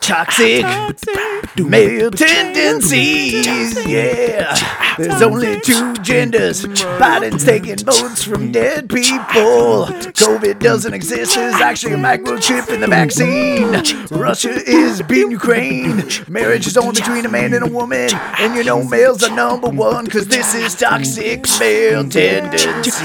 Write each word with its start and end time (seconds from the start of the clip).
Toxic 0.00 0.64
male 1.58 2.10
tendencies. 2.10 3.86
Yeah. 3.86 4.54
There's 4.96 5.20
only 5.20 5.60
two 5.60 5.94
genders. 5.94 6.64
Biden's 6.64 7.44
taking 7.44 7.76
votes 7.78 8.22
from 8.22 8.52
dead 8.52 8.88
people. 8.88 9.86
COVID 10.14 10.60
doesn't 10.60 10.94
exist. 10.94 11.34
There's 11.34 11.56
actually 11.56 11.94
a 11.94 11.96
microchip 11.96 12.72
in 12.72 12.80
the 12.80 12.86
vaccine. 12.86 13.72
Russia 14.16 14.50
is 14.50 15.02
beating 15.02 15.32
Ukraine. 15.32 16.04
Marriage 16.28 16.66
is 16.66 16.76
only 16.76 16.92
between 16.92 17.26
a 17.26 17.28
man 17.28 17.52
and 17.52 17.64
a 17.64 17.68
woman. 17.68 18.08
And 18.38 18.54
you 18.54 18.64
know 18.64 18.84
males 18.84 19.22
are 19.22 19.34
number 19.34 19.68
one 19.68 20.04
because 20.04 20.28
this 20.28 20.54
is 20.54 20.74
toxic 20.76 21.46
male 21.58 22.08
tendencies. 22.08 22.96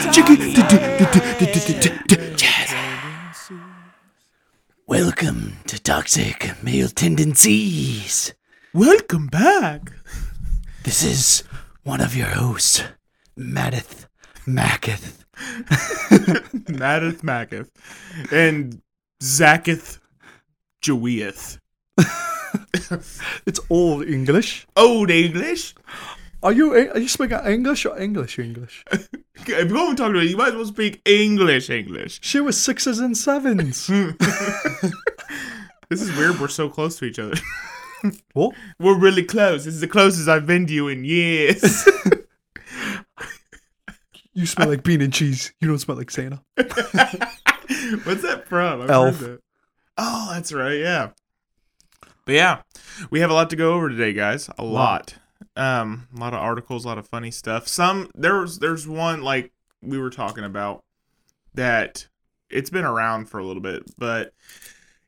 Welcome 4.91 5.53
to 5.67 5.81
Toxic 5.81 6.61
Male 6.61 6.89
Tendencies. 6.89 8.33
Welcome 8.73 9.27
back. 9.27 9.89
This 10.83 11.01
is 11.01 11.43
one 11.83 12.01
of 12.01 12.13
your 12.13 12.27
hosts, 12.27 12.83
Madith 13.39 14.07
Macketh. 14.45 15.23
Madith 16.67 17.21
Macketh 17.23 17.69
and 18.33 18.81
Zaketh 19.21 19.99
Jaweeth. 20.83 21.57
It's 23.45 23.59
all 23.69 24.01
English. 24.01 24.67
Old 24.75 25.09
English. 25.09 25.73
Are 26.43 26.51
you 26.51 26.73
are 26.73 26.97
you 26.97 27.07
speaking 27.07 27.37
English 27.45 27.85
or 27.85 27.97
English 27.99 28.39
English? 28.39 28.83
If 29.43 29.47
you're 29.47 29.65
going 29.65 29.95
to 29.95 30.03
talk 30.03 30.13
to 30.13 30.19
me, 30.19 30.27
you 30.27 30.37
might 30.37 30.49
as 30.49 30.55
well 30.55 30.65
speak 30.65 31.01
English 31.03 31.71
English. 31.71 32.19
She 32.21 32.39
was 32.39 32.61
sixes 32.61 32.99
and 32.99 33.17
sevens. 33.17 33.89
This 35.89 36.01
is 36.01 36.15
weird. 36.15 36.39
We're 36.39 36.47
so 36.47 36.69
close 36.69 36.97
to 36.99 37.05
each 37.05 37.19
other. 37.19 37.33
what? 38.33 38.55
We're 38.79 38.97
really 38.97 39.23
close. 39.23 39.65
This 39.65 39.73
is 39.73 39.81
the 39.81 39.87
closest 39.87 40.29
I've 40.29 40.45
been 40.47 40.65
to 40.67 40.73
you 40.73 40.87
in 40.87 41.03
years. 41.03 41.85
You 44.33 44.45
smell 44.45 44.69
like 44.69 44.83
bean 44.83 45.01
and 45.01 45.11
cheese. 45.11 45.51
You 45.59 45.67
don't 45.67 45.79
smell 45.79 45.97
like 45.97 46.09
Santa. 46.09 46.41
What's 46.55 48.21
that 48.21 48.43
from? 48.47 48.83
I've 48.83 48.89
Elf. 48.89 49.19
that. 49.19 49.41
Oh, 49.97 50.29
that's 50.31 50.53
right. 50.53 50.79
Yeah. 50.79 51.09
But 52.25 52.35
yeah, 52.35 52.61
we 53.09 53.19
have 53.19 53.29
a 53.29 53.33
lot 53.33 53.49
to 53.49 53.57
go 53.57 53.73
over 53.73 53.89
today, 53.89 54.13
guys. 54.13 54.49
A 54.57 54.63
lot. 54.63 55.15
Um, 55.55 56.07
a 56.15 56.19
lot 56.19 56.33
of 56.33 56.39
articles, 56.39 56.85
a 56.85 56.87
lot 56.87 56.97
of 56.97 57.07
funny 57.07 57.31
stuff. 57.31 57.67
Some 57.67 58.09
there's 58.15 58.59
there's 58.59 58.87
one 58.87 59.21
like 59.21 59.51
we 59.81 59.97
were 59.97 60.09
talking 60.09 60.43
about 60.45 60.83
that 61.53 62.07
it's 62.49 62.69
been 62.69 62.85
around 62.85 63.25
for 63.25 63.39
a 63.39 63.43
little 63.45 63.61
bit, 63.61 63.83
but 63.97 64.33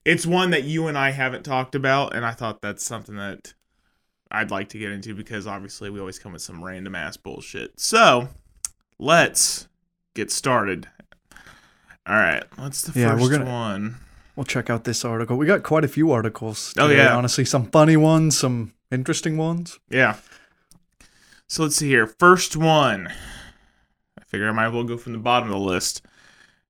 it's 0.06 0.26
one 0.26 0.50
that 0.52 0.64
you 0.64 0.88
and 0.88 0.98
I 0.98 1.12
haven't 1.12 1.44
talked 1.44 1.76
about, 1.76 2.14
and 2.16 2.26
I 2.26 2.32
thought 2.32 2.62
that's 2.62 2.84
something 2.84 3.16
that 3.16 3.54
I'd 4.32 4.52
like 4.52 4.70
to 4.70 4.78
get 4.78 4.92
into 4.92 5.16
because 5.16 5.48
obviously 5.48 5.90
we 5.90 6.00
always 6.00 6.20
come 6.20 6.34
with 6.34 6.42
some 6.42 6.64
random 6.64 6.96
ass 6.96 7.16
bullshit. 7.16 7.80
So 7.80 8.28
let's 9.00 9.68
get 10.14 10.30
started. 10.32 10.88
All 12.06 12.16
right, 12.18 12.44
what's 12.58 12.82
the 12.82 13.00
Yeah, 13.00 13.12
1st 13.16 13.22
we're 13.22 13.30
gonna- 13.38 13.46
one? 13.50 13.96
We'll 14.36 14.44
check 14.46 14.70
out 14.70 14.84
this 14.84 15.06
article. 15.06 15.38
We 15.38 15.46
got 15.46 15.62
quite 15.64 15.86
a 15.86 15.88
few 15.88 16.12
articles. 16.12 16.74
Oh, 16.78 16.88
today, 16.88 17.04
yeah. 17.04 17.16
honestly, 17.16 17.46
some 17.46 17.68
funny 17.70 17.96
ones, 17.96 18.36
some 18.38 18.74
interesting 18.92 19.38
ones. 19.38 19.78
Yeah. 19.90 20.16
So 21.54 21.62
let's 21.62 21.76
see 21.76 21.88
here. 21.88 22.08
First 22.08 22.58
one. 22.58 23.10
I 24.20 24.24
figure 24.24 24.50
I 24.50 24.52
might 24.54 24.66
as 24.70 24.74
well 24.74 24.86
go 24.86 24.98
from 24.98 25.14
the 25.14 25.20
bottom 25.20 25.50
of 25.50 25.54
the 25.54 25.60
list 25.60 26.02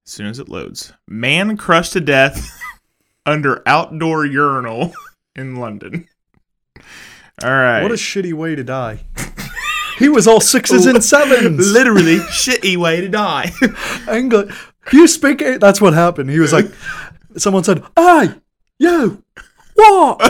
as 0.06 0.12
soon 0.12 0.26
as 0.26 0.39
it 0.39 0.50
loads. 0.50 0.92
Man 1.08 1.56
crushed 1.56 1.94
to 1.94 2.02
death 2.02 2.52
under 3.26 3.64
outdoor 3.66 4.26
urinal 4.26 4.92
in 5.38 5.56
London. 5.56 6.09
All 7.42 7.50
right. 7.50 7.81
What 7.81 7.94
a 7.94 7.95
shitty 7.95 8.34
way 8.34 8.56
to 8.56 8.64
die. 8.66 9.06
he 10.00 10.09
was 10.09 10.28
all 10.28 10.42
sixes 10.42 10.86
and 10.86 11.02
sevens. 11.02 11.71
literally 11.71 12.17
shitty 12.17 12.76
way 12.76 13.00
to 13.00 13.08
die. 13.08 13.54
English. 14.11 14.54
You 14.92 15.08
speak 15.08 15.42
it. 15.42 15.61
That's 15.61 15.80
what 15.80 15.94
happened. 15.94 16.30
He 16.30 16.39
was 16.39 16.52
like, 16.52 16.70
someone 17.38 17.64
said, 17.64 17.86
"Hey, 17.95 18.33
you, 18.80 19.23
what?" 19.76 20.30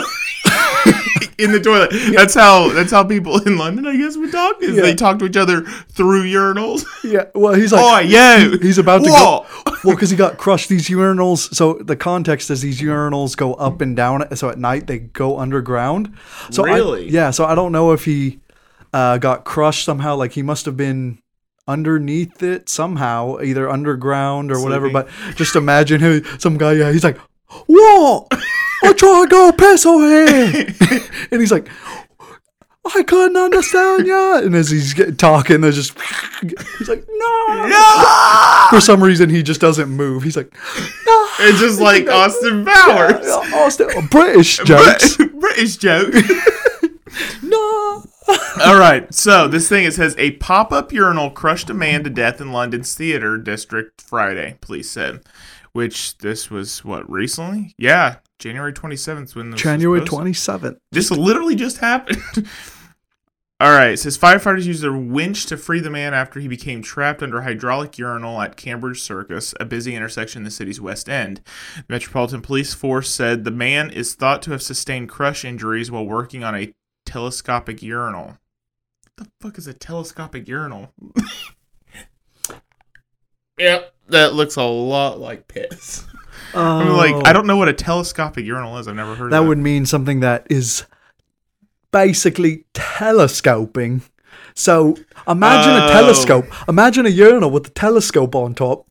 In 1.37 1.51
the 1.51 1.59
toilet. 1.59 1.91
That's 2.15 2.33
how 2.33 2.69
that's 2.69 2.91
how 2.91 3.03
people 3.03 3.41
in 3.47 3.57
London, 3.57 3.85
I 3.87 3.95
guess, 3.97 4.15
would 4.17 4.31
talk. 4.31 4.61
Is 4.61 4.75
Yeah. 4.75 4.81
they 4.83 4.95
talk 4.95 5.19
to 5.19 5.25
each 5.25 5.37
other 5.37 5.61
through 5.63 6.23
urinals. 6.25 6.83
Yeah. 7.03 7.25
Well, 7.35 7.53
he's 7.53 7.71
like, 7.73 7.83
Oh, 7.83 7.99
yo. 7.99 8.57
he's 8.59 8.77
about 8.77 9.03
to 9.03 9.09
Whoa. 9.11 9.45
go. 9.65 9.71
Well, 9.83 9.95
because 9.95 10.09
he 10.09 10.15
got 10.15 10.37
crushed. 10.37 10.69
These 10.69 10.87
urinals. 10.87 11.53
So 11.53 11.73
the 11.73 11.97
context 11.97 12.49
is 12.49 12.61
these 12.61 12.79
urinals 12.79 13.35
go 13.35 13.53
up 13.55 13.81
and 13.81 13.95
down. 13.97 14.33
So 14.37 14.47
at 14.49 14.57
night 14.57 14.87
they 14.87 14.99
go 14.99 15.37
underground. 15.39 16.13
So 16.51 16.65
I- 16.65 16.75
Really? 16.75 17.09
yeah. 17.09 17.31
So 17.31 17.43
I 17.45 17.53
don't 17.55 17.71
know 17.73 17.91
if 17.91 18.05
he 18.05 18.39
uh, 18.93 19.17
got 19.17 19.43
crushed 19.43 19.83
somehow. 19.83 20.15
Like 20.15 20.31
he 20.31 20.41
must 20.41 20.65
have 20.65 20.77
been 20.77 21.19
underneath 21.67 22.41
it 22.43 22.69
somehow, 22.69 23.39
either 23.41 23.69
underground 23.69 24.51
or 24.51 24.61
whatever. 24.61 24.89
But 24.89 25.07
just 25.35 25.55
imagine 25.55 25.99
him, 26.01 26.23
some 26.39 26.57
guy. 26.57 26.73
Yeah, 26.73 26.91
he's 26.91 27.03
like, 27.03 27.17
what? 27.67 28.27
I 28.83 28.93
try 28.93 29.23
to 29.23 29.27
go 29.29 29.51
piss 29.51 29.85
over 29.85 30.27
here, 30.27 30.67
and 31.31 31.41
he's 31.41 31.51
like. 31.51 31.67
I 32.85 33.01
couldn't 33.03 33.37
understand 33.37 34.05
ya. 34.05 34.39
And 34.39 34.53
as 34.53 34.69
he's 34.69 34.93
get, 34.93 35.17
talking, 35.17 35.61
there's 35.61 35.75
just 35.75 35.97
he's 36.77 36.89
like, 36.89 37.05
no. 37.07 38.67
For 38.71 38.81
some 38.81 39.01
reason, 39.01 39.29
he 39.29 39.41
just 39.41 39.61
doesn't 39.61 39.89
move. 39.89 40.23
He's 40.23 40.35
like, 40.35 40.53
no. 40.53 41.27
It's 41.39 41.59
just 41.59 41.79
like 41.79 42.07
Austin 42.09 42.65
Powers. 42.65 43.25
Austin, 43.25 43.87
oh, 43.95 44.07
British 44.11 44.57
jokes. 44.57 45.17
British 45.17 45.77
joke. 45.77 46.13
no. 47.41 48.03
All 48.65 48.79
right. 48.79 49.11
So 49.13 49.47
this 49.47 49.69
thing 49.69 49.85
it 49.85 49.93
says 49.93 50.15
a 50.17 50.31
pop-up 50.31 50.91
urinal 50.91 51.29
crushed 51.29 51.69
a 51.69 51.73
man 51.73 52.03
to 52.03 52.09
death 52.09 52.41
in 52.41 52.51
London's 52.51 52.93
theater 52.95 53.37
district 53.37 54.01
Friday. 54.01 54.57
Police 54.61 54.89
said, 54.89 55.21
which 55.73 56.17
this 56.19 56.49
was 56.49 56.85
what 56.85 57.09
recently? 57.09 57.73
Yeah, 57.77 58.17
January 58.39 58.73
twenty 58.73 58.95
seventh 58.95 59.35
when 59.35 59.51
this 59.51 59.61
January 59.61 59.99
posted. 59.99 60.15
twenty 60.15 60.33
seventh. 60.33 60.77
This 60.91 61.11
literally 61.11 61.55
just 61.55 61.79
happened. 61.79 62.21
All 63.63 63.71
right. 63.71 63.91
It 63.93 63.99
says 63.99 64.17
firefighters 64.17 64.65
used 64.65 64.83
a 64.83 64.91
winch 64.91 65.45
to 65.45 65.55
free 65.55 65.79
the 65.79 65.89
man 65.89 66.13
after 66.13 66.41
he 66.41 66.49
became 66.49 66.81
trapped 66.81 67.23
under 67.23 67.37
a 67.37 67.43
hydraulic 67.43 67.97
urinal 67.97 68.41
at 68.41 68.57
Cambridge 68.57 69.01
Circus, 69.01 69.53
a 69.57 69.63
busy 69.63 69.95
intersection 69.95 70.41
in 70.41 70.43
the 70.43 70.51
city's 70.51 70.81
west 70.81 71.07
end. 71.07 71.39
The 71.77 71.85
Metropolitan 71.87 72.41
Police 72.41 72.73
Force 72.73 73.09
said 73.09 73.45
the 73.45 73.51
man 73.51 73.89
is 73.89 74.15
thought 74.15 74.41
to 74.41 74.51
have 74.51 74.61
sustained 74.61 75.07
crush 75.07 75.45
injuries 75.45 75.89
while 75.89 76.05
working 76.05 76.43
on 76.43 76.55
a 76.55 76.73
telescopic 77.05 77.81
urinal. 77.81 78.37
What 79.15 79.15
the 79.15 79.31
fuck 79.39 79.57
is 79.57 79.67
a 79.67 79.73
telescopic 79.73 80.45
urinal? 80.45 80.91
yep, 83.57 83.92
that 84.09 84.33
looks 84.33 84.55
a 84.55 84.63
lot 84.63 85.19
like 85.19 85.47
piss. 85.47 86.05
I'm 86.55 86.89
like, 86.89 87.25
I 87.27 87.33
don't 87.33 87.47
know 87.47 87.57
what 87.57 87.67
a 87.69 87.73
telescopic 87.73 88.45
urinal 88.45 88.77
is. 88.77 88.87
I've 88.87 88.95
never 88.95 89.15
heard 89.15 89.27
Oh. 89.33 89.35
That 89.37 89.41
of 89.41 89.47
would 89.47 89.57
mean 89.57 89.85
something 89.85 90.19
that 90.19 90.45
is 90.49 90.85
basically 91.91 92.65
telescoping. 92.73 94.03
So 94.53 94.95
imagine 95.27 95.73
Oh. 95.73 95.87
a 95.87 95.91
telescope. 95.91 96.45
Imagine 96.69 97.05
a 97.05 97.09
urinal 97.09 97.49
with 97.49 97.67
a 97.67 97.71
telescope 97.71 98.35
on 98.35 98.53
top. 98.53 98.85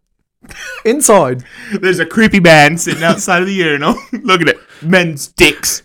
Inside. 0.84 1.44
There's 1.80 2.00
a 2.00 2.06
creepy 2.06 2.40
man 2.40 2.76
sitting 2.78 3.04
outside 3.04 3.42
of 3.42 3.46
the 3.46 3.54
urinal. 3.54 3.94
Look 4.12 4.40
at 4.40 4.48
it. 4.48 4.58
Men's 4.82 5.28
dicks. 5.28 5.82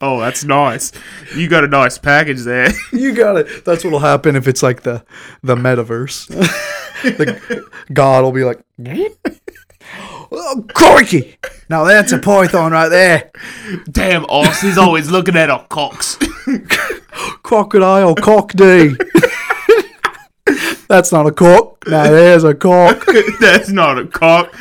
oh, 0.00 0.20
that's 0.20 0.44
nice. 0.44 0.92
You 1.34 1.48
got 1.48 1.64
a 1.64 1.68
nice 1.68 1.96
package 1.96 2.42
there. 2.42 2.68
You 2.92 3.14
got 3.14 3.36
it. 3.36 3.64
That's 3.64 3.82
what'll 3.84 4.00
happen 4.00 4.36
if 4.36 4.46
it's 4.46 4.62
like 4.62 4.82
the 4.82 5.04
the 5.42 5.56
metaverse. 5.56 6.28
The 7.10 7.64
God 7.92 8.24
will 8.24 8.32
be 8.32 8.44
like, 8.44 8.60
oh, 10.32 10.64
crikey! 10.74 11.36
Now 11.68 11.84
that's 11.84 12.12
a 12.12 12.18
python 12.18 12.72
right 12.72 12.88
there. 12.88 13.30
Damn, 13.90 14.24
Aussie's 14.24 14.78
always 14.84 15.10
looking 15.10 15.36
at 15.36 15.50
our 15.50 15.66
cocks. 15.66 16.18
Crocodile 17.42 18.14
cockney. 18.14 18.96
that's 20.88 21.12
not 21.12 21.26
a 21.26 21.32
cock. 21.32 21.86
Now 21.86 22.04
there's 22.04 22.44
a 22.44 22.54
cock. 22.54 23.04
that's 23.40 23.70
not 23.70 23.98
a 23.98 24.06
cock. 24.06 24.54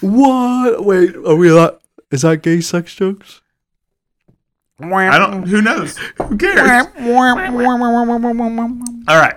What? 0.00 0.84
Wait, 0.84 1.16
are 1.16 1.36
we 1.36 1.50
like? 1.50 1.78
Is 2.10 2.22
that 2.22 2.42
gay 2.42 2.60
sex 2.60 2.94
jokes? 2.94 3.40
I 4.80 5.18
don't. 5.18 5.48
Who 5.48 5.62
knows? 5.62 5.96
Who 6.16 6.36
cares? 6.36 6.58
All 9.08 9.16
right. 9.16 9.36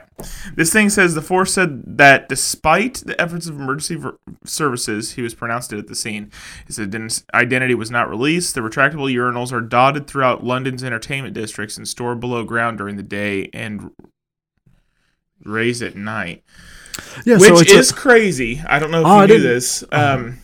This 0.55 0.73
thing 0.73 0.89
says 0.89 1.13
the 1.13 1.21
force 1.21 1.53
said 1.53 1.97
that 1.97 2.27
despite 2.27 2.95
the 3.05 3.19
efforts 3.21 3.47
of 3.47 3.55
emergency 3.59 4.01
services, 4.43 5.13
he 5.13 5.21
was 5.21 5.35
pronounced 5.35 5.69
dead 5.69 5.79
at 5.79 5.87
the 5.87 5.95
scene. 5.95 6.31
His 6.65 6.79
identity 7.33 7.75
was 7.75 7.91
not 7.91 8.09
released. 8.09 8.55
The 8.55 8.61
retractable 8.61 9.13
urinals 9.13 9.51
are 9.51 9.61
dotted 9.61 10.07
throughout 10.07 10.43
London's 10.43 10.83
entertainment 10.83 11.35
districts 11.35 11.77
and 11.77 11.87
stored 11.87 12.19
below 12.19 12.43
ground 12.43 12.79
during 12.79 12.95
the 12.97 13.03
day 13.03 13.49
and 13.53 13.91
raised 15.43 15.83
at 15.83 15.95
night. 15.95 16.43
Yeah, 17.25 17.37
Which 17.37 17.67
so 17.67 17.75
is 17.77 17.91
a, 17.91 17.93
crazy. 17.93 18.61
I 18.67 18.79
don't 18.79 18.89
know 18.89 19.01
if 19.01 19.07
Oh, 19.07 19.21
you 19.21 19.27
knew 19.27 19.39
this. 19.39 19.83
Um, 19.91 20.39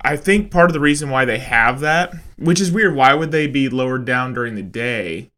I 0.00 0.16
think 0.16 0.50
part 0.50 0.70
of 0.70 0.72
the 0.72 0.80
reason 0.80 1.10
why 1.10 1.26
they 1.26 1.38
have 1.38 1.80
that, 1.80 2.14
which 2.38 2.60
is 2.60 2.72
weird, 2.72 2.94
why 2.94 3.12
would 3.12 3.32
they 3.32 3.46
be 3.46 3.68
lowered 3.68 4.06
down 4.06 4.32
during 4.32 4.54
the 4.54 4.62
day 4.62 5.30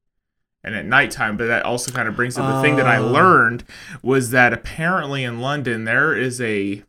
and 0.65 0.75
at 0.75 0.85
nighttime? 0.87 1.37
But 1.37 1.47
that 1.47 1.65
also 1.65 1.91
kind 1.93 2.09
of 2.09 2.17
brings 2.17 2.37
up 2.39 2.53
the 2.53 2.61
thing 2.63 2.77
that 2.77 2.87
I 2.87 2.99
Oh. 2.99 3.07
learned 3.07 3.65
was 4.03 4.31
that 4.31 4.53
apparently 4.53 5.25
in 5.25 5.41
London 5.41 5.85
there 5.85 6.17
is 6.17 6.41
a 6.41 6.83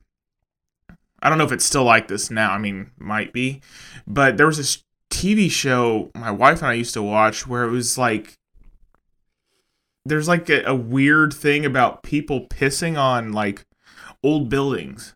I 1.24 1.30
don't 1.30 1.38
know 1.38 1.44
if 1.46 1.52
it's 1.52 1.66
still 1.66 1.84
like 1.84 2.08
this 2.08 2.32
now. 2.32 2.52
I 2.52 2.58
mean, 2.58 2.90
might 2.98 3.32
be. 3.32 3.62
But 4.08 4.38
there 4.38 4.48
was 4.48 4.58
this 4.58 4.84
TV 5.12 5.52
show 5.52 6.10
my 6.16 6.32
wife 6.32 6.60
and 6.60 6.68
I 6.68 6.74
used 6.74 6.94
to 6.96 7.04
watch 7.04 7.46
where 7.46 7.64
it 7.64 7.70
was 7.70 7.98
like 7.98 8.38
there's 10.04 10.28
like 10.28 10.50
a, 10.50 10.64
a 10.64 10.74
weird 10.76 11.32
thing 11.34 11.64
about 11.66 12.02
people 12.02 12.48
pissing 12.48 12.98
on 12.98 13.32
like 13.34 13.66
old 14.24 14.50
buildings. 14.50 15.14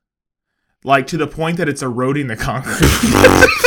Like 0.84 1.08
to 1.08 1.18
the 1.18 1.26
point 1.26 1.58
that 1.58 1.68
it's 1.68 1.82
eroding 1.82 2.28
the 2.28 2.36
concrete. 2.36 3.65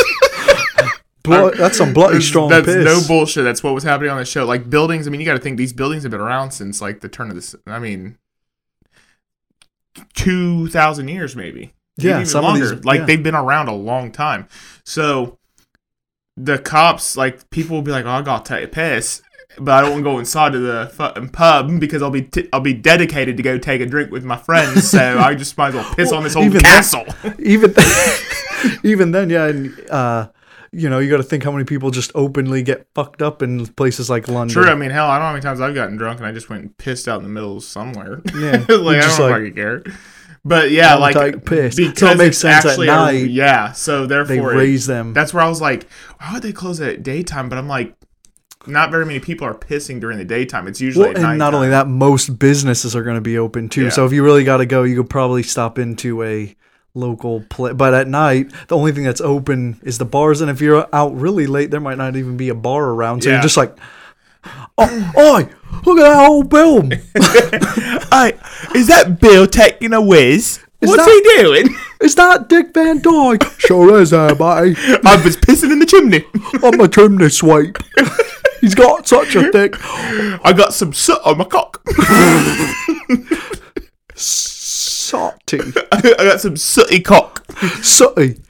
Blo- 1.29 1.51
that's 1.51 1.77
some 1.77 1.93
bloody 1.93 2.21
strong 2.21 2.49
That's 2.49 2.65
piss. 2.65 2.83
no 2.85 2.99
bullshit. 3.07 3.43
That's 3.43 3.63
what 3.63 3.73
was 3.73 3.83
happening 3.83 4.11
on 4.11 4.17
the 4.17 4.25
show. 4.25 4.45
Like 4.45 4.69
buildings. 4.69 5.07
I 5.07 5.11
mean, 5.11 5.19
you 5.21 5.25
got 5.25 5.33
to 5.33 5.39
think 5.39 5.57
these 5.57 5.73
buildings 5.73 6.03
have 6.03 6.11
been 6.11 6.21
around 6.21 6.51
since 6.51 6.81
like 6.81 7.01
the 7.01 7.09
turn 7.09 7.29
of 7.29 7.35
this. 7.35 7.55
I 7.65 7.79
mean, 7.79 8.17
two 10.13 10.67
thousand 10.67 11.07
years 11.07 11.35
maybe. 11.35 11.73
Yeah, 11.97 12.15
even 12.15 12.25
some 12.25 12.45
of 12.45 12.51
longer. 12.51 12.75
these- 12.75 12.85
like 12.85 12.99
yeah. 13.01 13.05
they've 13.05 13.23
been 13.23 13.35
around 13.35 13.67
a 13.67 13.73
long 13.75 14.11
time. 14.11 14.47
So 14.85 15.37
the 16.37 16.57
cops, 16.57 17.17
like 17.17 17.49
people 17.49 17.75
will 17.75 17.81
be 17.83 17.91
like, 17.91 18.05
"Oh, 18.05 18.09
I 18.11 18.21
got 18.21 18.45
to 18.45 18.55
take 18.55 18.65
a 18.65 18.67
piss." 18.67 19.21
But 19.57 19.73
I 19.73 19.81
don't 19.81 19.89
want 19.91 20.03
to 20.05 20.11
go 20.11 20.19
inside 20.19 20.55
of 20.55 20.61
the 20.61 20.89
fucking 20.93 21.29
pub 21.29 21.79
because 21.81 22.01
I'll 22.01 22.11
be 22.11 22.21
t- 22.21 22.47
I'll 22.53 22.61
be 22.61 22.73
dedicated 22.73 23.35
to 23.35 23.43
go 23.43 23.57
take 23.57 23.81
a 23.81 23.85
drink 23.85 24.09
with 24.11 24.23
my 24.23 24.37
friends. 24.37 24.89
So 24.89 24.99
I 25.19 25.35
just 25.35 25.57
might 25.57 25.69
as 25.69 25.73
well 25.75 25.95
piss 25.95 26.09
Well, 26.11 26.19
on 26.19 26.23
this 26.23 26.33
whole 26.35 26.49
castle. 26.51 27.03
even 27.39 27.73
even 28.83 29.11
then, 29.11 29.29
yeah, 29.29 29.47
and 29.47 29.89
uh, 29.89 30.27
you 30.71 30.89
know, 30.89 30.99
you 30.99 31.09
got 31.09 31.17
to 31.17 31.23
think 31.23 31.43
how 31.43 31.51
many 31.51 31.63
people 31.65 31.91
just 31.91 32.11
openly 32.15 32.61
get 32.63 32.87
fucked 32.95 33.21
up 33.21 33.41
in 33.41 33.65
places 33.67 34.09
like 34.09 34.27
London. 34.27 34.53
True. 34.53 34.69
I 34.71 34.75
mean, 34.75 34.91
hell, 34.91 35.07
I 35.07 35.15
don't 35.15 35.21
know 35.21 35.25
how 35.27 35.31
many 35.33 35.41
times 35.43 35.61
I've 35.61 35.73
gotten 35.75 35.97
drunk 35.97 36.19
and 36.19 36.27
I 36.27 36.31
just 36.31 36.49
went 36.49 36.61
and 36.63 36.77
pissed 36.77 37.07
out 37.07 37.17
in 37.17 37.23
the 37.23 37.29
middle 37.29 37.57
of 37.57 37.63
somewhere. 37.63 38.21
Yeah, 38.35 38.51
like 38.69 38.69
I 38.69 38.69
don't 38.69 39.19
like- 39.19 39.33
fucking 39.33 39.53
care. 39.55 39.83
But 40.45 40.71
yeah, 40.71 40.95
like 40.95 41.15
like 41.15 41.43
pissed. 41.45 41.77
So 41.97 42.07
it 42.11 42.17
makes 42.17 42.37
sense 42.37 42.63
at 42.65 42.69
actually 42.71 42.87
a- 42.87 42.91
night, 42.91 43.29
yeah. 43.29 43.73
So 43.73 44.05
they 44.05 44.15
therefore, 44.15 44.53
it- 44.53 44.57
raise 44.57 44.85
them. 44.87 45.13
that's 45.13 45.33
where 45.33 45.43
I 45.43 45.49
was 45.49 45.59
like, 45.59 45.85
why 46.19 46.31
would 46.33 46.43
they 46.43 46.53
close 46.53 46.79
it 46.79 46.87
at 46.95 47.03
daytime? 47.03 47.49
But 47.49 47.57
I'm 47.57 47.67
like, 47.67 47.93
not 48.65 48.89
very 48.89 49.05
many 49.05 49.19
people 49.19 49.45
are 49.47 49.53
pissing 49.53 49.99
during 49.99 50.17
the 50.17 50.23
daytime. 50.25 50.67
It's 50.67 50.79
usually 50.79 51.07
Well, 51.13 51.17
at 51.17 51.29
and 51.29 51.37
not 51.37 51.53
only 51.53 51.69
that, 51.69 51.87
most 51.87 52.39
businesses 52.39 52.95
are 52.95 53.03
going 53.03 53.15
to 53.17 53.21
be 53.21 53.37
open 53.37 53.67
too. 53.69 53.85
Yeah. 53.85 53.89
So 53.89 54.05
if 54.05 54.13
you 54.13 54.23
really 54.23 54.43
got 54.45 54.57
to 54.57 54.65
go, 54.65 54.83
you 54.83 54.95
could 55.01 55.09
probably 55.09 55.43
stop 55.43 55.77
into 55.77 56.23
a 56.23 56.55
local 56.93 57.41
play. 57.49 57.73
But 57.73 57.93
at 57.93 58.07
night, 58.07 58.51
the 58.67 58.75
only 58.77 58.91
thing 58.91 59.03
that's 59.03 59.21
open 59.21 59.79
is 59.83 59.97
the 59.97 60.05
bars. 60.05 60.41
And 60.41 60.49
if 60.49 60.61
you're 60.61 60.87
out 60.93 61.15
really 61.15 61.47
late, 61.47 61.71
there 61.71 61.79
might 61.79 61.97
not 61.97 62.15
even 62.15 62.37
be 62.37 62.49
a 62.49 62.55
bar 62.55 62.85
around. 62.89 63.23
So 63.23 63.29
Yeah. 63.29 63.35
you're 63.35 63.43
just 63.43 63.57
like, 63.57 63.75
oh, 64.77 65.11
oi, 65.17 65.49
look 65.85 65.99
at 65.99 66.03
that 66.09 66.27
old 66.29 66.49
Bill. 66.49 66.83
Hey, 68.11 68.33
is 68.75 68.87
that 68.87 69.19
Bill 69.21 69.45
taking 69.47 69.93
a 69.93 70.01
whiz? 70.01 70.59
Is 70.81 70.89
What's 70.89 71.05
that- 71.05 71.35
he 71.37 71.41
doing? 71.43 71.75
is 72.01 72.15
that 72.15 72.49
Dick 72.49 72.73
Van 72.73 72.99
Dyke? 73.01 73.43
sure 73.59 73.99
is 74.01 74.09
there, 74.09 74.33
buddy. 74.33 74.75
I 74.77 75.21
was 75.23 75.37
pissing 75.37 75.71
in 75.71 75.79
the 75.79 75.85
chimney. 75.85 76.25
I'm 76.63 76.79
a 76.79 76.87
chimney 76.87 77.29
sweep. 77.29 77.77
He's 78.61 78.75
got 78.75 79.07
such 79.07 79.35
a 79.35 79.51
thick 79.51 79.75
I 80.43 80.53
got 80.53 80.73
some 80.73 80.91
soot 80.91 81.19
on 81.23 81.37
my 81.37 81.45
cock. 81.45 81.81
Sooty. 85.09 85.59
I 85.91 86.01
got 86.01 86.41
some 86.41 86.57
sooty 86.57 86.99
cock. 86.99 87.45
Sooty. 87.81 88.39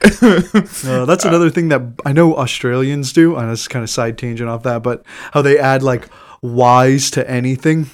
Uh, 0.82 1.04
that's 1.04 1.24
another 1.24 1.50
thing 1.50 1.68
that 1.68 1.82
I 2.04 2.12
know 2.12 2.36
Australians 2.36 3.12
do, 3.12 3.36
and 3.36 3.50
it's 3.50 3.68
kind 3.68 3.82
of 3.82 3.90
side 3.90 4.18
tangent 4.18 4.48
off 4.48 4.62
that, 4.62 4.82
but 4.82 5.04
how 5.32 5.42
they 5.42 5.58
add 5.58 5.82
like 5.82 6.08
Y's 6.42 7.10
to 7.12 7.30
anything, 7.30 7.88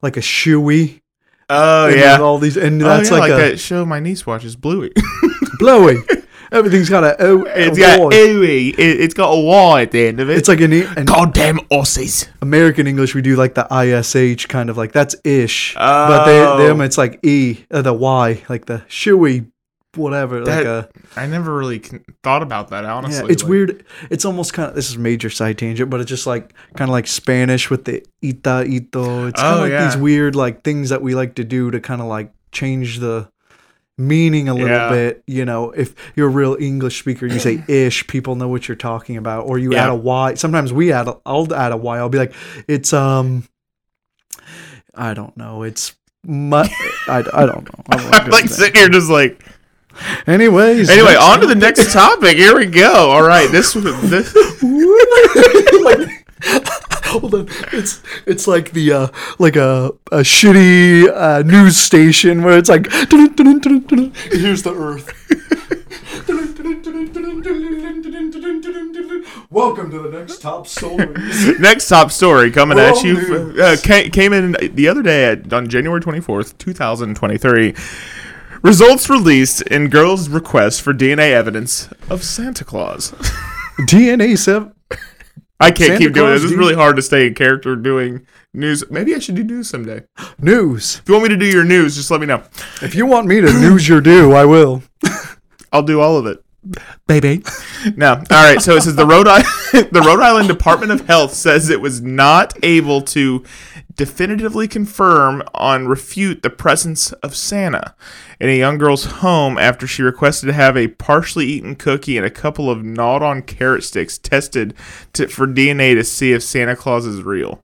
like 0.00 0.16
a 0.16 0.20
shoey. 0.20 1.00
Oh 1.50 1.88
and 1.88 1.98
yeah. 1.98 2.18
all 2.20 2.38
these, 2.38 2.56
and 2.56 2.82
Oh, 2.82 2.86
that's 2.86 3.10
yeah, 3.10 3.18
like, 3.18 3.30
like 3.30 3.38
a 3.40 3.50
that 3.50 3.60
show 3.60 3.84
my 3.84 4.00
niece 4.00 4.26
watches, 4.26 4.56
Bluey. 4.56 4.92
blowy. 5.58 5.96
Everything's 6.54 6.88
got 6.88 7.04
a 7.04 7.16
O. 7.22 7.42
It's 7.44 7.76
a 7.76 7.80
got 7.80 8.00
Y. 8.00 8.10
ooey. 8.16 8.68
It, 8.70 9.00
it's 9.00 9.14
got 9.14 9.30
a 9.30 9.40
Y 9.40 9.82
at 9.82 9.90
the 9.90 10.06
end 10.06 10.20
of 10.20 10.30
it. 10.30 10.38
It's 10.38 10.48
like 10.48 10.60
an, 10.60 10.72
E- 10.72 10.84
an 10.96 11.04
goddamn 11.04 11.58
Aussies. 11.70 12.28
American 12.40 12.86
English. 12.86 13.14
We 13.14 13.22
do 13.22 13.36
like 13.36 13.54
the 13.54 13.66
ish 13.70 14.46
kind 14.46 14.70
of 14.70 14.76
like 14.76 14.92
that's 14.92 15.16
ish, 15.24 15.74
but 15.74 16.24
they 16.26 16.40
Oh. 16.40 16.56
them 16.58 16.80
it's 16.80 16.96
like 16.98 17.18
e 17.24 17.64
uh, 17.70 17.82
the 17.82 17.92
y 17.92 18.42
like 18.48 18.66
the 18.66 18.78
shoey, 18.88 19.46
whatever. 19.96 20.38
like 20.44 20.64
That- 20.64 20.66
a 20.66 20.88
I 21.20 21.26
never 21.26 21.56
really 21.56 21.80
thought 22.22 22.42
about 22.42 22.68
that. 22.70 22.84
Honestly, 22.84 23.26
Yeah, 23.26 23.32
it's 23.32 23.42
Like, 23.42 23.50
weird. 23.50 23.84
It's 24.10 24.24
almost 24.24 24.52
kind 24.52 24.68
of 24.68 24.74
this 24.74 24.90
is 24.90 24.98
major 24.98 25.30
side 25.30 25.58
tangent, 25.58 25.90
but 25.90 26.00
it's 26.00 26.08
just 26.08 26.26
like 26.26 26.52
kind 26.76 26.88
of 26.88 26.92
like 26.92 27.06
Spanish 27.06 27.70
with 27.70 27.84
the 27.84 28.02
ita 28.22 28.64
ito. 28.66 29.26
It's 29.28 29.40
kind 29.40 29.54
of 29.54 29.58
Oh, 29.58 29.62
like 29.62 29.70
yeah. 29.72 29.84
these 29.86 29.96
weird 29.96 30.34
like 30.36 30.62
things 30.62 30.88
that 30.90 31.02
we 31.02 31.14
like 31.14 31.34
to 31.36 31.44
do 31.44 31.70
to 31.70 31.80
kind 31.80 32.00
of 32.00 32.06
like 32.06 32.32
change 32.52 32.98
the 33.00 33.28
meaning 33.96 34.48
a 34.48 34.54
little 34.54 34.68
Yeah. 34.68 34.88
bit. 34.90 35.22
You 35.26 35.44
know, 35.44 35.70
if 35.70 35.94
you're 36.16 36.26
a 36.28 36.30
real 36.30 36.56
English 36.58 36.98
speaker, 36.98 37.26
you 37.26 37.38
say 37.38 37.62
ish, 37.68 38.06
people 38.06 38.34
know 38.36 38.48
what 38.48 38.68
you're 38.68 38.76
talking 38.76 39.16
about, 39.16 39.46
or 39.46 39.58
you 39.58 39.72
Yeah. 39.72 39.84
add 39.84 39.90
a 39.90 39.94
y. 39.94 40.34
Sometimes 40.34 40.72
we 40.72 40.92
add. 40.92 41.08
A, 41.08 41.16
I'll 41.26 41.52
add 41.54 41.72
a 41.72 41.76
y. 41.76 41.98
I'll 41.98 42.08
be 42.08 42.18
like, 42.18 42.34
it's 42.68 42.92
um, 42.92 43.44
I 44.94 45.14
don't 45.14 45.36
know. 45.36 45.62
It's. 45.62 45.94
Mu- 46.26 46.56
I, 46.56 47.22
I 47.34 47.44
don't 47.46 47.64
know. 47.64 47.84
I'm 47.90 48.30
like 48.30 48.48
sitting 48.48 48.74
here, 48.80 48.88
just 48.88 49.10
like. 49.10 49.44
Anyways. 50.26 50.88
Anyway, 50.90 51.14
on 51.14 51.40
to 51.40 51.46
the 51.46 51.54
next 51.54 51.92
topic. 51.92 52.36
Here 52.36 52.56
we 52.56 52.66
go. 52.66 53.10
All 53.10 53.22
right, 53.22 53.48
this 53.50 53.74
this. 53.74 54.34
like, 55.82 56.08
hold 57.18 57.34
on, 57.34 57.48
it's 57.72 58.02
it's 58.26 58.46
like 58.46 58.72
the 58.72 58.92
uh, 58.92 59.08
like 59.38 59.56
a 59.56 59.92
a 60.10 60.20
shitty 60.20 61.08
uh, 61.08 61.42
news 61.42 61.76
station 61.76 62.42
where 62.42 62.58
it's 62.58 62.68
like 62.68 62.90
here's 64.32 64.62
the 64.62 64.74
Earth. 64.74 65.12
Welcome 69.50 69.90
to 69.90 69.98
the 70.00 70.10
next 70.10 70.40
top 70.40 70.66
story. 70.66 71.14
Next 71.58 71.88
top 71.88 72.10
story 72.10 72.50
coming 72.50 72.76
World 72.76 72.98
at 72.98 73.04
you 73.04 73.14
news. 73.14 73.60
uh, 73.60 73.76
came, 73.82 74.10
came 74.10 74.32
in 74.32 74.56
the 74.74 74.88
other 74.88 75.02
day 75.02 75.26
at, 75.26 75.52
on 75.52 75.68
January 75.68 76.00
24th, 76.00 76.58
2023. 76.58 77.74
Results 78.62 79.10
released 79.10 79.62
in 79.62 79.88
girl's 79.88 80.28
request 80.28 80.82
for 80.82 80.92
DNA 80.92 81.30
evidence 81.30 81.88
of 82.08 82.24
Santa 82.24 82.64
Claus. 82.64 83.12
DNA 83.80 84.36
seven. 84.38 84.74
I 85.60 85.70
can't 85.70 85.88
Santa 85.88 85.98
keep 85.98 86.12
doing 86.12 86.26
Claus 86.26 86.42
this. 86.42 86.50
It's 86.50 86.58
really 86.58 86.74
hard 86.74 86.96
to 86.96 87.02
stay 87.02 87.26
in 87.26 87.34
character 87.34 87.76
doing 87.76 88.26
news. 88.52 88.84
Maybe 88.90 89.14
I 89.14 89.18
should 89.18 89.36
do 89.36 89.44
news 89.44 89.70
someday. 89.70 90.02
News. 90.38 91.00
If 91.02 91.08
you 91.08 91.14
want 91.14 91.24
me 91.24 91.28
to 91.30 91.36
do 91.36 91.46
your 91.46 91.64
news, 91.64 91.96
just 91.96 92.10
let 92.10 92.20
me 92.20 92.26
know. 92.26 92.42
If 92.82 92.94
you 92.94 93.06
want 93.06 93.26
me 93.26 93.40
to 93.40 93.52
news 93.52 93.88
your 93.88 94.00
do, 94.00 94.32
I 94.32 94.44
will. 94.44 94.82
I'll 95.72 95.82
do 95.82 96.00
all 96.00 96.16
of 96.16 96.26
it. 96.26 96.43
Baby. 97.06 97.42
No. 97.96 98.12
All 98.12 98.24
right. 98.30 98.60
So 98.60 98.76
it 98.76 98.82
says 98.82 98.96
the 98.96 99.06
Rhode 99.06 99.28
Island, 99.28 99.46
the 99.92 100.02
Rhode 100.04 100.20
Island 100.20 100.48
Department 100.48 100.92
of 100.92 101.06
Health 101.06 101.34
says 101.34 101.68
it 101.68 101.80
was 101.80 102.00
not 102.00 102.54
able 102.62 103.02
to 103.02 103.44
definitively 103.96 104.66
confirm 104.66 105.42
on 105.54 105.86
refute 105.86 106.42
the 106.42 106.50
presence 106.50 107.12
of 107.12 107.36
Santa 107.36 107.94
in 108.40 108.48
a 108.48 108.58
young 108.58 108.78
girl's 108.78 109.04
home 109.04 109.58
after 109.58 109.86
she 109.86 110.02
requested 110.02 110.48
to 110.48 110.52
have 110.52 110.76
a 110.76 110.88
partially 110.88 111.46
eaten 111.46 111.76
cookie 111.76 112.16
and 112.16 112.26
a 112.26 112.30
couple 112.30 112.70
of 112.70 112.82
gnawed-on 112.82 113.42
carrot 113.42 113.84
sticks 113.84 114.18
tested 114.18 114.74
to, 115.12 115.28
for 115.28 115.46
DNA 115.46 115.94
to 115.94 116.02
see 116.02 116.32
if 116.32 116.42
Santa 116.42 116.74
Claus 116.74 117.06
is 117.06 117.22
real. 117.22 117.60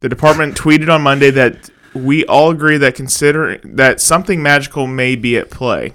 The 0.00 0.08
department 0.08 0.56
tweeted 0.56 0.92
on 0.92 1.02
Monday 1.02 1.30
that 1.30 1.70
we 1.94 2.24
all 2.26 2.50
agree 2.50 2.78
that 2.78 2.94
considering 2.94 3.60
that 3.64 4.00
something 4.00 4.42
magical 4.42 4.86
may 4.86 5.16
be 5.16 5.36
at 5.36 5.50
play. 5.50 5.94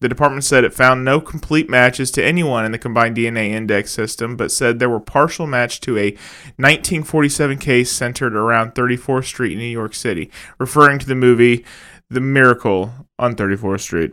The 0.00 0.08
department 0.08 0.44
said 0.44 0.64
it 0.64 0.74
found 0.74 1.04
no 1.04 1.20
complete 1.20 1.70
matches 1.70 2.10
to 2.12 2.24
anyone 2.24 2.64
in 2.64 2.72
the 2.72 2.78
combined 2.78 3.16
DNA 3.16 3.50
index 3.50 3.90
system, 3.90 4.36
but 4.36 4.50
said 4.50 4.78
there 4.78 4.90
were 4.90 5.00
partial 5.00 5.46
match 5.46 5.80
to 5.82 5.96
a 5.96 6.10
1947 6.56 7.58
case 7.58 7.90
centered 7.90 8.36
around 8.36 8.74
34th 8.74 9.24
Street 9.24 9.52
in 9.52 9.58
New 9.58 9.64
York 9.64 9.94
City, 9.94 10.30
referring 10.58 10.98
to 10.98 11.06
the 11.06 11.14
movie 11.14 11.64
The 12.10 12.20
Miracle 12.20 12.92
on 13.18 13.34
34th 13.34 13.80
Street. 13.80 14.12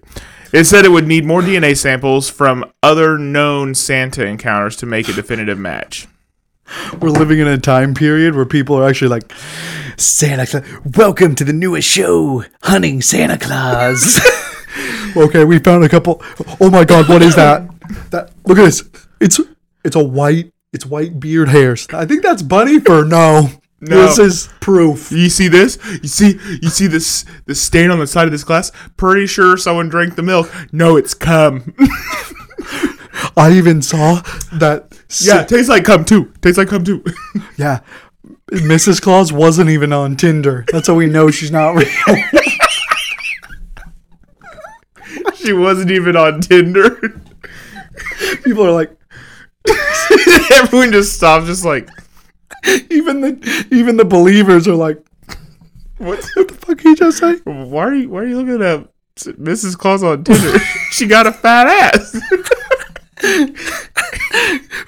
It 0.53 0.63
said 0.63 0.85
it 0.85 0.91
would 0.91 1.07
need 1.07 1.25
more 1.25 1.41
DNA 1.41 1.75
samples 1.75 2.29
from 2.29 2.71
other 2.81 3.17
known 3.17 3.75
Santa 3.75 4.25
encounters 4.25 4.77
to 4.77 4.85
make 4.85 5.09
a 5.09 5.13
definitive 5.13 5.59
match. 5.59 6.07
We're 7.01 7.09
living 7.09 7.39
in 7.39 7.47
a 7.47 7.57
time 7.57 7.93
period 7.93 8.35
where 8.35 8.45
people 8.45 8.77
are 8.77 8.87
actually 8.87 9.09
like, 9.09 9.31
Santa 9.97 10.47
Claus. 10.47 10.63
Welcome 10.95 11.35
to 11.35 11.43
the 11.43 11.53
newest 11.53 11.87
show, 11.87 12.45
Hunting 12.63 13.01
Santa 13.01 13.37
Claus. 13.37 14.21
okay, 15.15 15.43
we 15.43 15.59
found 15.59 15.83
a 15.83 15.89
couple. 15.89 16.21
Oh 16.59 16.69
my 16.69 16.83
God, 16.85 17.07
what 17.09 17.21
is 17.21 17.35
that? 17.35 17.67
That 18.11 18.31
look 18.45 18.57
at 18.57 18.63
this. 18.65 18.83
It's 19.19 19.39
it's 19.83 19.95
a 19.95 20.03
white. 20.03 20.51
It's 20.71 20.85
white 20.85 21.19
beard 21.19 21.49
hairs. 21.49 21.87
I 21.93 22.05
think 22.05 22.23
that's 22.23 22.41
bunny 22.41 22.79
fur. 22.79 23.03
No, 23.05 23.49
No. 23.79 24.01
this 24.07 24.17
is 24.17 24.49
proof. 24.59 25.11
You 25.11 25.29
see 25.29 25.47
this? 25.47 25.77
You 26.01 26.07
see 26.09 26.39
you 26.61 26.69
see 26.69 26.87
this 26.87 27.25
the 27.45 27.53
stain 27.55 27.91
on 27.91 27.99
the 27.99 28.07
side 28.07 28.25
of 28.25 28.31
this 28.31 28.43
glass? 28.43 28.71
Pretty 28.97 29.27
sure 29.27 29.55
someone 29.57 29.89
drank 29.89 30.15
the 30.15 30.23
milk. 30.23 30.51
No, 30.71 30.95
it's 30.97 31.13
cum. 31.13 31.75
I 33.37 33.51
even 33.53 33.81
saw 33.81 34.21
that. 34.53 34.97
Yeah, 35.21 35.43
tastes 35.43 35.69
like 35.69 35.85
cum 35.85 36.05
too. 36.05 36.31
Tastes 36.41 36.57
like 36.57 36.69
cum 36.69 36.83
too. 36.83 37.03
yeah. 37.57 37.79
Mrs. 38.51 39.01
Claus 39.01 39.31
wasn't 39.33 39.69
even 39.69 39.93
on 39.93 40.15
Tinder. 40.15 40.65
That's 40.71 40.87
how 40.87 40.95
we 40.95 41.05
know 41.07 41.29
she's 41.31 41.51
not 41.51 41.71
real. 41.75 41.87
she 45.43 45.53
wasn't 45.53 45.91
even 45.91 46.15
on 46.15 46.41
Tinder. 46.41 47.21
People 48.43 48.65
are 48.65 48.71
like, 48.71 48.95
Everyone 50.51 50.91
just 50.91 51.13
stops, 51.13 51.45
just 51.45 51.65
like, 51.65 51.89
even 52.89 53.21
the 53.21 53.67
even 53.71 53.97
the 53.97 54.05
believers 54.05 54.67
are 54.67 54.75
like, 54.75 54.97
what? 55.97 56.25
what 56.35 56.47
the 56.47 56.53
fuck 56.53 56.83
you 56.83 56.95
just 56.95 57.19
say? 57.19 57.35
Why 57.43 57.83
are 57.83 57.95
you? 57.95 58.09
Why 58.09 58.21
are 58.21 58.27
you 58.27 58.41
looking 58.41 58.61
at 58.61 58.87
Mrs. 59.37 59.77
Claus 59.77 60.03
on 60.03 60.23
Tinder? 60.23 60.59
she 60.91 61.07
got 61.07 61.27
a 61.27 61.31
fat 61.31 61.67
ass. 61.67 62.19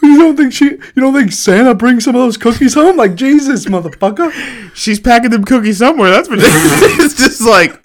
You 0.02 0.18
don't 0.20 0.38
think 0.38 0.54
she? 0.54 0.66
You 0.66 1.02
don't 1.02 1.14
think 1.14 1.32
Santa 1.32 1.74
brings 1.74 2.04
some 2.04 2.16
of 2.16 2.22
those 2.22 2.38
cookies 2.38 2.74
home? 2.74 2.98
Like 2.98 3.16
Jesus, 3.16 3.66
motherfucker! 3.66 4.32
She's 4.76 5.00
packing 5.00 5.32
them 5.32 5.44
cookies 5.44 5.80
somewhere. 5.80 6.10
That's 6.10 6.30
what 6.30 6.40
it's 6.42 7.16
just 7.16 7.42
like. 7.42 7.82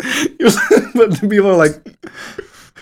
but 0.95 1.21
people 1.21 1.49
are 1.49 1.57
like, 1.57 1.75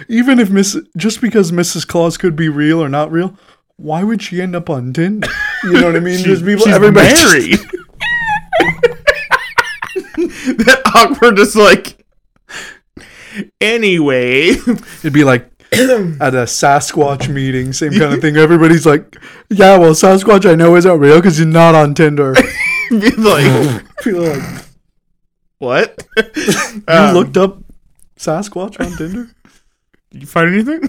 even 0.08 0.38
if 0.38 0.50
Miss, 0.50 0.76
just 0.96 1.20
because 1.20 1.50
Mrs. 1.52 1.86
Claus 1.86 2.16
could 2.16 2.36
be 2.36 2.48
real 2.48 2.82
or 2.82 2.88
not 2.88 3.10
real, 3.10 3.36
why 3.76 4.02
would 4.04 4.22
she 4.22 4.40
end 4.40 4.54
up 4.56 4.68
on 4.70 4.92
Tinder? 4.92 5.28
You 5.64 5.72
know 5.72 5.86
what 5.86 5.96
I 5.96 6.00
mean? 6.00 6.18
just 6.24 6.44
people, 6.44 6.64
She's 6.66 6.74
everybody 6.74 7.08
just- 7.08 7.24
married. 7.32 7.58
that 10.58 10.82
awkward, 10.94 11.36
just 11.36 11.56
like. 11.56 11.94
Anyway, 13.60 14.48
It'd 14.48 15.12
be 15.12 15.22
like 15.22 15.44
at 15.72 15.78
a 16.34 16.44
Sasquatch 16.46 17.28
meeting, 17.28 17.72
same 17.72 17.92
kind 17.92 18.12
of 18.14 18.20
thing. 18.20 18.36
Everybody's 18.36 18.84
like, 18.86 19.16
"Yeah, 19.50 19.76
well, 19.78 19.92
Sasquatch 19.92 20.48
I 20.50 20.54
know 20.56 20.74
isn't 20.76 20.98
real 20.98 21.16
because 21.16 21.38
you're 21.38 21.46
not 21.46 21.74
on 21.74 21.94
Tinder." 21.94 22.34
be 22.90 23.10
like, 23.10 23.44
are 24.06 24.12
like, 24.12 24.64
what? 25.58 26.02
"You 26.34 26.82
Um, 26.88 27.14
looked 27.14 27.36
up 27.36 27.58
Sasquatch 28.18 28.80
on 28.84 28.96
Tinder?" 28.96 29.28
Did 30.10 30.22
you 30.22 30.26
find 30.26 30.52
anything? 30.52 30.88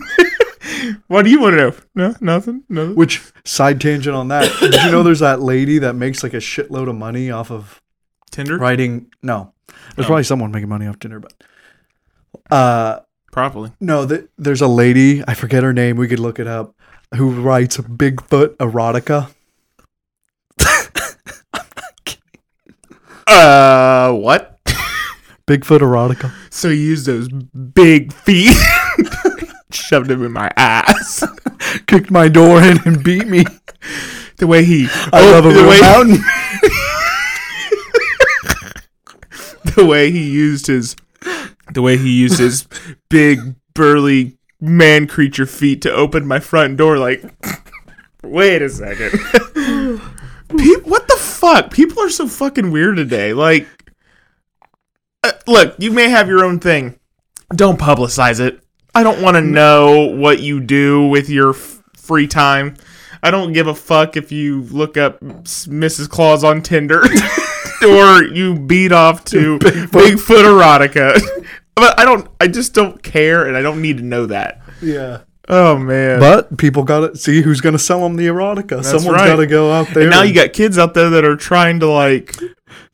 what 1.08 1.24
do 1.24 1.30
you 1.32 1.42
want 1.42 1.54
to 1.54 1.58
know? 1.58 1.76
No, 1.96 2.16
nothing. 2.22 2.64
Nothing. 2.70 2.96
Which 2.96 3.22
side 3.46 3.82
tangent 3.82 4.16
on 4.16 4.30
that? 4.30 4.50
Did 4.60 4.74
you 4.76 4.92
know 4.92 5.04
there's 5.04 5.20
that 5.20 5.42
lady 5.42 5.80
that 5.80 5.94
makes 5.94 6.24
like 6.24 6.34
a 6.34 6.38
shitload 6.38 6.90
of 6.90 6.96
money 6.96 7.30
off 7.32 7.52
of 7.52 7.82
Tinder? 8.32 8.58
writing? 8.58 9.12
No, 9.22 9.54
there's 9.96 10.06
Oh. 10.06 10.08
probably 10.08 10.24
someone 10.24 10.52
making 10.52 10.70
money 10.70 10.88
off 10.88 11.00
Tinder, 11.00 11.20
but 11.20 11.34
uh, 12.52 13.00
Probably. 13.32 13.72
no, 13.82 14.08
th- 14.08 14.26
there's 14.38 14.62
a 14.62 14.68
lady 14.68 15.22
I 15.28 15.34
forget 15.34 15.64
her 15.64 15.74
name. 15.74 15.98
We 15.98 16.08
could 16.08 16.20
look 16.20 16.40
it 16.40 16.48
up. 16.48 16.74
Who 17.16 17.32
writes 17.42 17.78
Bigfoot 17.78 18.56
erotica? 18.58 19.32
Uh, 23.28 24.12
what? 24.14 24.58
Bigfoot 25.48 25.80
erotica. 25.82 26.32
So 26.50 26.68
you 26.70 26.82
use 26.82 27.06
those 27.06 27.28
big 27.30 28.12
feet, 28.12 28.58
shoved 29.90 30.12
him 30.12 30.24
in 30.24 30.32
my 30.32 30.52
ass. 30.56 31.24
Kicked 31.88 32.12
my 32.12 32.28
door 32.28 32.62
in 32.62 32.78
and 32.86 33.04
beat 33.04 33.28
me. 33.28 33.44
The 34.38 34.46
way 34.46 34.64
he, 34.64 34.88
I 35.12 35.20
oh, 35.20 35.32
love 35.32 35.46
a 35.46 35.50
the 35.50 35.56
real 35.56 35.70
way, 35.70 35.82
mountain. 35.82 36.18
the 39.76 39.86
way 39.86 40.12
he 40.12 40.30
used 40.30 40.68
his, 40.68 40.96
the 41.74 41.82
way 41.82 41.98
he 41.98 42.12
used 42.12 42.38
his 42.38 42.68
big 43.10 43.56
burly 43.74 44.38
man 44.62 45.08
creature 45.08 45.48
feet 45.48 45.82
to 45.82 45.92
open 45.92 46.28
my 46.28 46.40
front 46.40 46.78
door. 46.78 47.00
Like, 47.00 47.24
wait 48.24 48.62
a 48.62 48.70
second. 48.70 49.12
Pe- 50.50 50.84
what 50.84 51.08
the 51.08 51.18
fuck? 51.18 51.72
People 51.72 52.04
are 52.04 52.10
so 52.10 52.28
fucking 52.28 52.70
weird 52.70 52.98
today. 52.98 53.34
Like, 53.34 53.68
uh, 55.24 55.32
look, 55.48 55.76
you 55.80 55.92
may 55.92 56.10
have 56.10 56.28
your 56.28 56.46
own 56.46 56.60
thing. 56.60 57.00
Don't 57.56 57.80
publicize 57.80 58.40
it. 58.40 58.64
I 58.96 59.04
don't 59.04 59.22
want 59.22 59.36
to 59.36 59.42
mm. 59.42 59.52
know 59.52 60.06
what 60.06 60.40
you 60.40 60.60
do 60.60 61.08
with 61.08 61.30
your 61.30 61.52
f- 61.52 61.84
free 61.96 62.28
time. 62.28 62.76
I 63.22 63.32
don't 63.32 63.54
give 63.54 63.68
a 63.68 63.76
fuck 63.76 64.16
if 64.18 64.32
you 64.32 64.62
look 64.64 64.98
up 64.98 65.20
Mrs. 65.20 66.10
Claus 66.10 66.44
on 66.44 66.62
Tinder 66.62 67.04
or 67.88 68.24
you 68.24 68.58
beat 68.58 68.92
off 68.92 69.24
to 69.26 69.60
Bigfoot, 69.60 70.44
erotica. 70.44 71.20
but 71.76 72.00
I 72.00 72.06
don't. 72.06 72.28
I 72.40 72.48
just 72.48 72.74
don't 72.74 73.02
care, 73.04 73.48
and 73.48 73.56
I 73.58 73.62
don't 73.62 73.82
need 73.82 73.98
to 73.98 74.04
know 74.04 74.26
that. 74.28 74.62
yeah. 74.82 75.22
Oh 75.52 75.78
man! 75.78 76.20
But 76.20 76.58
people 76.58 76.84
got 76.84 77.00
to 77.00 77.18
see 77.18 77.42
who's 77.42 77.60
going 77.60 77.74
to 77.74 77.80
sell 77.80 78.02
them 78.02 78.16
the 78.16 78.28
erotica. 78.28 78.84
Someone's 78.84 79.18
right. 79.18 79.28
got 79.28 79.38
to 79.38 79.48
go 79.48 79.72
out 79.72 79.88
there. 79.88 80.04
and 80.04 80.12
now 80.12 80.22
you 80.22 80.32
got 80.32 80.54
kids 80.54 80.78
out 80.78 80.94
there 80.94 81.10
that 81.10 81.26
are 81.26 81.36
trying 81.36 81.80
to 81.80 81.88
like 81.88 82.36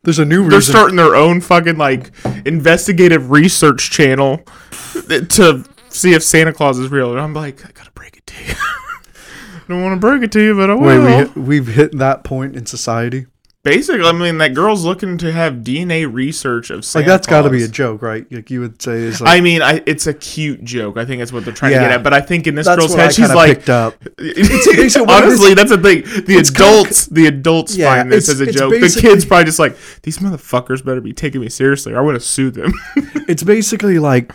There's 0.03 0.19
a 0.19 0.25
new 0.25 0.49
they're 0.49 0.61
starting 0.61 0.95
their 0.95 1.15
own 1.15 1.41
fucking 1.41 1.77
like 1.77 2.13
investigative 2.45 3.29
research 3.29 3.91
channel 3.91 4.37
to 5.09 5.65
see 5.95 6.13
if 6.13 6.23
Santa 6.23 6.53
Claus 6.53 6.77
is 6.79 6.89
real. 6.91 7.11
And 7.11 7.19
I'm 7.19 7.33
like, 7.33 7.65
I 7.65 7.71
gotta 7.71 7.91
break 7.91 8.17
it 8.17 8.27
to 8.27 8.43
you. 8.43 8.53
I 9.55 9.59
don't 9.67 9.81
want 9.81 9.99
to 9.99 9.99
break 9.99 10.21
it 10.21 10.31
to 10.33 10.41
you, 10.41 10.55
but 10.55 10.69
I 10.69 10.75
will. 10.75 11.03
Wait, 11.03 11.35
we 11.35 11.41
we've 11.41 11.67
hit 11.67 11.97
that 11.97 12.23
point 12.23 12.55
in 12.55 12.65
society. 12.65 13.25
Basically, 13.63 14.03
I 14.03 14.11
mean, 14.11 14.37
that 14.37 14.53
girl's 14.53 14.85
looking 14.85 15.17
to 15.17 15.31
have 15.31 15.55
DNA 15.55 16.05
research 16.11 16.69
of 16.69 16.85
Santa 16.85 17.01
Like 17.01 17.07
that's 17.07 17.25
got 17.25 17.41
to 17.41 17.49
be 17.49 17.63
a 17.63 17.67
joke, 17.67 18.03
right? 18.03 18.31
Like 18.31 18.51
you 18.51 18.59
would 18.59 18.79
say 18.79 18.97
is 19.01 19.21
like 19.21 19.39
I 19.39 19.41
mean, 19.41 19.63
I, 19.63 19.81
it's 19.87 20.05
a 20.05 20.13
cute 20.13 20.63
joke. 20.63 20.97
I 20.97 21.05
think 21.05 21.17
that's 21.17 21.33
what 21.33 21.45
they're 21.45 21.53
trying 21.53 21.71
to 21.71 21.79
get 21.79 21.91
at. 21.91 22.03
But 22.03 22.13
I 22.13 22.21
think 22.21 22.45
in 22.45 22.53
this 22.53 22.67
girl's 22.67 22.93
head, 22.93 23.15
she's 23.15 23.33
like, 23.33 23.57
picked 23.57 23.71
up. 23.71 23.95
It's, 24.19 24.95
honestly, 24.95 25.49
is- 25.49 25.55
that's 25.55 25.71
the 25.71 25.79
thing. 25.79 26.03
The 26.25 26.37
adults, 26.37 27.07
the 27.07 27.25
adults 27.25 27.75
Yeah, 27.75 27.95
find 27.95 28.11
this 28.11 28.29
as 28.29 28.39
a 28.39 28.51
joke. 28.51 28.69
The 28.69 28.99
kids 29.01 29.25
probably 29.25 29.45
just 29.45 29.57
like 29.57 29.75
these 30.03 30.19
motherfuckers 30.19 30.85
better 30.85 31.01
be 31.01 31.13
taking 31.13 31.41
me 31.41 31.49
seriously. 31.49 31.93
Or 31.93 31.97
I 31.97 32.01
want 32.01 32.17
to 32.17 32.25
sue 32.25 32.51
them. 32.51 32.71
It's 33.27 33.41
basically 33.41 33.97
like 33.97 34.31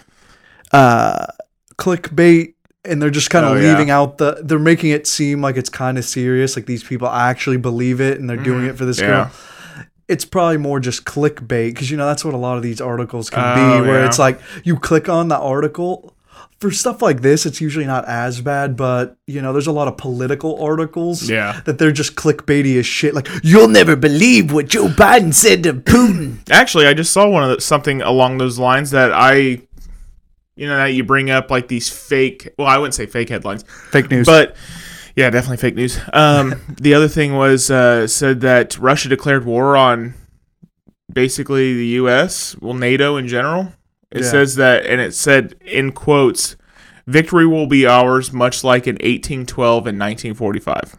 uh 0.72 1.26
clickbait 1.84 2.54
and 2.84 3.00
they're 3.00 3.10
just 3.10 3.30
kind 3.30 3.44
of 3.44 3.52
Oh, 3.52 3.54
yeah. 3.60 3.70
leaving 3.72 3.90
out 3.90 4.18
the 4.18 4.40
they're 4.42 4.58
making 4.72 4.90
it 4.90 5.06
seem 5.06 5.40
like 5.42 5.56
it's 5.56 5.68
kind 5.70 5.98
of 5.98 6.04
serious 6.04 6.56
like 6.56 6.66
these 6.66 6.84
people 6.84 7.08
actually 7.08 7.56
believe 7.56 8.00
it 8.00 8.18
and 8.20 8.28
they're 8.28 8.36
doing 8.50 8.66
it 8.66 8.76
for 8.76 8.84
this 8.84 8.98
Mm-hmm. 9.00 9.10
yeah. 9.10 9.24
girl 9.24 9.32
it's 10.08 10.24
probably 10.24 10.56
more 10.56 10.80
just 10.80 11.04
clickbait 11.04 11.68
because 11.72 11.88
you 11.90 11.96
know 11.96 12.06
that's 12.06 12.24
what 12.24 12.34
a 12.34 12.42
lot 12.48 12.56
of 12.56 12.62
these 12.62 12.80
articles 12.80 13.30
can 13.30 13.44
Oh, 13.44 13.54
be 13.82 13.88
where 13.88 14.00
yeah. 14.00 14.06
it's 14.06 14.18
like 14.18 14.40
you 14.64 14.76
click 14.76 15.08
on 15.08 15.28
the 15.28 15.38
article 15.38 16.14
for 16.58 16.70
stuff 16.70 17.00
like 17.00 17.20
this 17.22 17.46
it's 17.46 17.60
usually 17.60 17.86
not 17.86 18.04
as 18.06 18.40
bad 18.40 18.76
but 18.76 19.16
you 19.26 19.40
know 19.40 19.52
there's 19.52 19.68
a 19.68 19.72
lot 19.72 19.86
of 19.88 19.96
political 19.96 20.60
articles 20.62 21.28
Yeah. 21.30 21.60
that 21.64 21.78
they're 21.78 21.92
just 21.92 22.16
clickbaity 22.16 22.76
as 22.78 22.86
shit 22.86 23.14
like 23.14 23.28
You'll 23.42 23.68
never 23.68 23.94
believe 23.96 24.52
what 24.52 24.66
Joe 24.68 24.88
Biden 24.88 25.32
said 25.32 25.62
to 25.62 25.72
Putin. 25.74 26.38
Actually, 26.50 26.86
I 26.86 26.92
just 26.94 27.12
saw 27.12 27.28
one 27.28 27.44
of 27.44 27.50
the, 27.50 27.60
something 27.60 28.02
along 28.02 28.38
those 28.38 28.58
lines 28.58 28.90
that 28.90 29.10
I, 29.12 29.62
you 30.60 30.66
know, 30.66 30.76
that 30.76 30.88
you 30.92 31.02
bring 31.02 31.30
up 31.30 31.50
like 31.50 31.68
these 31.68 31.88
fake. 31.88 32.52
Well, 32.58 32.66
I 32.68 32.76
wouldn't 32.76 32.94
say 32.94 33.06
fake 33.06 33.30
headlines, 33.30 33.64
fake 33.90 34.10
news 34.10 34.26
but 34.26 34.54
yeah, 35.16 35.30
definitely 35.30 35.56
fake 35.56 35.74
news. 35.74 35.98
Um, 36.12 36.60
the 36.80 36.92
other 36.94 37.08
thing 37.08 37.34
was 37.34 37.70
uh, 37.70 38.06
said 38.06 38.42
that 38.42 38.78
Russia 38.78 39.08
declared 39.08 39.46
war 39.46 39.74
on 39.76 40.14
basically 41.12 41.74
the 41.74 41.86
U.S. 42.02 42.56
Well, 42.60 42.74
NATO 42.74 43.16
in 43.16 43.26
general. 43.26 43.72
It 44.10 44.22
Yeah. 44.22 44.30
says 44.30 44.56
that, 44.56 44.86
and 44.86 45.00
it 45.00 45.14
said 45.14 45.54
in 45.62 45.92
quotes, 45.92 46.56
"Victory 47.06 47.46
will 47.46 47.66
be 47.66 47.86
ours, 47.86 48.32
much 48.32 48.62
like 48.62 48.86
in 48.86 48.96
1812 48.96 49.86
and 49.86 49.98
1945." 49.98 50.96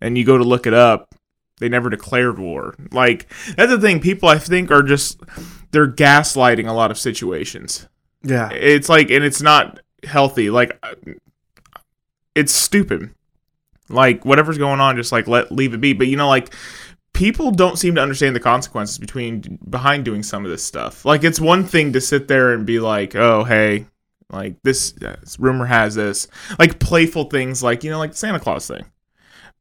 And 0.00 0.18
you 0.18 0.24
go 0.24 0.36
to 0.38 0.44
look 0.44 0.66
it 0.66 0.74
up, 0.74 1.14
they 1.58 1.68
never 1.68 1.90
declared 1.90 2.38
war. 2.38 2.74
Like 2.92 3.32
that's 3.56 3.70
the 3.70 3.80
thing. 3.80 4.00
People, 4.00 4.28
I 4.28 4.38
think, 4.38 4.70
are 4.70 4.82
just 4.82 5.20
they're 5.70 5.90
gaslighting 5.90 6.68
a 6.68 6.72
lot 6.72 6.90
of 6.90 6.98
situations. 6.98 7.86
Yeah 8.22 8.50
It's 8.50 8.88
like, 8.88 9.10
and 9.10 9.24
it's 9.24 9.42
not 9.42 9.80
healthy. 10.04 10.50
Like, 10.50 10.82
it's 12.34 12.52
stupid. 12.52 13.10
Like 13.88 14.24
whatever's 14.24 14.58
going 14.58 14.80
on, 14.80 14.96
just 14.96 15.12
like 15.12 15.26
let 15.26 15.50
leave 15.52 15.74
it 15.74 15.80
be. 15.80 15.92
But 15.92 16.06
you 16.06 16.16
know, 16.16 16.28
like 16.28 16.54
people 17.12 17.50
don't 17.50 17.78
seem 17.78 17.96
to 17.96 18.00
understand 18.00 18.36
the 18.36 18.40
consequences 18.40 18.98
between 18.98 19.58
behind 19.68 20.04
doing 20.04 20.22
some 20.22 20.44
of 20.44 20.50
this 20.50 20.64
stuff. 20.64 21.04
Like 21.04 21.24
it's 21.24 21.40
one 21.40 21.64
thing 21.64 21.92
to 21.92 22.00
sit 22.00 22.28
there 22.28 22.54
and 22.54 22.64
be 22.64 22.78
like, 22.78 23.16
oh 23.16 23.44
hey, 23.44 23.86
like 24.30 24.62
this, 24.62 24.92
this 24.92 25.38
rumor 25.40 25.66
has 25.66 25.96
this, 25.96 26.28
like 26.58 26.78
playful 26.78 27.24
things, 27.24 27.62
like 27.62 27.82
you 27.82 27.90
know, 27.90 27.98
like 27.98 28.14
Santa 28.14 28.38
Claus 28.38 28.68
thing. 28.68 28.86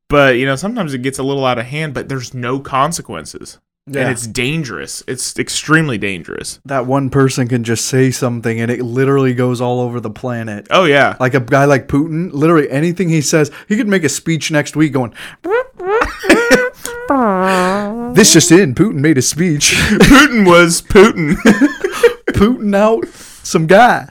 But 0.09 0.37
you 0.37 0.45
know, 0.45 0.55
sometimes 0.55 0.93
it 0.93 1.01
gets 1.01 1.19
a 1.19 1.23
little 1.23 1.45
out 1.45 1.59
of 1.59 1.65
hand. 1.65 1.93
But 1.93 2.07
there's 2.07 2.33
no 2.33 2.59
consequences, 2.59 3.59
yeah 3.89 4.01
and 4.01 4.11
it's 4.11 4.27
dangerous. 4.27 5.03
It's 5.07 5.37
extremely 5.39 5.97
dangerous. 5.97 6.59
that 6.65 6.85
one 6.85 7.09
person 7.09 7.47
can 7.47 7.63
just 7.63 7.85
say 7.85 8.11
something 8.11 8.59
and 8.61 8.69
it 8.71 8.81
literally 8.83 9.33
goes 9.33 9.61
all 9.61 9.79
over 9.81 9.99
the 9.99 10.09
planet. 10.09 10.67
Oh 10.69 10.85
yeah, 10.85 11.15
Like 11.19 11.33
a 11.33 11.39
guy 11.39 11.65
like 11.65 11.87
Putin, 11.87 12.31
literally 12.33 12.69
anything 12.69 13.09
he 13.09 13.21
says, 13.21 13.51
he 13.67 13.77
could 13.77 13.87
make 13.87 14.03
a 14.03 14.09
speech 14.09 14.51
next 14.51 14.75
week 14.75 14.93
going, 14.93 15.13
This 18.15 18.33
just 18.33 18.51
in, 18.51 18.75
Putin 18.75 18.95
made 18.95 19.17
a 19.17 19.21
speech. 19.21 19.71
Putin 19.75 20.45
was 20.45 20.81
Putin. 20.81 21.35
Putin 22.33 22.75
out 22.75 23.07
some 23.07 23.65
gas. 23.67 24.07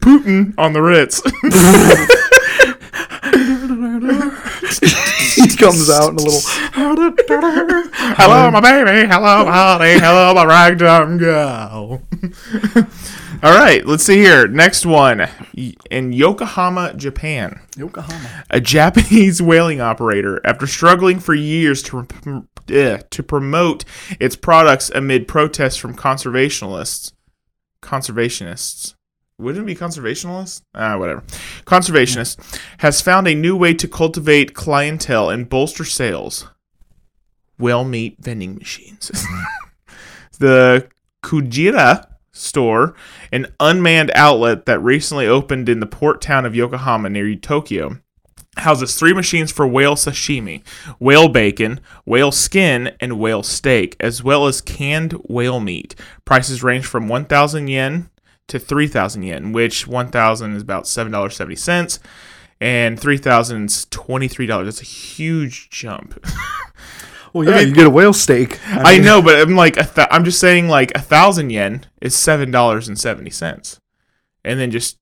Putin 0.00 0.52
on 0.58 0.72
the 0.74 0.82
Ritz. 0.82 1.22
Comes 5.58 5.90
out 5.90 6.10
in 6.10 6.16
a 6.16 6.22
little. 6.22 6.40
Hello, 8.16 8.50
my 8.50 8.60
baby. 8.60 9.08
Hello, 9.08 9.44
my 9.44 9.52
honey. 9.52 9.98
Hello, 9.98 10.34
my 10.34 10.44
ragtime 10.44 11.18
gal. 11.18 12.02
All 13.42 13.56
right, 13.56 13.86
let's 13.86 14.04
see 14.04 14.16
here. 14.16 14.48
Next 14.48 14.84
one. 14.86 15.28
In 15.90 16.12
Yokohama, 16.12 16.94
Japan, 16.94 17.60
Yokohama. 17.76 18.44
a 18.50 18.60
Japanese 18.60 19.40
whaling 19.40 19.80
operator, 19.80 20.40
after 20.44 20.66
struggling 20.66 21.20
for 21.20 21.34
years 21.34 21.82
to, 21.84 22.06
eh, 22.68 22.98
to 23.10 23.22
promote 23.22 23.84
its 24.18 24.34
products 24.34 24.90
amid 24.90 25.28
protests 25.28 25.76
from 25.76 25.94
conservationists, 25.94 27.12
conservationists, 27.82 28.94
wouldn't 29.38 29.62
it 29.62 29.66
be 29.66 29.74
conservationist? 29.74 30.62
Ah, 30.74 30.98
whatever. 30.98 31.22
Conservationists 31.64 32.60
has 32.78 33.00
found 33.00 33.28
a 33.28 33.34
new 33.34 33.56
way 33.56 33.72
to 33.74 33.86
cultivate 33.86 34.54
clientele 34.54 35.30
and 35.30 35.48
bolster 35.48 35.84
sales. 35.84 36.48
Whale 37.58 37.84
meat 37.84 38.16
vending 38.18 38.56
machines. 38.56 39.10
the 40.38 40.88
Kujira 41.22 42.06
store, 42.32 42.94
an 43.32 43.46
unmanned 43.60 44.10
outlet 44.14 44.66
that 44.66 44.82
recently 44.82 45.26
opened 45.26 45.68
in 45.68 45.80
the 45.80 45.86
port 45.86 46.20
town 46.20 46.44
of 46.44 46.54
Yokohama 46.54 47.10
near 47.10 47.34
Tokyo, 47.36 47.98
houses 48.56 48.96
three 48.96 49.12
machines 49.12 49.52
for 49.52 49.66
whale 49.66 49.94
sashimi, 49.94 50.62
whale 50.98 51.28
bacon, 51.28 51.80
whale 52.04 52.32
skin, 52.32 52.92
and 53.00 53.18
whale 53.18 53.42
steak, 53.42 53.96
as 54.00 54.22
well 54.22 54.46
as 54.46 54.60
canned 54.60 55.12
whale 55.28 55.60
meat. 55.60 55.94
Prices 56.24 56.62
range 56.62 56.86
from 56.86 57.08
1,000 57.08 57.68
yen 57.68 58.10
to 58.48 58.58
3,000 58.58 59.22
yen, 59.22 59.52
which 59.52 59.86
1,000 59.86 60.54
is 60.56 60.62
about 60.62 60.84
$7.70 60.84 61.98
and 62.60 62.98
3,000 63.00 63.64
is 63.66 63.86
$23. 63.90 64.64
That's 64.64 64.80
a 64.80 64.84
huge 64.84 65.70
jump. 65.70 66.24
Well, 67.34 67.46
yeah, 67.46 67.58
mean- 67.58 67.68
you 67.68 67.74
get 67.74 67.86
a 67.86 67.90
whale 67.90 68.14
steak. 68.14 68.58
I 68.66 68.94
mean, 68.96 69.04
know, 69.04 69.20
but 69.20 69.38
I'm 69.38 69.54
like, 69.54 69.76
a 69.76 69.84
th- 69.84 70.08
I'm 70.10 70.24
just 70.24 70.40
saying, 70.40 70.68
like 70.68 70.90
a 70.94 70.98
thousand 71.00 71.50
yen 71.50 71.84
is 72.00 72.16
seven 72.16 72.50
dollars 72.50 72.88
and 72.88 72.98
seventy 72.98 73.28
cents, 73.28 73.78
and 74.46 74.58
then 74.58 74.70
just 74.70 74.96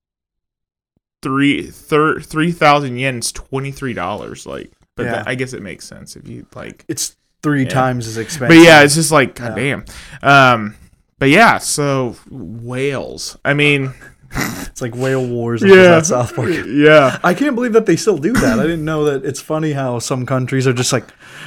three 1.22 1.70
thir- 1.70 2.20
three 2.20 2.50
thousand 2.52 2.98
yen 2.98 3.18
is 3.18 3.30
twenty 3.30 3.70
three 3.70 3.94
dollars. 3.94 4.44
Like, 4.44 4.72
but 4.96 5.04
Yeah. 5.04 5.12
that, 5.12 5.28
I 5.28 5.36
guess 5.36 5.52
it 5.52 5.62
makes 5.62 5.86
sense 5.86 6.16
if 6.16 6.26
you 6.28 6.46
like. 6.54 6.84
It's 6.88 7.16
three 7.44 7.62
Yeah. 7.62 7.68
times 7.70 8.08
as 8.08 8.18
expensive. 8.18 8.56
But 8.58 8.64
yeah, 8.64 8.82
it's 8.82 8.96
just 8.96 9.12
like, 9.12 9.36
god 9.36 9.54
damn. 9.54 9.84
Um, 10.20 10.74
but 11.18 11.28
yeah, 11.28 11.58
so 11.58 12.16
whales. 12.30 13.36
I 13.44 13.54
mean, 13.54 13.92
it's 14.32 14.82
like 14.82 14.94
whale 14.94 15.26
wars. 15.26 15.62
Yeah, 15.64 16.02
South 16.02 16.34
Park. 16.34 16.50
yeah. 16.66 17.18
I 17.24 17.34
can't 17.34 17.54
believe 17.54 17.72
that 17.74 17.86
they 17.86 17.96
still 17.96 18.18
do 18.18 18.32
that. 18.32 18.58
I 18.58 18.62
didn't 18.64 18.84
know 18.84 19.04
that. 19.04 19.24
It's 19.24 19.40
funny 19.40 19.72
how 19.72 19.98
some 19.98 20.26
countries 20.26 20.66
are 20.66 20.72
just 20.72 20.92
like, 20.92 21.04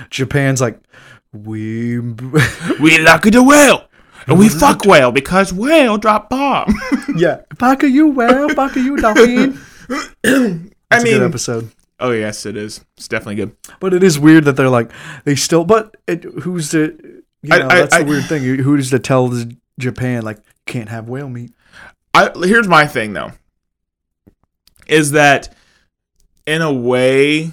Japan's 0.09 0.61
like, 0.61 0.79
we. 1.33 1.99
We 2.79 2.97
lucky 2.99 3.29
the 3.29 3.43
whale. 3.43 3.85
And 4.27 4.37
we 4.39 4.47
fuck 4.47 4.85
whale 4.85 5.11
because 5.11 5.51
whale 5.51 5.97
drop 5.97 6.29
bomb. 6.29 6.73
yeah, 7.15 7.41
back 7.57 7.83
of 7.83 7.89
you 7.89 8.07
whale, 8.07 8.53
back 8.55 8.75
of 8.75 8.83
you 8.83 8.95
dolphin. 8.97 9.59
I 9.89 9.97
It's 10.23 10.23
a 10.91 10.97
good 10.99 11.03
mean, 11.03 11.23
episode. 11.23 11.71
oh 11.99 12.11
yes, 12.11 12.45
it 12.45 12.55
is. 12.55 12.83
It's 12.97 13.07
definitely 13.07 13.35
good. 13.35 13.55
But 13.79 13.93
it 13.93 14.03
is 14.03 14.17
weird 14.19 14.45
that 14.45 14.55
they're 14.55 14.69
like 14.69 14.91
they 15.25 15.35
still. 15.35 15.65
But 15.65 15.97
it, 16.07 16.23
who's 16.23 16.69
to? 16.71 17.21
You 17.41 17.53
I- 17.53 17.57
know, 17.57 17.67
I- 17.67 17.75
that's 17.79 17.95
I- 17.95 18.03
the 18.03 18.09
weird 18.09 18.25
thing. 18.25 18.43
Who's 18.43 18.89
to 18.91 18.99
tell 18.99 19.27
the 19.29 19.55
Japan 19.79 20.23
like 20.23 20.39
can't 20.65 20.89
have 20.89 21.09
whale 21.09 21.29
meat? 21.29 21.51
I 22.13 22.31
here's 22.43 22.67
my 22.67 22.85
thing 22.85 23.13
though. 23.13 23.31
Is 24.87 25.11
that 25.11 25.53
in 26.45 26.61
a 26.61 26.73
way 26.73 27.51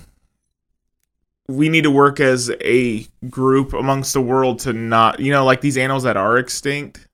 we 1.49 1.69
need 1.69 1.85
to 1.85 1.91
work 1.91 2.19
as 2.19 2.51
a 2.61 3.07
group 3.31 3.73
amongst 3.73 4.13
the 4.13 4.21
world 4.21 4.59
to 4.61 4.73
not 4.73 5.21
you 5.21 5.33
know 5.33 5.45
like 5.45 5.61
these 5.61 5.79
animals 5.79 6.03
that 6.03 6.17
are 6.17 6.39
extinct 6.39 7.07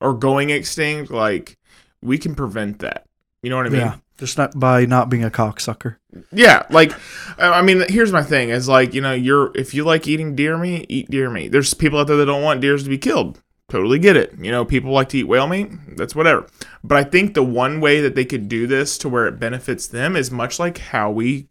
or 0.00 0.12
going 0.12 0.50
extinct 0.50 1.10
like 1.10 1.56
we 2.02 2.18
can 2.18 2.34
prevent 2.34 2.80
that 2.80 3.06
you 3.42 3.50
know 3.50 3.56
what 3.56 3.66
i 3.66 3.68
mean 3.68 3.80
yeah, 3.80 3.96
just 4.20 4.36
not 4.36 4.56
by 4.56 4.84
not 4.84 5.08
being 5.08 5.24
a 5.24 5.30
cocksucker. 5.30 5.96
Yeah, 6.30 6.66
like 6.70 6.92
I 7.38 7.62
mean, 7.62 7.84
here's 7.88 8.12
my 8.12 8.22
thing: 8.22 8.50
is 8.50 8.68
like 8.68 8.94
you 8.94 9.00
know, 9.00 9.14
you're 9.14 9.50
if 9.56 9.74
you 9.74 9.82
like 9.82 10.06
eating 10.06 10.36
deer 10.36 10.56
meat, 10.58 10.86
eat 10.88 11.10
deer 11.10 11.30
meat. 11.30 11.50
There's 11.50 11.74
people 11.74 11.98
out 11.98 12.06
there 12.06 12.18
that 12.18 12.26
don't 12.26 12.42
want 12.42 12.60
deers 12.60 12.84
to 12.84 12.90
be 12.90 12.98
killed. 12.98 13.42
Totally 13.70 13.98
get 13.98 14.16
it. 14.16 14.34
You 14.38 14.50
know, 14.50 14.64
people 14.64 14.90
like 14.90 15.08
to 15.10 15.18
eat 15.18 15.24
whale 15.28 15.46
meat. 15.46 15.70
That's 15.96 16.14
whatever. 16.14 16.46
But 16.84 16.98
I 16.98 17.04
think 17.04 17.34
the 17.34 17.42
one 17.42 17.80
way 17.80 18.00
that 18.00 18.14
they 18.14 18.24
could 18.24 18.48
do 18.48 18.66
this 18.66 18.98
to 18.98 19.08
where 19.08 19.26
it 19.26 19.38
benefits 19.38 19.86
them 19.86 20.16
is 20.16 20.30
much 20.30 20.58
like 20.58 20.78
how 20.78 21.10
we 21.10 21.46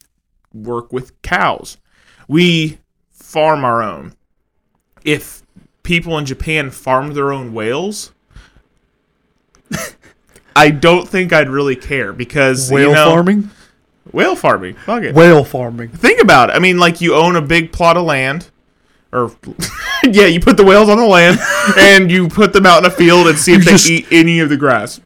work 0.54 0.92
with 0.92 1.20
cows. 1.22 1.78
We 2.28 2.80
farm 3.12 3.64
our 3.64 3.82
own. 3.82 4.14
If 5.04 5.44
people 5.90 6.18
in 6.20 6.26
Japan 6.26 6.70
farmed 6.70 7.16
their 7.16 7.32
own 7.32 7.52
whales. 7.52 8.12
I 10.56 10.70
don't 10.70 11.08
think 11.08 11.34
I'd 11.34 11.50
really 11.50 11.76
care 11.76 12.14
because 12.14 12.72
Whale 12.72 12.90
you 12.90 12.94
know, 12.96 13.10
farming, 13.10 13.50
Whale 14.12 14.36
farming. 14.36 14.76
Fuck 14.76 15.04
it. 15.04 15.16
whale 15.16 15.44
farming. 15.44 15.90
Think 15.90 16.22
about 16.22 16.50
it. 16.52 16.56
I 16.56 16.60
mean, 16.60 16.78
like 16.78 17.02
you 17.02 17.16
own 17.16 17.36
a 17.36 17.42
big 17.42 17.72
plot 17.72 17.98
of 17.98 18.06
land, 18.06 18.52
or 19.12 19.32
yeah, 20.04 20.26
you 20.26 20.40
put 20.40 20.58
the 20.58 20.64
whales 20.64 20.90
on 20.90 20.98
the 20.98 21.06
land 21.06 21.40
and 21.78 22.12
you 22.12 22.28
put 22.28 22.54
them 22.54 22.66
out 22.66 22.80
in 22.80 22.86
a 22.86 22.94
field 22.94 23.28
and 23.28 23.38
see 23.38 23.54
if 23.54 23.66
they 23.66 23.72
just- 23.72 23.90
eat 23.90 24.06
any 24.12 24.40
of 24.40 24.50
the 24.50 24.58
grass. 24.58 25.00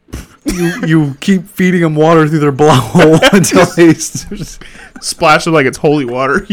you 0.44 0.72
you 0.86 1.14
keep 1.20 1.46
feeding 1.48 1.80
them 1.80 1.94
water 1.94 2.28
through 2.28 2.38
their 2.38 2.52
blowhole 2.52 3.18
until 3.32 3.64
they. 3.76 3.88
s- 3.96 4.58
Splash 5.00 5.46
it 5.46 5.50
like 5.50 5.66
it's 5.66 5.76
holy 5.78 6.04
water. 6.06 6.46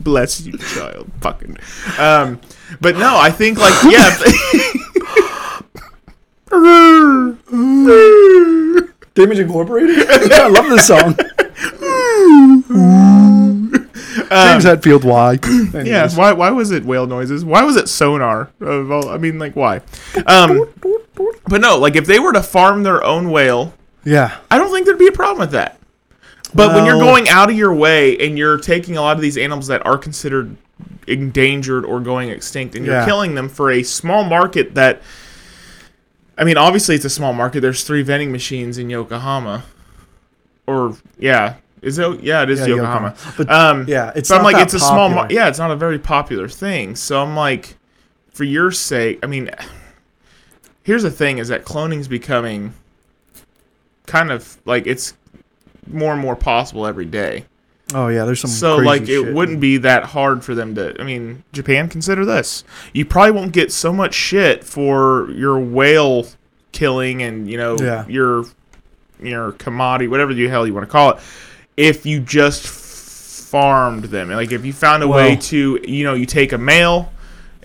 Bless 0.00 0.40
you, 0.44 0.58
child. 0.58 1.10
Fucking. 1.22 1.56
Um, 1.98 2.38
but 2.80 2.96
no, 2.96 3.16
I 3.18 3.30
think 3.30 3.56
like 3.58 3.72
yeah. 3.84 4.10
Damage 9.14 9.38
Incorporated. 9.38 9.96
Yeah, 10.30 10.42
I 10.42 10.48
love 10.48 10.68
this 10.68 10.86
song. 10.86 11.16
James 14.14 14.64
Hetfield, 14.64 15.04
why? 15.04 15.38
Yeah, 15.86 16.08
why 16.14 16.32
why 16.32 16.50
was 16.50 16.70
it 16.70 16.84
whale 16.84 17.06
noises? 17.06 17.44
Why 17.44 17.62
was 17.64 17.76
it 17.76 17.88
sonar? 17.88 18.50
All, 18.64 19.08
I 19.08 19.18
mean, 19.18 19.38
like 19.38 19.56
why? 19.56 19.80
Um, 20.26 20.68
but 21.48 21.60
no, 21.60 21.78
like 21.78 21.96
if 21.96 22.06
they 22.06 22.18
were 22.18 22.32
to 22.32 22.42
farm 22.42 22.82
their 22.82 23.02
own 23.04 23.30
whale, 23.30 23.74
yeah. 24.04 24.38
I 24.50 24.58
don't 24.58 24.70
think 24.72 24.86
there'd 24.86 24.98
be 24.98 25.08
a 25.08 25.12
problem 25.12 25.38
with 25.40 25.50
that. 25.52 25.78
But 26.54 26.74
when 26.74 26.84
you're 26.86 26.98
going 27.00 27.28
out 27.28 27.50
of 27.50 27.56
your 27.56 27.74
way 27.74 28.16
and 28.18 28.38
you're 28.38 28.58
taking 28.58 28.96
a 28.96 29.00
lot 29.00 29.16
of 29.16 29.22
these 29.22 29.36
animals 29.36 29.66
that 29.66 29.84
are 29.84 29.98
considered 29.98 30.56
endangered 31.08 31.84
or 31.84 32.00
going 32.00 32.30
extinct 32.30 32.74
and 32.76 32.86
you're 32.86 32.94
Yeah. 32.94 33.04
killing 33.04 33.34
them 33.34 33.48
for 33.48 33.70
a 33.70 33.82
small 33.82 34.22
market 34.24 34.74
that 34.76 35.02
I 36.38 36.44
mean, 36.44 36.56
obviously 36.56 36.94
it's 36.94 37.04
a 37.04 37.10
small 37.10 37.32
market. 37.32 37.60
There's 37.60 37.84
three 37.84 38.02
vending 38.02 38.32
machines 38.32 38.78
in 38.78 38.90
Yokohama. 38.90 39.64
Or 40.66 40.96
yeah, 41.18 41.56
is 41.84 41.98
it 41.98 42.22
yeah, 42.22 42.42
it 42.42 42.50
is 42.50 42.60
Yeah, 42.60 42.66
Yokohama. 42.66 43.08
Yokohama. 43.10 43.34
But, 43.36 43.50
um 43.50 43.84
yeah, 43.88 44.12
it's 44.14 44.28
so 44.28 44.36
I'm 44.36 44.42
like 44.44 44.56
it's 44.62 44.74
a 44.74 44.80
small 44.80 45.08
mar- 45.08 45.26
yeah, 45.30 45.48
it's 45.48 45.58
not 45.58 45.70
a 45.70 45.76
very 45.76 45.98
popular 45.98 46.48
thing. 46.48 46.96
So 46.96 47.22
I'm 47.22 47.36
like 47.36 47.76
for 48.32 48.44
your 48.44 48.70
sake, 48.72 49.20
I 49.22 49.26
mean 49.26 49.50
here's 50.82 51.02
the 51.02 51.10
thing 51.10 51.38
is 51.38 51.48
that 51.48 51.64
cloning's 51.64 52.08
becoming 52.08 52.74
kind 54.06 54.30
of 54.30 54.58
like 54.64 54.86
it's 54.86 55.14
more 55.86 56.12
and 56.12 56.20
more 56.20 56.36
possible 56.36 56.86
every 56.86 57.04
day. 57.06 57.46
Oh 57.92 58.08
yeah, 58.08 58.24
there's 58.24 58.40
some. 58.40 58.50
So 58.50 58.76
like 58.76 59.02
it 59.02 59.06
shit. 59.08 59.34
wouldn't 59.34 59.60
be 59.60 59.76
that 59.78 60.04
hard 60.04 60.42
for 60.42 60.54
them 60.54 60.74
to 60.74 60.98
I 61.00 61.04
mean, 61.04 61.44
Japan 61.52 61.88
consider 61.88 62.24
this. 62.24 62.64
You 62.92 63.04
probably 63.04 63.32
won't 63.32 63.52
get 63.52 63.70
so 63.72 63.92
much 63.92 64.14
shit 64.14 64.64
for 64.64 65.30
your 65.30 65.58
whale 65.60 66.26
killing 66.72 67.22
and, 67.22 67.48
you 67.48 67.56
know, 67.56 67.76
Yeah. 67.78 68.06
your 68.08 68.46
your 69.22 69.52
commodity, 69.52 70.08
whatever 70.08 70.34
the 70.34 70.48
hell 70.48 70.66
you 70.66 70.74
want 70.74 70.84
to 70.86 70.90
call 70.90 71.12
it, 71.12 71.18
if 71.76 72.06
you 72.06 72.20
just 72.20 72.66
farmed 72.66 74.04
them. 74.04 74.30
Like 74.30 74.52
if 74.52 74.64
you 74.64 74.72
found 74.72 75.02
a 75.02 75.08
way 75.08 75.36
to, 75.36 75.80
you 75.86 76.04
know, 76.04 76.14
you 76.14 76.26
take 76.26 76.52
a 76.52 76.58
male 76.58 77.12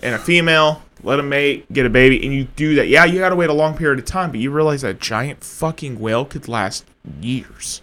and 0.02 0.14
a 0.14 0.18
female, 0.18 0.82
let 1.02 1.16
them 1.16 1.28
mate, 1.28 1.70
get 1.72 1.86
a 1.86 1.90
baby, 1.90 2.22
and 2.24 2.32
you 2.34 2.44
do 2.56 2.74
that. 2.76 2.88
Yeah, 2.88 3.04
you 3.04 3.18
got 3.18 3.30
to 3.30 3.36
wait 3.36 3.50
a 3.50 3.54
long 3.54 3.76
period 3.76 3.98
of 3.98 4.04
time, 4.04 4.30
but 4.30 4.40
you 4.40 4.50
realize 4.50 4.82
that 4.82 5.00
giant 5.00 5.42
fucking 5.42 5.98
whale 5.98 6.24
could 6.24 6.46
last 6.48 6.84
years, 7.20 7.82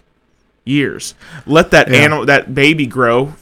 years. 0.64 1.14
Let 1.46 1.70
that 1.72 1.90
Yeah. 1.90 1.98
animal, 1.98 2.26
that 2.26 2.54
baby 2.54 2.86
grow. 2.86 3.34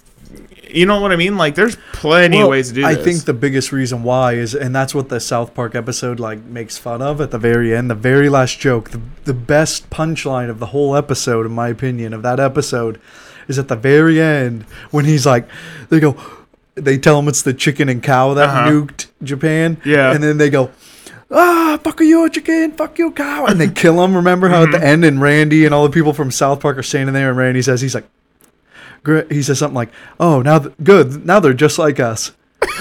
You 0.76 0.84
know 0.86 1.00
what 1.00 1.10
I 1.10 1.16
mean? 1.16 1.36
Like, 1.36 1.54
there's 1.54 1.76
plenty 1.92 2.36
Well, 2.36 2.46
of 2.46 2.50
ways 2.50 2.68
to 2.68 2.74
do 2.74 2.82
this. 2.82 2.88
I 2.90 2.94
this. 2.94 3.04
think 3.04 3.24
the 3.24 3.32
biggest 3.32 3.72
reason 3.72 4.02
why 4.02 4.34
is, 4.34 4.54
and 4.54 4.74
that's 4.74 4.94
what 4.94 5.08
the 5.08 5.20
South 5.20 5.54
Park 5.54 5.74
episode 5.74 6.20
like 6.20 6.44
makes 6.44 6.76
fun 6.76 7.00
of 7.00 7.20
at 7.20 7.30
the 7.30 7.38
very 7.38 7.74
end, 7.74 7.88
the 7.90 7.94
very 7.94 8.28
last 8.28 8.58
joke, 8.60 8.90
the 8.90 9.00
the 9.24 9.34
best 9.34 9.88
punchline 9.90 10.50
of 10.50 10.58
the 10.58 10.66
whole 10.66 10.94
episode, 10.94 11.46
in 11.46 11.52
my 11.52 11.68
opinion, 11.68 12.12
of 12.12 12.22
that 12.22 12.38
episode, 12.38 13.00
is 13.48 13.58
at 13.58 13.68
the 13.68 13.76
very 13.76 14.20
end 14.20 14.64
when 14.90 15.04
he's 15.06 15.24
like, 15.24 15.48
they 15.88 15.98
go, 15.98 16.14
they 16.74 16.98
tell 16.98 17.18
him 17.18 17.26
it's 17.28 17.40
the 17.42 17.54
chicken 17.54 17.88
and 17.88 18.02
cow 18.02 18.34
that 18.34 18.48
Uh-huh. 18.50 18.70
nuked 18.70 19.06
Japan, 19.22 19.78
Yeah. 19.84 20.12
and 20.12 20.22
then 20.22 20.36
they 20.38 20.50
go. 20.50 20.70
Ah, 21.30 21.76
fuck 21.82 21.98
you, 22.00 22.28
chicken, 22.30 22.70
fuck 22.72 22.98
you, 23.00 23.10
cow, 23.10 23.46
and 23.46 23.58
they 23.60 23.66
kill 23.68 24.04
him. 24.04 24.14
Remember 24.14 24.48
how 24.48 24.62
at 24.62 24.68
Mm-hmm. 24.68 24.80
the 24.80 24.86
end, 24.86 25.04
and 25.04 25.20
Randy 25.20 25.64
and 25.64 25.74
all 25.74 25.82
the 25.84 25.90
people 25.90 26.12
from 26.12 26.30
South 26.30 26.60
Park 26.60 26.76
are 26.78 26.82
standing 26.84 27.14
there, 27.14 27.30
and 27.30 27.38
Randy 27.38 27.62
says, 27.62 27.80
he's 27.80 27.94
like, 27.96 28.06
he 29.30 29.42
says 29.42 29.59
something 29.59 29.74
like, 29.74 29.90
"Oh, 30.20 30.42
now 30.42 30.59
th- 30.61 30.74
good, 30.82 31.24
now 31.26 31.40
they're 31.40 31.52
just 31.54 31.78
like 31.78 32.00
us," 32.00 32.32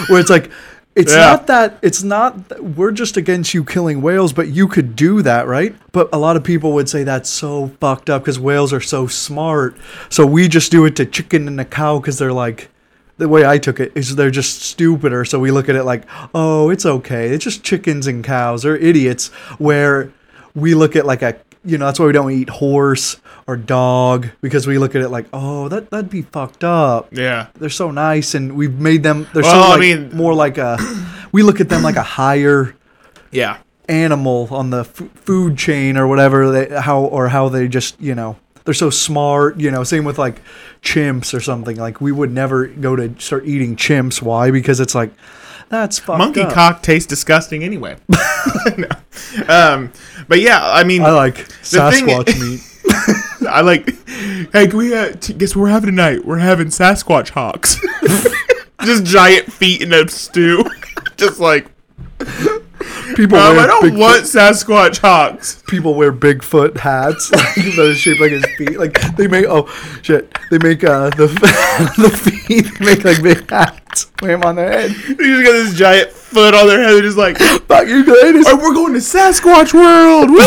where 0.08 0.20
it's 0.20 0.30
like. 0.30 0.50
It's 0.98 1.14
Yeah. 1.14 1.32
not 1.32 1.48
that 1.48 1.78
it's 1.82 2.04
not 2.04 2.48
that 2.48 2.64
we're 2.64 2.94
just 2.94 3.18
against 3.18 3.54
you 3.54 3.66
killing 3.66 4.02
whales, 4.02 4.32
but 4.32 4.48
you 4.48 4.66
could 4.70 4.96
do 4.96 5.22
that, 5.24 5.46
right? 5.46 5.76
But 5.92 6.08
a 6.14 6.18
lot 6.18 6.38
of 6.38 6.44
people 6.46 6.72
would 6.72 6.88
say 6.88 7.04
that's 7.04 7.30
so 7.30 7.72
fucked 7.82 8.10
up 8.10 8.22
because 8.22 8.40
whales 8.40 8.72
are 8.72 8.80
so 8.80 9.06
smart. 9.06 9.76
So 10.08 10.26
we 10.26 10.48
just 10.48 10.72
do 10.72 10.86
it 10.86 10.96
to 10.96 11.06
chicken 11.06 11.50
and 11.50 11.60
a 11.60 11.66
cow 11.66 12.00
because 12.00 12.18
they're 12.18 12.32
like, 12.32 12.70
the 13.18 13.28
way 13.28 13.46
I 13.46 13.58
took 13.58 13.82
it 13.82 13.92
is 13.94 14.16
they're 14.16 14.32
just 14.32 14.62
stupider. 14.62 15.26
So 15.26 15.38
we 15.38 15.52
look 15.52 15.68
at 15.68 15.76
it 15.76 15.84
like, 15.84 16.04
oh, 16.34 16.70
it's 16.70 16.86
okay. 16.86 17.28
It's 17.28 17.44
just 17.44 17.62
chickens 17.62 18.08
and 18.08 18.24
cows. 18.24 18.64
They're 18.64 18.78
idiots. 18.78 19.28
Where 19.58 20.14
we 20.54 20.76
look 20.76 20.96
at 20.96 21.06
like 21.06 21.22
a, 21.24 21.36
you 21.66 21.78
know, 21.78 21.86
that's 21.86 22.00
why 22.00 22.06
we 22.06 22.12
don't 22.14 22.32
eat 22.32 22.50
horse 22.50 23.18
or 23.48 23.58
dog 23.58 24.28
because 24.42 24.66
we 24.68 24.78
look 24.78 24.96
at 24.96 25.02
it 25.02 25.10
like, 25.10 25.26
oh, 25.34 25.68
that 25.70 25.90
that'd 25.90 26.10
be 26.10 26.22
fucked 26.24 26.64
up. 26.64 27.10
Yeah. 27.12 27.48
They're 27.56 27.70
so 27.70 27.92
nice, 27.92 28.36
and 28.36 28.56
we've 28.56 28.74
made 28.80 29.04
them. 29.04 29.28
They're 29.34 29.44
Well, 29.44 29.52
so 29.52 29.68
I 29.68 29.70
like, 29.72 29.80
mean- 29.80 30.16
more 30.16 30.34
like 30.34 30.58
a. 30.58 30.78
We 31.32 31.44
look 31.44 31.60
at 31.60 31.68
them 31.70 31.84
like 31.84 31.96
a 31.98 32.04
higher 32.04 32.76
Yeah. 33.32 33.58
animal 33.90 34.48
on 34.52 34.70
the 34.70 34.80
f- 34.82 35.04
food 35.16 35.58
chain 35.58 35.98
or 35.98 36.08
whatever 36.08 36.50
they 36.52 36.80
how 36.80 37.02
or 37.02 37.28
how 37.28 37.50
they 37.50 37.68
just 37.68 38.00
you 38.02 38.16
know 38.16 38.36
they're 38.64 38.74
so 38.74 38.90
smart 38.90 39.60
you 39.60 39.70
know 39.70 39.84
same 39.84 40.06
with 40.06 40.18
like 40.18 40.42
chimps 40.82 41.34
or 41.36 41.40
something 41.40 41.76
like 41.78 42.02
we 42.02 42.12
would 42.12 42.32
never 42.32 42.66
go 42.66 42.96
to 42.96 43.14
start 43.20 43.46
eating 43.46 43.76
chimps 43.76 44.22
why 44.24 44.50
because 44.50 44.80
it's 44.80 44.96
like 44.96 45.12
that's 45.70 46.00
fucked 46.00 46.20
Monkey 46.20 46.42
up. 46.42 46.54
cock 46.54 46.82
tastes 46.84 47.08
disgusting 47.08 47.64
anyway. 47.64 47.96
No. 48.78 48.88
Um, 49.48 49.92
but 50.28 50.40
yeah, 50.42 50.60
I 50.62 50.84
mean, 50.84 51.02
I 51.04 51.12
like 51.12 51.36
The 51.48 51.92
thing- 51.92 52.08
Sasquatch 52.08 52.40
meat. 52.42 53.48
I 53.50 53.62
like. 53.62 53.86
Hey, 54.54 54.68
can 54.68 54.78
we 54.78 54.94
uh, 54.96 55.12
t- 55.14 55.34
guess 55.34 55.56
what 55.56 55.64
we're 55.64 55.70
having 55.70 55.90
tonight? 55.92 56.26
We're 56.26 56.40
having 56.40 56.68
Sasquatch 56.68 57.30
hawks. 57.30 57.80
Just 58.84 59.04
giant 59.06 59.52
feet 59.54 59.82
in 59.82 59.94
a 59.94 60.08
stew. 60.08 60.66
Just 61.18 61.40
like 61.40 61.68
People 63.16 63.38
um, 63.38 63.58
I 63.60 63.68
don't 63.68 63.84
Bigfoot, 63.84 64.00
want 64.00 64.24
Sasquatch 64.24 65.00
hawks. 65.00 65.62
people 65.68 65.94
wear 65.96 66.12
Bigfoot 66.12 66.78
hats 66.78 67.32
like, 67.32 67.56
that 67.56 67.92
are 67.92 67.96
shaped 67.96 68.20
like 68.22 68.32
his 68.32 68.46
feet. 68.58 68.78
Like 68.80 69.00
they 69.16 69.28
make 69.28 69.46
oh 69.48 69.68
shit 70.02 70.36
they 70.50 70.58
make 70.60 70.84
uh 70.84 71.10
the 71.12 71.28
the 71.98 72.10
feet 72.10 72.66
they 72.80 72.86
make 72.86 73.04
like 73.04 73.22
big 73.24 73.50
hats. 73.50 73.80
Them 74.22 74.44
on 74.44 74.56
their 74.56 74.72
head. 74.72 74.92
They 75.08 75.14
just 75.16 75.44
got 75.44 75.52
this 75.54 75.74
giant 75.76 76.12
foot 76.12 76.54
on 76.54 76.68
their 76.68 76.82
head. 76.84 76.94
They're 76.94 77.02
just 77.02 77.18
like, 77.18 77.38
Fuck 77.68 77.88
you. 77.88 78.04
"Oh, 78.08 78.58
we're 78.58 78.74
going 78.74 78.94
to 78.94 79.00
Sasquatch 79.00 79.74
World. 79.74 80.30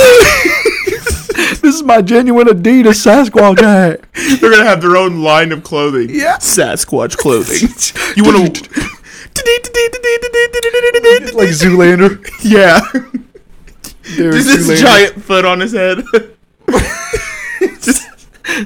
This 1.63 1.75
is 1.77 1.83
my 1.85 2.03
genuine 2.03 2.49
Adidas 2.49 2.99
Sasquatch 3.07 3.61
hat. 3.61 4.01
They're 4.41 4.51
gonna 4.51 4.65
have 4.65 4.81
their 4.81 4.97
own 4.97 5.23
line 5.23 5.53
of 5.53 5.63
clothing. 5.63 6.11
Yeah. 6.11 6.37
Sasquatch 6.39 7.17
clothing. 7.17 7.69
You 8.17 8.25
want 8.25 8.57
to? 8.57 8.71
like 11.35 11.51
Zoolander. 11.51 12.29
yeah. 12.43 12.81
Derek 14.17 14.35
Just 14.35 14.47
this 14.49 14.69
Zoolander. 14.69 14.81
giant 14.81 15.23
foot 15.25 15.45
on 15.45 15.61
his 15.61 15.73
head. 15.73 16.03
Just, 17.83 18.09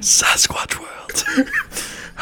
Sasquatch 0.01 0.79
world. 0.79 1.49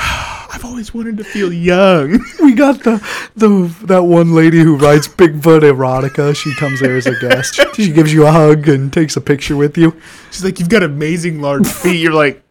I've 0.53 0.65
always 0.65 0.93
wanted 0.93 1.17
to 1.19 1.25
feel 1.25 1.53
young. 1.53 2.25
We 2.41 2.55
got 2.57 2.83
the 2.83 2.97
the 3.37 3.73
that 3.87 4.03
one 4.05 4.35
lady 4.35 4.59
who 4.61 4.77
writes 4.77 5.07
Bigfoot 5.07 5.61
erotica. 5.61 6.35
She 6.35 6.53
comes 6.57 6.81
there 6.81 6.97
as 6.97 7.07
a 7.07 7.19
guest. 7.21 7.61
She 7.75 7.93
gives 7.93 8.13
you 8.13 8.27
a 8.27 8.33
hug 8.33 8.69
and 8.69 8.93
takes 8.93 9.17
a 9.17 9.21
picture 9.21 9.57
with 9.57 9.79
you. 9.79 9.95
She's 10.31 10.43
like, 10.43 10.59
"You've 10.59 10.69
got 10.69 10.83
amazing 10.83 11.41
large 11.41 11.69
feet." 11.69 12.01
You're 12.01 12.13
like, 12.13 12.43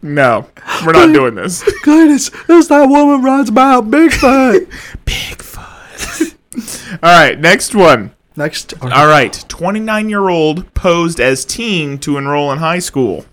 "No, 0.00 0.48
we're 0.86 0.92
not 0.92 1.12
doing 1.12 1.34
this." 1.34 1.62
Goodness, 1.82 2.30
this 2.46 2.68
that 2.68 2.88
woman 2.88 3.22
writes 3.22 3.50
about 3.50 3.90
Bigfoot. 3.90 4.66
Bigfoot. 5.04 6.98
All 7.02 7.10
right, 7.10 7.38
next 7.38 7.74
one. 7.74 8.12
Next, 8.36 8.72
All 8.80 9.06
right, 9.06 9.44
29 9.48 10.08
year 10.08 10.28
old 10.28 10.72
posed 10.72 11.20
as 11.20 11.44
teen 11.44 11.98
to 11.98 12.16
enroll 12.16 12.50
in 12.52 12.58
high 12.58 12.78
school. 12.78 13.26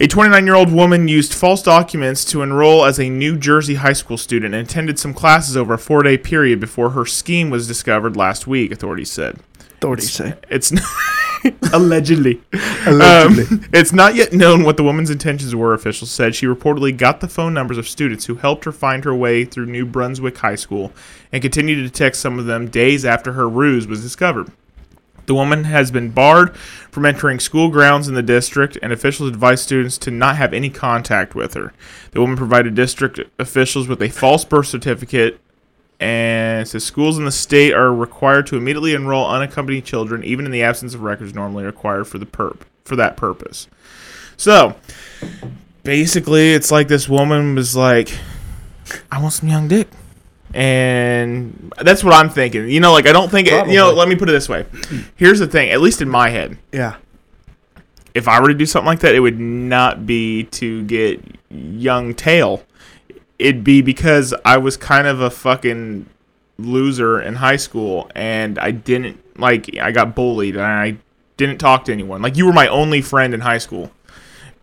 A 0.00 0.08
29 0.08 0.44
year 0.44 0.56
old 0.56 0.72
woman 0.72 1.06
used 1.06 1.32
false 1.32 1.62
documents 1.62 2.24
to 2.24 2.42
enroll 2.42 2.84
as 2.84 2.98
a 2.98 3.08
New 3.08 3.38
Jersey 3.38 3.76
high 3.76 3.92
school 3.92 4.18
student 4.18 4.52
and 4.52 4.66
attended 4.68 4.98
some 4.98 5.14
classes 5.14 5.56
over 5.56 5.74
a 5.74 5.78
four 5.78 6.02
day 6.02 6.18
period 6.18 6.58
before 6.58 6.90
her 6.90 7.06
scheme 7.06 7.48
was 7.48 7.68
discovered 7.68 8.16
last 8.16 8.48
week, 8.48 8.72
authorities 8.72 9.12
said. 9.12 9.38
authorities 9.76 10.12
say 10.12 10.34
It's 10.50 10.72
allegedly. 11.72 12.42
allegedly. 12.86 13.44
Um, 13.44 13.68
it's 13.72 13.92
not 13.92 14.16
yet 14.16 14.32
known 14.32 14.64
what 14.64 14.76
the 14.76 14.82
woman's 14.82 15.10
intentions 15.10 15.54
were, 15.54 15.74
officials 15.74 16.10
said. 16.10 16.34
She 16.34 16.46
reportedly 16.46 16.96
got 16.96 17.20
the 17.20 17.28
phone 17.28 17.54
numbers 17.54 17.78
of 17.78 17.86
students 17.86 18.26
who 18.26 18.34
helped 18.34 18.64
her 18.64 18.72
find 18.72 19.04
her 19.04 19.14
way 19.14 19.44
through 19.44 19.66
New 19.66 19.86
Brunswick 19.86 20.38
High 20.38 20.56
School 20.56 20.92
and 21.30 21.40
continued 21.40 21.84
to 21.84 21.90
text 21.90 22.20
some 22.20 22.40
of 22.40 22.46
them 22.46 22.68
days 22.68 23.04
after 23.04 23.34
her 23.34 23.48
ruse 23.48 23.86
was 23.86 24.02
discovered. 24.02 24.50
The 25.26 25.34
woman 25.34 25.64
has 25.64 25.90
been 25.90 26.10
barred 26.10 26.56
from 26.56 27.06
entering 27.06 27.40
school 27.40 27.68
grounds 27.68 28.08
in 28.08 28.14
the 28.14 28.22
district, 28.22 28.78
and 28.82 28.92
officials 28.92 29.28
advised 29.28 29.64
students 29.64 29.98
to 29.98 30.10
not 30.10 30.36
have 30.36 30.52
any 30.52 30.70
contact 30.70 31.34
with 31.34 31.54
her. 31.54 31.72
The 32.10 32.20
woman 32.20 32.36
provided 32.36 32.74
district 32.74 33.20
officials 33.38 33.88
with 33.88 34.02
a 34.02 34.08
false 34.08 34.44
birth 34.44 34.66
certificate 34.66 35.40
and 36.00 36.66
says 36.68 36.84
schools 36.84 37.18
in 37.18 37.24
the 37.24 37.32
state 37.32 37.72
are 37.72 37.94
required 37.94 38.46
to 38.48 38.56
immediately 38.56 38.94
enroll 38.94 39.28
unaccompanied 39.30 39.84
children, 39.84 40.24
even 40.24 40.44
in 40.44 40.52
the 40.52 40.62
absence 40.62 40.94
of 40.94 41.02
records 41.02 41.34
normally 41.34 41.64
required 41.64 42.06
for 42.06 42.18
the 42.18 42.26
perp 42.26 42.58
for 42.84 42.96
that 42.96 43.16
purpose. 43.16 43.68
So 44.36 44.76
basically, 45.84 46.52
it's 46.52 46.70
like 46.70 46.88
this 46.88 47.08
woman 47.08 47.54
was 47.54 47.74
like, 47.74 48.18
"I 49.10 49.20
want 49.20 49.32
some 49.32 49.48
young 49.48 49.68
dick," 49.68 49.88
and 50.54 51.72
that's 51.82 52.04
what 52.04 52.14
I'm 52.14 52.30
thinking. 52.30 52.68
You 52.68 52.80
know, 52.80 52.92
like 52.92 53.06
I 53.06 53.12
don't 53.12 53.28
think 53.28 53.48
it, 53.48 53.66
you 53.66 53.74
know. 53.74 53.92
Let 53.92 54.08
me 54.08 54.14
put 54.14 54.28
it 54.28 54.32
this 54.32 54.48
way. 54.48 54.64
Here's 55.16 55.40
the 55.40 55.48
thing. 55.48 55.70
At 55.70 55.80
least 55.80 56.00
in 56.00 56.08
my 56.08 56.30
head, 56.30 56.56
yeah. 56.72 56.96
if 58.14 58.28
I 58.28 58.40
were 58.40 58.48
to 58.48 58.54
do 58.54 58.64
something 58.64 58.86
like 58.86 59.00
that, 59.00 59.14
it 59.14 59.20
would 59.20 59.40
not 59.40 60.06
be 60.06 60.44
to 60.44 60.84
get 60.84 61.20
young 61.50 62.14
tail. 62.14 62.62
It'd 63.38 63.64
be 63.64 63.82
because 63.82 64.32
I 64.44 64.58
was 64.58 64.76
kind 64.76 65.08
of 65.08 65.20
a 65.20 65.28
fucking 65.28 66.08
loser 66.56 67.20
in 67.20 67.34
high 67.34 67.56
school 67.56 68.08
and 68.14 68.56
I 68.60 68.70
didn't 68.70 69.20
like 69.36 69.76
I 69.76 69.90
got 69.90 70.14
bullied 70.14 70.54
and 70.54 70.64
I 70.64 70.98
didn't 71.36 71.58
talk 71.58 71.84
to 71.86 71.92
anyone. 71.92 72.22
Like 72.22 72.36
you 72.36 72.46
were 72.46 72.52
my 72.52 72.68
only 72.68 73.02
friend 73.02 73.34
in 73.34 73.40
high 73.40 73.58
school. 73.58 73.90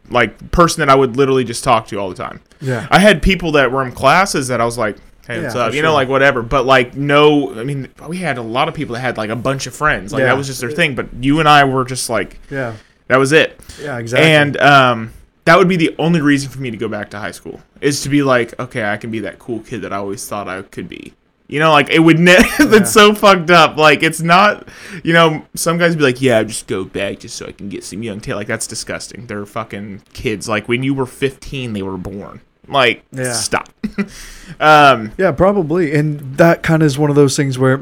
Like 0.10 0.52
person 0.52 0.80
that 0.80 0.90
I 0.90 0.96
would 0.96 1.18
literally 1.18 1.44
just 1.44 1.66
talk 1.66 1.88
to 1.88 1.98
all 1.98 2.08
the 2.08 2.16
time. 2.16 2.42
Yeah. 2.62 2.88
I 2.90 3.00
had 3.00 3.22
people 3.22 3.52
that 3.54 3.72
were 3.74 3.84
in 3.84 3.92
classes 3.92 4.48
that 4.48 4.62
I 4.62 4.66
was 4.66 4.78
like, 4.78 4.98
"Hey, 5.32 5.42
Yeah, 5.42 5.48
up?" 5.58 5.70
for 5.72 5.76
You 5.76 5.82
know, 5.82 5.94
like 5.94 6.08
whatever. 6.10 6.42
But 6.42 6.66
like, 6.66 6.96
no, 6.96 7.54
I 7.60 7.64
mean, 7.64 7.90
we 8.08 8.18
had 8.18 8.38
a 8.38 8.42
lot 8.42 8.68
of 8.68 8.74
people 8.74 8.96
that 8.96 9.02
had 9.02 9.18
like 9.18 9.30
a 9.30 9.36
bunch 9.36 9.68
of 9.68 9.74
friends. 9.76 10.12
Like 10.14 10.22
Yeah. 10.22 10.28
that 10.28 10.38
was 10.38 10.48
just 10.48 10.62
their 10.62 10.72
thing. 10.72 10.96
But 10.96 11.08
you 11.22 11.40
and 11.40 11.48
I 11.50 11.64
were 11.64 11.86
just 11.86 12.10
like, 12.10 12.40
Yeah. 12.50 12.74
that 13.08 13.18
was 13.18 13.32
it. 13.32 13.60
Yeah. 13.82 13.98
Exactly. 13.98 14.30
And 14.30 14.58
um, 14.62 15.14
that 15.46 15.58
would 15.58 15.68
be 15.68 15.76
the 15.78 15.96
only 16.00 16.22
reason 16.22 16.50
for 16.50 16.60
me 16.60 16.72
to 16.72 16.78
go 16.78 16.88
back 16.88 17.10
to 17.12 17.20
high 17.20 17.32
school 17.32 17.60
is 17.82 18.02
to 18.02 18.10
be 18.10 18.24
like, 18.24 18.58
okay, 18.60 18.84
I 18.84 18.98
can 18.98 19.10
be 19.12 19.20
that 19.22 19.40
cool 19.40 19.60
kid 19.62 19.82
that 19.82 19.92
I 19.94 19.98
always 19.98 20.28
thought 20.28 20.48
I 20.48 20.62
could 20.62 20.88
be. 20.88 21.14
You 21.48 21.60
know, 21.60 21.72
like 21.72 21.90
it 21.90 22.00
would. 22.00 22.18
Ne- 22.18 22.36
it's 22.60 22.94
so 22.94 23.14
fucked 23.14 23.50
up. 23.50 23.76
Like 23.76 24.04
it's 24.04 24.22
not. 24.22 24.70
You 25.04 25.12
know, 25.12 25.46
some 25.54 25.78
guys 25.78 25.98
be 25.98 26.04
like, 26.04 26.22
yeah, 26.22 26.42
just 26.44 26.66
go 26.66 26.86
back 26.86 27.20
just 27.20 27.36
so 27.36 27.46
I 27.46 27.52
can 27.52 27.68
get 27.68 27.84
some 27.84 28.02
young 28.04 28.22
tail. 28.22 28.38
Like 28.38 28.48
that's 28.48 28.68
disgusting. 28.68 29.28
They're 29.28 29.46
fucking 29.46 30.04
kids. 30.14 30.48
Like 30.48 30.70
when 30.70 30.82
you 30.82 30.94
were 30.94 31.06
15, 31.06 31.74
they 31.74 31.82
were 31.82 31.98
born. 31.98 32.40
Like 32.68 33.04
Yeah. 33.12 33.34
stop. 33.34 33.70
um, 34.60 35.12
Yeah, 35.18 35.32
probably. 35.32 35.94
And 35.96 36.38
that 36.38 36.64
kind 36.64 36.82
of 36.82 36.88
is 36.88 36.98
one 36.98 37.10
of 37.10 37.16
those 37.16 37.36
things 37.36 37.58
where 37.60 37.82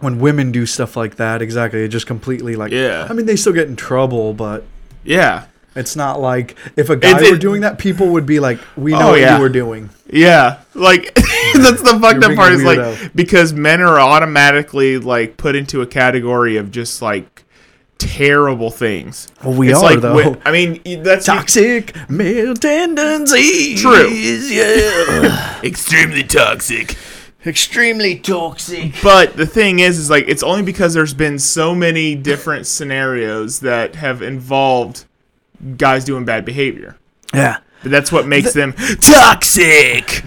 when 0.00 0.18
women 0.18 0.52
do 0.52 0.66
stuff 0.66 0.96
like 0.96 1.16
that, 1.16 1.40
exactly, 1.40 1.84
it 1.84 1.88
just 1.88 2.06
completely 2.06 2.56
like. 2.56 2.72
Yeah. 2.72 3.06
I 3.08 3.12
mean, 3.12 3.26
they 3.26 3.36
still 3.36 3.52
get 3.52 3.68
in 3.68 3.76
trouble, 3.76 4.34
but 4.34 4.64
yeah, 5.04 5.44
it's 5.76 5.96
not 5.96 6.20
like 6.20 6.56
if 6.76 6.90
a 6.90 6.96
guy 6.96 7.10
It's- 7.16 7.30
were 7.30 7.38
doing 7.38 7.62
that, 7.62 7.78
people 7.78 8.08
would 8.08 8.26
be 8.26 8.40
like, 8.40 8.58
"We 8.76 8.92
know 8.92 9.00
Oh, 9.00 9.10
what 9.12 9.20
yeah. 9.20 9.36
you 9.36 9.42
were 9.42 9.48
doing." 9.48 9.90
Yeah, 10.10 10.58
like 10.74 11.14
that's 11.54 11.80
the 11.82 11.98
fucked 12.00 12.22
up 12.24 12.34
part 12.34 12.52
is 12.52 12.62
like 12.64 13.14
because 13.14 13.52
men 13.52 13.80
are 13.80 13.98
automatically 13.98 14.98
like 14.98 15.36
put 15.36 15.56
into 15.56 15.80
a 15.80 15.86
category 15.86 16.56
of 16.56 16.70
just 16.70 17.00
like 17.00 17.43
terrible 17.98 18.70
things. 18.70 19.28
Well, 19.44 19.54
we 19.54 19.70
It's 19.70 19.78
are 19.78 19.82
like, 19.82 20.00
though. 20.00 20.36
I 20.44 20.52
mean, 20.52 21.02
that's 21.02 21.26
Toxic 21.26 21.94
male 22.08 22.54
tendencies. 22.54 23.80
True. 23.80 24.08
Yeah. 24.08 25.60
extremely 25.64 26.22
toxic. 26.24 26.96
Extremely 27.46 28.18
toxic. 28.18 28.94
But 29.02 29.36
the 29.36 29.46
thing 29.46 29.80
is, 29.80 29.98
is 29.98 30.08
like 30.08 30.24
it's 30.28 30.42
only 30.42 30.62
because 30.62 30.94
there's 30.94 31.12
been 31.12 31.38
so 31.38 31.74
many 31.74 32.14
different 32.14 32.66
scenarios 32.66 33.60
that 33.60 33.96
have 33.96 34.22
involved 34.22 35.04
guys 35.76 36.04
doing 36.04 36.24
bad 36.24 36.44
behavior. 36.44 36.96
Yeah. 37.34 37.58
But 37.82 37.90
that's 37.90 38.10
what 38.10 38.26
makes 38.26 38.54
them 38.54 38.72
toxic. 38.72 40.24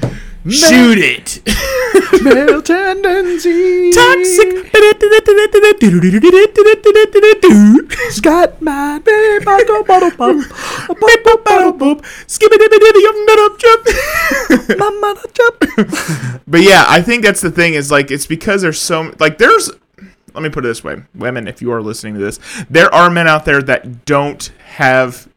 Shoot 0.49 0.97
it. 0.97 1.41
Male 2.23 2.61
tendencies. 2.61 3.95
Toxic. 3.95 4.71
Scott, 8.11 8.61
my 8.61 8.99
baby, 8.99 9.43
bottle, 9.43 9.83
bottle, 9.83 10.11
bottle 10.11 11.37
pop. 11.37 11.75
boop, 11.77 12.01
skibidi 12.27 12.77
jump. 15.33 16.41
But 16.47 16.61
yeah, 16.61 16.85
I 16.87 17.01
think 17.01 17.23
that's 17.23 17.41
the 17.41 17.51
thing 17.51 17.73
is 17.73 17.91
like 17.91 18.11
it's 18.11 18.25
because 18.25 18.61
there's 18.61 18.79
so 18.79 19.13
like 19.19 19.37
there's 19.37 19.69
let 20.33 20.43
me 20.43 20.49
put 20.49 20.65
it 20.65 20.67
this 20.67 20.83
way, 20.83 21.03
women, 21.15 21.47
if 21.47 21.61
you 21.61 21.71
are 21.71 21.81
listening 21.81 22.13
to 22.13 22.19
this, 22.19 22.39
there 22.69 22.93
are 22.93 23.09
men 23.09 23.27
out 23.27 23.45
there 23.45 23.61
that 23.63 24.05
don't 24.05 24.51
have 24.75 25.27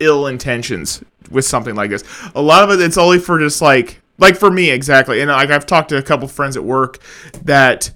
ill 0.00 0.26
intentions 0.26 1.02
with 1.30 1.44
something 1.44 1.74
like 1.74 1.90
this. 1.90 2.04
A 2.34 2.42
lot 2.42 2.64
of 2.64 2.78
it, 2.78 2.82
it's 2.82 2.98
only 2.98 3.18
for 3.18 3.38
just 3.38 3.60
like 3.62 4.00
like 4.18 4.36
for 4.36 4.50
me 4.50 4.70
exactly, 4.70 5.20
and 5.20 5.30
like 5.30 5.50
I've 5.50 5.66
talked 5.66 5.88
to 5.90 5.96
a 5.96 6.02
couple 6.02 6.28
friends 6.28 6.56
at 6.56 6.64
work 6.64 6.98
that 7.42 7.90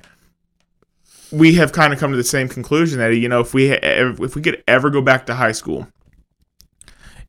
we 1.31 1.55
have 1.55 1.73
kind 1.73 1.93
of 1.93 1.99
come 1.99 2.11
to 2.11 2.17
the 2.17 2.25
same 2.25 2.49
conclusion 2.49 2.99
that 2.99 3.15
you 3.17 3.29
know 3.29 3.41
if 3.41 3.55
we 3.55 3.71
if 3.71 4.35
we 4.35 4.43
could 4.43 4.63
ever 4.67 4.91
go 4.91 5.01
back 5.01 5.27
to 5.27 5.35
high 5.35 5.53
school, 5.53 5.87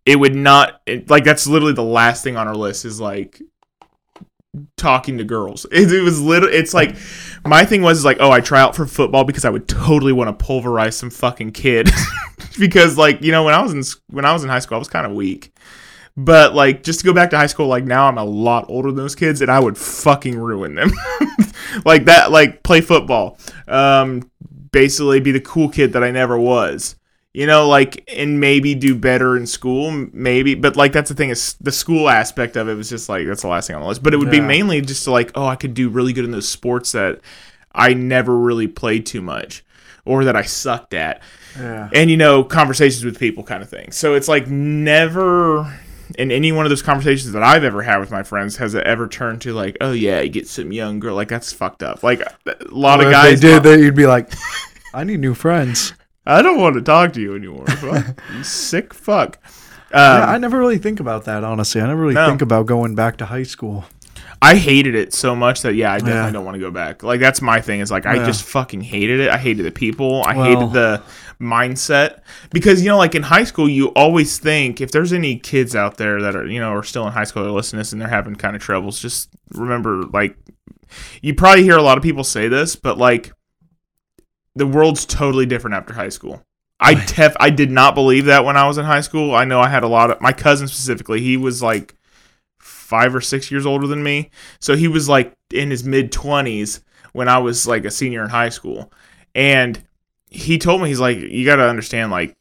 it 0.05 0.15
would 0.15 0.35
not 0.35 0.81
it, 0.85 1.09
like 1.09 1.23
that's 1.23 1.47
literally 1.47 1.73
the 1.73 1.83
last 1.83 2.23
thing 2.23 2.37
on 2.37 2.47
our 2.47 2.55
list 2.55 2.85
is 2.85 2.99
like 2.99 3.41
talking 4.77 5.17
to 5.17 5.23
girls. 5.23 5.65
It, 5.71 5.91
it 5.91 6.01
was 6.01 6.21
little 6.21 6.49
it's 6.49 6.73
like 6.73 6.95
my 7.45 7.65
thing 7.65 7.81
was 7.81 8.05
like 8.05 8.17
oh 8.19 8.31
I 8.31 8.41
try 8.41 8.61
out 8.61 8.75
for 8.75 8.85
football 8.85 9.23
because 9.23 9.45
I 9.45 9.49
would 9.49 9.67
totally 9.67 10.13
want 10.13 10.37
to 10.37 10.45
pulverize 10.45 10.97
some 10.97 11.09
fucking 11.09 11.51
kid 11.51 11.89
because 12.59 12.97
like 12.97 13.21
you 13.21 13.31
know 13.31 13.43
when 13.43 13.53
I 13.53 13.61
was 13.61 13.73
in 13.73 13.83
when 14.13 14.25
I 14.25 14.33
was 14.33 14.43
in 14.43 14.49
high 14.49 14.59
school 14.59 14.75
I 14.75 14.79
was 14.79 14.87
kind 14.87 15.05
of 15.05 15.13
weak. 15.13 15.53
But 16.17 16.53
like 16.53 16.83
just 16.83 16.99
to 16.99 17.05
go 17.05 17.13
back 17.13 17.29
to 17.29 17.37
high 17.37 17.47
school, 17.47 17.67
like 17.67 17.85
now 17.85 18.07
I'm 18.07 18.17
a 18.17 18.23
lot 18.25 18.65
older 18.69 18.89
than 18.89 18.97
those 18.97 19.15
kids, 19.15 19.41
and 19.41 19.49
I 19.49 19.59
would 19.59 19.77
fucking 19.77 20.37
ruin 20.37 20.75
them. 20.75 20.91
like 21.85 22.05
that, 22.05 22.31
like 22.31 22.63
play 22.63 22.81
football, 22.81 23.37
um, 23.67 24.29
basically 24.71 25.19
be 25.21 25.31
the 25.31 25.39
cool 25.39 25.69
kid 25.69 25.93
that 25.93 26.03
I 26.03 26.11
never 26.11 26.37
was. 26.37 26.95
You 27.31 27.45
know, 27.45 27.67
like 27.69 28.03
and 28.13 28.39
maybe 28.39 28.73
do 28.75 28.95
better 28.95 29.37
in 29.37 29.45
school, 29.45 29.91
maybe. 30.11 30.55
But 30.55 30.75
like 30.75 30.91
that's 30.91 31.09
the 31.09 31.15
thing 31.15 31.29
is 31.29 31.53
the 31.61 31.71
school 31.71 32.09
aspect 32.09 32.57
of 32.57 32.67
it 32.67 32.73
was 32.73 32.89
just 32.89 33.07
like 33.07 33.27
that's 33.27 33.43
the 33.43 33.47
last 33.47 33.67
thing 33.67 33.75
on 33.75 33.83
the 33.83 33.87
list. 33.87 34.01
But 34.03 34.13
it 34.13 34.17
would 34.17 34.31
be 34.31 34.41
mainly 34.41 34.81
just 34.81 35.03
to 35.05 35.11
like, 35.11 35.31
oh, 35.35 35.45
I 35.45 35.55
could 35.55 35.73
do 35.75 35.89
really 35.89 36.11
good 36.11 36.25
in 36.25 36.31
those 36.31 36.49
sports 36.49 36.91
that 36.93 37.21
I 37.71 37.93
never 37.93 38.35
really 38.37 38.67
played 38.67 39.05
too 39.05 39.21
much, 39.21 39.63
or 40.05 40.25
that 40.25 40.35
I 40.35 40.41
sucked 40.41 40.95
at 40.95 41.21
Yeah. 41.57 41.87
and 41.93 42.09
you 42.09 42.17
know 42.17 42.43
conversations 42.43 43.05
with 43.05 43.19
people 43.19 43.43
kind 43.43 43.61
of 43.61 43.69
thing 43.69 43.91
so 43.91 44.15
it's 44.15 44.27
like 44.27 44.47
never 44.47 45.71
in 46.17 46.31
any 46.31 46.51
one 46.51 46.65
of 46.65 46.69
those 46.69 46.81
conversations 46.81 47.31
that 47.31 47.43
i've 47.43 47.63
ever 47.63 47.81
had 47.83 47.99
with 47.99 48.09
my 48.11 48.23
friends 48.23 48.57
has 48.57 48.73
it 48.73 48.83
ever 48.85 49.07
turned 49.07 49.41
to 49.41 49.53
like 49.53 49.77
oh 49.81 49.91
yeah 49.91 50.19
you 50.21 50.29
get 50.29 50.47
some 50.47 50.71
young 50.71 50.99
girl 50.99 51.15
like 51.15 51.27
that's 51.27 51.53
fucked 51.53 51.83
up 51.83 52.01
like 52.03 52.19
a 52.21 52.55
lot 52.71 52.99
of 52.99 53.05
Or 53.05 53.09
if 53.09 53.13
guys 53.13 53.41
they 53.41 53.47
did 53.49 53.63
that, 53.63 53.79
you'd 53.79 53.95
be 53.95 54.07
like, 54.07 54.31
I 54.93 55.03
need 55.03 55.19
new 55.19 55.33
friends. 55.33 55.93
i 56.25 56.41
don't 56.41 56.59
want 56.59 56.75
to 56.75 56.81
talk 56.81 57.13
to 57.13 57.21
you 57.21 57.35
anymore 57.35 57.65
you 58.35 58.43
sick 58.43 58.93
fuck 58.93 59.37
um, 59.91 59.99
yeah, 60.01 60.25
I 60.27 60.37
never 60.37 60.59
really 60.59 60.77
think 60.77 60.99
about 60.99 61.25
that, 61.25 61.43
honestly. 61.43 61.81
I 61.81 61.87
never 61.87 61.99
really 61.99 62.13
No. 62.13 62.27
think 62.27 62.43
about 62.43 62.67
going 62.67 62.93
back 62.93 63.17
to 63.17 63.25
high 63.25 63.41
school. 63.41 63.85
I 64.41 64.55
hated 64.55 64.95
it 64.95 65.13
so 65.13 65.35
much 65.35 65.63
that 65.63 65.75
yeah, 65.75 65.91
I 65.91 65.97
definitely 65.97 66.21
Yeah. 66.21 66.31
don't 66.31 66.45
want 66.45 66.55
to 66.55 66.59
go 66.61 66.71
back. 66.71 67.03
Like 67.03 67.19
that's 67.19 67.41
my 67.41 67.59
thing. 67.59 67.81
Is 67.81 67.91
like 67.91 68.05
I 68.05 68.15
Yeah. 68.15 68.25
just 68.25 68.43
fucking 68.43 68.81
hated 68.81 69.19
it. 69.19 69.29
I 69.29 69.37
hated 69.37 69.65
the 69.65 69.71
people. 69.71 70.23
I 70.23 70.35
Well- 70.35 70.45
hated 70.45 70.73
the 70.73 71.01
mindset 71.41 72.19
because 72.51 72.81
you 72.81 72.87
know, 72.89 72.97
like 72.97 73.15
in 73.15 73.23
high 73.23 73.43
school, 73.43 73.67
you 73.69 73.87
always 73.89 74.37
think 74.39 74.79
if 74.81 74.91
there's 74.91 75.11
any 75.13 75.37
kids 75.37 75.75
out 75.75 75.97
there 75.97 76.21
that 76.21 76.35
are 76.35 76.45
you 76.47 76.59
know 76.59 76.69
are 76.71 76.83
still 76.83 77.05
in 77.05 77.13
high 77.13 77.23
school 77.25 77.45
are 77.45 77.51
listening 77.51 77.79
to 77.79 77.81
this 77.81 77.91
and 77.91 78.01
they're 78.01 78.07
having 78.09 78.35
kind 78.35 78.55
of 78.55 78.61
troubles, 78.61 78.99
just 78.99 79.29
remember 79.53 80.03
like 80.13 80.37
you 81.21 81.33
probably 81.33 81.63
hear 81.63 81.77
a 81.77 81.81
lot 81.83 81.97
of 81.97 82.03
people 82.03 82.23
say 82.23 82.47
this, 82.47 82.75
but 82.77 82.97
like 82.97 83.33
the 84.55 84.65
world's 84.67 85.05
totally 85.05 85.45
different 85.45 85.75
after 85.75 85.93
high 85.93 86.09
school. 86.09 86.41
I 86.79 86.95
tef- 86.95 87.35
I 87.41 87.49
did 87.49 87.71
not 87.71 87.93
believe 87.93 88.25
that 88.25 88.45
when 88.45 88.55
I 88.55 88.65
was 88.67 88.77
in 88.77 88.85
high 88.85 89.01
school. 89.01 89.35
I 89.35 89.43
know 89.43 89.59
I 89.59 89.67
had 89.67 89.83
a 89.83 89.87
lot 89.87 90.11
of 90.11 90.21
my 90.21 90.31
cousin 90.31 90.67
specifically. 90.69 91.19
He 91.19 91.35
was 91.35 91.61
like 91.61 91.95
five 92.89 93.13
or 93.13 93.21
six 93.21 93.51
years 93.51 93.67
older 93.67 93.85
than 93.85 94.01
me, 94.01 94.31
so 94.59 94.75
he 94.75 94.87
was 94.87 95.07
like 95.07 95.35
in 95.53 95.69
his 95.69 95.83
mid 95.83 96.11
twenties 96.11 96.81
when 97.13 97.29
I 97.29 97.37
was 97.37 97.67
like 97.67 97.85
a 97.85 97.91
senior 97.91 98.23
in 98.23 98.29
high 98.29 98.49
school, 98.49 98.91
and 99.35 99.79
he 100.27 100.57
told 100.57 100.81
me 100.81 100.89
he's 100.89 100.99
like, 100.99 101.17
you 101.17 101.45
got 101.45 101.57
to 101.57 101.69
understand 101.69 102.11
like 102.11 102.35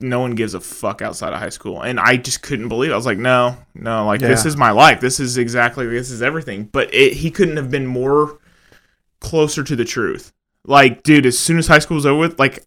no 0.00 0.20
one 0.20 0.34
gives 0.36 0.54
a 0.54 0.60
fuck 0.60 1.02
outside 1.02 1.32
of 1.32 1.40
high 1.40 1.48
school, 1.48 1.82
and 1.82 1.98
I 1.98 2.16
just 2.16 2.42
couldn't 2.42 2.68
believe. 2.68 2.90
It. 2.90 2.94
I 2.94 2.96
was 2.96 3.06
like, 3.06 3.18
no, 3.18 3.56
no, 3.74 4.06
like 4.06 4.20
this 4.20 4.46
is 4.46 4.56
my 4.56 4.70
life. 4.70 5.00
This 5.00 5.18
is 5.18 5.38
exactly 5.38 5.86
this 5.86 6.10
is 6.10 6.22
everything. 6.22 6.64
But 6.64 6.94
it, 6.94 7.14
he 7.14 7.30
couldn't 7.30 7.56
have 7.56 7.70
been 7.70 7.86
more 7.86 8.38
closer 9.20 9.64
to 9.64 9.76
the 9.76 9.84
truth. 9.84 10.32
Like, 10.66 11.02
dude, 11.02 11.26
as 11.26 11.38
soon 11.38 11.58
as 11.58 11.66
high 11.66 11.80
school 11.80 11.96
was 11.96 12.06
over 12.06 12.20
with, 12.20 12.38
like. 12.38 12.64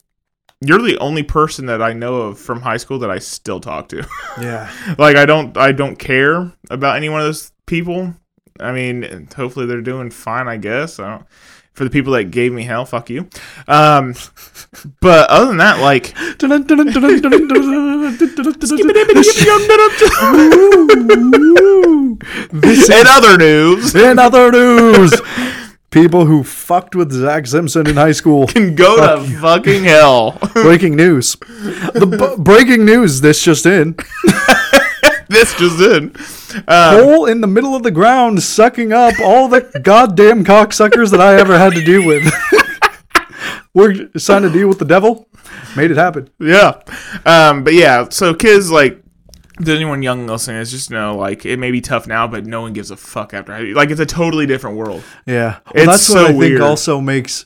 You're 0.62 0.82
the 0.82 0.98
only 0.98 1.24
person 1.24 1.68
that 1.68 1.82
I 1.82 1.94
know 1.94 2.16
of 2.24 2.40
from 2.40 2.62
high 2.62 2.78
school 2.78 3.00
that 3.00 3.12
I 3.12 3.20
still 3.20 3.60
talk 3.60 3.90
to. 3.90 4.08
Yeah. 4.42 4.72
like 4.98 5.16
I 5.16 5.26
don't 5.26 5.58
I 5.58 5.72
don't 5.72 5.98
care 5.98 6.52
about 6.70 6.96
any 6.96 7.10
one 7.10 7.22
of 7.22 7.26
those 7.28 7.52
people. 7.66 8.14
I 8.60 8.72
mean, 8.72 9.28
hopefully 9.36 9.66
they're 9.66 9.82
doing 9.82 10.10
fine. 10.12 10.48
I 10.48 10.58
guess. 10.58 11.00
I 11.00 11.10
don't, 11.10 11.26
for 11.74 11.84
the 11.84 11.90
people 11.92 12.14
that 12.14 12.26
gave 12.32 12.52
me 12.54 12.64
hell, 12.64 12.86
fuck 12.86 13.10
you. 13.10 13.30
Um, 13.68 14.16
but 15.00 15.30
other 15.30 15.46
than 15.48 15.58
that, 15.58 15.80
like, 15.80 16.12
this 22.52 22.90
in 22.90 23.08
other 23.08 23.38
news, 23.38 23.96
in 23.96 24.20
other 24.20 24.52
news, 24.52 25.14
people 25.92 26.26
who 26.26 26.44
fucked 26.44 26.96
with 26.96 27.12
Zach 27.12 27.48
Simpson 27.48 27.88
in 27.88 27.96
high 27.96 28.12
school. 28.12 28.48
can 28.48 28.76
go 28.76 28.96
to 29.18 29.24
fucking 29.40 29.84
hell. 29.84 30.38
Breaking 30.54 30.96
news. 30.96 31.36
The 31.36 32.06
b- 32.38 32.42
breaking 32.42 32.86
news. 32.86 33.22
This 33.22 33.42
just 33.44 33.66
in. 33.66 33.96
this 35.30 35.56
just 35.58 35.80
in. 35.82 36.16
Uh, 36.68 37.04
Hole 37.04 37.26
in 37.26 37.42
the 37.42 37.48
middle 37.48 37.76
of 37.76 37.84
the 37.84 37.92
ground, 37.92 38.42
sucking 38.42 38.92
up 38.94 39.14
all 39.24 39.48
the 39.48 39.62
goddamn 39.84 40.44
cocksuckers 40.44 41.12
that 41.12 41.22
I 41.22 41.36
ever 41.40 41.58
had 41.58 41.74
to 41.74 41.84
deal 41.84 42.06
with. 42.06 42.32
We're 43.74 44.10
signed 44.18 44.46
a 44.46 44.50
deal 44.50 44.68
with 44.68 44.80
the 44.80 44.86
devil. 44.86 45.28
Made 45.76 45.92
it 45.92 45.98
happen. 45.98 46.30
yeah. 46.40 46.82
Um, 47.26 47.64
but 47.64 47.74
yeah, 47.74 48.10
so 48.10 48.34
kids 48.34 48.72
like. 48.72 49.04
To 49.64 49.74
anyone 49.76 50.04
young 50.04 50.28
listening, 50.28 50.58
is 50.58 50.70
just 50.72 50.92
know 50.92 51.16
like 51.18 51.46
it 51.46 51.58
may 51.58 51.72
be 51.72 51.82
tough 51.82 52.06
now, 52.08 52.28
but 52.28 52.46
no 52.46 52.62
one 52.62 52.74
gives 52.74 52.92
a 52.92 52.98
fuck 52.98 53.34
after 53.34 53.74
like 53.74 53.90
it's 53.90 54.00
a 54.00 54.06
totally 54.06 54.46
different 54.46 54.78
world. 54.78 55.04
Yeah. 55.26 55.60
Well, 55.66 55.74
It's 55.76 55.86
that's 55.86 56.04
so 56.04 56.22
what 56.34 56.36
I 56.36 56.40
think 56.50 56.60
also 56.62 57.02
makes 57.02 57.46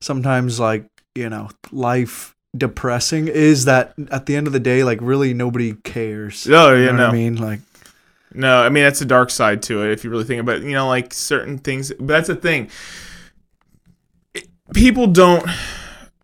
sometimes 0.00 0.60
like, 0.60 0.86
you 1.14 1.30
know, 1.30 1.48
life 1.72 2.34
depressing 2.56 3.28
is 3.28 3.64
that 3.64 3.94
at 4.10 4.26
the 4.26 4.36
end 4.36 4.46
of 4.46 4.52
the 4.52 4.60
day, 4.60 4.84
like 4.84 4.98
really 5.00 5.32
nobody 5.34 5.74
cares. 5.84 6.46
Oh, 6.50 6.74
You 6.74 6.86
know 6.86 6.92
no. 6.92 7.02
what 7.06 7.10
I 7.10 7.12
mean? 7.12 7.36
Like 7.36 7.60
No, 8.34 8.60
I 8.62 8.68
mean 8.68 8.84
that's 8.84 9.00
a 9.00 9.06
dark 9.06 9.30
side 9.30 9.62
to 9.62 9.82
it 9.82 9.92
if 9.92 10.04
you 10.04 10.10
really 10.10 10.24
think 10.24 10.40
about 10.40 10.56
it. 10.56 10.62
You 10.64 10.72
know, 10.72 10.88
like 10.88 11.14
certain 11.14 11.56
things. 11.58 11.90
But 11.98 12.06
that's 12.08 12.28
the 12.28 12.36
thing. 12.36 12.68
It- 14.34 14.48
People 14.74 15.06
don't, 15.06 15.48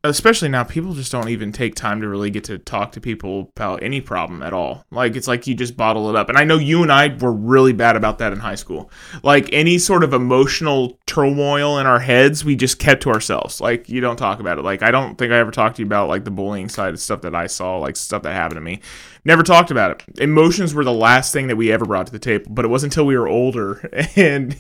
especially 0.05 0.49
now. 0.49 0.65
People 0.65 0.95
just 0.95 1.13
don't 1.13 1.29
even 1.29 1.53
take 1.53 1.75
time 1.75 2.01
to 2.01 2.09
really 2.09 2.31
get 2.31 2.45
to 2.45 2.59
talk 2.59 2.93
to 2.93 3.01
people 3.01 3.53
about 3.57 3.83
any 3.83 4.01
problem 4.01 4.43
at 4.43 4.53
all. 4.53 4.85
Like 4.91 5.15
it's 5.15 5.29
like 5.29 5.47
you 5.47 5.55
just 5.55 5.77
bottle 5.77 6.11
it 6.11 6.17
up. 6.17 6.29
And 6.29 6.37
I 6.37 6.45
know 6.45 6.59
you 6.59 6.83
and 6.83 6.91
I 6.91 7.17
were 7.17 7.33
really 7.33 7.73
bad 7.73 7.95
about 7.97 8.19
that 8.19 8.33
in 8.33 8.41
high 8.41 8.57
school. 8.57 8.91
Like 9.23 9.49
any 9.53 9.79
sort 9.79 10.03
of 10.03 10.13
emotional 10.13 10.99
turmoil 11.07 11.79
in 11.79 11.87
our 11.87 12.01
heads, 12.01 12.45
we 12.45 12.57
just 12.57 12.79
kept 12.79 13.03
to 13.03 13.11
ourselves. 13.11 13.61
Like 13.61 13.89
you 13.89 14.01
don't 14.01 14.17
talk 14.17 14.41
about 14.41 14.59
it. 14.59 14.63
Like 14.63 14.83
I 14.83 14.91
don't 14.91 15.17
think 15.17 15.33
I 15.33 15.39
ever 15.39 15.53
talked 15.53 15.77
to 15.77 15.83
you 15.83 15.87
about 15.87 16.09
like 16.09 16.25
the 16.25 16.31
bullying 16.31 16.69
side 16.69 16.95
of 16.95 17.01
stuff 17.01 17.23
that 17.23 17.35
I 17.35 17.47
saw, 17.47 17.79
like 17.79 17.97
stuff 17.97 18.23
that 18.23 18.33
happened 18.33 18.57
to 18.57 18.63
me. 18.63 18.81
Never 19.25 19.45
talked 19.45 19.71
about 19.71 20.03
it. 20.09 20.21
Emotions 20.21 20.75
were 20.75 20.83
the 20.83 20.93
last 20.93 21.33
thing 21.33 21.47
that 21.47 21.57
we 21.57 21.71
ever 21.71 21.85
brought 21.85 22.07
to 22.07 22.13
the 22.13 22.19
table, 22.19 22.47
but 22.51 22.65
it 22.65 22.69
wasn't 22.69 22.93
until 22.93 23.07
we 23.07 23.17
were 23.17 23.29
older 23.29 23.89
and 24.17 24.57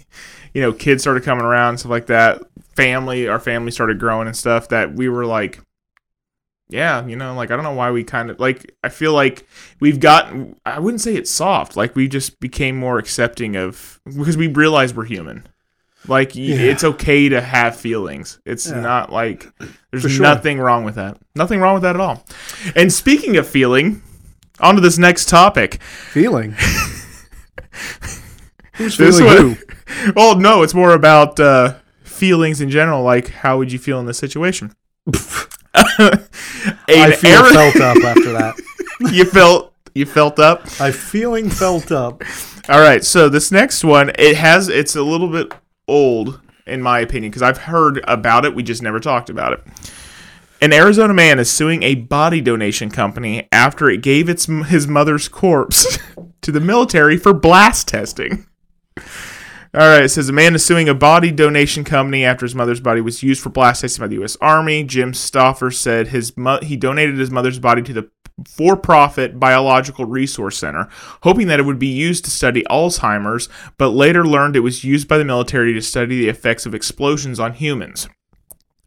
you 0.55 0.61
know, 0.61 0.73
kids 0.73 1.03
started 1.03 1.23
coming 1.23 1.45
around 1.45 1.79
stuff 1.79 1.91
like 1.91 2.07
that. 2.07 2.43
Family, 2.77 3.29
our 3.29 3.39
family 3.41 3.71
started 3.71 3.99
growing 3.99 4.27
and 4.27 4.37
stuff 4.37 4.69
that 4.69 4.95
we 4.95 5.09
were 5.09 5.27
like 5.27 5.61
yeah, 6.69 7.05
you 7.07 7.17
know, 7.17 7.35
like 7.35 7.51
I 7.51 7.57
don't 7.57 7.65
know 7.65 7.75
why 7.75 7.91
we 7.91 8.03
kind 8.03 8.31
of 8.31 8.41
like 8.41 8.75
I 8.83 8.89
feel 8.89 9.13
like 9.13 9.47
we've 9.81 10.01
gotten 10.01 10.57
I 10.65 10.79
wouldn't 10.79 11.03
say 11.03 11.15
it's 11.15 11.31
soft, 11.31 11.77
like 11.77 11.95
we 11.95 12.09
just 12.09 12.41
became 12.41 12.77
more 12.79 12.99
accepting 12.99 13.57
of 13.57 14.01
because 14.07 14.39
we 14.39 14.47
realize 14.47 14.95
we're 14.95 15.05
human. 15.05 15.47
Like 16.09 16.35
Yeah. 16.35 16.57
it's 16.57 16.83
okay 16.83 17.29
to 17.29 17.43
have 17.43 17.77
feelings. 17.77 18.41
It's 18.47 18.71
Yeah. 18.71 18.81
not 18.81 19.13
like 19.13 19.53
there's 19.91 20.11
sure. 20.11 20.23
nothing 20.23 20.59
wrong 20.61 20.85
with 20.85 20.95
that. 20.95 21.19
Nothing 21.35 21.61
wrong 21.61 21.75
with 21.75 21.83
that 21.83 21.95
at 21.95 22.01
all. 22.01 22.25
And 22.75 22.91
speaking 22.91 23.37
of 23.37 23.47
feeling, 23.47 24.01
on 24.59 24.75
to 24.77 24.81
this 24.81 24.97
next 24.97 25.29
topic. 25.29 25.83
feeling. 25.83 26.53
Who's 28.75 28.97
This 28.97 29.19
feeling 29.19 29.25
one- 29.27 29.55
who? 29.55 30.13
Well, 30.17 30.39
no, 30.39 30.63
it's 30.63 30.73
more 30.75 30.95
about 30.95 31.39
uh, 31.39 31.75
feelings 32.23 32.61
in 32.61 32.71
general. 32.71 33.03
Like, 33.03 33.31
how 33.31 33.59
would 33.59 33.73
you 33.73 33.81
feel 33.81 33.99
in 33.99 34.07
this 34.07 34.17
situation? 34.17 34.73
I 35.75 36.21
feel 37.17 37.33
Aaron- 37.33 37.53
felt 37.53 37.77
up 37.81 37.97
after 38.05 38.33
that. 38.33 38.55
you 39.11 39.25
felt 39.25 39.75
you 39.93 40.07
felt 40.07 40.39
up. 40.39 40.63
I 40.81 40.93
feeling 40.93 41.51
felt 41.51 41.91
up. 41.91 42.23
All 42.69 42.79
right, 42.79 43.03
so 43.05 43.29
this 43.29 43.51
next 43.51 43.83
one, 43.83 44.13
it 44.17 44.37
has 44.37 44.69
it's 44.69 44.95
a 44.95 45.03
little 45.03 45.27
bit 45.27 45.53
old 45.89 46.41
in 46.65 46.81
my 46.81 47.01
opinion 47.01 47.33
because 47.33 47.43
I've 47.43 47.59
heard 47.59 48.01
about 48.07 48.45
it, 48.45 48.55
we 48.55 48.63
just 48.63 48.83
never 48.83 49.01
talked 49.01 49.29
about 49.29 49.55
it. 49.55 49.65
An 50.61 50.73
Arizona 50.73 51.13
man 51.13 51.41
is 51.41 51.51
suing 51.51 51.83
a 51.83 51.97
body 51.97 52.41
donation 52.41 52.89
company 52.89 53.49
after 53.51 53.91
it 53.91 54.01
gave 54.01 54.29
its 54.29 54.47
his 54.47 54.87
mother's 54.87 55.27
corpse 55.27 55.99
to 56.43 56.53
the 56.53 56.61
military 56.61 57.17
for 57.17 57.33
blast 57.33 57.89
testing. 57.89 58.47
All 59.75 59.81
right, 59.81 60.05
it 60.05 60.11
says 60.11 60.29
a 60.29 60.35
man 60.35 60.55
is 60.55 60.63
suing 60.63 60.91
a 60.91 60.95
body 60.95 61.31
donation 61.31 61.83
company 61.83 62.27
after 62.27 62.45
his 62.45 62.55
mother's 62.55 62.81
body 62.81 63.01
was 63.01 63.23
used 63.23 63.43
for 63.43 63.49
blast 63.49 63.81
testing 63.81 64.03
by 64.03 64.07
the 64.07 64.17
U.S. 64.17 64.37
Army. 64.39 64.85
Jim 64.85 65.15
Stauffer 65.15 65.71
said 65.71 66.09
his 66.09 66.37
mo- 66.37 66.61
he 66.61 66.77
donated 66.77 67.17
his 67.17 67.31
mother's 67.31 67.59
body 67.59 67.81
to 67.81 67.95
the 67.95 68.11
for-profit 68.47 69.41
biological 69.41 70.05
resource 70.05 70.59
center, 70.59 70.91
hoping 71.23 71.47
that 71.47 71.59
it 71.59 71.63
would 71.63 71.79
be 71.79 71.87
used 71.87 72.27
to 72.27 72.31
study 72.31 72.63
Alzheimer's, 72.69 73.49
but 73.79 73.91
later 73.91 74.27
learned 74.27 74.57
it 74.57 74.61
was 74.61 74.85
used 74.85 75.09
by 75.09 75.17
the 75.17 75.25
military 75.25 75.73
to 75.73 75.81
study 75.81 76.19
the 76.19 76.29
effects 76.29 76.67
of 76.67 76.75
explosions 76.75 77.41
on 77.41 77.55
humans. 77.55 78.11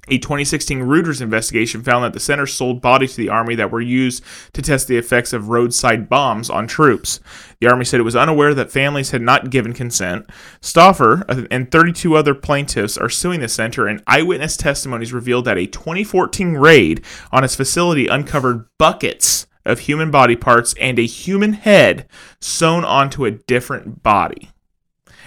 A 0.07 0.17
2016 0.17 0.79
Reuters 0.81 1.21
investigation 1.21 1.81
found 1.81 2.03
that 2.03 2.13
the 2.13 2.19
center 2.19 2.45
sold 2.45 2.81
bodies 2.81 3.15
to 3.15 3.21
the 3.21 3.29
Army 3.29 3.55
that 3.55 3.71
were 3.71 3.81
used 3.81 4.23
to 4.53 4.61
test 4.61 4.87
the 4.87 4.97
effects 4.97 5.33
of 5.33 5.49
roadside 5.49 6.07
bombs 6.09 6.49
on 6.49 6.67
troops. 6.67 7.19
The 7.59 7.67
Army 7.67 7.85
said 7.85 7.99
it 7.99 8.03
was 8.03 8.15
unaware 8.15 8.53
that 8.53 8.71
families 8.71 9.11
had 9.11 9.21
not 9.21 9.49
given 9.49 9.73
consent. 9.73 10.29
Stauffer 10.61 11.25
and 11.49 11.71
32 11.71 12.15
other 12.15 12.35
plaintiffs 12.35 12.97
are 12.97 13.09
suing 13.09 13.39
the 13.39 13.47
center, 13.47 13.87
and 13.87 14.03
eyewitness 14.07 14.57
testimonies 14.57 15.13
revealed 15.13 15.45
that 15.45 15.57
a 15.57 15.65
2014 15.65 16.53
raid 16.53 17.03
on 17.31 17.43
its 17.43 17.55
facility 17.55 18.07
uncovered 18.07 18.67
buckets 18.77 19.47
of 19.65 19.79
human 19.79 20.11
body 20.11 20.35
parts 20.35 20.75
and 20.79 20.99
a 20.99 21.05
human 21.05 21.53
head 21.53 22.07
sewn 22.39 22.85
onto 22.85 23.25
a 23.25 23.31
different 23.31 24.03
body. 24.03 24.51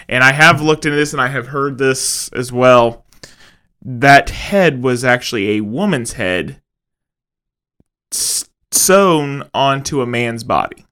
And 0.08 0.24
I 0.24 0.32
have 0.32 0.62
looked 0.62 0.86
into 0.86 0.96
this 0.96 1.12
and 1.12 1.20
I 1.20 1.28
have 1.28 1.48
heard 1.48 1.76
this 1.76 2.28
as 2.32 2.52
well 2.52 3.04
that 3.82 4.30
head 4.30 4.82
was 4.82 5.04
actually 5.04 5.50
a 5.56 5.60
woman's 5.60 6.14
head 6.14 6.60
sewn 8.70 9.42
onto 9.54 10.00
a 10.00 10.06
man's 10.06 10.44
body. 10.44 10.86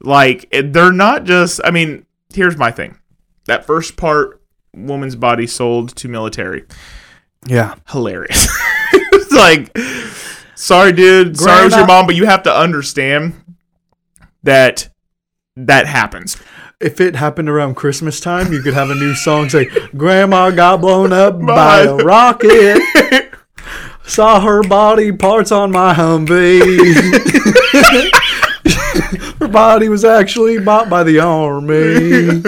Like 0.00 0.48
they're 0.50 0.92
not 0.92 1.24
just. 1.24 1.60
I 1.64 1.70
mean, 1.70 2.06
here's 2.34 2.56
my 2.56 2.70
thing. 2.70 2.98
That 3.46 3.64
first 3.64 3.96
part, 3.96 4.40
woman's 4.74 5.16
body 5.16 5.46
sold 5.46 5.94
to 5.96 6.08
military, 6.08 6.64
Yeah. 7.46 7.74
hilarious. 7.88 8.48
it's 8.92 9.32
like, 9.32 9.76
sorry, 10.54 10.92
dude. 10.92 11.36
Sorry, 11.36 11.62
it 11.62 11.64
was 11.64 11.76
your 11.76 11.86
mom, 11.86 12.06
but 12.06 12.14
you 12.14 12.26
have 12.26 12.44
to 12.44 12.54
understand 12.56 13.34
that 14.42 14.88
that 15.56 15.86
happens. 15.86 16.36
If 16.82 17.00
it 17.00 17.14
happened 17.14 17.48
around 17.48 17.76
Christmas 17.76 18.18
time, 18.18 18.52
you 18.52 18.60
could 18.60 18.74
have 18.74 18.90
a 18.90 18.94
new 18.94 19.14
song 19.14 19.48
say, 19.48 19.66
Grandma 19.96 20.50
got 20.50 20.80
blown 20.80 21.12
up 21.12 21.40
by 21.40 21.82
a 21.82 21.94
rocket. 22.04 22.82
Saw 24.04 24.40
her 24.40 24.62
body 24.64 25.12
parts 25.12 25.52
on 25.52 25.70
my 25.70 25.94
Humvee. 25.94 26.58
her 29.38 29.48
body 29.48 29.88
was 29.88 30.04
actually 30.04 30.58
bought 30.58 30.90
by 30.90 31.04
the 31.04 31.20
army. 31.20 32.42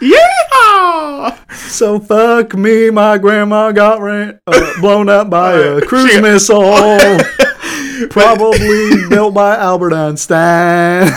Yeah. 0.00 1.36
So 1.54 2.00
fuck 2.00 2.54
me, 2.54 2.90
my 2.90 3.18
grandma 3.18 3.70
got 3.70 4.00
ran, 4.00 4.40
uh, 4.46 4.80
blown 4.80 5.08
up 5.08 5.30
by 5.30 5.52
a 5.52 5.80
cruise 5.80 6.20
missile. 6.20 6.98
Probably 8.10 9.08
built 9.08 9.32
by 9.34 9.56
Albert 9.56 9.92
Einstein. 9.92 11.08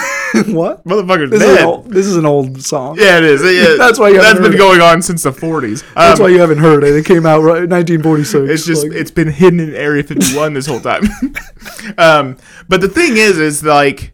what? 0.48 0.84
Motherfucker's 0.86 1.32
This 1.32 1.42
is, 1.42 1.48
dead. 1.48 1.60
an 1.60 1.66
old, 1.66 1.90
this 1.92 2.06
is 2.06 2.18
an 2.18 2.26
old 2.26 2.62
song. 2.62 2.98
Yeah, 3.00 3.18
it 3.18 3.24
is. 3.24 3.42
Yeah, 3.44 3.76
That's 3.78 3.98
why 4.00 4.10
you 4.10 4.22
that's 4.22 4.40
been 4.40 4.58
going 4.58 4.82
on 4.82 5.02
since 5.02 5.24
the 5.24 5.32
40s. 5.32 5.84
That's 5.96 6.20
Um, 6.20 6.24
why 6.26 6.30
you 6.32 6.40
haven't 6.40 6.60
heard 6.60 6.84
it. 6.84 6.96
It 6.96 7.06
came 7.06 7.26
out 7.26 7.42
right 7.42 7.68
1946. 7.70 8.50
It's 8.50 8.66
just 8.66 8.84
Like, 8.88 8.96
it's 8.96 9.12
been 9.12 9.30
hidden 9.32 9.60
in 9.60 9.76
Area 9.76 10.04
51 10.04 10.54
this 10.54 10.66
whole 10.66 10.80
time. 10.80 11.04
um, 11.98 12.38
but 12.68 12.82
the 12.82 12.90
thing 12.90 13.18
is, 13.18 13.38
is 13.38 13.64
like 13.64 14.14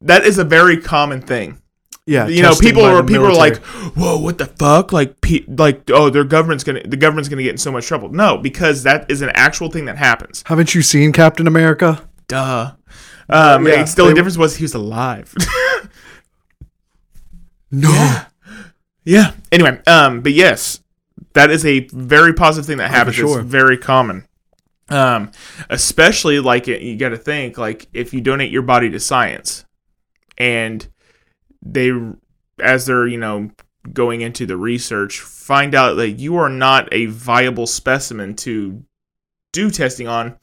that 0.00 0.24
is 0.24 0.38
a 0.38 0.44
very 0.44 0.76
common 0.80 1.20
thing. 1.20 1.60
yeah. 2.06 2.26
You 2.26 2.42
know, 2.42 2.54
people 2.54 2.82
are 2.84 3.02
people 3.02 3.26
are 3.26 3.34
like, 3.34 3.56
"Whoa, 3.96 4.18
what 4.18 4.38
the 4.38 4.46
fuck?" 4.46 4.92
Like, 4.92 5.20
pe- 5.20 5.44
like, 5.46 5.90
oh, 5.90 6.08
their 6.10 6.24
government's 6.24 6.64
gonna 6.64 6.82
the 6.86 6.96
government's 6.96 7.28
gonna 7.28 7.42
get 7.42 7.52
in 7.52 7.58
so 7.58 7.70
much 7.72 7.86
trouble. 7.86 8.08
No, 8.08 8.38
because 8.38 8.82
that 8.84 9.10
is 9.10 9.20
an 9.22 9.30
actual 9.34 9.70
thing 9.70 9.84
that 9.86 9.98
happens. 9.98 10.42
haven't 10.46 10.74
you 10.74 10.82
seen 10.82 11.12
Captain 11.12 11.46
America? 11.46 12.08
Duh. 12.28 12.72
Um, 13.28 13.66
Yeah, 13.66 13.72
it's- 13.74 13.94
the 13.94 14.14
difference 14.14 14.36
was 14.38 14.56
he 14.56 14.64
was 14.64 14.74
alive. 14.74 15.34
No. 17.70 18.22
Yeah. 19.04 19.32
Anyway, 19.52 19.80
um, 19.86 20.20
but 20.22 20.32
yes, 20.32 20.80
that 21.34 21.50
is 21.50 21.64
a 21.66 21.80
very 21.92 22.32
positive 22.32 22.66
thing 22.66 22.78
that 22.78 22.90
happens. 22.90 23.16
sure. 23.16 23.40
It's 23.40 23.48
very 23.48 23.76
common. 23.76 24.26
Um, 24.88 25.32
especially 25.68 26.40
like 26.40 26.66
you 26.66 26.96
got 26.96 27.10
to 27.10 27.18
think 27.18 27.58
like 27.58 27.86
if 27.92 28.14
you 28.14 28.22
donate 28.22 28.50
your 28.50 28.62
body 28.62 28.88
to 28.90 28.98
science, 29.00 29.66
and 30.38 30.86
they, 31.60 31.92
as 32.58 32.86
they're 32.86 33.06
you 33.06 33.18
know 33.18 33.50
going 33.92 34.22
into 34.22 34.46
the 34.46 34.56
research, 34.56 35.20
find 35.20 35.74
out 35.74 35.94
that 35.96 36.12
you 36.12 36.36
are 36.36 36.48
not 36.48 36.88
a 36.90 37.04
viable 37.06 37.66
specimen 37.66 38.34
to 38.36 38.82
do 39.52 39.70
testing 39.70 40.08
on. 40.08 40.38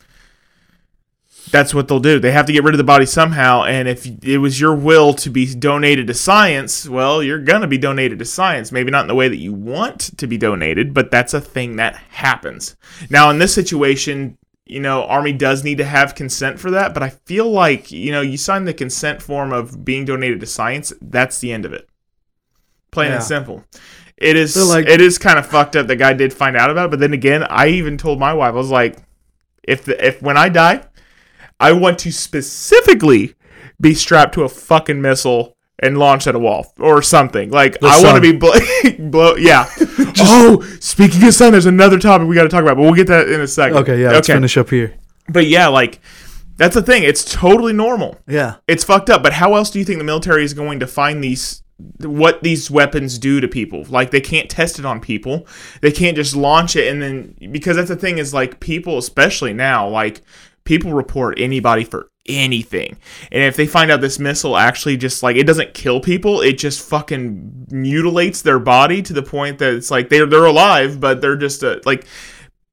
That's 1.52 1.74
what 1.74 1.88
they'll 1.88 2.00
do. 2.00 2.20
They 2.20 2.32
have 2.32 2.46
to 2.48 2.54
get 2.54 2.64
rid 2.64 2.74
of 2.74 2.78
the 2.78 2.84
body 2.84 3.06
somehow. 3.06 3.64
And 3.64 3.88
if 3.88 4.06
it 4.24 4.40
was 4.40 4.60
your 4.60 4.76
will 4.76 5.14
to 5.16 5.30
be 5.30 5.54
donated 5.54 6.08
to 6.08 6.14
science, 6.14 6.88
well, 6.90 7.22
you're 7.22 7.40
going 7.40 7.62
to 7.62 7.68
be 7.68 7.78
donated 7.78 8.20
to 8.20 8.26
science. 8.26 8.72
Maybe 8.72 8.92
not 8.92 9.02
in 9.02 9.08
the 9.08 9.16
way 9.16 9.28
that 9.28 9.38
you 9.38 9.54
want 9.54 10.18
to 10.18 10.28
be 10.28 10.38
donated, 10.38 10.94
but 10.94 11.12
that's 11.12 11.34
a 11.34 11.42
thing 11.42 11.76
that 11.76 11.96
happens. 11.96 12.76
Now, 13.10 13.30
in 13.30 13.38
this 13.40 13.54
situation, 13.54 14.38
you 14.66 14.80
know, 14.80 15.04
Army 15.04 15.32
does 15.34 15.64
need 15.64 15.78
to 15.78 15.86
have 15.86 16.16
consent 16.16 16.60
for 16.60 16.72
that, 16.72 16.94
but 16.96 17.04
I 17.04 17.10
feel 17.10 17.50
like, 17.52 17.92
you 17.92 18.12
know, 18.12 18.22
you 18.22 18.38
sign 18.38 18.66
the 18.66 18.74
consent 18.74 19.22
form 19.22 19.54
of 19.54 19.86
being 19.86 20.06
donated 20.06 20.40
to 20.40 20.48
science, 20.48 20.92
that's 21.02 21.40
the 21.40 21.52
end 21.54 21.66
of 21.66 21.74
it. 21.74 21.88
Plain 22.92 23.10
Yeah. 23.10 23.16
and 23.18 23.24
simple. 23.24 23.64
It 24.18 24.36
is 24.38 24.56
like- 24.56 24.88
it 24.88 25.02
is 25.02 25.18
kind 25.20 25.38
of 25.38 25.46
fucked 25.46 25.76
up 25.76 25.86
the 25.88 25.96
guy 25.96 26.14
did 26.14 26.34
find 26.34 26.58
out 26.58 26.72
about 26.72 26.86
it, 26.86 26.92
but 26.92 27.00
then 27.00 27.14
again, 27.14 27.44
I 27.48 27.68
even 27.68 27.98
told 27.98 28.20
my 28.20 28.34
wife, 28.34 28.54
I 28.54 28.58
was 28.58 28.72
like, 28.72 28.98
if 29.68 29.84
the, 29.86 30.04
if 30.04 30.22
when 30.22 30.38
I 30.38 30.50
die, 30.50 30.82
I 31.60 31.72
want 31.74 32.00
to 32.00 32.12
specifically 32.12 33.36
be 33.80 33.94
strapped 33.94 34.34
to 34.36 34.44
a 34.44 34.50
fucking 34.50 35.02
missile 35.02 35.56
and 35.80 35.98
launched 35.98 36.28
at 36.28 36.36
a 36.36 36.40
wall 36.40 36.74
or 36.80 37.02
something. 37.02 37.50
Like 37.50 37.78
I 37.84 38.02
want 38.02 38.16
to 38.16 38.22
be 38.22 38.38
blo- 38.38 38.54
blow. 39.10 39.36
Yeah. 39.36 39.70
oh, 40.20 40.62
speaking 40.80 41.24
of 41.24 41.34
sun, 41.34 41.52
there's 41.52 41.66
another 41.66 42.00
topic 42.00 42.28
we 42.28 42.36
got 42.36 42.44
to 42.44 42.50
talk 42.50 42.62
about, 42.62 42.76
but 42.78 42.84
we'll 42.84 42.94
get 42.94 43.08
that 43.08 43.30
in 43.30 43.42
a 43.42 43.48
second. 43.48 43.78
Okay, 43.78 44.02
yeah, 44.02 44.12
let's 44.12 44.28
finish 44.28 44.58
up 44.58 44.70
here. 44.70 44.96
But 45.28 45.48
yeah, 45.48 45.68
like 45.68 46.00
that's 46.58 46.76
the 46.76 46.82
thing. 46.82 47.04
It's 47.04 47.26
totally 47.26 47.74
normal. 47.74 48.18
Yeah. 48.28 48.56
It's 48.68 48.84
fucked 48.84 49.10
up. 49.10 49.24
But 49.24 49.34
how 49.34 49.56
else 49.56 49.70
do 49.70 49.80
you 49.80 49.86
think 49.86 49.98
the 49.98 50.06
military 50.06 50.44
is 50.44 50.54
going 50.54 50.80
to 50.80 50.88
find 50.88 51.24
these? 51.24 51.62
What 52.00 52.42
these 52.42 52.72
weapons 52.72 53.20
do 53.20 53.42
to 53.42 53.50
people? 53.50 53.84
Like 53.90 54.12
they 54.12 54.22
can't 54.22 54.50
test 54.50 54.80
it 54.80 54.86
on 54.86 55.02
people. 55.02 55.46
They 55.82 55.92
can't 55.92 56.16
just 56.16 56.34
launch 56.34 56.78
it 56.78 56.88
and 56.88 57.02
then 57.02 57.36
because 57.52 57.76
that's 57.76 57.90
the 57.90 57.98
thing 57.98 58.18
is 58.18 58.34
like 58.34 58.62
people, 58.62 58.98
especially 58.98 59.52
now, 59.52 59.90
like 59.90 60.22
people 60.66 60.94
report 60.94 61.40
anybody 61.40 61.84
for 61.84 62.10
anything. 62.28 62.98
And 63.32 63.44
if 63.44 63.56
they 63.56 63.68
find 63.68 63.92
out 63.92 64.02
this 64.02 64.20
missile 64.20 64.58
actually 64.58 64.98
just 64.98 65.24
like 65.24 65.36
it 65.36 65.46
doesn't 65.46 65.74
kill 65.74 66.00
people, 66.02 66.42
it 66.42 66.58
just 66.58 66.88
fucking 66.90 67.68
mutilates 67.72 68.42
their 68.42 68.60
body 68.60 69.02
to 69.04 69.14
the 69.14 69.24
point 69.24 69.60
that 69.60 69.74
it's 69.74 69.92
like 69.92 70.10
they're 70.10 70.26
they're 70.26 70.46
alive, 70.46 71.00
but 71.00 71.22
they're 71.22 71.38
just 71.38 71.64
a, 71.64 71.82
like 71.86 72.06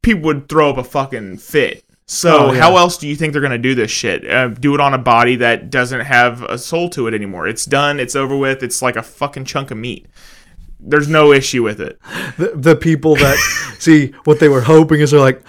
people 0.03 0.23
would 0.23 0.49
throw 0.49 0.71
up 0.71 0.79
a 0.79 0.85
fucking 0.85 1.37
fit. 1.39 1.85
So 2.07 2.49
Oh, 2.49 2.53
yeah. 2.53 2.61
how 2.61 2.77
else 2.77 2.97
do 2.99 3.07
you 3.07 3.15
think 3.15 3.33
they're 3.33 3.43
gonna 3.43 3.59
do 3.59 3.75
this 3.75 3.91
shit? 3.91 4.29
Uh, 4.29 4.49
do 4.49 4.75
it 4.75 4.81
on 4.81 4.95
a 4.95 4.99
body 4.99 5.37
that 5.37 5.71
doesn't 5.71 6.01
have 6.01 6.43
a 6.43 6.59
soul 6.59 6.89
to 6.91 7.07
it 7.07 7.15
anymore. 7.15 7.47
It's 7.47 7.65
done. 7.67 8.01
It's 8.01 8.17
over 8.17 8.37
with. 8.37 8.63
It's 8.63 8.83
like 8.83 8.97
a 8.97 9.03
fucking 9.03 9.45
chunk 9.45 9.71
of 9.71 9.77
meat. 9.79 10.07
There's 10.81 11.09
no 11.09 11.33
issue 11.33 11.63
with 11.63 11.81
it. 11.81 11.99
The, 12.39 12.53
the 12.57 12.75
people 12.77 13.15
that 13.17 13.37
see 13.79 14.13
what 14.25 14.41
they 14.41 14.49
were 14.49 14.63
hoping 14.63 15.01
is 15.01 15.13
they're 15.13 15.21
like, 15.21 15.43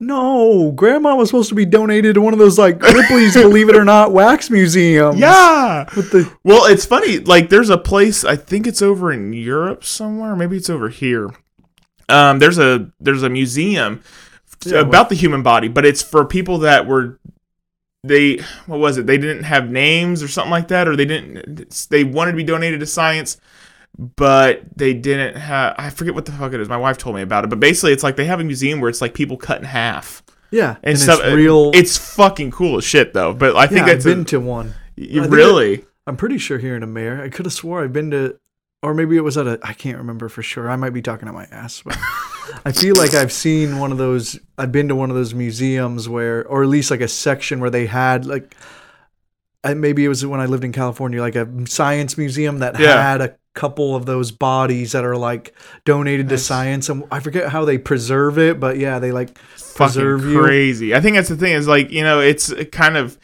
no, 0.00 0.72
grandma 0.72 1.14
was 1.14 1.28
supposed 1.28 1.50
to 1.50 1.54
be 1.54 1.66
donated 1.66 2.14
to 2.14 2.22
one 2.22 2.32
of 2.32 2.38
those 2.38 2.58
like 2.58 2.82
Ripley's 2.82 3.34
Believe 3.34 3.68
It 3.68 3.76
or 3.76 3.84
Not 3.84 4.12
wax 4.12 4.48
museums. 4.48 5.18
Yeah. 5.18 5.84
With 5.94 6.10
the, 6.10 6.32
Well, 6.42 6.64
it's 6.64 6.86
funny. 6.86 7.18
Like, 7.18 7.50
there's 7.50 7.68
a 7.68 7.76
place. 7.76 8.24
I 8.24 8.34
think 8.36 8.66
it's 8.66 8.80
over 8.80 9.12
in 9.12 9.34
Europe 9.34 9.84
somewhere. 9.84 10.34
Maybe 10.34 10.56
it's 10.56 10.70
over 10.70 10.88
here. 10.88 11.30
Um, 12.08 12.38
there's 12.40 12.58
a 12.58 12.90
there's 12.98 13.22
a 13.22 13.28
museum 13.28 14.02
Yeah, 14.64 14.80
about 14.80 15.10
the 15.10 15.14
human 15.14 15.42
body, 15.42 15.68
but 15.68 15.84
it's 15.86 16.02
for 16.02 16.24
people 16.24 16.58
that 16.58 16.86
were 16.86 17.20
they 18.02 18.38
what 18.66 18.80
was 18.80 18.96
it? 18.98 19.06
They 19.06 19.18
didn't 19.18 19.44
have 19.44 19.70
names 19.70 20.22
or 20.22 20.28
something 20.28 20.50
like 20.50 20.68
that, 20.68 20.88
or 20.88 20.96
they 20.96 21.04
didn't. 21.04 21.70
They 21.90 22.02
wanted 22.04 22.32
to 22.32 22.36
be 22.38 22.44
donated 22.44 22.80
to 22.80 22.86
science, 22.86 23.36
but 23.98 24.62
they 24.76 24.94
didn't 24.94 25.36
have. 25.36 25.74
I 25.78 25.90
forget 25.90 26.14
what 26.14 26.24
the 26.26 26.32
fuck 26.32 26.52
it 26.52 26.60
is. 26.60 26.68
My 26.68 26.76
wife 26.76 26.98
told 26.98 27.16
me 27.16 27.22
about 27.22 27.44
it, 27.44 27.48
but 27.50 27.60
basically, 27.60 27.92
it's 27.92 28.02
like 28.02 28.16
they 28.16 28.24
have 28.26 28.40
a 28.40 28.44
museum 28.44 28.80
where 28.80 28.88
it's 28.90 29.00
like 29.00 29.14
people 29.14 29.36
cut 29.36 29.58
in 29.58 29.64
half 29.64 30.22
yeah. 30.50 30.76
and, 30.82 30.92
And, 30.92 30.98
stuff. 30.98 31.20
it's 31.20 31.28
uh, 31.32 31.36
real. 31.36 31.70
It's 31.74 31.96
fucking 31.98 32.50
cool 32.52 32.78
as 32.78 32.84
shit, 32.84 33.12
though. 33.12 33.34
But 33.34 33.56
I 33.56 33.66
think 33.66 33.86
yeah, 33.86 33.92
I've 33.94 34.04
been 34.04 34.22
a, 34.22 34.24
to 34.24 34.40
one. 34.40 34.74
you 34.96 35.24
really. 35.26 35.84
I'm 36.06 36.16
pretty 36.16 36.38
sure 36.38 36.58
here 36.58 36.74
in 36.76 36.82
a 36.82 36.86
mayor. 36.86 37.20
I 37.22 37.28
could 37.28 37.46
have 37.46 37.52
swore 37.52 37.84
I've 37.84 37.92
been 37.92 38.10
to, 38.12 38.36
or 38.82 38.94
maybe 38.94 39.16
it 39.16 39.20
was 39.20 39.36
at 39.36 39.46
a. 39.46 39.58
I 39.62 39.74
can't 39.74 39.98
remember 39.98 40.28
for 40.28 40.42
sure. 40.42 40.70
I 40.70 40.76
might 40.76 40.90
be 40.90 41.02
talking 41.02 41.28
out 41.28 41.34
my 41.34 41.44
ass, 41.50 41.82
but 41.84 41.96
I 42.64 42.72
feel 42.72 42.96
like 42.96 43.12
I've 43.14 43.32
seen 43.32 43.78
one 43.78 43.92
of 43.92 43.98
those. 43.98 44.38
I've 44.56 44.72
been 44.72 44.88
to 44.88 44.96
one 44.96 45.10
of 45.10 45.16
those 45.16 45.34
museums 45.34 46.08
where, 46.08 46.46
or 46.46 46.62
at 46.62 46.68
least 46.68 46.90
like 46.90 47.00
a 47.02 47.06
section 47.08 47.60
where 47.60 47.70
they 47.70 47.86
had 47.86 48.24
like, 48.24 48.54
I, 49.62 49.74
maybe 49.74 50.04
it 50.04 50.08
was 50.08 50.24
when 50.24 50.40
I 50.40 50.46
lived 50.46 50.64
in 50.64 50.72
California, 50.72 51.20
like 51.20 51.36
a 51.36 51.46
science 51.66 52.16
museum 52.16 52.60
that 52.60 52.80
Yeah. 52.80 53.00
had 53.02 53.20
a 53.20 53.36
couple 53.54 53.96
of 53.96 54.06
those 54.06 54.30
bodies 54.30 54.92
that 54.92 55.04
are 55.04 55.16
like 55.16 55.54
donated 55.84 56.28
to 56.28 56.38
science, 56.38 56.88
and 56.88 57.04
I 57.10 57.20
forget 57.20 57.48
how 57.50 57.64
they 57.64 57.78
preserve 57.78 58.38
it, 58.38 58.60
but 58.60 58.78
yeah, 58.78 58.98
they 58.98 59.12
like 59.12 59.38
preserve 59.74 60.20
Fucking 60.20 60.34
you. 60.34 60.40
crazy. 60.42 60.94
I 60.94 61.00
think 61.00 61.16
that's 61.16 61.28
the 61.28 61.36
thing 61.36 61.52
is 61.54 61.66
like, 61.68 61.90
you 61.90 62.02
know, 62.04 62.20
it's 62.20 62.52
kind 62.72 62.96
of 62.96 63.18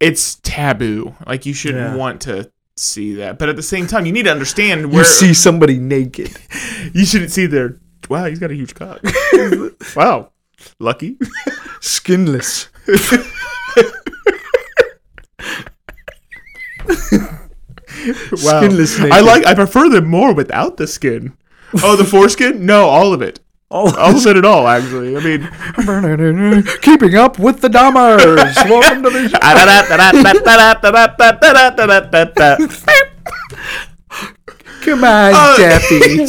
it's 0.00 0.36
taboo. 0.36 1.14
Like 1.26 1.46
you 1.46 1.52
shouldn't 1.54 1.82
Yeah. 1.92 1.96
want 1.96 2.20
to 2.22 2.50
see 2.76 3.14
that. 3.16 3.38
But 3.38 3.48
at 3.48 3.56
the 3.56 3.62
same 3.62 3.86
time, 3.86 4.06
you 4.06 4.12
need 4.12 4.24
to 4.24 4.30
understand 4.32 4.92
You 4.92 5.04
see 5.04 5.34
somebody 5.34 5.78
naked. 5.78 6.30
you 6.94 7.04
shouldn't 7.04 7.30
see 7.32 7.46
their 7.46 7.78
wow, 8.08 8.24
he's 8.26 8.38
got 8.38 8.50
a 8.50 8.54
huge 8.54 8.74
cock. 8.74 9.00
wow. 9.96 10.30
Lucky. 10.78 11.18
skinless. 11.80 12.68
Wow. 18.32 18.60
Skinless 18.60 18.98
naked. 18.98 19.12
I 19.12 19.20
like 19.20 19.46
I 19.46 19.54
prefer 19.54 19.88
them 19.88 20.06
more 20.08 20.32
without 20.34 20.76
the 20.76 20.86
skin. 20.86 21.36
Oh, 21.82 21.96
the 21.96 22.04
foreskin? 22.04 22.66
No, 22.66 22.88
all 22.88 23.12
of 23.14 23.22
it. 23.22 23.40
All 23.70 23.88
All 23.96 24.14
of 24.14 24.26
it 24.26 24.36
at 24.36 24.44
all, 24.44 24.68
actually. 24.68 25.16
I 25.16 25.20
mean 25.20 25.48
Keeping 26.82 27.14
up 27.16 27.38
with 27.38 27.60
the 27.62 27.68
Dahmers. 27.68 28.68
Welcome 28.68 29.02
to 29.04 29.10
the 29.10 29.30
Come 34.82 35.04
on, 35.04 35.32
Uh, 35.34 35.56
Jeffy. 35.56 36.26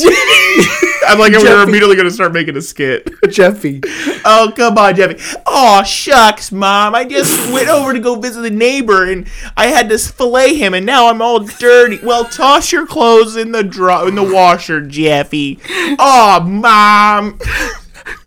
I'm 1.07 1.19
like, 1.19 1.31
we 1.31 1.43
were 1.43 1.63
immediately 1.63 1.95
going 1.95 2.07
to 2.07 2.13
start 2.13 2.33
making 2.33 2.55
a 2.57 2.61
skit. 2.61 3.09
Jeffy. 3.29 3.81
Oh, 4.25 4.51
come 4.55 4.77
on, 4.77 4.95
Jeffy. 4.95 5.21
Oh, 5.45 5.83
shucks, 5.83 6.51
Mom. 6.51 6.95
I 6.95 7.05
just 7.05 7.51
went 7.51 7.69
over 7.69 7.93
to 7.93 7.99
go 7.99 8.15
visit 8.15 8.41
the 8.41 8.49
neighbor 8.49 9.09
and 9.09 9.27
I 9.57 9.67
had 9.67 9.89
to 9.89 9.97
fillet 9.97 10.55
him 10.55 10.73
and 10.73 10.85
now 10.85 11.07
I'm 11.09 11.21
all 11.21 11.39
dirty. 11.39 11.99
Well, 12.03 12.25
toss 12.25 12.71
your 12.71 12.85
clothes 12.85 13.35
in 13.35 13.51
the 13.51 13.63
dra- 13.63 14.05
in 14.07 14.15
the 14.15 14.23
washer, 14.23 14.81
Jeffy. 14.81 15.59
Oh, 15.99 16.41
Mom. 16.41 17.39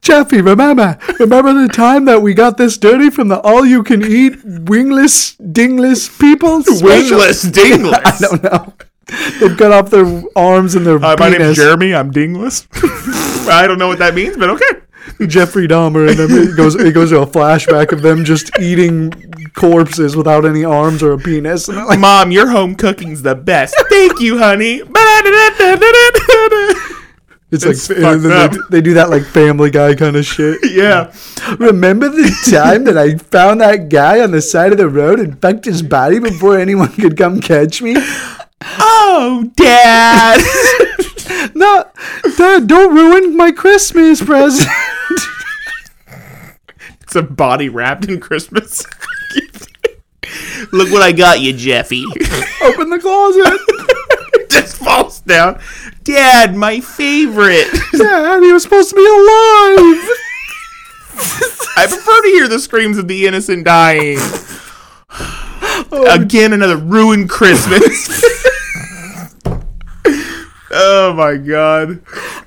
Jeffy, 0.00 0.40
remember, 0.40 0.98
remember 1.18 1.52
the 1.52 1.68
time 1.68 2.04
that 2.04 2.22
we 2.22 2.32
got 2.32 2.56
this 2.56 2.78
dirty 2.78 3.10
from 3.10 3.28
the 3.28 3.40
all-you-can-eat 3.40 4.38
wingless, 4.44 5.34
dingless 5.34 6.08
people? 6.16 6.62
Wingless, 6.80 7.42
dingless. 7.50 8.00
I 8.04 8.18
don't 8.20 8.42
know. 8.42 8.74
They've 9.40 9.56
cut 9.56 9.70
off 9.72 9.90
their 9.90 10.22
arms 10.34 10.74
and 10.74 10.84
their 10.84 10.98
Hi, 10.98 11.14
my 11.18 11.30
name's. 11.30 11.56
Jeremy. 11.56 11.94
I'm 11.94 12.10
dingless. 12.10 12.66
I 13.48 13.66
don't 13.68 13.78
know 13.78 13.86
what 13.88 13.98
that 14.00 14.14
means, 14.14 14.36
but 14.36 14.50
okay. 14.50 15.26
Jeffrey 15.28 15.68
Dahmer, 15.68 16.08
and 16.10 16.18
then 16.18 16.30
it 16.48 16.56
goes 16.56 16.74
it 16.74 16.92
goes 16.92 17.10
to 17.10 17.20
a 17.20 17.26
flashback 17.26 17.92
of 17.92 18.02
them 18.02 18.24
just 18.24 18.50
eating 18.58 19.12
corpses 19.54 20.16
without 20.16 20.44
any 20.44 20.64
arms 20.64 21.02
or 21.02 21.12
a 21.12 21.18
penis. 21.18 21.68
Like, 21.68 22.00
Mom, 22.00 22.32
your 22.32 22.48
home 22.50 22.74
cooking's 22.74 23.22
the 23.22 23.36
best. 23.36 23.76
Thank 23.88 24.18
you, 24.20 24.38
honey. 24.38 24.82
it's, 27.52 27.64
It's 27.64 27.88
like 27.88 27.98
and 27.98 28.22
then 28.22 28.50
they, 28.50 28.56
they 28.70 28.80
do 28.80 28.94
that 28.94 29.08
like 29.08 29.22
Family 29.22 29.70
Guy 29.70 29.94
kind 29.94 30.16
of 30.16 30.26
shit. 30.26 30.58
yeah. 30.72 31.14
Remember 31.60 32.08
the 32.08 32.28
time 32.50 32.82
that 32.84 32.98
I 32.98 33.16
found 33.16 33.60
that 33.60 33.88
guy 33.88 34.20
on 34.20 34.32
the 34.32 34.42
side 34.42 34.72
of 34.72 34.78
the 34.78 34.88
road 34.88 35.20
and 35.20 35.40
fucked 35.40 35.64
his 35.64 35.82
body 35.82 36.18
before 36.18 36.58
anyone 36.58 36.92
could 36.92 37.16
come 37.16 37.40
catch 37.40 37.80
me? 37.80 37.94
Oh, 38.62 39.50
Dad. 39.56 40.40
No, 41.54 41.84
Dad, 42.36 42.66
don't 42.68 42.94
ruin 42.94 43.36
my 43.36 43.50
Christmas 43.50 44.22
present. 44.22 44.68
it's 47.02 47.16
a 47.16 47.22
body 47.22 47.68
wrapped 47.68 48.08
in 48.08 48.20
Christmas. 48.20 48.84
Look 50.72 50.90
what 50.92 51.02
I 51.02 51.12
got 51.12 51.40
you, 51.40 51.52
Jeffy. 51.52 52.04
Open 52.62 52.90
the 52.90 52.98
closet. 53.00 53.58
Just 54.50 54.76
falls 54.76 55.20
down. 55.20 55.60
Dad, 56.04 56.54
my 56.54 56.80
favorite. 56.80 57.68
Dad, 57.92 58.42
he 58.42 58.52
was 58.52 58.62
supposed 58.62 58.90
to 58.90 58.96
be 58.96 59.04
alive. 59.06 60.10
I 61.76 61.86
prefer 61.88 62.22
to 62.22 62.28
hear 62.28 62.48
the 62.48 62.58
screams 62.60 62.98
of 62.98 63.08
the 63.08 63.26
innocent 63.26 63.64
dying. 63.64 64.18
Oh, 65.90 66.06
Again, 66.08 66.52
another 66.52 66.76
ruined 66.76 67.28
Christmas. 67.30 68.24
oh 70.76 71.14
my 71.16 71.36
god. 71.36 72.02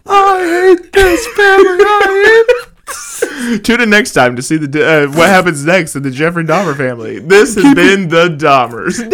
I 0.06 0.76
hate 0.78 0.94
this 0.94 1.28
family. 1.28 1.84
I 1.84 2.46
hate 2.48 2.70
Tune 3.64 3.82
in 3.82 3.90
next 3.90 4.14
time 4.14 4.36
to 4.36 4.42
see 4.42 4.58
the 4.58 4.86
uh, 4.86 5.08
what 5.08 5.30
happens 5.30 5.66
next 5.66 5.96
in 5.96 6.04
the 6.04 6.12
Jeffrey 6.12 6.44
Dahmer 6.44 6.76
family. 6.76 7.20
This 7.20 7.56
has 7.56 7.76
been 7.76 8.10
the 8.10 8.30
Dahmers. 8.30 8.98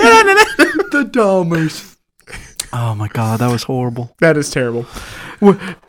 the 0.92 1.04
Dahmers. 1.10 1.98
Oh 2.74 2.94
my 2.96 3.08
god, 3.08 3.40
that 3.40 3.52
was 3.52 3.64
horrible. 3.64 4.14
that 4.20 4.38
is 4.38 4.52
terrible. 4.52 4.86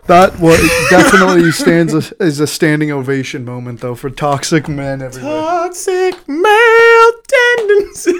That 0.06 0.38
was 0.38 0.60
definitely 0.90 1.50
stands 1.50 1.94
as, 1.94 2.12
as 2.12 2.40
a 2.40 2.46
standing 2.46 2.90
ovation 2.92 3.44
moment 3.44 3.80
though 3.80 3.94
for 3.94 4.10
toxic 4.10 4.68
men 4.68 5.02
everywhere. 5.02 5.40
Toxic 5.40 6.28
male 6.28 7.12
tendency. 7.28 8.18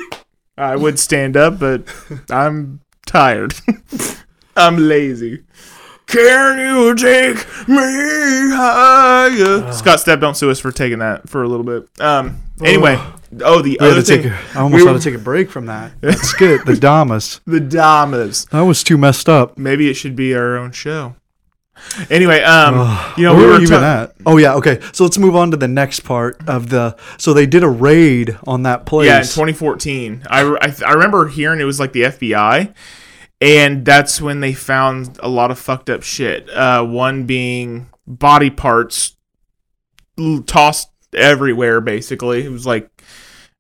I 0.59 0.77
would 0.77 0.99
stand 0.99 1.37
up, 1.37 1.59
but 1.59 1.85
I'm 2.31 2.81
tired. 3.07 3.55
I'm 4.57 4.77
lazy. 4.77 5.45
Can 6.07 6.59
you 6.59 6.95
take 6.95 7.37
me 7.69 7.77
higher? 8.55 9.73
Scott 9.73 9.99
Stapp, 9.99 10.21
don't 10.21 10.37
sue 10.37 10.51
us 10.51 10.61
for 10.61 10.71
taking 10.71 11.01
that 11.01 11.29
for 11.29 11.43
a 11.43 11.49
little 11.49 11.65
bit. 11.65 11.89
Um. 12.01 12.43
Anyway, 12.65 12.97
oh, 13.41 13.61
the 13.61 13.77
had 13.81 13.91
other 13.91 14.03
thing, 14.03 14.27
a, 14.27 14.39
I 14.55 14.61
almost 14.61 14.83
we 14.83 14.89
had 14.89 14.99
to 14.99 15.11
take 15.11 15.19
a 15.19 15.23
break 15.23 15.51
from 15.51 15.67
that. 15.67 15.93
That's 16.01 16.33
good. 16.33 16.65
The 16.65 16.77
Damas. 16.77 17.41
the 17.47 17.61
Damas. 17.61 18.47
That 18.47 18.63
was 18.63 18.83
too 18.83 18.97
messed 18.97 19.29
up. 19.29 19.59
Maybe 19.59 19.91
it 19.91 19.95
should 19.95 20.17
be 20.17 20.35
our 20.35 20.57
own 20.57 20.73
show. 20.73 21.17
Anyway, 22.09 22.41
um, 22.41 22.75
you 23.17 23.25
know, 23.25 23.35
Where 23.35 23.43
we 23.43 23.47
were 23.47 23.53
were 23.55 23.59
you 23.59 23.67
even 23.67 23.83
at? 23.83 24.15
Oh 24.25 24.39
yeah, 24.39 24.55
okay. 24.55 24.81
So 24.93 25.05
let's 25.05 25.19
move 25.19 25.37
on 25.37 25.51
to 25.51 25.57
the 25.57 25.69
next 25.69 26.01
part 26.01 26.41
of 26.49 26.71
the. 26.71 26.97
So 27.19 27.35
they 27.35 27.47
did 27.47 27.63
a 27.63 27.69
raid 27.69 28.37
on 28.47 28.63
that 28.63 28.87
place. 28.87 29.09
Yeah, 29.09 29.19
in 29.19 29.25
2014. 29.25 30.23
I, 30.31 30.41
I, 30.41 30.75
I 30.87 30.93
remember 30.93 31.29
hearing 31.29 31.61
it 31.61 31.65
was 31.65 31.79
like 31.79 31.93
the 31.93 32.03
FBI, 32.03 32.75
and 33.41 33.84
that's 33.84 34.20
when 34.20 34.41
they 34.41 34.53
found 34.53 35.18
a 35.22 35.28
lot 35.28 35.51
of 35.51 35.59
fucked 35.59 35.91
up 35.91 36.03
shit. 36.03 36.49
Uh, 36.51 36.84
one 36.84 37.24
being 37.24 37.91
body 38.07 38.51
parts 38.51 39.16
tossed 40.47 40.91
everywhere. 41.12 41.80
Basically, 41.80 42.45
it 42.45 42.51
was 42.51 42.66
like 42.66 42.91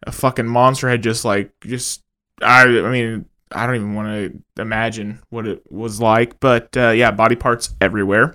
a 0.06 0.12
fucking 0.12 0.46
monster 0.46 0.88
had 0.88 1.02
just 1.02 1.24
like 1.24 1.52
just. 1.60 2.02
I 2.40 2.62
I 2.62 2.90
mean. 2.90 3.26
I 3.52 3.64
don't 3.64 3.76
even 3.76 3.94
want 3.94 4.08
to 4.08 4.60
imagine 4.60 5.20
what 5.30 5.46
it 5.46 5.70
was 5.70 6.00
like, 6.00 6.40
but 6.40 6.76
uh, 6.76 6.90
yeah, 6.90 7.12
body 7.12 7.36
parts 7.36 7.72
everywhere. 7.80 8.34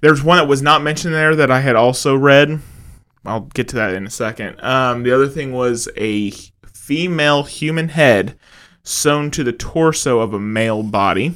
There's 0.00 0.24
one 0.24 0.38
that 0.38 0.48
was 0.48 0.62
not 0.62 0.82
mentioned 0.82 1.12
there 1.12 1.36
that 1.36 1.50
I 1.50 1.60
had 1.60 1.76
also 1.76 2.16
read. 2.16 2.58
I'll 3.26 3.42
get 3.42 3.68
to 3.68 3.76
that 3.76 3.92
in 3.92 4.06
a 4.06 4.10
second. 4.10 4.58
Um, 4.64 5.02
the 5.02 5.12
other 5.12 5.28
thing 5.28 5.52
was 5.52 5.90
a 5.94 6.30
female 6.72 7.42
human 7.42 7.90
head 7.90 8.38
sewn 8.90 9.30
to 9.30 9.44
the 9.44 9.52
torso 9.52 10.18
of 10.18 10.34
a 10.34 10.40
male 10.40 10.82
body. 10.82 11.34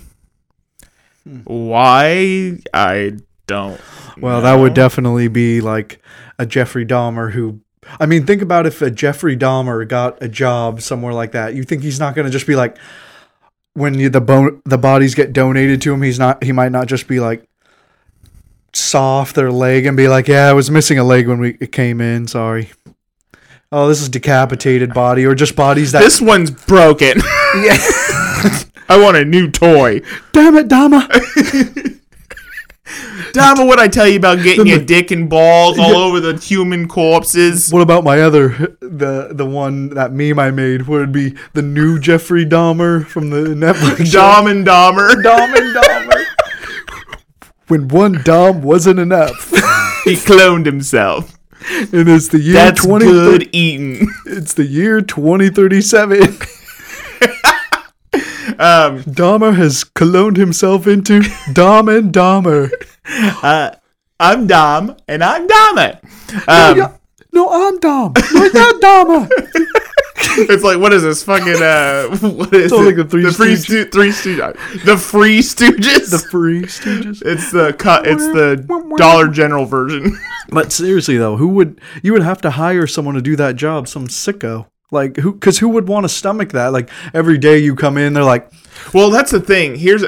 Hmm. 1.22 1.40
Why? 1.44 2.58
I 2.72 3.18
don't. 3.46 3.80
Well, 4.18 4.42
that 4.42 4.54
would 4.54 4.74
definitely 4.74 5.28
be 5.28 5.60
like 5.60 6.00
a 6.38 6.46
Jeffrey 6.46 6.84
Dahmer 6.84 7.32
who. 7.32 7.60
I 8.00 8.06
mean, 8.06 8.24
think 8.24 8.40
about 8.40 8.66
if 8.66 8.80
a 8.80 8.90
Jeffrey 8.90 9.36
Dahmer 9.36 9.86
got 9.86 10.22
a 10.22 10.28
job 10.28 10.80
somewhere 10.80 11.12
like 11.12 11.32
that. 11.32 11.54
You 11.54 11.64
think 11.64 11.82
he's 11.82 12.00
not 12.00 12.14
going 12.14 12.24
to 12.24 12.32
just 12.32 12.46
be 12.46 12.56
like, 12.56 12.78
when 13.74 13.94
you, 13.94 14.08
the 14.08 14.22
bone, 14.22 14.62
the 14.64 14.78
bodies 14.78 15.14
get 15.14 15.32
donated 15.32 15.82
to 15.82 15.92
him, 15.92 16.02
he's 16.02 16.18
not. 16.18 16.42
He 16.42 16.52
might 16.52 16.72
not 16.72 16.86
just 16.86 17.06
be 17.06 17.20
like, 17.20 17.46
saw 18.72 19.18
off 19.20 19.34
their 19.34 19.52
leg 19.52 19.86
and 19.86 19.96
be 19.96 20.08
like, 20.08 20.28
"Yeah, 20.28 20.48
I 20.48 20.52
was 20.54 20.70
missing 20.70 20.98
a 20.98 21.04
leg 21.04 21.28
when 21.28 21.40
we 21.40 21.56
it 21.60 21.72
came 21.72 22.00
in. 22.00 22.26
Sorry." 22.26 22.70
Oh, 23.76 23.88
this 23.88 24.00
is 24.00 24.08
decapitated 24.08 24.94
body, 24.94 25.26
or 25.26 25.34
just 25.34 25.56
bodies 25.56 25.90
that. 25.90 25.98
This 25.98 26.20
one's 26.20 26.52
broken. 26.52 27.18
yeah. 27.56 27.76
I 28.88 29.00
want 29.02 29.16
a 29.16 29.24
new 29.24 29.50
toy. 29.50 30.00
Damn 30.30 30.56
it, 30.56 30.68
Dahmer! 30.68 31.08
Dama, 33.32 33.64
what 33.66 33.80
I 33.80 33.88
tell 33.88 34.06
you 34.06 34.16
about 34.16 34.44
getting 34.44 34.68
your 34.68 34.78
dick 34.78 35.10
and 35.10 35.28
balls 35.28 35.76
all 35.76 35.96
over 35.96 36.20
the 36.20 36.36
human 36.36 36.86
corpses? 36.86 37.72
What 37.72 37.82
about 37.82 38.04
my 38.04 38.20
other 38.20 38.50
the 38.80 39.30
the 39.32 39.44
one 39.44 39.88
that 39.88 40.12
meme 40.12 40.38
I 40.38 40.52
made 40.52 40.86
where 40.86 41.02
it'd 41.02 41.12
be 41.12 41.34
the 41.54 41.62
new 41.62 41.98
Jeffrey 41.98 42.46
Dahmer 42.46 43.04
from 43.04 43.30
the 43.30 43.56
Netflix? 43.56 44.12
Dom 44.12 44.46
and 44.46 44.64
Dahmer. 44.64 45.20
Dom 45.20 45.52
and 45.52 45.74
Dahmer. 45.74 46.24
when 47.66 47.88
one 47.88 48.22
Dom 48.22 48.62
wasn't 48.62 49.00
enough. 49.00 49.50
he 50.04 50.14
cloned 50.14 50.64
himself. 50.64 51.33
And 51.70 52.08
it's 52.08 52.28
the 52.28 52.38
year 52.38 52.54
That's 52.54 52.84
twenty 52.84 53.06
good 53.06 53.48
eating. 53.52 54.08
it's 54.26 54.54
the 54.54 54.64
year 54.66 55.00
twenty 55.00 55.50
thirty 55.50 55.80
seven. 55.80 56.36
Um, 58.58 59.02
Dahmer 59.02 59.56
has 59.56 59.82
cloned 59.82 60.36
himself 60.36 60.86
into 60.86 61.22
Dom 61.52 61.88
and 61.88 62.12
Dahmer. 62.12 62.70
uh, 63.42 63.72
I'm 64.20 64.46
Dom, 64.46 64.96
and 65.08 65.24
I'm 65.24 65.46
Dama. 65.46 65.98
Um, 66.46 66.76
Yeah. 66.78 66.92
No, 67.32 67.48
I'm 67.50 67.80
Dom. 67.80 68.14
You're 68.32 68.52
not 68.52 68.80
Dama. 68.80 69.28
it's 70.50 70.62
like 70.64 70.78
what 70.78 70.92
is 70.92 71.02
this 71.02 71.22
fucking 71.22 71.62
uh? 71.62 72.16
What 72.28 72.52
is 72.54 72.70
So 72.70 72.82
it? 72.82 72.86
like 72.86 72.96
the 72.96 73.04
Three 73.04 73.30
free 73.30 73.52
Stooges. 73.54 73.62
Stu- 73.64 73.84
three 73.90 74.08
Stooges, 74.10 74.84
the 74.84 74.96
Free 74.96 75.38
Stooges. 75.40 76.10
the 76.10 76.18
free 76.30 76.62
Stooges. 76.62 77.22
it's 77.24 77.50
the 77.52 77.72
cut. 77.74 78.06
It's 78.06 78.22
the 78.26 78.64
Dollar 78.96 79.28
General 79.28 79.64
version. 79.66 80.18
But 80.50 80.72
seriously 80.72 81.16
though, 81.16 81.36
who 81.38 81.48
would 81.48 81.80
you 82.02 82.12
would 82.12 82.22
have 82.22 82.40
to 82.42 82.50
hire 82.50 82.86
someone 82.86 83.14
to 83.14 83.22
do 83.22 83.34
that 83.36 83.56
job? 83.56 83.88
Some 83.88 84.08
sicko. 84.08 84.66
Like 84.90 85.16
who? 85.16 85.32
Because 85.32 85.58
who 85.58 85.70
would 85.70 85.88
want 85.88 86.04
to 86.04 86.08
stomach 86.08 86.50
that? 86.52 86.68
Like 86.68 86.90
every 87.14 87.38
day 87.38 87.58
you 87.58 87.74
come 87.74 87.96
in, 87.96 88.12
they're 88.12 88.22
like, 88.22 88.52
Well, 88.92 89.08
that's 89.10 89.30
the 89.30 89.40
thing. 89.40 89.74
Here's 89.74 90.02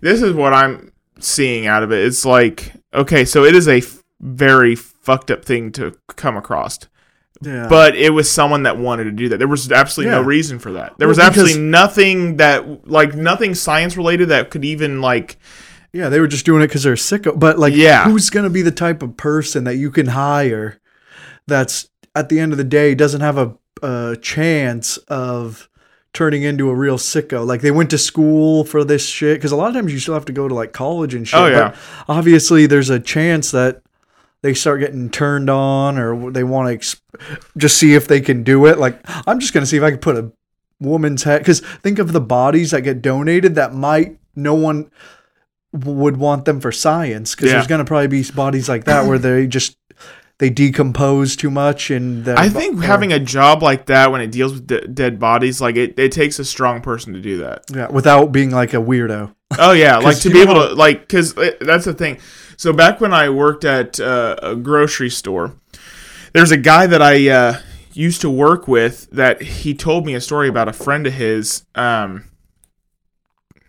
this 0.00 0.22
is 0.22 0.32
what 0.32 0.54
I'm 0.54 0.92
seeing 1.20 1.66
out 1.66 1.82
of 1.82 1.92
it. 1.92 2.04
It's 2.06 2.24
like 2.24 2.72
okay, 2.94 3.26
so 3.26 3.44
it 3.44 3.54
is 3.54 3.68
a 3.68 3.76
f- 3.78 4.02
very 4.20 4.74
fucked 4.74 5.30
up 5.30 5.44
thing 5.44 5.70
to 5.72 5.92
come 6.08 6.36
across, 6.38 6.78
yeah. 7.42 7.66
but 7.68 7.94
it 7.96 8.10
was 8.10 8.30
someone 8.30 8.62
that 8.64 8.78
wanted 8.78 9.04
to 9.04 9.12
do 9.12 9.28
that. 9.30 9.38
There 9.38 9.48
was 9.48 9.70
absolutely 9.70 10.12
no 10.12 10.22
reason 10.22 10.58
for 10.58 10.72
that. 10.72 10.94
There 10.98 11.06
Well, 11.06 11.12
was 11.16 11.18
absolutely 11.18 11.60
nothing 11.60 12.36
that 12.38 12.88
like 12.88 13.14
nothing 13.14 13.54
science 13.54 13.96
related 13.96 14.28
that 14.30 14.50
could 14.50 14.64
even 14.64 15.00
like 15.00 15.36
Yeah, 15.92 16.08
they 16.10 16.20
were 16.20 16.26
just 16.28 16.44
doing 16.44 16.62
it 16.62 16.66
because 16.66 16.82
they're 16.82 16.94
sicko. 16.94 17.38
But 17.38 17.58
like, 17.58 17.74
Yeah. 17.74 18.04
who's 18.04 18.28
gonna 18.30 18.50
be 18.50 18.62
the 18.62 18.70
type 18.70 19.02
of 19.02 19.16
person 19.16 19.64
that 19.64 19.76
you 19.76 19.90
can 19.90 20.06
hire 20.08 20.78
that's 21.46 21.88
at 22.14 22.28
the 22.28 22.38
end 22.40 22.52
of 22.52 22.58
the 22.58 22.64
day 22.64 22.94
doesn't 22.94 23.20
have 23.20 23.38
a, 23.38 23.54
a 23.82 24.16
chance 24.20 24.96
of 25.08 25.68
turning 26.12 26.42
into 26.42 26.68
a 26.70 26.74
real 26.74 26.96
sicko? 26.98 27.46
Like 27.46 27.60
they 27.60 27.70
went 27.70 27.90
to 27.90 27.98
school 27.98 28.64
for 28.64 28.84
this 28.84 29.06
shit 29.06 29.38
because 29.38 29.52
a 29.52 29.56
lot 29.56 29.68
of 29.68 29.74
times 29.74 29.92
you 29.92 29.98
still 29.98 30.14
have 30.14 30.24
to 30.26 30.32
go 30.32 30.48
to 30.48 30.54
like 30.54 30.72
college 30.72 31.14
and 31.14 31.26
shit. 31.26 31.38
Oh, 31.38 31.46
yeah. 31.46 31.68
But 31.70 31.76
obviously, 32.14 32.66
there's 32.66 32.90
a 32.90 33.00
chance 33.00 33.50
that 33.52 33.82
they 34.42 34.54
start 34.54 34.80
getting 34.80 35.10
turned 35.10 35.50
on 35.50 35.98
or 35.98 36.30
they 36.30 36.44
want 36.44 36.68
to 36.68 36.76
exp- 36.78 37.00
just 37.56 37.78
see 37.78 37.94
if 37.94 38.06
they 38.08 38.20
can 38.20 38.42
do 38.42 38.66
it. 38.66 38.78
Like 38.78 39.00
I'm 39.26 39.40
just 39.40 39.52
gonna 39.52 39.66
see 39.66 39.76
if 39.76 39.82
I 39.82 39.90
can 39.90 39.98
put 40.00 40.16
a 40.16 40.32
woman's 40.80 41.22
head 41.22 41.38
because 41.40 41.60
think 41.60 41.98
of 41.98 42.12
the 42.12 42.20
bodies 42.20 42.70
that 42.72 42.82
get 42.82 43.00
donated 43.02 43.54
that 43.54 43.72
might 43.74 44.18
no 44.34 44.54
one 44.54 44.90
would 45.72 46.16
want 46.16 46.44
them 46.44 46.60
for 46.60 46.72
science 46.72 47.34
because 47.34 47.48
Yeah. 47.48 47.54
there's 47.54 47.66
going 47.66 47.78
to 47.80 47.84
probably 47.84 48.06
be 48.08 48.22
bodies 48.30 48.68
like 48.68 48.84
that 48.84 49.06
where 49.06 49.18
they 49.18 49.46
just 49.46 49.76
they 50.38 50.50
decompose 50.50 51.34
too 51.36 51.50
much 51.50 51.90
and 51.90 52.28
I 52.28 52.48
think 52.50 52.78
or- 52.78 52.82
having 52.82 53.12
a 53.12 53.18
job 53.18 53.62
like 53.62 53.86
that 53.86 54.12
when 54.12 54.20
it 54.20 54.30
deals 54.30 54.52
with 54.54 54.66
de- 54.66 54.86
dead 54.86 55.18
bodies, 55.18 55.60
like 55.60 55.76
it, 55.76 55.98
it 55.98 56.12
takes 56.12 56.38
a 56.38 56.44
strong 56.44 56.82
person 56.82 57.12
to 57.14 57.20
do 57.20 57.38
that. 57.38 57.64
yeah 57.74 57.88
without 57.88 58.32
being 58.32 58.50
like 58.50 58.72
a 58.74 58.78
weirdo 58.78 59.34
Oh 59.58 59.72
yeah, 59.72 59.98
like 59.98 60.18
to 60.20 60.30
be 60.30 60.40
able 60.40 60.54
to 60.54 60.74
like 60.74 61.00
because 61.00 61.34
that's 61.60 61.84
the 61.84 61.94
thing. 61.94 62.18
So 62.56 62.72
back 62.72 63.00
when 63.00 63.12
I 63.12 63.28
worked 63.30 63.64
at 63.64 64.00
uh, 64.00 64.36
a 64.42 64.56
grocery 64.56 65.08
store, 65.10 65.54
there's 66.32 66.50
a 66.50 66.56
guy 66.56 66.86
that 66.86 67.00
I 67.00 67.28
uh, 67.28 67.60
used 67.92 68.20
to 68.22 68.30
work 68.30 68.66
with 68.66 69.08
that 69.12 69.40
he 69.42 69.72
told 69.74 70.04
me 70.04 70.14
a 70.14 70.20
story 70.20 70.48
about 70.48 70.68
a 70.68 70.72
friend 70.72 71.06
of 71.06 71.12
his. 71.14 71.64
Um, 71.74 72.24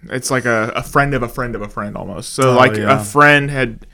it's 0.09 0.31
like 0.31 0.45
a, 0.45 0.71
a 0.75 0.83
friend 0.83 1.13
of 1.13 1.21
a 1.23 1.27
friend 1.29 1.55
of 1.55 1.61
a 1.61 1.69
friend 1.69 1.95
almost. 1.95 2.33
So 2.33 2.51
Oh, 2.51 2.55
like 2.55 2.75
yeah. 2.75 2.99
a 2.99 3.03
friend 3.03 3.51
had 3.51 3.85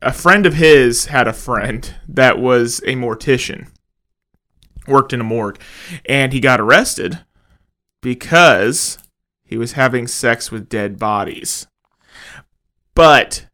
a 0.00 0.12
friend 0.12 0.46
of 0.46 0.54
his 0.54 1.06
had 1.06 1.26
a 1.26 1.32
friend 1.32 1.92
that 2.08 2.38
was 2.38 2.78
a 2.86 2.94
mortician, 2.94 3.68
worked 4.86 5.12
in 5.12 5.20
a 5.20 5.24
morgue, 5.24 5.58
and 6.06 6.32
he 6.32 6.40
got 6.40 6.60
arrested 6.60 7.18
because 8.02 8.98
he 9.46 9.56
was 9.56 9.72
having 9.72 10.06
sex 10.06 10.50
with 10.50 10.68
dead 10.68 10.98
bodies. 10.98 11.66
But 12.94 13.46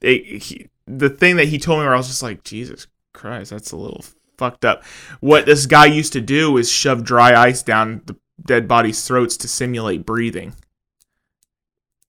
it, 0.00 0.42
he, 0.42 0.68
the 0.86 1.10
thing 1.10 1.36
that 1.36 1.48
he 1.48 1.58
told 1.58 1.80
me, 1.80 1.84
where 1.84 1.94
I 1.94 1.98
was 1.98 2.08
just 2.08 2.22
like, 2.22 2.44
Jesus 2.44 2.86
Christ, 3.12 3.50
that's 3.50 3.72
a 3.72 3.76
little 3.76 4.04
fucked 4.38 4.64
up. 4.64 4.84
What 5.20 5.46
this 5.46 5.66
guy 5.66 5.86
used 5.86 6.12
to 6.14 6.20
do 6.20 6.56
is 6.56 6.70
shove 6.70 7.04
dry 7.04 7.34
ice 7.34 7.62
down 7.62 8.02
the 8.06 8.16
dead 8.44 8.68
bodies' 8.68 9.06
throats 9.06 9.36
to 9.38 9.48
simulate 9.48 10.06
breathing. 10.06 10.54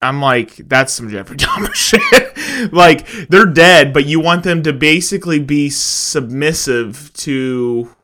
I'm 0.00 0.20
like, 0.20 0.56
that's 0.56 0.92
some 0.92 1.10
Jeffrey 1.10 1.36
Dahmer 1.38 1.74
shit. 1.74 2.72
like, 2.72 3.06
they're 3.28 3.46
dead, 3.46 3.92
but 3.92 4.06
you 4.06 4.20
want 4.20 4.44
them 4.44 4.62
to 4.62 4.72
basically 4.72 5.38
be 5.38 5.70
submissive 5.70 7.12
to 7.14 7.94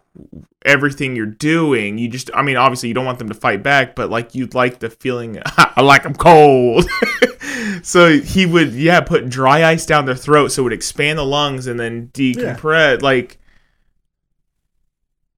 everything 0.64 1.16
you're 1.16 1.26
doing. 1.26 1.98
You 1.98 2.08
just, 2.08 2.30
I 2.34 2.42
mean, 2.42 2.56
obviously, 2.56 2.88
you 2.88 2.94
don't 2.94 3.04
want 3.04 3.18
them 3.18 3.28
to 3.28 3.34
fight 3.34 3.62
back, 3.62 3.94
but 3.94 4.10
like, 4.10 4.34
you'd 4.34 4.54
like 4.54 4.78
the 4.78 4.90
feeling, 4.90 5.34
like 5.58 5.76
I 5.76 5.82
like 5.82 6.02
them 6.02 6.14
cold. 6.14 6.88
so 7.82 8.18
he 8.20 8.46
would, 8.46 8.72
yeah, 8.72 9.00
put 9.00 9.28
dry 9.28 9.64
ice 9.64 9.86
down 9.86 10.06
their 10.06 10.16
throat 10.16 10.48
so 10.48 10.62
it 10.62 10.64
would 10.64 10.72
expand 10.72 11.18
the 11.18 11.24
lungs 11.24 11.66
and 11.66 11.78
then 11.78 12.08
decompress. 12.08 13.02
Like, 13.02 13.38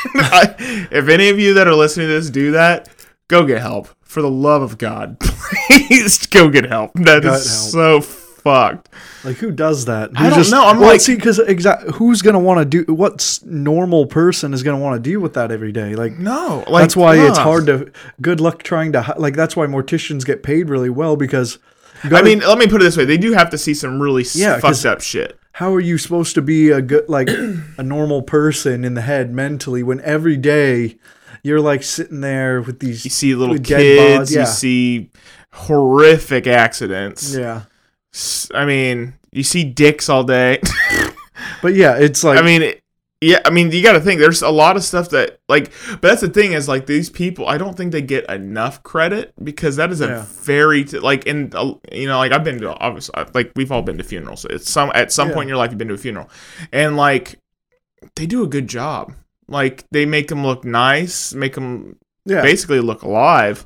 if 0.06 1.08
any 1.10 1.30
of 1.30 1.40
you 1.40 1.54
that 1.56 1.68
are 1.68 1.76
listening 1.76 2.08
to 2.08 2.14
this 2.14 2.30
do 2.30 2.52
that, 2.52 2.90
go 3.28 3.46
get 3.46 3.62
help. 3.62 3.90
For 4.02 4.22
the 4.22 4.32
love 4.32 4.62
of 4.62 4.78
God, 4.78 5.20
please 5.20 6.26
go 6.28 6.50
get 6.50 6.66
help. 6.66 6.94
That 6.94 7.24
Gut 7.24 7.42
is 7.42 7.72
so 7.72 8.00
fucked. 8.48 8.90
like 9.24 9.38
who 9.38 9.52
does 9.52 9.86
that? 9.86 10.12
I 10.16 10.30
don't 10.30 10.50
know, 10.50 10.66
I'm 10.66 10.80
well, 10.80 10.90
like- 10.90 11.02
see 11.02 11.16
because 11.16 11.40
exact 11.40 11.84
who's 11.96 12.22
going 12.22 12.34
to 12.34 12.40
want 12.40 12.60
to 12.60 12.66
do 12.84 12.94
what 12.94 13.40
normal 13.46 14.06
person 14.06 14.54
is 14.54 14.64
going 14.64 14.78
to 14.78 14.84
want 14.84 15.02
to 15.04 15.10
deal 15.10 15.20
with 15.20 15.34
that 15.34 15.52
every 15.52 15.72
day? 15.72 15.96
Like 15.96 16.14
No, 16.18 16.64
like 16.68 16.84
that's 16.84 16.96
why 16.96 17.18
it's 17.28 17.38
hard 17.38 17.66
to 17.68 17.92
good 18.22 18.40
luck 18.40 18.64
trying 18.64 18.92
to 18.94 19.16
like 19.18 19.36
that's 19.36 19.56
why 19.56 19.66
morticians 19.66 20.26
get 20.26 20.44
paid 20.44 20.70
really 20.70 20.90
well 20.90 21.16
because 21.16 21.60
I 22.04 22.10
gotta- 22.10 22.26
mean, 22.26 22.40
let 22.40 22.58
me 22.58 22.68
put 22.68 22.82
it 22.82 22.86
this 22.86 22.96
way: 22.98 23.06
they 23.06 23.18
do 23.18 23.34
have 23.34 23.50
to 23.52 23.58
see 23.58 23.74
some 23.74 24.02
really 24.02 24.24
Yeah, 24.34 24.60
fucked 24.60 24.86
up 24.86 25.02
shit. 25.02 25.38
how 25.54 25.74
are 25.74 25.80
you 25.80 25.98
supposed 25.98 26.36
to 26.36 26.42
be 26.42 26.70
a 26.70 26.82
good 26.82 27.10
like 27.10 27.28
a 27.30 27.84
normal 27.84 28.22
person 28.22 28.84
in 28.86 28.94
the 28.94 29.02
head 29.02 29.34
mentally 29.34 29.82
when 29.84 30.00
every 30.02 30.38
day 30.38 30.98
you're 31.44 31.60
like 31.62 31.82
sitting 31.84 32.22
there 32.22 32.62
with 32.62 32.80
these 32.80 33.04
You 33.06 33.10
see 33.12 33.34
little 33.36 33.58
kids, 33.58 34.20
bodies, 34.32 34.36
you 34.36 34.46
see 34.46 35.12
horrific 35.54 36.46
accidents. 36.48 37.36
yeah 37.36 37.64
I 38.54 38.66
mean, 38.66 39.14
you 39.32 39.44
see 39.44 39.64
dicks 39.64 40.10
all 40.10 40.24
day. 40.24 40.60
but 41.62 41.74
yeah 41.76 41.98
it's 41.98 42.24
like 42.24 42.38
I 42.40 42.42
mean, 42.42 42.62
it- 42.64 42.82
yeah, 43.20 43.40
I 43.46 43.50
mean, 43.50 43.72
you 43.72 43.82
got 43.82 43.94
to 43.94 44.00
think 44.00 44.20
there's 44.20 44.44
a 44.44 44.50
lot 44.52 44.76
of 44.78 44.84
stuff 44.84 45.10
that 45.10 45.40
like, 45.50 45.72
but 45.90 46.04
that's 46.04 46.22
the 46.22 46.30
thing 46.30 46.54
is 46.54 46.68
like 46.68 46.86
these 46.86 47.10
people. 47.10 47.48
I 47.48 47.58
don't 47.58 47.76
think 47.76 47.92
they 47.92 48.04
get 48.04 48.30
enough 48.30 48.84
credit 48.84 49.34
because 49.44 49.76
that 49.78 49.90
is 49.92 50.02
a 50.02 50.08
Yeah. 50.08 50.26
very 50.44 50.84
t- 50.84 51.00
like 51.00 51.26
in 51.26 51.52
uh, 51.56 51.74
you 51.92 52.06
know 52.08 52.20
like 52.20 52.32
I've 52.32 52.44
been 52.44 52.60
to 52.62 52.76
obviously 52.78 53.16
like 53.34 53.52
we've 53.56 53.72
all 53.72 53.82
been 53.82 53.98
to 53.98 54.04
funerals. 54.04 54.46
It's 54.52 54.70
some 54.70 54.92
at 54.94 55.12
some 55.12 55.30
Yeah. 55.30 55.34
point 55.34 55.46
in 55.46 55.50
your 55.50 55.58
life 55.58 55.72
you've 55.72 55.80
been 55.80 55.88
to 55.88 55.96
a 55.96 55.98
funeral, 55.98 56.30
and 56.72 56.96
like 56.96 57.40
they 58.16 58.28
do 58.28 58.44
a 58.44 58.48
good 58.48 58.68
job. 58.68 59.14
Like 59.48 59.86
they 59.90 60.06
make 60.06 60.28
them 60.28 60.46
look 60.46 60.64
nice, 60.64 61.34
make 61.34 61.56
them 61.56 61.98
yeah 62.26 62.44
basically 62.44 62.82
look 62.82 63.02
alive. 63.02 63.66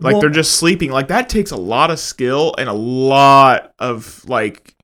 Like 0.00 0.12
Well- 0.14 0.20
they're 0.22 0.30
just 0.30 0.52
sleeping. 0.54 0.90
Like 0.90 1.08
that 1.08 1.28
takes 1.28 1.50
a 1.50 1.56
lot 1.56 1.90
of 1.90 1.98
skill 1.98 2.54
and 2.58 2.68
a 2.68 2.72
lot 2.74 3.72
of 3.78 4.24
like 4.28 4.74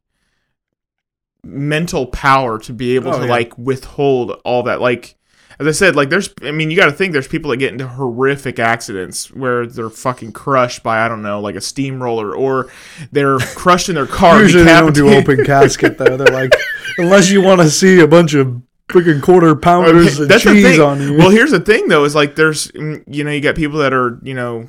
mental 1.45 2.07
power 2.07 2.59
to 2.59 2.73
be 2.73 2.97
able 2.97 3.15
Oh, 3.15 3.19
to 3.21 3.25
yeah. 3.25 3.31
like 3.31 3.57
withhold 3.57 4.33
all 4.45 4.65
that. 4.65 4.81
Like 4.81 5.15
as 5.59 5.67
I 5.67 5.71
said, 5.71 5.97
like 5.97 6.11
there's 6.11 6.29
I 6.43 6.51
mean 6.51 6.71
you 6.71 6.77
got 6.77 6.87
to 6.87 6.93
think 6.93 7.13
there's 7.13 7.29
people 7.29 7.51
that 7.51 7.57
get 7.59 7.73
into 7.73 7.87
horrific 7.87 8.59
accidents 8.59 9.31
where 9.33 9.67
they're 9.67 9.89
fucking 9.91 10.33
crushed 10.33 10.83
by 10.83 11.05
I 11.05 11.09
don't 11.09 11.23
know 11.23 11.41
like 11.41 11.55
a 11.55 11.61
steamroller 11.61 12.35
or 12.35 12.69
they're 13.13 13.39
crushed 13.55 13.89
in 13.89 13.95
their 13.95 14.07
car. 14.07 14.43
usually 14.43 14.65
they 14.65 14.73
don't 14.75 14.95
do 14.95 15.09
open 15.09 15.45
casket 15.45 15.99
though 15.99 16.17
they're 16.17 16.27
like 16.35 16.53
unless 16.99 17.31
you 17.31 17.41
want 17.43 17.61
to 17.61 17.71
see 17.71 18.01
a 18.01 18.09
bunch 18.09 18.35
of 18.35 18.61
freaking 18.89 19.21
quarter 19.23 19.55
pounders 19.57 20.21
Okay, 20.21 20.33
and 20.33 20.43
cheese 20.43 20.79
on 20.79 21.01
you 21.01 21.15
Well, 21.17 21.31
here's 21.31 21.51
the 21.51 21.59
thing 21.61 21.89
though: 21.89 22.05
is 22.05 22.15
like 22.15 22.37
there's 22.37 22.69
mm, 22.73 23.03
you 23.07 23.25
know 23.25 23.31
you 23.31 23.41
got 23.41 23.55
people 23.57 23.79
that 23.81 23.93
are 23.93 24.19
you 24.23 24.35
know 24.35 24.69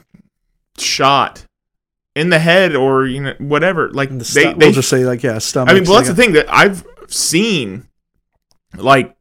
shot 0.80 1.46
in 2.16 2.30
the 2.30 2.40
head 2.40 2.76
or 2.76 3.06
you 3.06 3.22
know 3.22 3.36
whatever. 3.38 3.90
Like 3.92 4.10
the 4.10 4.30
they, 4.34 4.46
they 4.46 4.54
we'll 4.54 4.72
just 4.72 4.90
say 4.90 5.06
like 5.06 5.24
yeah 5.24 5.38
stomach 5.38 5.72
I 5.72 5.76
mean, 5.76 5.84
well, 5.84 5.96
that's 5.96 6.10
the 6.10 6.16
thing 6.16 6.34
that 6.34 6.48
I've 6.50 6.86
seen, 7.08 7.88
like 8.76 9.16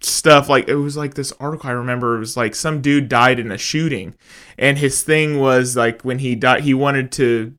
stuff 0.00 0.48
like 0.48 0.68
it 0.68 0.76
was 0.76 0.96
like 0.96 1.14
this 1.14 1.32
article 1.40 1.68
I 1.68 1.72
remember. 1.72 2.16
It 2.16 2.20
was 2.20 2.36
like 2.36 2.54
some 2.54 2.80
dude 2.80 3.08
died 3.08 3.38
in 3.40 3.50
a 3.50 3.58
shooting, 3.58 4.14
and 4.56 4.78
his 4.78 5.02
thing 5.02 5.40
was 5.40 5.76
like 5.76 6.02
when 6.02 6.20
he 6.20 6.34
died, 6.34 6.62
he 6.62 6.74
wanted 6.74 7.10
to 7.12 7.54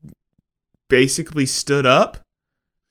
basically 0.88 1.46
stood 1.46 1.86
up. 1.86 2.18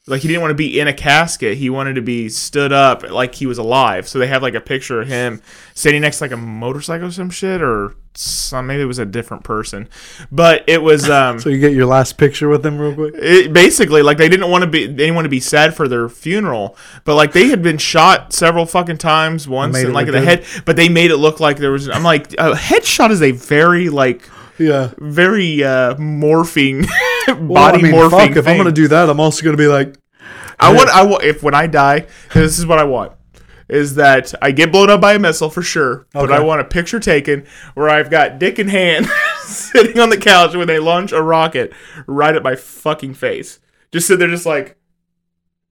Like 0.07 0.21
he 0.21 0.27
didn't 0.27 0.41
want 0.41 0.51
to 0.51 0.55
be 0.55 0.79
in 0.79 0.87
a 0.87 0.93
casket. 0.93 1.57
He 1.57 1.71
wanted 1.71 1.95
to 1.95 2.01
be 2.01 2.29
stood 2.29 2.71
up 2.71 3.09
like 3.09 3.33
he 3.33 3.47
was 3.47 3.57
alive. 3.57 4.07
So 4.07 4.19
they 4.19 4.27
have 4.27 4.43
like 4.43 4.53
a 4.53 4.61
picture 4.61 5.01
of 5.01 5.07
him 5.07 5.41
standing 5.73 6.03
next 6.03 6.19
to 6.19 6.25
like 6.25 6.31
a 6.31 6.37
motorcycle 6.37 7.07
or 7.07 7.11
some 7.11 7.31
shit 7.31 7.59
or 7.59 7.95
some 8.13 8.67
maybe 8.67 8.83
it 8.83 8.85
was 8.85 8.99
a 8.99 9.05
different 9.05 9.43
person. 9.43 9.89
But 10.31 10.63
it 10.67 10.83
was 10.83 11.09
um 11.09 11.39
so 11.39 11.49
you 11.49 11.57
get 11.57 11.73
your 11.73 11.87
last 11.87 12.19
picture 12.19 12.47
with 12.47 12.61
them 12.61 12.77
real 12.77 12.93
quick 12.93 13.15
it, 13.17 13.51
basically 13.51 14.03
like 14.03 14.19
they 14.19 14.29
didn't 14.29 14.51
want 14.51 14.63
to 14.63 14.69
be 14.69 14.85
they 14.85 14.93
didn't 14.93 15.15
want 15.15 15.25
to 15.25 15.29
be 15.29 15.39
sad 15.39 15.73
for 15.73 15.87
their 15.87 16.07
funeral 16.07 16.77
but 17.03 17.15
like 17.15 17.31
they 17.31 17.47
had 17.47 17.63
been 17.63 17.79
shot 17.79 18.31
several 18.31 18.67
fucking 18.67 18.99
times 18.99 19.47
once 19.47 19.75
and 19.75 19.91
like 19.91 20.05
in 20.05 20.13
the 20.13 20.19
good. 20.19 20.27
head 20.27 20.63
but 20.65 20.75
they 20.75 20.87
made 20.87 21.09
it 21.09 21.17
look 21.17 21.39
like 21.39 21.57
there 21.57 21.71
was 21.71 21.89
i'm 21.89 22.03
like 22.03 22.31
a 22.33 22.53
headshot 22.53 23.09
is 23.09 23.21
a 23.21 23.31
very 23.31 23.89
like 23.89 24.29
yeah 24.57 24.91
very 24.97 25.63
uh 25.63 25.95
morphing 25.95 26.85
Well, 27.27 27.37
body 27.47 27.79
I 27.79 27.81
mean, 27.81 27.91
morphing 27.93 28.27
fuck, 28.27 28.35
if 28.37 28.47
I'm 28.47 28.57
gonna 28.57 28.71
do 28.71 28.87
that 28.89 29.09
I'm 29.09 29.19
also 29.19 29.43
gonna 29.43 29.57
be 29.57 29.67
like 29.67 29.97
I 30.57 30.73
want. 30.73 30.89
I 30.89 31.03
want. 31.03 31.23
If 31.25 31.43
when 31.43 31.53
I 31.53 31.67
die, 31.67 32.07
this 32.33 32.57
is 32.57 32.65
what 32.65 32.79
I 32.79 32.85
want. 32.85 33.11
Is 33.67 33.95
that 33.95 34.33
I 34.41 34.51
get 34.51 34.71
blown 34.71 34.89
up 34.89 35.01
by 35.01 35.13
a 35.15 35.19
missile 35.19 35.49
for 35.49 35.61
sure, 35.61 36.07
but 36.13 36.31
I 36.31 36.39
want 36.39 36.61
a 36.61 36.63
picture 36.63 36.99
taken 36.99 37.45
where 37.73 37.89
I've 37.89 38.09
got 38.09 38.39
Dick 38.39 38.57
in 38.57 38.69
hand 38.69 39.07
sitting 39.43 39.99
on 39.99 40.09
the 40.09 40.17
couch 40.17 40.55
when 40.55 40.67
they 40.67 40.79
launch 40.79 41.11
a 41.11 41.21
rocket 41.21 41.73
right 42.07 42.33
at 42.35 42.41
my 42.41 42.55
fucking 42.55 43.15
face. 43.15 43.59
Just 43.91 44.07
sit 44.07 44.17
there, 44.17 44.29
just 44.29 44.45
like, 44.45 44.77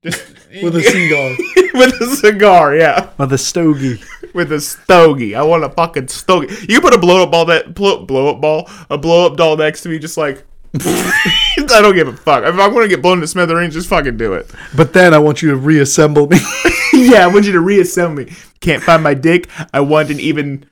just 0.05 0.22
With 0.62 0.76
a 0.76 0.82
cigar. 0.82 1.37
with 1.72 2.01
a 2.01 2.16
cigar, 2.16 2.76
yeah, 2.76 3.09
With 3.16 3.32
a 3.32 3.39
stogie. 3.39 4.03
With 4.35 4.53
a 4.53 4.61
stogie. 4.61 5.35
I 5.35 5.43
want 5.43 5.64
a 5.64 5.70
fucking 5.70 6.09
stogie. 6.09 6.55
You 6.68 6.80
put 6.80 6.93
a 6.93 6.99
blow 6.99 7.22
up 7.22 7.30
ball 7.30 7.45
that 7.47 7.74
blow, 7.74 8.05
blow 8.05 8.35
up 8.35 8.41
ball, 8.41 8.68
a 8.91 8.99
blow 8.99 9.26
up 9.26 9.37
doll 9.37 9.57
next 9.57 9.82
to 9.82 9.89
me, 9.89 9.99
just 9.99 10.16
like. 10.16 10.45
I 10.76 11.80
don't 11.80 11.95
give 11.95 12.09
a 12.09 12.12
fuck. 12.12 12.43
If 12.43 12.59
I'm 12.59 12.74
gonna 12.74 12.89
get 12.89 13.01
blown 13.01 13.20
to 13.20 13.28
smithereens, 13.28 13.74
just 13.74 13.89
fucking 13.89 14.16
do 14.16 14.35
it. 14.35 14.51
But 14.76 14.93
then 14.93 15.14
I 15.14 15.18
want 15.18 15.41
you 15.41 15.51
to 15.51 15.57
reassemble 15.57 16.26
me. 16.26 16.39
yeah, 16.93 17.24
I 17.24 17.28
want 17.28 17.47
you 17.47 17.53
to 17.53 17.61
reassemble 17.61 18.24
me. 18.24 18.32
Can't 18.59 18.82
find 18.82 19.03
my 19.03 19.14
dick. 19.14 19.49
I 19.72 19.80
want 19.80 20.11
an 20.11 20.18
even 20.18 20.68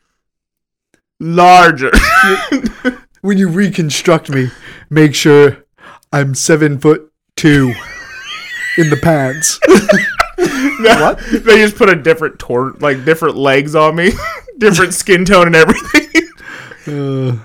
larger. 1.21 1.93
when 3.21 3.39
you 3.39 3.49
reconstruct 3.49 4.29
me, 4.29 4.51
make 4.91 5.15
sure 5.15 5.65
I'm 6.13 6.35
seven 6.35 6.79
foot 6.79 7.13
two 7.37 7.73
in 8.77 8.91
the 8.91 8.97
pants. 8.97 9.61
what? 10.81 11.19
They 11.31 11.57
just 11.57 11.77
put 11.77 11.89
a 11.89 11.97
different 11.97 12.39
tor 12.39 12.73
like 12.81 13.05
different 13.05 13.37
legs 13.37 13.75
on 13.75 13.97
me, 13.97 14.11
different 14.59 14.95
skin 14.95 15.25
tone 15.25 15.47
and 15.47 15.57
everything. 15.57 16.29
Uh, 16.87 17.39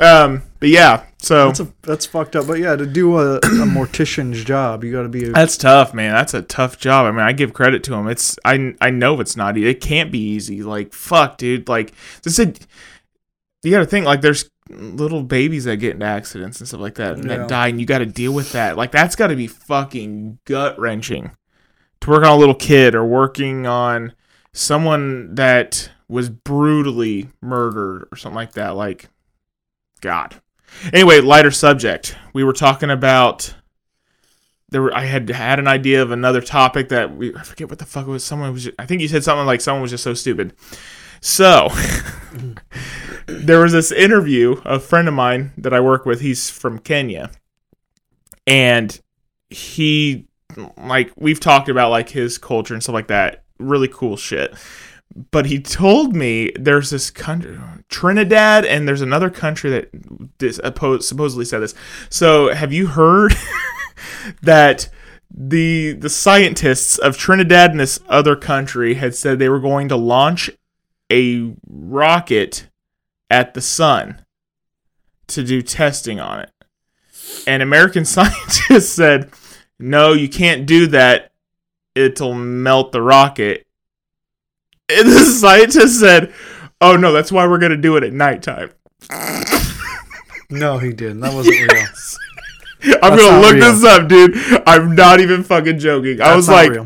um, 0.00 0.42
but 0.60 0.68
yeah, 0.68 1.04
so 1.18 1.46
that's 1.46 1.60
a, 1.60 1.72
that's 1.82 2.06
fucked 2.06 2.36
up. 2.36 2.46
But 2.46 2.58
yeah, 2.58 2.76
to 2.76 2.86
do 2.86 3.18
a, 3.18 3.36
a 3.36 3.40
mortician's 3.40 4.42
job, 4.44 4.84
you 4.84 4.92
got 4.92 5.02
to 5.02 5.08
be. 5.08 5.24
A, 5.24 5.30
That's 5.32 5.56
tough, 5.56 5.92
man. 5.94 6.14
That's 6.14 6.34
a 6.34 6.42
tough 6.42 6.78
job. 6.78 7.06
I 7.06 7.10
mean, 7.10 7.20
I 7.20 7.32
give 7.32 7.52
credit 7.52 7.82
to 7.84 7.94
him. 7.94 8.08
It's 8.08 8.36
I 8.44 8.74
I 8.80 8.90
know 8.90 9.20
it's 9.20 9.36
not 9.36 9.56
easy. 9.56 9.68
It 9.68 9.80
can't 9.80 10.10
be 10.10 10.18
easy. 10.20 10.62
Like 10.62 10.92
fuck, 10.92 11.38
dude. 11.38 11.68
Like 11.68 11.92
this 12.22 12.38
is 12.38 12.58
you 13.62 13.70
got 13.70 13.80
to 13.80 13.86
think 13.86 14.06
like 14.06 14.20
there's 14.20 14.50
little 14.70 15.22
babies 15.22 15.64
that 15.64 15.76
get 15.76 15.94
into 15.94 16.06
accidents 16.06 16.58
and 16.60 16.66
stuff 16.68 16.80
like 16.80 16.94
that 16.94 17.14
and 17.14 17.24
Yeah. 17.28 17.38
that 17.38 17.48
die, 17.48 17.68
and 17.68 17.80
you 17.80 17.86
got 17.86 17.98
to 17.98 18.06
deal 18.06 18.32
with 18.32 18.52
that. 18.52 18.76
Like 18.76 18.90
that's 18.92 19.14
got 19.16 19.28
to 19.28 19.36
be 19.36 19.46
fucking 19.46 20.38
gut 20.46 20.78
wrenching 20.78 21.32
to 22.02 22.10
work 22.10 22.24
on 22.24 22.32
a 22.32 22.36
little 22.36 22.54
kid 22.54 22.94
or 22.94 23.04
working 23.04 23.66
on 23.66 24.12
someone 24.52 25.34
that 25.36 25.90
was 26.08 26.28
brutally 26.28 27.30
murdered 27.40 28.08
or 28.12 28.16
something 28.16 28.36
like 28.36 28.52
that. 28.52 28.70
Like, 28.70 29.08
God. 30.00 30.40
Anyway, 30.92 31.20
lighter 31.20 31.50
subject. 31.50 32.16
We 32.32 32.44
were 32.44 32.52
talking 32.52 32.90
about 32.90 33.54
there 34.68 34.82
were, 34.82 34.94
I 34.94 35.04
had 35.04 35.28
had 35.28 35.58
an 35.58 35.68
idea 35.68 36.02
of 36.02 36.10
another 36.10 36.40
topic 36.40 36.88
that 36.88 37.14
we 37.14 37.34
I 37.36 37.42
forget 37.42 37.68
what 37.70 37.78
the 37.78 37.86
fuck 37.86 38.06
it 38.06 38.10
was. 38.10 38.24
Someone 38.24 38.52
was 38.52 38.68
I 38.78 38.86
think 38.86 39.00
you 39.00 39.08
said 39.08 39.22
something 39.22 39.46
like 39.46 39.60
someone 39.60 39.82
was 39.82 39.90
just 39.90 40.04
so 40.04 40.14
stupid. 40.14 40.54
So 41.20 41.68
there 43.26 43.60
was 43.60 43.72
this 43.72 43.92
interview, 43.92 44.60
a 44.64 44.80
friend 44.80 45.06
of 45.06 45.14
mine 45.14 45.52
that 45.56 45.72
I 45.72 45.80
work 45.80 46.04
with, 46.04 46.20
he's 46.20 46.50
from 46.50 46.78
Kenya. 46.78 47.30
And 48.46 48.98
he 49.50 50.26
like 50.76 51.12
we've 51.16 51.40
talked 51.40 51.68
about 51.68 51.90
like 51.90 52.10
his 52.10 52.38
culture 52.38 52.74
and 52.74 52.82
stuff 52.82 52.94
like 52.94 53.08
that. 53.08 53.44
Really 53.58 53.88
cool 53.88 54.16
shit. 54.16 54.54
But 55.30 55.46
he 55.46 55.60
told 55.60 56.16
me 56.16 56.52
there's 56.58 56.88
this 56.88 57.10
country, 57.10 57.58
Trinidad, 57.88 58.64
and 58.64 58.88
there's 58.88 59.02
another 59.02 59.28
country 59.28 59.70
that 59.70 59.90
this, 60.38 60.58
oppo- 60.60 61.02
supposedly 61.02 61.44
said 61.44 61.60
this. 61.60 61.74
So, 62.08 62.54
have 62.54 62.72
you 62.72 62.86
heard 62.86 63.34
that 64.42 64.88
the 65.34 65.92
the 65.92 66.08
scientists 66.08 66.98
of 66.98 67.18
Trinidad 67.18 67.70
and 67.70 67.80
this 67.80 68.00
other 68.08 68.36
country 68.36 68.94
had 68.94 69.14
said 69.14 69.38
they 69.38 69.48
were 69.48 69.60
going 69.60 69.88
to 69.88 69.96
launch 69.96 70.50
a 71.10 71.54
rocket 71.68 72.68
at 73.30 73.54
the 73.54 73.60
sun 73.60 74.24
to 75.28 75.42
do 75.42 75.62
testing 75.62 76.20
on 76.20 76.40
it. 76.40 76.50
And 77.46 77.62
American 77.62 78.04
scientists 78.06 78.90
said, 78.90 79.30
"No, 79.82 80.12
you 80.12 80.28
can't 80.28 80.64
do 80.66 80.86
that. 80.88 81.32
It'll 81.94 82.34
melt 82.34 82.92
the 82.92 83.02
rocket." 83.02 83.66
And 84.94 85.08
the 85.08 85.20
scientist 85.24 86.00
said, 86.00 86.34
"Oh 86.80 86.96
no, 86.96 87.12
that's 87.12 87.32
why 87.32 87.46
we're 87.46 87.58
going 87.58 87.70
to 87.70 87.78
do 87.78 87.96
it 87.96 88.02
at 88.04 88.12
nighttime." 88.12 88.72
no, 90.50 90.76
he 90.78 90.92
didn't. 90.92 91.20
That 91.20 91.32
wasn't 91.32 91.56
real. 91.56 91.86
I'm 93.02 93.16
That's 93.16 93.22
gonna 93.22 93.40
look 93.40 93.54
real. 93.54 93.72
this 93.72 93.84
up, 93.84 94.08
dude. 94.08 94.36
I'm 94.66 94.94
not 94.94 95.20
even 95.20 95.44
fucking 95.44 95.78
joking. 95.78 96.20
I 96.20 96.36
was 96.36 96.48
like. 96.48 96.72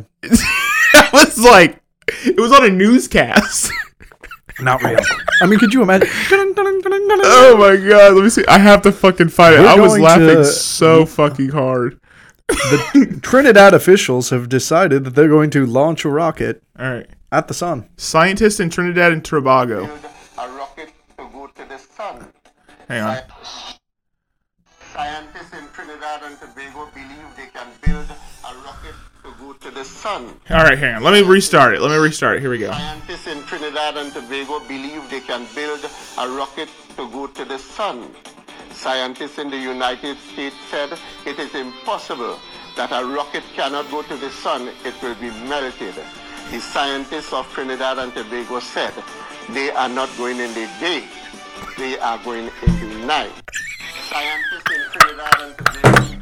I 0.94 1.10
was 1.12 1.38
like, 1.38 1.82
it 2.24 2.38
was 2.38 2.52
on 2.52 2.64
a 2.64 2.70
newscast. 2.70 3.72
not 4.60 4.82
real. 4.82 5.00
I 5.42 5.46
mean, 5.46 5.58
could 5.58 5.72
you 5.74 5.82
imagine? 5.82 6.08
oh 6.30 7.56
my 7.58 7.76
god, 7.76 8.14
let 8.14 8.22
me 8.22 8.30
see. 8.30 8.44
I 8.46 8.58
have 8.58 8.82
to 8.82 8.92
fucking 8.92 9.30
find 9.30 9.54
it. 9.56 9.60
We're 9.60 9.68
I 9.68 9.74
was 9.80 9.98
laughing 9.98 10.26
to- 10.28 10.44
so 10.44 11.06
fucking 11.06 11.48
hard. 11.48 12.00
The 12.48 13.18
Trinidad 13.22 13.74
officials 13.74 14.30
have 14.30 14.48
decided 14.48 15.04
that 15.04 15.14
they're 15.14 15.28
going 15.28 15.50
to 15.50 15.66
launch 15.66 16.04
a 16.04 16.08
rocket 16.08 16.62
All 16.78 16.90
right, 16.92 17.08
at 17.32 17.48
the 17.48 17.54
sun. 17.54 17.88
scientists 17.96 18.60
in 18.60 18.70
Trinidad 18.70 19.12
and 19.12 19.24
Tobago. 19.24 19.84
a 20.38 20.48
rocket 20.56 20.90
to 21.18 21.28
go 21.32 21.46
to 21.48 21.64
the 21.68 21.78
sun. 21.78 22.26
Hang 22.88 23.02
on. 23.02 23.18
Scientists 24.94 25.52
in 25.52 25.64
Trinidad 25.74 26.22
and 26.22 26.38
Tobago 26.38 26.88
believe 26.94 27.26
they 27.36 27.46
can 27.52 27.66
build 27.84 28.06
a 28.08 28.54
rocket 28.64 28.94
to 29.24 29.32
go 29.40 29.52
to 29.52 29.70
the 29.70 29.84
sun. 29.84 30.32
All 30.50 30.56
right, 30.64 30.78
hang 30.78 30.94
on. 30.96 31.02
Let 31.02 31.12
me 31.12 31.22
restart 31.22 31.74
it. 31.74 31.80
Let 31.80 31.90
me 31.90 31.96
restart 31.98 32.36
it. 32.36 32.40
Here 32.40 32.50
we 32.50 32.58
go. 32.58 32.70
Scientists 32.70 33.26
in 33.26 33.42
Trinidad 33.42 33.96
and 33.96 34.12
Tobago 34.12 34.60
believe 34.60 35.02
they 35.10 35.20
can 35.20 35.46
build 35.54 35.80
a 36.18 36.28
rocket 36.30 36.68
to 36.96 37.08
go 37.10 37.26
to 37.26 37.44
the 37.44 37.58
sun. 37.58 38.08
Scientists 38.76 39.38
in 39.38 39.50
the 39.50 39.56
United 39.56 40.18
States 40.18 40.54
said 40.70 40.98
it 41.24 41.38
is 41.38 41.54
impossible 41.54 42.38
that 42.76 42.92
a 42.92 43.04
rocket 43.06 43.42
cannot 43.54 43.90
go 43.90 44.02
to 44.02 44.16
the 44.18 44.28
sun, 44.30 44.68
it 44.84 44.94
will 45.02 45.14
be 45.14 45.30
melted. 45.48 45.94
The 46.50 46.60
scientists 46.60 47.32
of 47.32 47.50
Trinidad 47.52 47.98
and 47.98 48.12
Tobago 48.12 48.60
said 48.60 48.92
they 49.48 49.70
are 49.70 49.88
not 49.88 50.10
going 50.18 50.38
in 50.38 50.52
the 50.52 50.70
day, 50.78 51.08
they 51.78 51.98
are 51.98 52.18
going 52.22 52.50
in 52.66 53.00
the 53.00 53.06
night. 53.06 53.32
Scientists 54.10 54.70
in 54.70 54.82
Trinidad 54.92 55.40
and 55.40 55.56
Tobago 55.56 56.20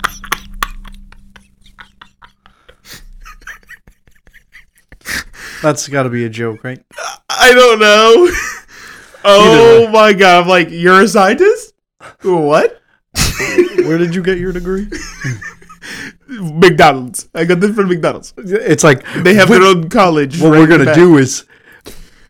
That's 5.63 5.89
got 5.89 6.05
to 6.05 6.09
be 6.09 6.25
a 6.25 6.31
joke, 6.31 6.63
right? 6.63 6.81
I 7.29 7.53
don't 7.53 7.81
know. 7.81 8.31
oh 9.25 9.89
my 9.93 10.13
god! 10.13 10.45
I'm 10.45 10.49
like, 10.49 10.69
you're 10.71 11.03
a 11.03 11.09
scientist? 11.09 11.74
What? 12.23 12.81
Where 13.85 13.99
did 13.99 14.15
you 14.15 14.23
get 14.23 14.39
your 14.39 14.53
degree? 14.53 14.89
McDonald's. 16.29 17.29
I 17.35 17.45
got 17.45 17.61
this 17.61 17.75
from 17.75 17.89
McDonald's. 17.89 18.33
It's 18.39 18.83
like 18.83 19.05
They 19.23 19.35
have 19.35 19.49
what, 19.49 19.61
their 19.61 19.69
own 19.69 19.89
college. 19.89 20.41
what 20.41 20.53
right 20.53 20.61
we're 20.61 20.67
gonna 20.67 20.87
back. 20.87 20.95
do 20.95 21.19
is 21.19 21.45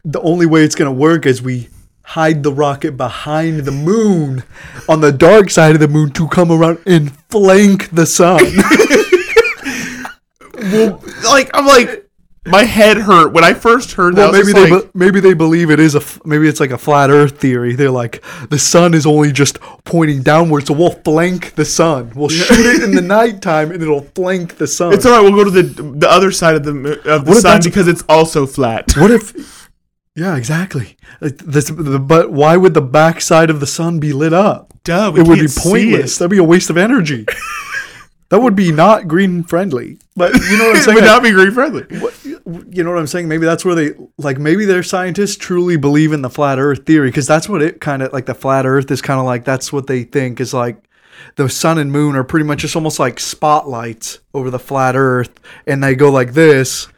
the 0.05 0.21
only 0.21 0.47
way 0.47 0.65
it's 0.65 0.75
gonna 0.75 0.93
work 0.93 1.27
is 1.27 1.41
we 1.41 1.69
hide 2.03 2.43
the 2.43 2.53
rocket 2.53 2.97
behind 2.97 3.61
the 3.61 3.71
moon 3.71 4.43
on 4.89 5.01
the 5.01 5.13
dark 5.13 5.51
side 5.51 5.75
of 5.75 5.81
the 5.81 5.89
moon 5.89 6.11
to 6.13 6.29
come 6.29 6.51
around 6.53 6.79
and 6.87 7.17
flank 7.31 7.91
the 7.91 8.05
sun. 8.05 8.37
like 11.25 11.51
I'm 11.55 11.67
like 11.67 12.04
my 12.47 12.65
head 12.65 12.97
hurt 12.99 13.33
when 13.33 13.43
I 13.45 13.55
first 13.55 13.93
heard 13.93 14.17
that. 14.17 14.31
well, 14.31 14.33
was 14.33 14.47
maybe 14.47 14.53
they 14.67 14.71
like, 14.71 14.93
be- 14.93 14.99
maybe 14.99 15.21
they 15.21 15.35
believe 15.35 15.71
it 15.71 15.81
is 15.81 15.95
a 15.95 16.03
maybe 16.27 16.47
it's 16.49 16.61
like 16.61 16.71
a 16.71 16.79
flat 16.79 17.11
Earth 17.11 17.39
theory. 17.39 17.75
They're 17.75 17.91
like 17.91 18.23
the 18.51 18.59
sun 18.59 18.93
is 18.95 19.07
only 19.07 19.33
just 19.33 19.61
pointing 19.85 20.23
downward, 20.23 20.67
so 20.67 20.75
we'll 20.75 20.91
flank 20.91 21.55
the 21.55 21.65
sun. 21.65 22.13
We'll 22.15 22.29
shoot 22.29 22.67
it 22.67 22.83
in 22.83 22.95
the 22.95 23.01
nighttime, 23.17 23.71
and 23.71 23.83
it'll 23.83 24.03
flank 24.15 24.57
the 24.59 24.67
sun. 24.67 24.93
it's 24.93 25.07
all 25.07 25.13
right. 25.13 25.21
We'll 25.23 25.45
go 25.45 25.51
to 25.51 25.63
the 25.63 25.83
the 25.83 26.09
other 26.11 26.31
side 26.31 26.55
of 26.57 26.65
the 26.65 26.71
of 27.11 27.25
the 27.25 27.31
What 27.31 27.41
sun 27.43 27.61
because 27.65 27.89
it's 27.89 28.05
also 28.09 28.47
flat. 28.47 28.97
What 28.97 29.11
if? 29.11 29.63
Yeah, 30.17 30.37
exactly. 30.37 30.97
Like, 31.21 31.39
This, 31.39 31.65
the, 31.65 31.99
but 31.99 32.31
why 32.31 32.57
would 32.57 32.73
the 32.73 32.81
backside 32.81 33.51
of 33.51 33.59
the 33.59 33.67
sun 33.67 33.99
be 33.99 34.13
lit 34.13 34.33
up? 34.33 34.73
Duh, 34.85 35.13
it 35.17 35.27
would 35.27 35.41
be 35.41 35.49
pointless. 35.49 36.19
That'd 36.19 36.31
be 36.31 36.39
a 36.39 36.45
waste 36.45 36.71
of 36.71 36.77
energy. 36.77 37.27
that 38.29 38.39
would 38.41 38.55
be 38.55 38.71
not 38.71 39.09
green 39.09 39.43
friendly. 39.43 39.99
But 40.15 40.33
you 40.35 40.57
know 40.57 40.67
what 40.69 40.77
I'm 40.77 40.83
saying? 40.83 40.99
it 40.99 41.01
would 41.01 41.07
not 41.07 41.25
be 41.25 41.33
green 41.33 41.51
friendly. 41.51 41.83
What- 41.99 42.15
you 42.47 42.85
know 42.85 42.91
what 42.91 42.99
I'm 42.99 43.07
saying? 43.07 43.29
Maybe 43.29 43.47
that's 43.47 43.65
where 43.65 43.75
they 43.75 43.93
like. 44.19 44.39
Maybe 44.39 44.65
their 44.65 44.83
scientists 44.83 45.37
truly 45.37 45.77
believe 45.77 46.13
in 46.13 46.23
the 46.23 46.31
flat 46.31 46.59
Earth 46.59 46.85
theory 46.85 47.09
because 47.09 47.27
that's 47.27 47.49
what 47.49 47.63
it 47.63 47.81
kind 47.81 48.03
of 48.03 48.13
like. 48.13 48.27
The 48.27 48.35
flat 48.35 48.67
Earth 48.67 48.91
is 48.91 49.01
kind 49.01 49.19
of 49.19 49.27
like 49.27 49.45
that's 49.45 49.73
what 49.73 49.87
they 49.87 50.05
think 50.05 50.41
is 50.41 50.53
like. 50.53 50.77
The 51.37 51.49
sun 51.49 51.79
and 51.79 51.91
moon 51.91 52.17
are 52.17 52.25
pretty 52.25 52.45
much 52.45 52.61
just 52.61 52.77
almost 52.77 52.99
like 52.99 53.19
spotlights 53.21 54.19
over 54.35 54.51
the 54.51 54.59
flat 54.59 54.95
Earth, 54.97 55.31
and 55.67 55.83
they 55.83 55.95
go 55.95 56.11
like 56.11 56.35
this, 56.35 56.89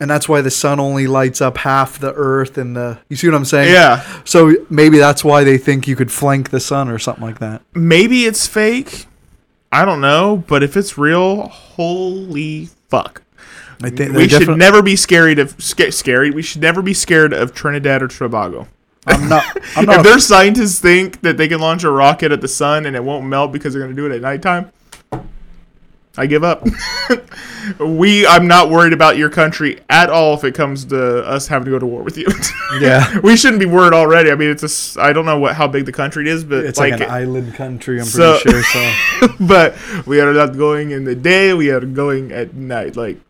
and 0.00 0.10
that's 0.10 0.28
why 0.28 0.40
the 0.40 0.50
sun 0.50 0.80
only 0.80 1.06
lights 1.06 1.40
up 1.40 1.58
half 1.58 1.98
the 1.98 2.12
Earth 2.14 2.58
and 2.58 2.74
the. 2.74 2.98
You 3.08 3.16
see 3.16 3.28
what 3.28 3.36
I'm 3.36 3.44
saying? 3.44 3.72
Yeah, 3.72 4.02
So 4.24 4.54
maybe 4.70 4.98
that's 4.98 5.22
why 5.22 5.44
they 5.44 5.58
think 5.58 5.86
you 5.86 5.94
could 5.94 6.10
flank 6.10 6.50
the 6.50 6.58
sun 6.60 6.88
or 6.88 6.98
something 6.98 7.22
like 7.24 7.38
that. 7.38 7.62
maybe 7.74 8.24
it's 8.24 8.46
fake. 8.46 9.06
I 9.70 9.84
don't 9.84 10.00
know, 10.00 10.42
but 10.48 10.62
if 10.62 10.76
it's 10.76 10.96
real, 10.96 11.48
holy 11.48 12.68
fuck. 12.88 13.22
I 13.82 13.90
think 13.90 14.12
We 14.14 14.28
should 14.28 14.40
defi- 14.40 14.54
never 14.56 14.82
be 14.82 14.96
scared 14.96 15.38
of 15.38 15.54
sca- 15.62 15.92
scary. 15.92 16.30
We 16.30 16.42
should 16.42 16.62
never 16.62 16.82
be 16.82 16.94
scared 16.94 17.32
of 17.32 17.54
Trinidad 17.54 18.02
or 18.02 18.08
Tobago. 18.08 18.68
I'm 19.06 19.28
not. 19.28 19.44
I'm 19.76 19.82
if 19.90 19.96
not. 19.96 20.02
their 20.04 20.18
scientists 20.18 20.78
think 20.78 21.20
that 21.22 21.36
they 21.36 21.48
can 21.48 21.60
launch 21.60 21.84
a 21.84 21.90
rocket 21.90 22.32
at 22.32 22.40
the 22.40 22.48
sun 22.48 22.86
and 22.86 22.96
it 22.96 23.04
won't 23.04 23.26
melt 23.26 23.52
because 23.52 23.74
they're 23.74 23.82
going 23.82 23.94
to 23.94 24.00
do 24.00 24.06
it 24.10 24.14
at 24.16 24.22
nighttime, 24.22 24.70
I 26.16 26.26
give 26.26 26.44
up. 26.44 26.64
we, 27.80 28.26
I'm 28.26 28.46
not 28.46 28.70
worried 28.70 28.92
about 28.92 29.16
your 29.16 29.28
country 29.30 29.80
at 29.90 30.10
all 30.10 30.34
if 30.34 30.44
it 30.44 30.54
comes 30.54 30.84
to 30.86 31.24
us 31.26 31.48
having 31.48 31.64
to 31.66 31.70
go 31.72 31.78
to 31.78 31.86
war 31.86 32.02
with 32.02 32.16
you. 32.16 32.26
Yeah. 32.80 33.20
we 33.20 33.36
shouldn't 33.36 33.60
be 33.60 33.66
worried 33.66 33.92
already. 33.92 34.32
I 34.32 34.34
mean, 34.34 34.50
it's 34.50 34.96
a. 34.96 35.00
I 35.00 35.12
don't 35.12 35.26
know 35.26 35.38
what 35.38 35.54
how 35.54 35.68
big 35.68 35.84
the 35.86 35.92
country 35.92 36.28
is, 36.28 36.42
but 36.42 36.64
It's 36.64 36.76
like, 36.78 36.90
like, 36.92 37.02
an 37.02 37.10
island 37.10 37.54
country. 37.54 38.00
I'm 38.00 38.04
So- 38.04 38.38
pretty 38.42 38.62
sure. 38.62 38.92
So 39.20 39.28
but 39.38 39.76
we 40.06 40.20
are 40.20 40.32
not 40.32 40.56
going 40.56 40.90
in 40.90 41.04
the 41.04 41.14
day. 41.14 41.54
We 41.54 41.70
are 41.70 41.78
going 41.80 42.32
at 42.32 42.54
night. 42.54 42.96
Like, 42.96 43.20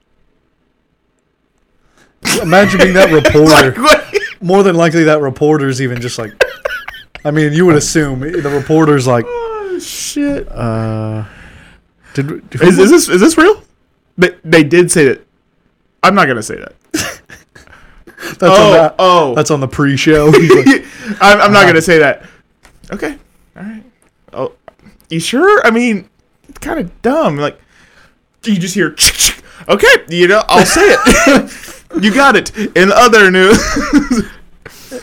imagine 2.43 2.81
being 2.81 2.95
that 2.95 3.11
reporter. 3.13 3.81
like? 3.83 4.23
More 4.41 4.63
than 4.63 4.77
likely, 4.77 5.05
that 5.05 5.21
reporter's 5.21 5.81
even 5.81 6.01
just 6.01 6.19
like. 6.19 6.33
I 7.25 7.31
mean, 7.31 7.53
you 7.53 7.65
would 7.67 7.77
assume 7.77 8.21
the 8.21 8.51
reporter's 8.51 9.07
like, 9.07 9.25
Oh 9.27 9.79
shit! 9.81 10.47
uh, 10.53 11.25
did 12.15 12.27
who 12.27 12.41
Is, 12.61 12.79
is 12.79 12.91
this 12.91 13.09
is 13.09 13.21
this 13.21 13.37
real? 13.37 13.63
They 14.17 14.37
they 14.45 14.63
did 14.63 14.91
say 14.91 15.07
that. 15.07 15.27
I'm 16.03 16.15
not 16.15 16.29
gonna 16.29 16.43
say 16.43 16.57
that. 16.57 16.75
that's 16.93 18.43
on 18.43 18.51
oh 18.51 18.73
that, 18.73 18.95
oh. 18.99 19.35
that's 19.35 19.51
on 19.51 19.61
the 19.61 19.69
pre-show. 19.69 20.27
Like, 20.27 20.85
I'm, 21.21 21.41
I'm 21.41 21.53
not 21.53 21.67
gonna 21.67 21.83
say 21.83 21.99
that. 21.99 22.25
Okay. 22.93 23.19
All 23.57 23.63
right. 23.63 23.85
Oh, 24.33 24.53
you 25.09 25.19
sure? 25.19 25.67
I 25.67 25.71
mean, 25.71 26.09
it's 26.49 26.59
kind 26.59 26.79
of 26.79 27.03
dumb. 27.03 27.37
Like, 27.37 27.59
you 28.45 28.59
just 28.59 28.75
hear. 28.75 28.95
Okay, 29.67 29.87
you 30.09 30.29
know, 30.29 30.43
I'll 30.47 30.67
say 30.67 30.83
it. 30.85 31.51
You 32.01 32.13
got 32.15 32.37
it. 32.37 32.57
In 32.77 32.91
other 32.93 33.31
news, 33.31 33.59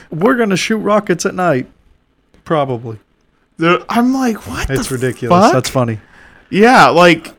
We're 0.09 0.35
gonna 0.35 0.57
shoot 0.57 0.77
rockets 0.77 1.25
at 1.25 1.35
night. 1.35 1.67
Probably. 2.45 2.99
there- 3.57 3.79
I'm 3.89 4.13
like, 4.13 4.47
what? 4.47 4.69
It's 4.69 4.89
the 4.89 4.95
ridiculous. 4.95 5.43
fuck? 5.45 5.53
That's 5.53 5.69
funny. 5.69 5.99
Yeah, 6.49 6.87
like 6.89 7.33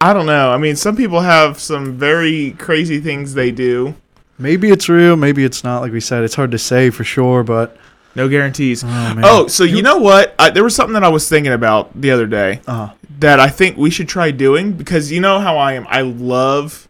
I 0.00 0.12
don't 0.12 0.26
know. 0.26 0.50
I 0.52 0.58
mean, 0.58 0.76
some 0.76 0.96
people 0.96 1.20
have 1.20 1.58
some 1.58 1.96
very 1.96 2.52
crazy 2.58 3.00
things 3.00 3.34
they 3.34 3.50
do. 3.50 3.94
Maybe 4.38 4.70
it's 4.70 4.88
real. 4.88 5.16
Maybe 5.16 5.44
it's 5.44 5.64
not. 5.64 5.80
Like 5.80 5.92
we 5.92 6.00
said, 6.00 6.22
it's 6.22 6.34
hard 6.34 6.50
to 6.50 6.58
say 6.58 6.90
for 6.90 7.04
sure. 7.04 7.42
But 7.42 7.76
No 8.14 8.28
guarantees. 8.28 8.84
oh. 8.86 9.14
Oh, 9.24 9.46
so 9.46 9.64
you 9.64 9.80
know 9.82 9.96
what? 9.98 10.34
I, 10.38 10.50
there 10.50 10.64
was 10.64 10.74
something 10.74 10.92
that 10.94 11.04
I 11.04 11.08
was 11.08 11.26
thinking 11.28 11.52
about 11.52 11.98
the 11.98 12.10
other 12.10 12.26
day 12.26 12.60
Uh, 12.66 12.90
that 13.20 13.40
I 13.40 13.48
think 13.48 13.78
we 13.78 13.88
should 13.90 14.08
try 14.08 14.30
doing 14.30 14.72
because 14.72 15.10
you 15.10 15.20
know 15.20 15.38
how 15.38 15.56
I 15.56 15.72
am. 15.72 15.86
I 15.88 16.02
love 16.02 16.85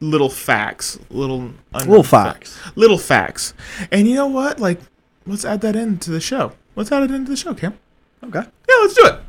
little 0.00 0.30
facts, 0.30 0.98
little 1.10 1.50
little 1.72 2.02
fa- 2.02 2.32
facts. 2.34 2.58
little 2.76 2.98
facts. 2.98 3.54
And 3.90 4.06
you 4.08 4.14
know 4.14 4.26
what? 4.26 4.60
Like, 4.60 4.80
let's 5.26 5.44
add 5.44 5.60
that 5.62 5.76
into 5.76 6.10
the 6.10 6.20
show. 6.20 6.52
Let's 6.76 6.92
add 6.92 7.02
it 7.04 7.10
into 7.10 7.30
the 7.30 7.36
show, 7.36 7.54
Cam. 7.54 7.78
Okay. 8.24 8.40
Yeah, 8.40 8.74
let's 8.80 8.94
do 8.94 9.06
it. 9.06 9.20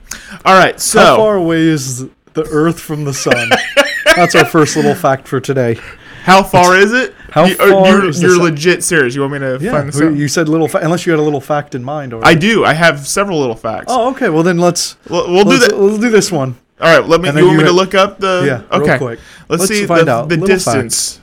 All 0.45 0.53
right. 0.57 0.79
So 0.79 0.99
How 0.99 1.15
far 1.17 1.35
away 1.35 1.59
is 1.61 2.07
the 2.33 2.43
Earth 2.51 2.79
from 2.79 3.03
the 3.05 3.13
sun? 3.13 3.49
That's 4.15 4.35
our 4.35 4.45
first 4.45 4.75
little 4.75 4.95
fact 4.95 5.27
for 5.27 5.39
today. 5.39 5.77
How 6.23 6.43
far 6.43 6.75
is 6.77 6.91
it? 6.93 7.15
How 7.31 7.45
you, 7.45 7.55
far 7.55 7.87
You're, 7.87 8.09
is 8.09 8.21
you're 8.21 8.37
legit 8.37 8.83
serious. 8.83 9.15
You 9.15 9.21
want 9.21 9.33
me 9.33 9.39
to 9.39 9.57
Yeah, 9.61 9.71
find 9.71 9.87
this 9.87 10.01
out? 10.01 10.13
you 10.15 10.27
said 10.27 10.49
little. 10.49 10.67
Fa- 10.67 10.79
unless 10.81 11.05
you 11.05 11.11
had 11.11 11.19
a 11.19 11.23
little 11.23 11.39
fact 11.41 11.75
in 11.75 11.83
mind, 11.83 12.13
or 12.13 12.25
I 12.25 12.33
do. 12.33 12.65
I 12.65 12.73
have 12.73 13.07
several 13.07 13.39
little 13.39 13.55
facts. 13.55 13.85
oh, 13.87 14.11
okay. 14.11 14.29
Well, 14.29 14.43
then 14.43 14.57
let's 14.57 14.97
We'll, 15.09 15.31
we'll 15.31 15.43
do 15.43 15.51
let's, 15.51 15.67
that. 15.67 15.77
Let's 15.77 15.99
do 15.99 16.09
this 16.09 16.31
one. 16.31 16.57
All 16.81 16.97
right. 16.99 17.07
Let 17.07 17.21
me. 17.21 17.29
You 17.29 17.45
want 17.47 17.57
me 17.57 17.63
to 17.65 17.71
look 17.71 17.93
up 17.95 18.19
the? 18.19 18.43
Yeah, 18.45 18.77
real 18.77 18.83
Okay. 18.83 18.97
quick. 18.97 19.19
Let's, 19.49 19.61
Let's 19.61 19.67
see 19.67 19.85
find 19.85 20.07
the, 20.07 20.11
out. 20.11 20.29
the 20.29 20.37
Little 20.37 20.47
fact. 20.59 20.65
distance. 20.65 21.21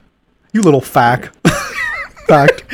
You 0.52 0.62
little 0.62 0.80
fact. 0.80 1.36
fact. 2.26 2.64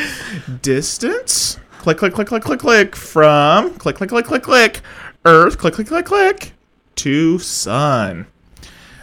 Distance. 0.62 1.58
Click, 1.78 1.98
click, 1.98 2.12
click, 2.14 2.28
click, 2.28 2.42
click, 2.42 2.60
click. 2.60 2.96
From 2.96 3.74
click, 3.74 3.96
click, 3.96 4.08
click, 4.10 4.24
click, 4.26 4.42
click. 4.42 4.80
Earth. 5.24 5.58
Click, 5.58 5.74
click, 5.74 5.86
click, 5.88 6.06
click. 6.06 6.52
To 6.96 7.38
sun. 7.38 8.26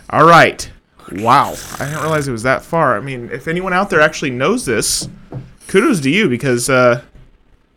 All 0.10 0.26
right. 0.26 0.70
Wow. 1.12 1.56
I 1.80 1.86
didn't 1.86 2.02
realize 2.02 2.28
it 2.28 2.32
was 2.32 2.44
that 2.44 2.64
far. 2.64 2.96
I 2.98 3.02
mean, 3.02 3.30
if 3.32 3.48
anyone 3.48 3.74
out 3.74 3.90
there 3.90 4.00
actually 4.02 4.32
knows 4.32 4.66
this, 4.66 5.08
kudos 5.68 6.00
to 6.02 6.10
you 6.10 6.30
because, 6.30 6.70
uh, 6.70 7.02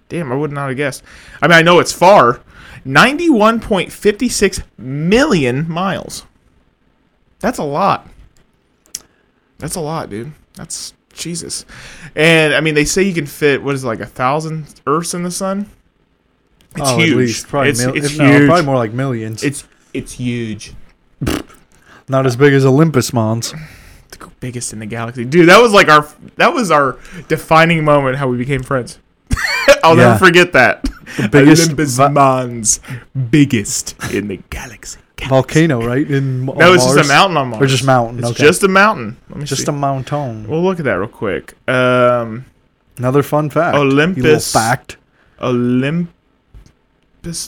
damn, 0.08 0.30
I 0.30 0.36
would 0.36 0.52
not 0.52 0.68
have 0.68 0.76
guessed. 0.76 1.02
I 1.40 1.48
mean, 1.48 1.56
I 1.56 1.62
know 1.62 1.78
it's 1.78 1.92
far. 1.92 2.40
91.56 2.86 4.62
million 4.78 5.68
miles. 5.70 6.26
That's 7.38 7.58
a 7.58 7.64
lot. 7.64 8.08
That's 9.58 9.76
a 9.76 9.80
lot, 9.80 10.10
dude. 10.10 10.32
That's 10.54 10.94
Jesus. 11.12 11.64
And 12.14 12.54
I 12.54 12.60
mean, 12.60 12.74
they 12.74 12.84
say 12.84 13.02
you 13.02 13.14
can 13.14 13.26
fit 13.26 13.62
what 13.62 13.74
is 13.74 13.84
it, 13.84 13.86
like 13.86 14.00
a 14.00 14.06
thousand 14.06 14.80
Earths 14.86 15.14
in 15.14 15.22
the 15.22 15.30
sun. 15.30 15.70
It's 16.76 16.90
oh, 16.90 16.98
huge. 16.98 17.10
At 17.10 17.16
least 17.16 17.48
probably, 17.48 17.70
it's 17.70 17.84
mil- 17.84 17.96
it's 17.96 18.18
no, 18.18 18.26
huge. 18.26 18.46
probably 18.46 18.64
more 18.64 18.76
like 18.76 18.92
millions. 18.92 19.42
It's 19.42 19.66
it's 19.92 20.12
huge. 20.12 20.72
not 22.08 22.26
as 22.26 22.36
big 22.36 22.52
as 22.54 22.64
Olympus 22.64 23.12
Mons. 23.12 23.52
The 24.10 24.30
biggest 24.40 24.72
in 24.72 24.78
the 24.78 24.86
galaxy, 24.86 25.24
dude. 25.24 25.48
That 25.48 25.60
was 25.60 25.72
like 25.72 25.88
our 25.88 26.08
that 26.36 26.54
was 26.54 26.70
our 26.70 26.98
defining 27.28 27.84
moment. 27.84 28.16
How 28.16 28.28
we 28.28 28.38
became 28.38 28.62
friends. 28.62 28.98
I'll 29.84 29.96
Yeah. 29.96 30.08
never 30.08 30.18
forget 30.18 30.52
that. 30.52 30.84
The 31.18 31.28
biggest 31.32 31.64
Olympus 31.64 31.96
va- 31.96 32.10
Mons, 32.10 32.80
biggest 33.30 33.94
in 34.12 34.28
the 34.28 34.38
galaxy. 34.50 34.98
volcano, 35.28 35.84
right? 35.86 36.08
In 36.10 36.46
No, 36.46 36.72
it's 36.74 36.84
just 36.84 37.04
a 37.04 37.08
mountain 37.08 37.36
on 37.36 37.48
Mars. 37.48 37.62
Or 37.62 37.66
just 37.66 37.84
mountain. 37.84 38.18
It's 38.18 38.30
okay. 38.30 38.44
just 38.44 38.62
a 38.62 38.68
mountain. 38.68 39.16
Let 39.28 39.38
me 39.38 39.44
just 39.44 39.62
see. 39.62 39.68
a 39.68 39.72
mountain. 39.72 40.48
We'll 40.48 40.62
look 40.62 40.78
at 40.78 40.84
that 40.86 40.94
real 40.98 41.08
quick. 41.08 41.54
Um, 41.68 42.46
Another 42.96 43.22
fun 43.22 43.50
fact. 43.50 43.76
Olympus. 43.76 44.52
fact. 44.52 44.96
Olympus. 45.40 46.08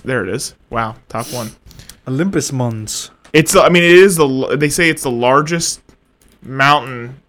There 0.04 0.24
it 0.24 0.34
is. 0.34 0.54
Wow, 0.70 0.96
top 1.08 1.26
one. 1.32 1.50
Olympus 2.06 2.52
Mons. 2.52 3.10
It's. 3.32 3.56
I 3.56 3.68
mean, 3.68 3.82
it 3.82 3.90
is 3.92 4.16
the. 4.16 4.56
They 4.58 4.68
say 4.68 4.88
it's 4.90 5.02
the 5.02 5.10
largest 5.10 5.80
mountain 6.42 7.20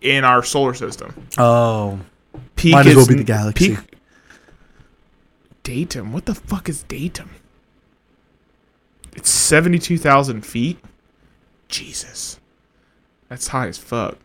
in 0.00 0.24
our 0.24 0.42
solar 0.42 0.74
system. 0.74 1.14
Oh. 1.38 2.00
Peak 2.56 2.72
Might 2.72 2.86
as 2.86 2.96
well 2.96 3.06
be 3.06 3.14
the 3.14 3.24
galaxy. 3.24 3.76
Peak. 3.76 3.91
Datum. 5.62 6.12
What 6.12 6.26
the 6.26 6.34
fuck 6.34 6.68
is 6.68 6.82
datum? 6.84 7.30
It's 9.14 9.30
seventy-two 9.30 9.98
thousand 9.98 10.44
feet. 10.44 10.78
Jesus, 11.68 12.40
that's 13.28 13.48
high 13.48 13.68
as 13.68 13.78
fuck. 13.78 14.18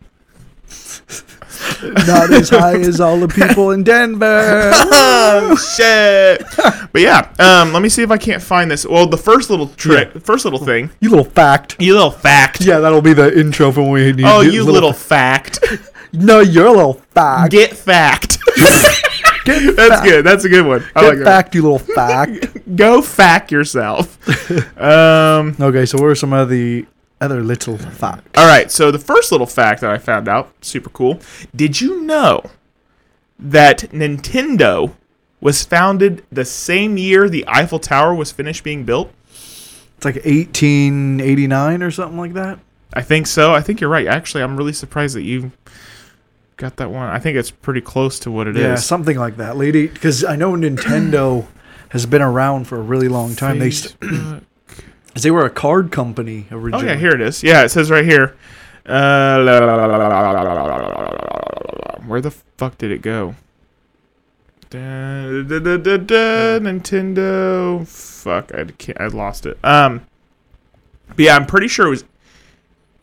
Not 1.82 2.30
as 2.32 2.50
high 2.50 2.76
as 2.78 3.00
all 3.00 3.18
the 3.18 3.28
people 3.28 3.70
in 3.70 3.82
Denver. 3.84 4.70
oh 4.74 5.56
shit! 5.76 6.42
But 6.92 7.00
yeah, 7.02 7.32
um, 7.38 7.72
let 7.72 7.82
me 7.82 7.88
see 7.88 8.02
if 8.02 8.10
I 8.10 8.18
can't 8.18 8.42
find 8.42 8.70
this. 8.70 8.84
Well, 8.86 9.06
the 9.06 9.16
first 9.16 9.48
little 9.50 9.68
trick, 9.68 10.12
the 10.12 10.20
first 10.20 10.44
little 10.44 10.58
thing, 10.64 10.90
you 11.00 11.08
little 11.10 11.24
fact. 11.24 11.76
you 11.78 11.94
little 11.94 12.10
fact. 12.10 12.60
Yeah, 12.62 12.80
that'll 12.80 13.00
be 13.02 13.12
the 13.14 13.38
intro 13.38 13.70
for 13.72 13.82
when 13.82 13.92
we 13.92 14.12
need 14.12 14.24
Oh, 14.26 14.40
you 14.40 14.64
little 14.64 14.92
fact. 14.92 15.60
No, 16.10 16.40
you're 16.40 16.64
a 16.64 16.72
little 16.72 16.94
fact. 16.94 17.52
Get 17.52 17.74
fact. 17.76 18.38
Get 19.48 19.76
That's 19.76 20.02
good. 20.02 20.24
That's 20.24 20.44
a 20.44 20.48
good 20.48 20.66
one. 20.66 20.84
I 20.94 21.00
Get 21.00 21.08
like 21.08 21.18
that. 21.18 21.24
fact, 21.24 21.54
you 21.54 21.62
little 21.62 21.78
fact. 21.94 22.76
Go 22.76 23.02
fact 23.02 23.50
yourself. 23.50 24.18
um. 24.80 25.56
okay, 25.60 25.86
so 25.86 25.98
what 25.98 26.06
are 26.06 26.14
some 26.14 26.32
of 26.32 26.48
the 26.48 26.86
other 27.20 27.42
little 27.42 27.78
facts? 27.78 28.28
All 28.36 28.46
right. 28.46 28.70
So 28.70 28.90
the 28.90 28.98
first 28.98 29.32
little 29.32 29.46
fact 29.46 29.80
that 29.80 29.90
I 29.90 29.98
found 29.98 30.28
out, 30.28 30.52
super 30.60 30.90
cool. 30.90 31.20
Did 31.54 31.80
you 31.80 32.02
know 32.02 32.42
that 33.38 33.80
Nintendo 33.90 34.94
was 35.40 35.64
founded 35.64 36.24
the 36.30 36.44
same 36.44 36.98
year 36.98 37.28
the 37.28 37.44
Eiffel 37.48 37.78
Tower 37.78 38.14
was 38.14 38.30
finished 38.32 38.64
being 38.64 38.84
built? 38.84 39.12
It's 39.96 40.04
like 40.04 40.16
1889 40.16 41.82
or 41.82 41.90
something 41.90 42.18
like 42.18 42.34
that. 42.34 42.60
I 42.94 43.02
think 43.02 43.26
so. 43.26 43.52
I 43.52 43.60
think 43.60 43.80
you're 43.80 43.90
right. 43.90 44.06
Actually, 44.06 44.42
I'm 44.42 44.56
really 44.56 44.72
surprised 44.72 45.14
that 45.16 45.22
you 45.22 45.52
got 46.58 46.76
that 46.76 46.90
one. 46.90 47.08
I 47.08 47.18
think 47.18 47.38
it's 47.38 47.50
pretty 47.50 47.80
close 47.80 48.18
to 48.20 48.30
what 48.30 48.46
it 48.46 48.56
yeah, 48.56 48.60
is. 48.60 48.66
yeah, 48.66 48.74
something 48.76 49.16
like 49.16 49.38
that, 49.38 49.56
lady. 49.56 49.86
Because 49.86 50.22
I 50.24 50.36
know 50.36 50.52
Nintendo 50.52 51.46
has 51.90 52.04
been 52.04 52.20
around 52.20 52.66
for 52.66 52.76
a 52.76 52.82
really 52.82 53.08
long 53.08 53.34
time. 53.34 53.58
Facebook. 53.58 54.44
They 55.14 55.20
they 55.22 55.30
were 55.30 55.46
a 55.46 55.50
card 55.50 55.90
company 55.90 56.46
originally. 56.50 56.84
Oh 56.84 56.88
yeah, 56.88 56.96
here 56.96 57.12
it 57.12 57.20
is. 57.22 57.42
Yeah, 57.42 57.64
it 57.64 57.70
says 57.70 57.90
right 57.90 58.04
here. 58.04 58.36
Where 62.06 62.20
the 62.20 62.30
fuck 62.56 62.78
did 62.78 62.90
it 62.90 63.02
go? 63.02 63.34
Da, 64.70 65.42
da, 65.42 65.58
da, 65.58 66.58
Nintendo. 66.58 67.86
Fuck, 67.86 68.54
I 68.54 68.64
can't, 68.64 69.00
I 69.00 69.06
lost 69.06 69.46
it. 69.46 69.58
Um, 69.64 70.06
but 71.08 71.20
yeah, 71.20 71.36
I'm 71.36 71.46
pretty 71.46 71.68
sure 71.68 71.86
it 71.86 71.90
was 71.90 72.02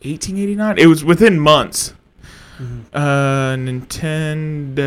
1889. 0.02 0.78
It 0.78 0.86
was 0.86 1.04
within 1.04 1.40
months 1.40 1.94
uh, 2.92 3.54
Nintendo. 3.56 4.78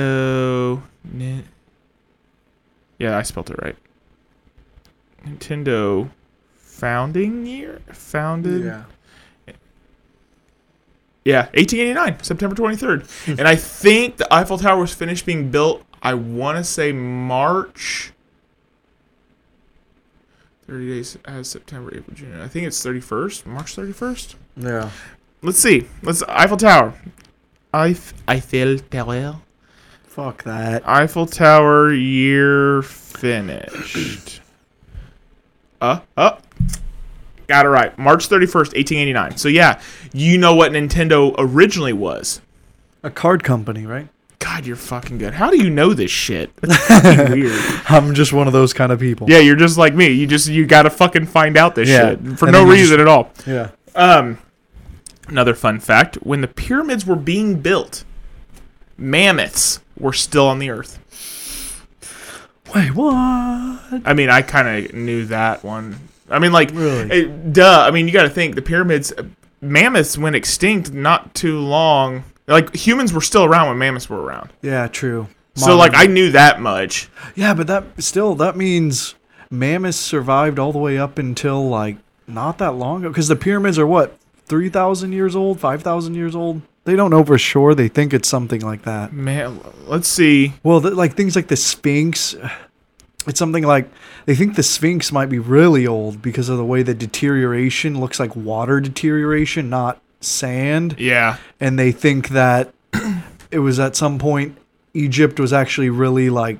Ni- 1.11 1.43
yeah, 2.97 3.17
I 3.17 3.21
spelled 3.23 3.49
it 3.51 3.61
right. 3.61 3.75
Nintendo 5.25 6.09
founding 6.57 7.45
year? 7.45 7.81
Founded. 7.91 8.63
Yeah, 11.25 11.47
1889, 11.53 12.23
September 12.23 12.55
23rd. 12.55 13.37
and 13.37 13.47
I 13.47 13.55
think 13.55 14.17
the 14.17 14.33
Eiffel 14.33 14.57
Tower 14.57 14.79
was 14.79 14.93
finished 14.93 15.25
being 15.25 15.51
built, 15.51 15.83
I 16.01 16.13
want 16.15 16.57
to 16.57 16.63
say 16.63 16.91
March. 16.91 18.13
30 20.65 20.87
days 20.87 21.17
as 21.25 21.49
September, 21.49 21.89
April, 21.95 22.15
June. 22.15 22.39
I 22.39 22.47
think 22.47 22.65
it's 22.67 22.83
31st, 22.83 23.45
March 23.45 23.75
31st. 23.75 24.35
Yeah. 24.57 24.89
Let's 25.41 25.59
see. 25.59 25.87
Let's 26.01 26.23
Eiffel 26.27 26.57
Tower. 26.57 26.93
Eif- 27.73 28.13
Eiffel 28.27 28.79
Tower. 28.89 29.35
Fuck 30.03 30.43
that. 30.43 30.87
Eiffel 30.87 31.25
Tower 31.25 31.93
year 31.93 32.81
finished. 32.81 34.41
Uh, 35.81 36.01
uh. 36.17 36.37
Got 37.47 37.65
it 37.65 37.69
right. 37.69 37.97
March 37.97 38.27
31st, 38.27 38.75
1889. 38.75 39.37
So 39.37 39.47
yeah, 39.47 39.79
you 40.11 40.37
know 40.37 40.53
what 40.53 40.73
Nintendo 40.73 41.33
originally 41.37 41.93
was. 41.93 42.41
A 43.01 43.09
card 43.09 43.45
company, 43.45 43.85
right? 43.85 44.09
God, 44.39 44.65
you're 44.65 44.75
fucking 44.75 45.19
good. 45.19 45.33
How 45.33 45.49
do 45.49 45.55
you 45.57 45.69
know 45.69 45.93
this 45.93 46.11
shit? 46.11 46.53
That's 46.57 47.29
weird. 47.31 47.53
I'm 47.87 48.13
just 48.13 48.33
one 48.33 48.47
of 48.47 48.51
those 48.51 48.73
kind 48.73 48.91
of 48.91 48.99
people. 48.99 49.29
Yeah, 49.29 49.39
you're 49.39 49.55
just 49.55 49.77
like 49.77 49.93
me. 49.95 50.09
You 50.09 50.27
just 50.27 50.49
you 50.49 50.65
gotta 50.65 50.89
fucking 50.89 51.27
find 51.27 51.55
out 51.55 51.75
this 51.75 51.87
Yeah. 51.87 52.09
shit 52.09 52.37
for 52.37 52.47
And 52.47 52.51
no 52.51 52.65
reason 52.65 52.97
just- 52.97 52.99
at 52.99 53.07
all. 53.07 53.31
Yeah. 53.47 53.69
Um, 53.95 54.37
another 55.29 55.53
fun 55.55 55.79
fact: 55.79 56.15
when 56.17 56.41
the 56.41 56.47
pyramids 56.47 57.05
were 57.05 57.15
being 57.15 57.59
built, 57.61 58.03
mammoths 58.97 59.79
were 59.99 60.13
still 60.13 60.47
on 60.47 60.59
the 60.59 60.69
earth. 60.69 60.97
Wait, 62.73 62.93
what? 62.93 63.09
I 64.05 64.13
mean, 64.15 64.29
I 64.29 64.41
kind 64.43 64.85
of 64.85 64.93
knew 64.93 65.25
that 65.25 65.63
one. 65.63 65.95
I 66.29 66.37
mean, 66.37 66.51
like, 66.51 66.69
Really? 66.71 67.11
eh, 67.25 67.27
duh. 67.51 67.83
I 67.87 67.91
mean, 67.91 68.05
you 68.07 68.13
got 68.13 68.23
to 68.23 68.29
think 68.29 68.53
the 68.53 68.61
pyramids, 68.61 69.11
mammoths 69.61 70.17
went 70.17 70.35
extinct 70.35 70.93
not 70.93 71.33
too 71.33 71.59
long. 71.59 72.23
Like 72.47 72.75
humans 72.75 73.11
were 73.11 73.21
still 73.21 73.43
around 73.45 73.69
when 73.69 73.77
mammoths 73.79 74.09
were 74.09 74.21
around. 74.21 74.51
Yeah, 74.61 74.87
true. 74.87 75.27
So, 75.55 75.75
like, 75.75 75.91
I 75.95 76.05
knew 76.05 76.31
that 76.31 76.61
much. 76.61 77.09
Yeah, 77.35 77.53
but 77.53 77.67
that 77.67 77.83
still 77.97 78.35
that 78.35 78.55
means 78.55 79.15
mammoths 79.49 79.97
survived 79.97 80.57
all 80.59 80.71
the 80.71 80.77
way 80.79 80.97
up 80.97 81.17
until 81.17 81.67
like 81.67 81.97
not 82.27 82.59
that 82.59 82.75
long 82.75 83.01
ago 83.01 83.09
because 83.09 83.27
the 83.27 83.35
pyramids 83.35 83.77
are 83.79 83.87
what 83.87 84.15
three 84.49 84.69
thousand 84.69 85.13
years 85.13 85.35
old, 85.35 85.59
five 85.59 85.81
thousand 85.83 86.15
years 86.15 86.35
old. 86.35 86.61
They 86.85 86.95
don't 86.95 87.11
know 87.11 87.23
for 87.23 87.37
sure. 87.37 87.75
They 87.75 87.87
think 87.87 88.13
it's 88.13 88.27
something 88.27 88.61
like 88.61 88.81
that. 88.83 89.13
Man, 89.13 89.59
let's 89.85 90.07
see. 90.07 90.53
Well, 90.63 90.81
th- 90.81 90.93
like 90.95 91.13
things 91.13 91.35
like 91.35 91.47
the 91.47 91.55
Sphinx, 91.55 92.35
it's 93.27 93.37
something 93.37 93.63
like 93.63 93.87
they 94.25 94.33
think 94.35 94.55
the 94.55 94.63
Sphinx 94.63 95.11
might 95.11 95.27
be 95.29 95.37
really 95.39 95.85
old 95.85 96.21
because 96.21 96.49
of 96.49 96.57
the 96.57 96.65
way 96.65 96.81
the 96.83 96.93
deterioration 96.95 97.99
looks 97.99 98.19
like 98.19 98.35
water 98.35 98.79
deterioration, 98.79 99.69
not 99.69 100.01
sand. 100.21 100.95
Yeah, 100.97 101.37
And 101.59 101.77
they 101.77 101.91
think 101.91 102.29
that 102.29 102.73
it 103.51 103.59
was 103.59 103.79
at 103.79 103.95
some 103.95 104.17
point 104.19 104.57
Egypt 104.93 105.39
was 105.39 105.53
actually 105.53 105.89
really 105.89 106.29
like 106.29 106.57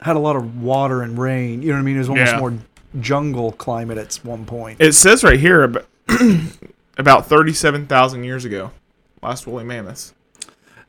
had 0.00 0.16
a 0.16 0.18
lot 0.20 0.36
of 0.36 0.62
water 0.62 1.02
and 1.02 1.18
rain. 1.18 1.60
You 1.60 1.68
know 1.68 1.74
what 1.74 1.80
I 1.80 1.82
mean? 1.82 1.96
It 1.96 2.00
was 2.00 2.08
almost 2.08 2.32
Yeah. 2.32 2.38
more 2.40 2.54
jungle 3.00 3.52
climate 3.52 3.98
at 3.98 4.14
one 4.22 4.46
point. 4.46 4.80
it 4.80 4.94
says 4.94 5.22
right 5.22 5.38
here 5.38 5.64
about, 5.64 5.86
about 7.00 7.26
thirty-seven 7.26 7.86
thousand 7.86 8.24
years 8.24 8.44
ago, 8.44 8.70
last 9.22 9.46
woolly 9.46 9.64
mammoths. 9.64 10.14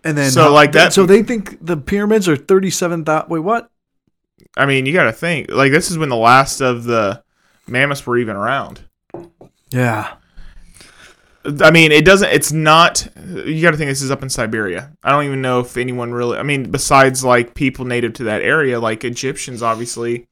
And 0.04 0.18
then 0.18 0.32
So, 0.32 0.52
like, 0.54 0.72
that- 0.74 0.94
So 0.94 1.06
they 1.06 1.24
think 1.24 1.58
the 1.66 1.78
pyramids 1.78 2.28
are 2.28 2.36
thirty-seven 2.36 3.06
thousand. 3.06 3.30
Wait, 3.30 3.40
what? 3.40 3.70
I 4.58 4.66
mean, 4.66 4.86
you 4.86 4.94
got 4.94 5.04
to 5.06 5.14
think 5.14 5.50
like 5.50 5.72
this 5.72 5.90
is 5.90 5.98
when 5.98 6.10
the 6.10 6.16
last 6.16 6.62
of 6.62 6.84
the 6.84 7.24
mammoths 7.68 8.06
were 8.06 8.18
even 8.18 8.36
around. 8.36 8.82
Yeah. 9.70 10.16
I 11.62 11.72
mean, 11.72 11.92
it 11.92 12.06
doesn't. 12.06 12.30
It's 12.32 12.52
not. 12.52 13.08
You 13.26 13.62
got 13.62 13.72
to 13.72 13.78
think 13.78 13.90
this 13.90 14.02
is 14.04 14.12
up 14.12 14.22
in 14.22 14.30
Siberia. 14.30 14.92
I 15.04 15.10
don't 15.12 15.26
even 15.26 15.42
know 15.42 15.60
if 15.62 15.76
anyone 15.78 16.12
really. 16.12 16.38
I 16.38 16.44
mean, 16.44 16.70
besides 16.70 17.24
like 17.24 17.56
people 17.56 17.86
native 17.86 18.14
to 18.14 18.26
that 18.26 18.42
area, 18.42 18.80
like 18.80 19.04
Egyptians, 19.04 19.64
obviously, 19.64 20.28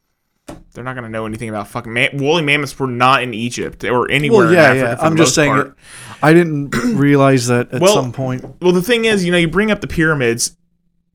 they're 0.73 0.83
not 0.83 0.95
gonna 0.95 1.09
know 1.09 1.25
anything 1.25 1.49
about 1.49 1.67
fucking 1.67 1.93
ma- 1.93 2.07
woolly 2.13 2.41
mammoths. 2.43 2.77
Were 2.79 2.87
not 2.87 3.23
in 3.23 3.33
Egypt 3.33 3.83
or 3.83 4.09
anywhere. 4.11 4.45
Well, 4.45 4.53
yeah, 4.53 4.71
in 4.71 4.77
Africa 4.79 4.97
yeah. 5.01 5.07
I'm 5.07 5.17
just 5.17 5.35
saying. 5.35 5.51
part. 5.53 5.77
I 6.21 6.33
didn't 6.33 6.75
realize 6.95 7.47
that 7.47 7.73
at 7.73 7.81
Well, 7.81 7.93
some 7.93 8.11
point 8.11 8.43
Well, 8.61 8.71
the 8.73 8.81
thing 8.81 9.05
is, 9.05 9.23
you 9.25 9.31
know, 9.31 9.37
you 9.37 9.47
bring 9.47 9.71
up 9.71 9.81
the 9.81 9.87
pyramids. 9.87 10.55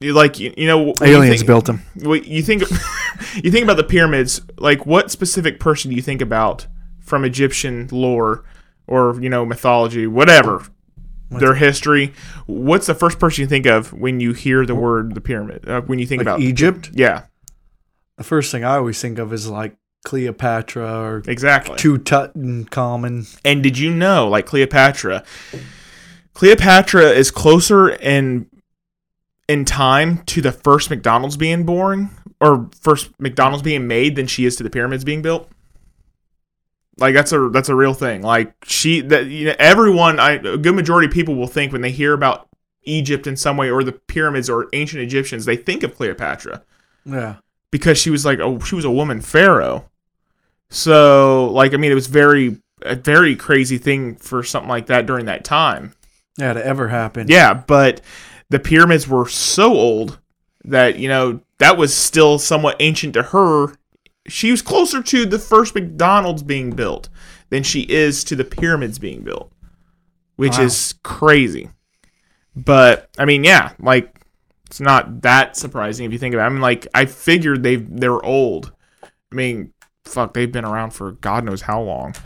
You 0.01 0.13
like, 0.13 0.39
you, 0.41 0.53
you 0.57 0.67
know, 0.67 0.79
when 0.83 0.95
you 1.09 1.17
aliens 1.17 1.37
think- 1.41 1.47
built 1.47 1.67
them. 1.67 1.81
You 1.95 2.43
think 2.43 2.63
you 3.43 3.51
think 3.51 3.65
about 3.65 3.77
the 3.77 3.85
pyramids 3.85 4.41
like 4.59 4.87
what 4.87 5.11
specific 5.11 5.61
person 5.61 5.91
do 5.91 5.97
you 5.97 6.03
think 6.03 6.21
about 6.21 6.67
from 7.01 7.25
egyptian 7.25 7.89
lore 7.93 8.45
or 8.87 9.19
you 9.21 9.29
know 9.29 9.45
mythology 9.47 10.07
whatever 10.07 10.65
their 11.31 11.55
history 11.55 12.13
what's 12.47 12.87
the 12.87 12.95
first 12.95 13.19
person 13.19 13.43
you 13.43 13.47
think 13.47 13.67
of 13.67 13.93
when 13.93 14.21
you 14.21 14.33
hear 14.33 14.65
the 14.67 14.75
word 14.75 15.15
the 15.15 15.21
pyramid 15.21 15.67
uh, 15.69 15.81
when 15.83 15.99
you 15.99 16.07
think 16.07 16.21
Like 16.21 16.27
about 16.27 16.41
Egypt. 16.41 16.91
yeah 16.95 17.23
The 18.17 18.25
first 18.25 18.53
thing 18.53 18.65
I 18.65 18.77
always 18.77 19.01
think 19.01 19.19
of 19.19 19.33
is 19.33 19.49
like 19.49 19.77
Cleopatra 20.05 21.01
or 21.01 21.23
exactly 21.27 21.77
Tutankhamun. 21.77 23.41
and 23.45 23.63
did 23.63 23.79
you 23.79 23.91
know 23.91 24.29
like 24.29 24.45
cleopatra 24.45 25.25
cleopatra 26.35 27.11
is 27.11 27.31
closer 27.31 27.89
in 27.89 28.47
in 29.49 29.65
time 29.65 30.19
to 30.25 30.43
the 30.43 30.53
first 30.53 30.91
mcdonald's 30.91 31.39
being 31.39 31.65
born 31.65 32.11
or 32.39 32.69
first 32.79 33.11
mcdonald's 33.19 33.63
being 33.63 33.87
made 33.87 34.15
than 34.15 34.27
she 34.27 34.45
is 34.45 34.57
to 34.57 34.63
the 34.63 34.69
pyramids 34.69 35.05
being 35.05 35.23
built 35.23 35.49
like 36.99 37.15
that's 37.15 37.33
a 37.33 37.49
that's 37.49 37.71
a 37.71 37.75
real 37.75 37.95
thing 37.95 38.21
like 38.21 38.53
she 38.65 39.01
that 39.01 39.25
you 39.27 39.47
know, 39.47 39.55
everyone 39.59 40.21
I, 40.21 40.33
a 40.33 40.59
good 40.59 40.75
majority 40.75 41.07
of 41.09 41.15
people 41.15 41.35
will 41.35 41.47
think 41.47 41.73
when 41.73 41.81
they 41.81 41.91
hear 41.91 42.13
about 42.13 42.47
egypt 42.83 43.27
in 43.27 43.37
some 43.39 43.57
way 43.57 43.71
or 43.71 43.83
the 43.83 43.93
pyramids 43.93 44.51
or 44.51 44.69
ancient 44.75 45.03
egyptians 45.03 45.47
they 45.47 45.57
think 45.57 45.83
of 45.83 45.95
cleopatra 45.97 46.63
Yeah. 47.07 47.37
Because 47.75 47.99
she 47.99 48.09
was 48.09 48.25
like 48.25 48.39
oh 48.39 48.61
she 48.61 48.77
was 48.77 48.85
a 48.85 48.91
woman 48.91 49.21
pharaoh 49.21 49.85
so 50.71 51.51
like 51.53 51.75
i 51.75 51.77
mean 51.77 51.91
it 51.91 51.97
was 51.97 52.07
very 52.07 52.57
a 52.83 52.95
very 52.95 53.35
crazy 53.35 53.79
thing 53.79 54.15
for 54.15 54.45
something 54.45 54.69
like 54.69 54.87
that 54.87 55.07
during 55.07 55.27
that 55.27 55.43
time 55.45 55.93
Yeah, 56.39 56.53
to 56.53 56.65
ever 56.65 56.87
happen. 56.89 57.27
yeah 57.29 57.53
but 57.53 58.01
the 58.49 58.61
pyramids 58.61 59.09
were 59.09 59.27
so 59.29 59.73
old 59.73 60.21
that 60.65 60.99
you 61.01 61.09
know 61.09 61.41
that 61.59 61.77
was 61.77 61.93
still 61.93 62.39
somewhat 62.39 62.77
ancient 62.79 63.15
to 63.15 63.23
her 63.25 63.75
she 64.29 64.53
was 64.53 64.63
closer 64.63 65.03
to 65.03 65.27
the 65.27 65.39
first 65.41 65.75
mcdonald's 65.75 66.45
being 66.45 66.71
built 66.71 67.09
than 67.51 67.65
she 67.65 67.81
is 67.83 68.23
to 68.23 68.37
the 68.37 68.45
pyramids 68.45 69.01
being 69.01 69.23
built 69.23 69.51
which 70.37 70.59
Wow. 70.59 70.65
is 70.65 70.95
crazy 71.03 71.71
but 72.55 73.09
i 73.19 73.25
mean 73.25 73.43
yeah 73.43 73.73
like 73.81 74.14
it's 74.75 74.81
not 74.81 75.23
that 75.23 75.57
surprising 75.57 76.05
if 76.05 76.11
you 76.13 76.19
think 76.19 76.35
about 76.35 76.43
it. 76.43 76.47
I 76.47 76.49
mean 76.49 76.61
like 76.61 76.89
i 76.95 77.05
figured 77.05 77.63
they 77.63 77.77
they're 77.77 78.21
old. 78.25 78.73
I 79.05 79.35
mean 79.37 79.73
fuck 80.05 80.35
they've 80.35 80.51
been 80.51 80.65
around 80.65 80.91
for 80.91 81.13
god 81.13 81.45
knows 81.45 81.61
how 81.63 81.81
long. 81.81 82.17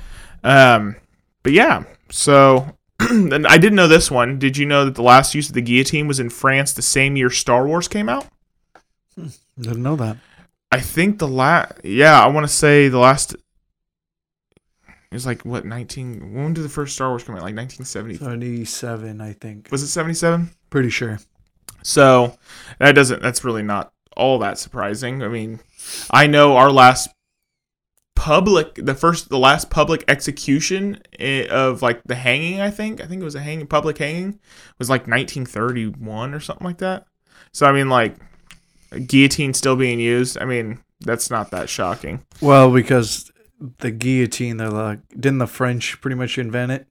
Um 0.43 0.97
but 1.43 1.53
yeah 1.53 1.85
so 2.11 2.75
and 3.01 3.47
i 3.47 3.59
didn't 3.59 3.77
know 3.77 3.87
this 3.87 4.11
one. 4.11 4.39
Did 4.39 4.57
you 4.57 4.65
know 4.65 4.87
that 4.87 4.95
the 4.95 5.03
last 5.03 5.35
use 5.35 5.49
of 5.51 5.55
the 5.55 5.61
guillotine 5.61 6.09
was 6.09 6.21
in 6.21 6.31
france 6.31 6.73
the 6.73 6.81
same 6.81 7.17
year 7.17 7.29
star 7.29 7.67
wars 7.67 7.87
came 7.87 8.09
out? 8.09 8.27
Didn't 9.61 9.83
know 9.83 9.97
that. 9.97 10.17
i 10.73 10.81
think 10.81 11.19
the 11.19 11.29
last 11.29 11.73
yeah 11.85 12.19
i 12.19 12.29
want 12.29 12.45
to 12.47 12.53
say 12.53 12.89
the 12.89 12.99
last 12.99 13.35
it 13.35 15.13
was 15.13 15.27
like 15.27 15.43
what 15.45 15.67
19 15.67 16.33
when 16.33 16.55
did 16.55 16.65
the 16.65 16.69
first 16.71 16.95
star 16.95 17.11
wars 17.11 17.25
come 17.25 17.35
out? 17.35 17.43
Like 17.43 17.55
1970 17.55 18.17
Seventy-seven, 18.17 19.21
I 19.21 19.35
think. 19.35 19.69
was 19.71 19.83
it 19.83 19.89
77 19.89 20.49
Pretty 20.71 20.89
sure. 20.89 21.19
So 21.83 22.37
that 22.79 22.93
doesn't 22.93 23.23
that's 23.23 23.45
really 23.45 23.63
not 23.63 23.93
all 24.17 24.39
that 24.41 24.59
surprising. 24.59 25.23
I 25.23 25.29
mean, 25.29 25.61
I 26.11 26.27
know 26.27 26.57
our 26.57 26.71
last 26.71 27.09
public 28.15 28.75
the 28.75 28.95
first 28.95 29.29
the 29.29 29.39
last 29.39 29.71
public 29.71 30.05
execution 30.09 31.01
eh, 31.19 31.47
of 31.49 31.83
like 31.83 32.03
the 32.05 32.17
hanging, 32.17 32.61
I 32.61 32.71
think. 32.71 33.01
I 33.01 33.07
think 33.07 33.21
it 33.21 33.25
was 33.25 33.37
a 33.37 33.41
hanging 33.41 33.67
public 33.67 33.99
hanging 33.99 34.41
was 34.79 34.91
like 34.91 35.03
1931 35.03 36.35
or 36.35 36.41
something 36.41 36.67
like 36.67 36.79
that. 36.79 37.07
So 37.53 37.67
I 37.67 37.73
mean 37.73 37.89
like 37.89 38.17
guillotine 39.07 39.55
still 39.55 39.77
being 39.77 40.01
used. 40.01 40.39
I 40.39 40.45
mean, 40.45 40.83
that's 41.01 41.31
not 41.31 41.51
that 41.51 41.69
shocking. 41.69 42.25
Well, 42.41 42.73
because 42.73 43.31
the 43.79 43.91
guillotine, 43.91 44.57
they're 44.57 44.71
like, 44.71 45.01
didn't 45.11 45.39
the 45.39 45.47
French 45.47 46.01
pretty 46.01 46.17
much 46.17 46.39
invent 46.39 46.73
it? 46.73 46.87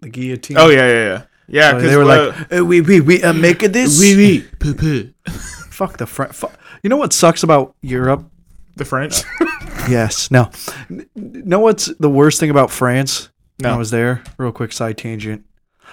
The 0.00 0.08
guillotine. 0.08 0.58
Oh 0.58 0.68
yeah, 0.68 0.88
yeah, 0.88 1.04
yeah. 1.04 1.22
Yeah, 1.48 1.70
So 1.70 1.76
because 1.76 1.90
they 1.90 1.96
were 1.96 2.04
like, 2.04 2.52
uh, 2.52 2.64
we 2.64 2.80
we 2.80 3.00
we 3.00 3.22
uh, 3.22 3.32
make 3.32 3.58
this. 3.60 3.98
We 4.00 4.16
we 4.16 4.40
poo 4.58 4.74
poo. 4.74 5.12
Fuck 5.70 5.96
the 5.98 6.06
French. 6.06 6.32
Fu- 6.34 6.48
you 6.82 6.90
know 6.90 6.96
what 6.96 7.12
sucks 7.12 7.42
about 7.42 7.74
Europe? 7.82 8.24
The 8.76 8.84
French. 8.84 9.22
Yes. 9.88 10.30
No. 10.30 10.48
N- 10.88 11.06
Know 11.16 11.58
what's 11.58 11.86
the 11.98 12.08
worst 12.08 12.38
thing 12.38 12.50
about 12.50 12.70
France? 12.70 13.30
When 13.58 13.68
No. 13.68 13.74
I 13.74 13.78
was 13.78 13.90
there. 13.90 14.22
Real 14.38 14.52
quick 14.52 14.72
side 14.72 14.96
tangent. 14.96 15.44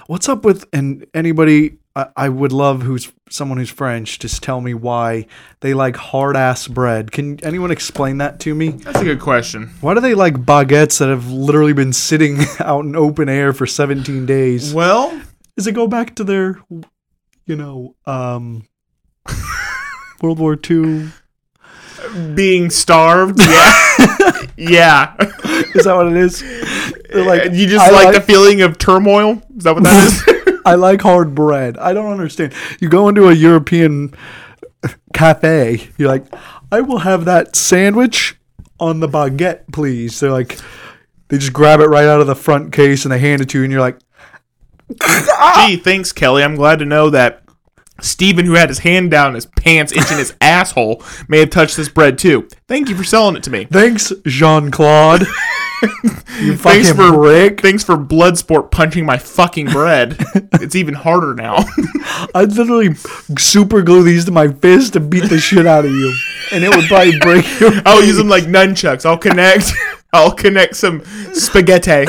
What's 0.05 0.29
up 0.29 0.45
with 0.45 0.65
and 0.71 1.07
anybody? 1.15 1.79
I, 1.95 2.05
I 2.15 2.29
would 2.29 2.51
love 2.51 2.83
who's 2.83 3.11
someone 3.31 3.57
who's 3.57 3.71
French 3.71 4.19
just 4.19 4.43
tell 4.43 4.61
me 4.61 4.75
why 4.75 5.25
they 5.61 5.73
like 5.73 5.95
hard 5.95 6.35
ass 6.35 6.67
bread. 6.67 7.11
Can 7.11 7.43
anyone 7.43 7.71
explain 7.71 8.19
that 8.19 8.39
to 8.41 8.53
me? 8.53 8.69
That's 8.69 8.99
a 8.99 9.03
good 9.03 9.19
question. 9.19 9.71
Why 9.81 9.95
do 9.95 10.01
they 10.01 10.13
like 10.13 10.35
baguettes 10.35 10.99
that 10.99 11.09
have 11.09 11.31
literally 11.31 11.73
been 11.73 11.91
sitting 11.93 12.37
out 12.59 12.85
in 12.85 12.95
open 12.95 13.27
air 13.27 13.53
for 13.53 13.65
17 13.65 14.27
days? 14.27 14.71
Well, 14.71 15.19
Does 15.59 15.67
it 15.67 15.73
go 15.73 15.89
back 15.89 16.15
to 16.15 16.23
their, 16.23 16.61
you 17.45 17.57
know, 17.57 17.93
um, 18.05 18.65
World 20.21 20.39
War 20.39 20.57
II? 20.57 21.09
being 22.33 22.69
starved. 22.69 23.41
Yeah. 23.41 24.45
yeah. 24.57 25.15
Is 25.75 25.83
that 25.83 25.95
what 25.97 26.07
it 26.07 26.15
is? 26.15 26.39
They're 27.09 27.25
like, 27.25 27.51
you 27.51 27.67
just 27.67 27.85
I 27.85 27.91
like, 27.91 28.15
the 28.15 28.21
feeling 28.21 28.61
of 28.61 28.77
turmoil? 28.77 29.41
Is 29.57 29.65
that 29.65 29.73
what 29.73 29.83
that 29.83 30.05
is? 30.47 30.61
I 30.65 30.75
like 30.75 31.01
hard 31.01 31.35
bread. 31.35 31.77
I 31.77 31.93
don't 31.93 32.09
understand. 32.09 32.53
You 32.79 32.87
go 32.87 33.09
into 33.09 33.27
a 33.27 33.33
European 33.33 34.13
cafe, 35.13 35.89
you're 35.97 36.07
like, 36.07 36.23
I 36.71 36.79
will 36.79 36.99
have 36.99 37.25
that 37.25 37.57
sandwich 37.57 38.39
on 38.79 39.01
the 39.01 39.09
baguette, 39.09 39.73
please. 39.73 40.21
They're 40.21 40.31
like, 40.31 40.57
they 41.27 41.37
just 41.37 41.51
grab 41.51 41.81
it 41.81 41.87
right 41.87 42.05
out 42.05 42.21
of 42.21 42.27
the 42.27 42.35
front 42.35 42.71
case 42.71 43.03
and 43.03 43.11
they 43.11 43.19
hand 43.19 43.41
it 43.41 43.49
to 43.49 43.57
you, 43.57 43.65
and 43.65 43.73
you're 43.73 43.81
like, 43.81 43.99
Ah! 45.01 45.65
Gee, 45.67 45.77
thanks, 45.77 46.11
Kelly. 46.11 46.43
I'm 46.43 46.55
glad 46.55 46.79
to 46.79 46.85
know 46.85 47.09
that 47.09 47.43
Steven, 48.01 48.45
who 48.45 48.53
had 48.53 48.69
his 48.69 48.79
hand 48.79 49.11
down 49.11 49.33
his 49.35 49.45
pants, 49.45 49.91
itching 49.91 50.17
his 50.17 50.33
asshole, 50.41 51.03
may 51.27 51.39
have 51.39 51.49
touched 51.49 51.77
this 51.77 51.89
bread 51.89 52.17
too. 52.17 52.47
Thank 52.67 52.89
you 52.89 52.95
for 52.95 53.03
selling 53.03 53.35
it 53.35 53.43
to 53.43 53.51
me. 53.51 53.65
thanks, 53.65 54.11
Jean 54.25 54.71
Claude. 54.71 55.21
you 56.41 56.57
fucking 56.57 56.57
Thanks 56.57 56.91
for 56.91 57.11
brick. 57.11 57.61
Thanks 57.61 57.83
for 57.83 57.95
Bloodsport 57.97 58.71
punching 58.71 59.05
my 59.05 59.17
fucking 59.17 59.67
bread. 59.67 60.17
it's 60.53 60.75
even 60.75 60.93
harder 60.93 61.33
now. 61.33 61.57
I'd 62.35 62.51
literally 62.53 62.93
super 62.95 63.81
glue 63.81 64.03
these 64.03 64.25
to 64.25 64.31
my 64.31 64.49
fist 64.49 64.95
and 64.95 65.09
beat 65.09 65.29
the 65.29 65.39
shit 65.39 65.65
out 65.65 65.85
of 65.85 65.91
you, 65.91 66.13
and 66.51 66.63
it 66.63 66.75
would 66.75 66.85
probably 66.85 67.17
break 67.19 67.59
your. 67.59 67.71
I'll 67.85 68.03
use 68.03 68.17
them 68.17 68.29
like 68.29 68.45
nunchucks. 68.45 69.05
I'll 69.05 69.17
connect. 69.17 69.71
I'll 70.11 70.31
connect 70.33 70.75
some 70.75 71.03
spaghetti. 71.33 72.05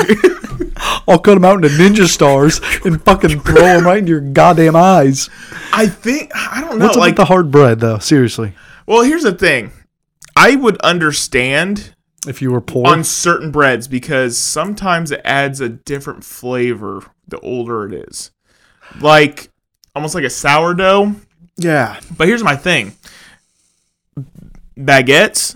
I'll 1.07 1.19
cut 1.19 1.35
them 1.35 1.45
out 1.45 1.63
into 1.63 1.69
ninja 1.69 2.07
stars 2.07 2.59
and 2.83 3.01
fucking 3.03 3.41
throw 3.41 3.61
them 3.61 3.85
right 3.85 3.99
into 3.99 4.11
your 4.11 4.21
goddamn 4.21 4.75
eyes. 4.75 5.29
I 5.73 5.87
think 5.87 6.31
I 6.35 6.61
don't 6.61 6.79
know. 6.79 6.85
What's 6.85 6.97
up 6.97 7.01
like, 7.01 7.11
with 7.11 7.17
the 7.17 7.25
hard 7.25 7.51
bread, 7.51 7.79
though? 7.79 7.99
Seriously, 7.99 8.53
well, 8.87 9.03
here's 9.03 9.23
the 9.23 9.33
thing. 9.33 9.71
I 10.35 10.55
would 10.55 10.79
understand 10.81 11.93
if 12.27 12.41
you 12.41 12.51
were 12.51 12.61
poor, 12.61 12.87
on 12.87 13.03
certain 13.03 13.51
breads 13.51 13.87
because 13.87 14.37
sometimes 14.37 15.11
it 15.11 15.21
adds 15.23 15.59
a 15.59 15.69
different 15.69 16.23
flavor 16.23 17.03
the 17.27 17.39
older 17.39 17.85
it 17.85 17.93
is. 18.09 18.31
Like 18.99 19.49
almost 19.95 20.13
like 20.15 20.23
a 20.23 20.29
sourdough. 20.29 21.15
yeah, 21.57 21.99
But 22.17 22.27
here's 22.27 22.43
my 22.43 22.55
thing. 22.55 22.95
Baguettes, 24.77 25.55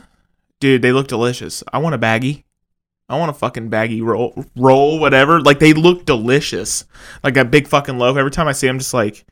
dude, 0.66 0.82
they 0.82 0.92
look 0.92 1.08
delicious. 1.08 1.64
I 1.72 1.78
want 1.78 1.94
a 1.94 2.00
baggie. 2.00 2.44
I 3.08 3.20
want 3.20 3.30
a 3.30 3.36
fucking 3.36 3.70
baggy 3.70 4.02
roll, 4.02 4.46
roll, 4.56 5.00
whatever. 5.00 5.40
Like 5.40 5.60
they 5.60 5.74
look 5.74 6.06
delicious, 6.06 6.86
like 7.24 7.38
a 7.38 7.46
big 7.46 7.68
fucking 7.68 8.00
loaf. 8.00 8.18
Every 8.18 8.32
time 8.32 8.48
I 8.48 8.52
see, 8.52 8.66
them, 8.66 8.78
I'm 8.78 8.80
just 8.80 8.94
like, 8.94 9.28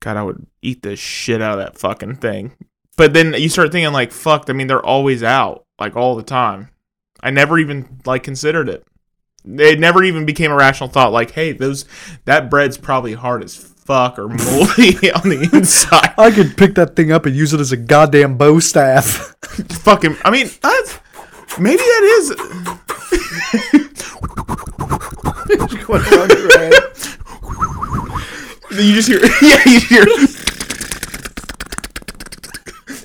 God, 0.00 0.16
I 0.16 0.24
would 0.24 0.44
eat 0.60 0.82
the 0.82 0.96
shit 0.96 1.40
out 1.40 1.60
of 1.60 1.64
that 1.64 1.78
fucking 1.78 2.16
thing. 2.16 2.56
But 2.96 3.14
then 3.14 3.34
you 3.34 3.48
start 3.48 3.70
thinking, 3.70 3.92
like, 3.92 4.10
fuck. 4.10 4.50
I 4.50 4.52
mean, 4.52 4.66
they're 4.66 4.84
always 4.84 5.22
out, 5.22 5.64
like 5.78 5.94
all 5.94 6.16
the 6.16 6.24
time. 6.24 6.70
I 7.20 7.30
never 7.30 7.56
even 7.56 8.00
like 8.04 8.24
considered 8.24 8.68
it. 8.68 8.84
It 9.44 9.78
never 9.78 10.02
even 10.02 10.26
became 10.26 10.50
a 10.50 10.56
rational 10.56 10.90
thought. 10.90 11.12
Like, 11.12 11.30
hey, 11.30 11.52
those 11.52 11.84
that 12.24 12.50
bread's 12.50 12.78
probably 12.78 13.12
hard 13.12 13.44
as 13.44 13.54
fuck 13.88 14.18
or 14.18 14.28
moldy 14.28 15.10
on 15.16 15.30
the 15.30 15.48
inside. 15.54 16.12
I 16.18 16.30
could 16.30 16.58
pick 16.58 16.74
that 16.74 16.94
thing 16.94 17.10
up 17.10 17.24
and 17.24 17.34
use 17.34 17.54
it 17.54 17.60
as 17.60 17.72
a 17.72 17.76
goddamn 17.76 18.36
bow 18.36 18.60
staff. 18.60 19.34
fucking. 19.82 20.14
I 20.26 20.30
mean, 20.30 20.50
that's 20.62 20.98
maybe 21.58 21.78
that 21.78 22.02
is. 22.18 22.34
You 28.70 28.94
just 28.94 29.08
hear, 29.08 29.18
yeah, 29.42 29.62
you 29.66 29.80
hear. 29.80 30.06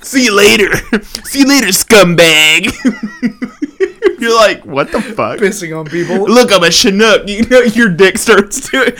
See 0.04 0.26
you 0.26 0.36
later. 0.36 0.76
See 1.24 1.40
you 1.40 1.48
later, 1.48 1.68
scumbag. 1.68 2.70
You're 4.20 4.36
like, 4.36 4.64
what 4.64 4.92
the 4.92 5.00
fuck? 5.00 5.40
Pissing 5.40 5.76
on 5.76 5.86
people. 5.86 6.26
Look, 6.26 6.52
I'm 6.52 6.62
a 6.62 6.70
Chinook. 6.70 7.26
You 7.28 7.44
know, 7.46 7.60
your 7.62 7.88
dick 7.88 8.18
starts 8.18 8.68
to 8.70 8.92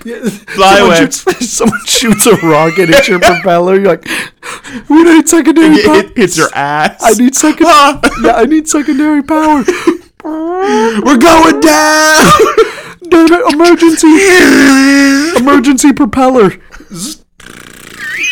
Fly 0.00 0.76
someone 0.76 0.86
away. 0.86 0.96
Shoots, 0.96 1.50
someone 1.50 1.84
shoots 1.86 2.26
a 2.26 2.34
rocket 2.46 2.90
at 2.90 3.08
your 3.08 3.20
propeller. 3.28 3.74
You're 3.78 3.96
like, 3.96 4.06
we 4.88 5.02
need 5.04 5.28
secondary 5.28 5.74
it 5.76 5.84
power. 5.86 5.94
hit- 5.96 6.16
hits 6.16 6.36
your 6.36 6.48
ass. 6.54 6.98
I 7.02 7.12
need 7.22 7.34
second. 7.34 7.66
Ah. 7.68 8.00
yeah, 8.22 8.32
I 8.34 8.44
need 8.46 8.68
secondary 8.68 9.22
power. 9.22 9.64
We're 10.24 11.18
going 11.18 11.60
down. 11.60 12.32
Damn 13.08 13.26
it! 13.32 13.52
Emergency! 13.54 15.40
Emergency 15.40 15.92
propeller. 15.92 16.52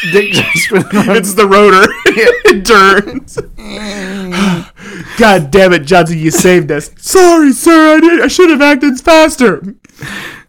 It's 0.03 1.35
the 1.35 1.47
rotor. 1.47 1.87
it 2.07 2.65
turns. 2.65 3.37
God 5.19 5.51
damn 5.51 5.73
it, 5.75 5.81
Johnson, 5.81 6.19
you 6.19 6.31
saved 6.31 6.71
us. 6.71 6.91
Sorry, 6.97 7.53
sir. 7.53 7.97
I 7.97 8.01
did. 8.01 8.21
I 8.23 8.29
should 8.29 8.51
have 8.51 8.63
acted 8.63 8.99
faster. 9.01 9.63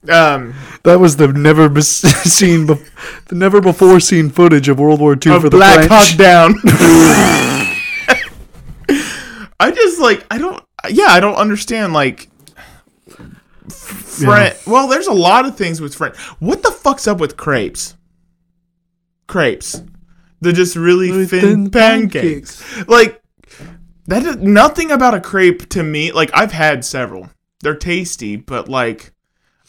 Um, 0.10 0.56
That 0.84 0.99
was 0.99 1.18
the 1.18 1.28
never 1.28 1.70
bes- 1.70 1.88
seen, 2.34 2.66
bef- 2.68 3.26
the 3.28 3.36
never 3.36 3.62
before 3.62 3.99
seen 3.99 4.30
footage 4.30 4.68
of 4.68 4.80
World 4.80 4.99
War 4.99 5.14
II 5.14 5.39
for 5.39 5.49
the 5.49 5.58
Black 5.58 5.88
French. 5.88 5.91
Hawk 5.91 6.18
Down. 6.18 6.56
I 9.60 9.72
just 9.72 9.99
like 9.99 10.26
I 10.32 10.38
don't. 10.39 10.64
Yeah, 10.89 11.08
I 11.10 11.20
don't 11.20 11.36
understand 11.36 11.93
like. 11.93 12.30
French. 13.70 14.56
Well, 14.68 14.88
there's 14.88 15.08
a 15.08 15.14
lot 15.14 15.45
of 15.45 15.56
things 15.56 15.80
with 15.80 15.95
French. 15.95 16.18
What 16.39 16.64
the 16.64 16.72
fuck's 16.72 17.08
up 17.08 17.20
with 17.20 17.38
crepes? 17.38 17.95
Crepes. 19.28 19.82
They're 20.41 20.52
just 20.52 20.76
really 20.76 21.26
thin, 21.26 21.41
thin 21.41 21.70
pancakes. 21.72 22.88
Like 22.88 23.22
that. 24.08 24.24
Is, 24.26 24.38
nothing 24.38 24.91
about 24.91 25.14
a 25.14 25.22
crepe 25.22 25.70
to 25.70 25.84
me. 25.84 26.12
Like 26.12 26.32
I've 26.34 26.52
had 26.52 26.84
several. 26.84 27.30
They're 27.62 27.76
tasty, 27.76 28.36
but 28.36 28.68
like 28.68 29.14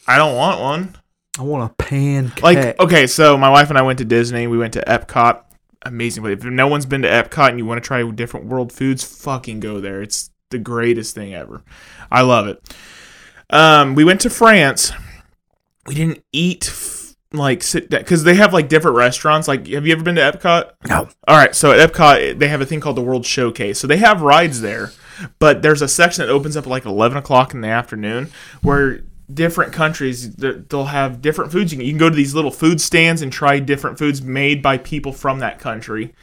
I 0.06 0.18
don't 0.18 0.36
want 0.36 0.60
one. 0.60 0.96
I 1.38 1.42
want 1.42 1.70
a 1.70 1.74
pancake. 1.74 2.42
Like, 2.42 2.78
okay, 2.78 3.06
so 3.06 3.38
my 3.38 3.48
wife 3.48 3.70
and 3.70 3.78
I 3.78 3.82
went 3.82 3.98
to 4.00 4.04
Disney. 4.04 4.46
We 4.46 4.58
went 4.58 4.74
to 4.74 4.84
Epcot. 4.86 5.42
Amazing 5.82 6.22
place. 6.22 6.38
If 6.38 6.44
no 6.44 6.66
one's 6.66 6.86
been 6.86 7.02
to 7.02 7.08
Epcot 7.08 7.48
and 7.48 7.58
you 7.58 7.64
want 7.64 7.82
to 7.82 7.86
try 7.86 8.08
different 8.10 8.46
world 8.46 8.72
foods, 8.72 9.02
fucking 9.02 9.60
go 9.60 9.80
there. 9.80 10.02
It's 10.02 10.30
the 10.50 10.58
greatest 10.58 11.14
thing 11.14 11.34
ever. 11.34 11.62
I 12.10 12.20
love 12.22 12.46
it. 12.46 12.74
Um, 13.50 13.94
we 13.94 14.04
went 14.04 14.20
to 14.22 14.30
France. 14.30 14.92
We 15.86 15.94
didn't 15.94 16.22
eat 16.32 16.68
f- 16.68 17.14
like 17.32 17.62
sit 17.62 17.90
down 17.90 18.02
because 18.02 18.24
they 18.24 18.34
have 18.34 18.52
like 18.52 18.68
different 18.68 18.96
restaurants. 18.96 19.48
Like, 19.48 19.66
have 19.68 19.86
you 19.86 19.92
ever 19.92 20.02
been 20.02 20.14
to 20.16 20.20
Epcot? 20.20 20.72
no. 20.88 21.08
All 21.26 21.36
right, 21.36 21.54
so 21.54 21.72
at 21.72 21.90
Epcot 21.90 22.38
they 22.38 22.48
have 22.48 22.60
a 22.60 22.66
thing 22.66 22.80
called 22.80 22.96
the 22.96 23.02
World 23.02 23.26
Showcase. 23.26 23.80
So 23.80 23.86
they 23.86 23.96
have 23.96 24.22
rides 24.22 24.60
there, 24.60 24.92
but 25.38 25.62
there's 25.62 25.82
a 25.82 25.88
section 25.88 26.24
that 26.24 26.32
opens 26.32 26.56
up 26.56 26.64
at 26.64 26.70
like 26.70 26.84
11 26.84 27.16
o'clock 27.18 27.54
in 27.54 27.62
the 27.62 27.68
afternoon 27.68 28.30
where 28.60 29.00
different 29.34 29.72
countries 29.72 30.34
th- 30.36 30.64
they'll 30.68 30.84
have 30.84 31.20
different 31.20 31.52
foods. 31.52 31.72
You 31.72 31.78
can, 31.78 31.86
you 31.86 31.92
can 31.92 31.98
go 31.98 32.10
to 32.10 32.16
these 32.16 32.34
little 32.34 32.50
food 32.50 32.80
stands 32.80 33.22
and 33.22 33.32
try 33.32 33.58
different 33.58 33.98
foods 33.98 34.22
made 34.22 34.62
by 34.62 34.78
people 34.78 35.12
from 35.12 35.38
that 35.40 35.58
country, 35.58 36.14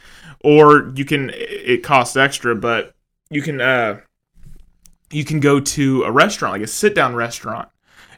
or 0.42 0.92
you 0.94 1.04
can. 1.04 1.30
It 1.34 1.82
costs 1.82 2.16
extra, 2.16 2.54
but 2.54 2.94
you 3.30 3.42
can. 3.42 3.60
uh 3.60 4.00
you 5.12 5.24
can 5.24 5.40
go 5.40 5.58
to 5.58 6.04
a 6.04 6.12
restaurant, 6.12 6.52
like 6.52 6.62
a 6.62 6.66
sit 6.66 6.94
down 6.94 7.16
restaurant, 7.16 7.68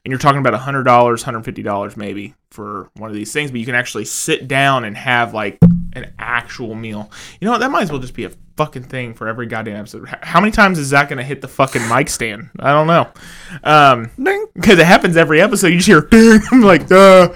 and 0.05 0.13
you're 0.13 0.19
talking 0.19 0.41
about 0.41 0.53
$100, 0.53 0.85
$150 0.85 1.97
maybe 1.97 2.35
for 2.53 2.91
one 2.95 3.11
of 3.11 3.17
these 3.17 3.33
things, 3.33 3.51
but 3.51 3.61
you 3.61 3.67
can 3.67 3.75
actually 3.75 4.05
sit 4.05 4.49
down 4.49 4.85
and 4.85 4.97
have 4.97 5.35
like 5.35 5.59
an 5.95 6.13
actual 6.19 6.75
meal. 6.75 7.11
You 7.41 7.47
know 7.47 7.53
what? 7.53 7.59
That 7.59 7.71
might 7.71 7.83
as 7.83 7.91
well 7.91 8.01
just 8.01 8.15
be 8.15 8.25
a 8.25 8.31
fucking 8.57 8.85
thing 8.85 9.15
for 9.15 9.29
every 9.29 9.47
goddamn 9.47 9.77
episode. 9.77 10.09
How 10.23 10.41
many 10.41 10.53
times 10.53 10.79
is 10.79 10.91
that 10.91 11.09
going 11.09 11.19
to 11.19 11.25
hit 11.25 11.41
the 11.41 11.49
fucking 11.49 11.89
mic 11.89 12.09
stand? 12.09 12.51
I 12.59 12.73
don't 12.73 12.87
know. 12.87 13.09
Um, 13.65 14.11
because 14.55 14.79
it 14.79 14.87
happens 14.87 15.17
every 15.17 15.41
episode. 15.41 15.69
You 15.69 15.77
just 15.77 15.89
hear, 15.89 16.01
ding. 16.03 16.41
I'm 16.53 16.61
like, 16.61 16.87
duh. 16.87 17.33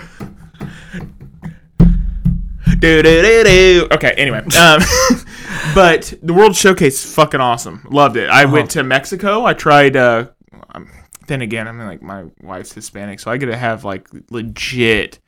Do, 2.78 3.02
do, 3.02 3.22
do, 3.22 3.44
do. 3.44 3.88
Okay, 3.92 4.12
anyway. 4.16 4.38
Um, 4.38 4.80
but 5.74 6.12
the 6.22 6.34
World 6.34 6.54
Showcase 6.54 7.04
is 7.04 7.14
fucking 7.14 7.40
awesome. 7.40 7.86
Loved 7.90 8.16
it. 8.16 8.28
I 8.28 8.44
went 8.44 8.70
to 8.72 8.82
Mexico. 8.82 9.44
I 9.44 9.54
tried. 9.54 9.96
Uh, 9.96 10.26
um, 10.74 10.90
then 11.26 11.42
again, 11.42 11.68
I 11.68 11.72
mean, 11.72 11.86
like 11.86 12.02
my 12.02 12.24
wife's 12.42 12.72
Hispanic, 12.72 13.20
so 13.20 13.30
I 13.30 13.36
get 13.36 13.46
to 13.46 13.56
have 13.56 13.84
like 13.84 14.08
legit, 14.30 15.18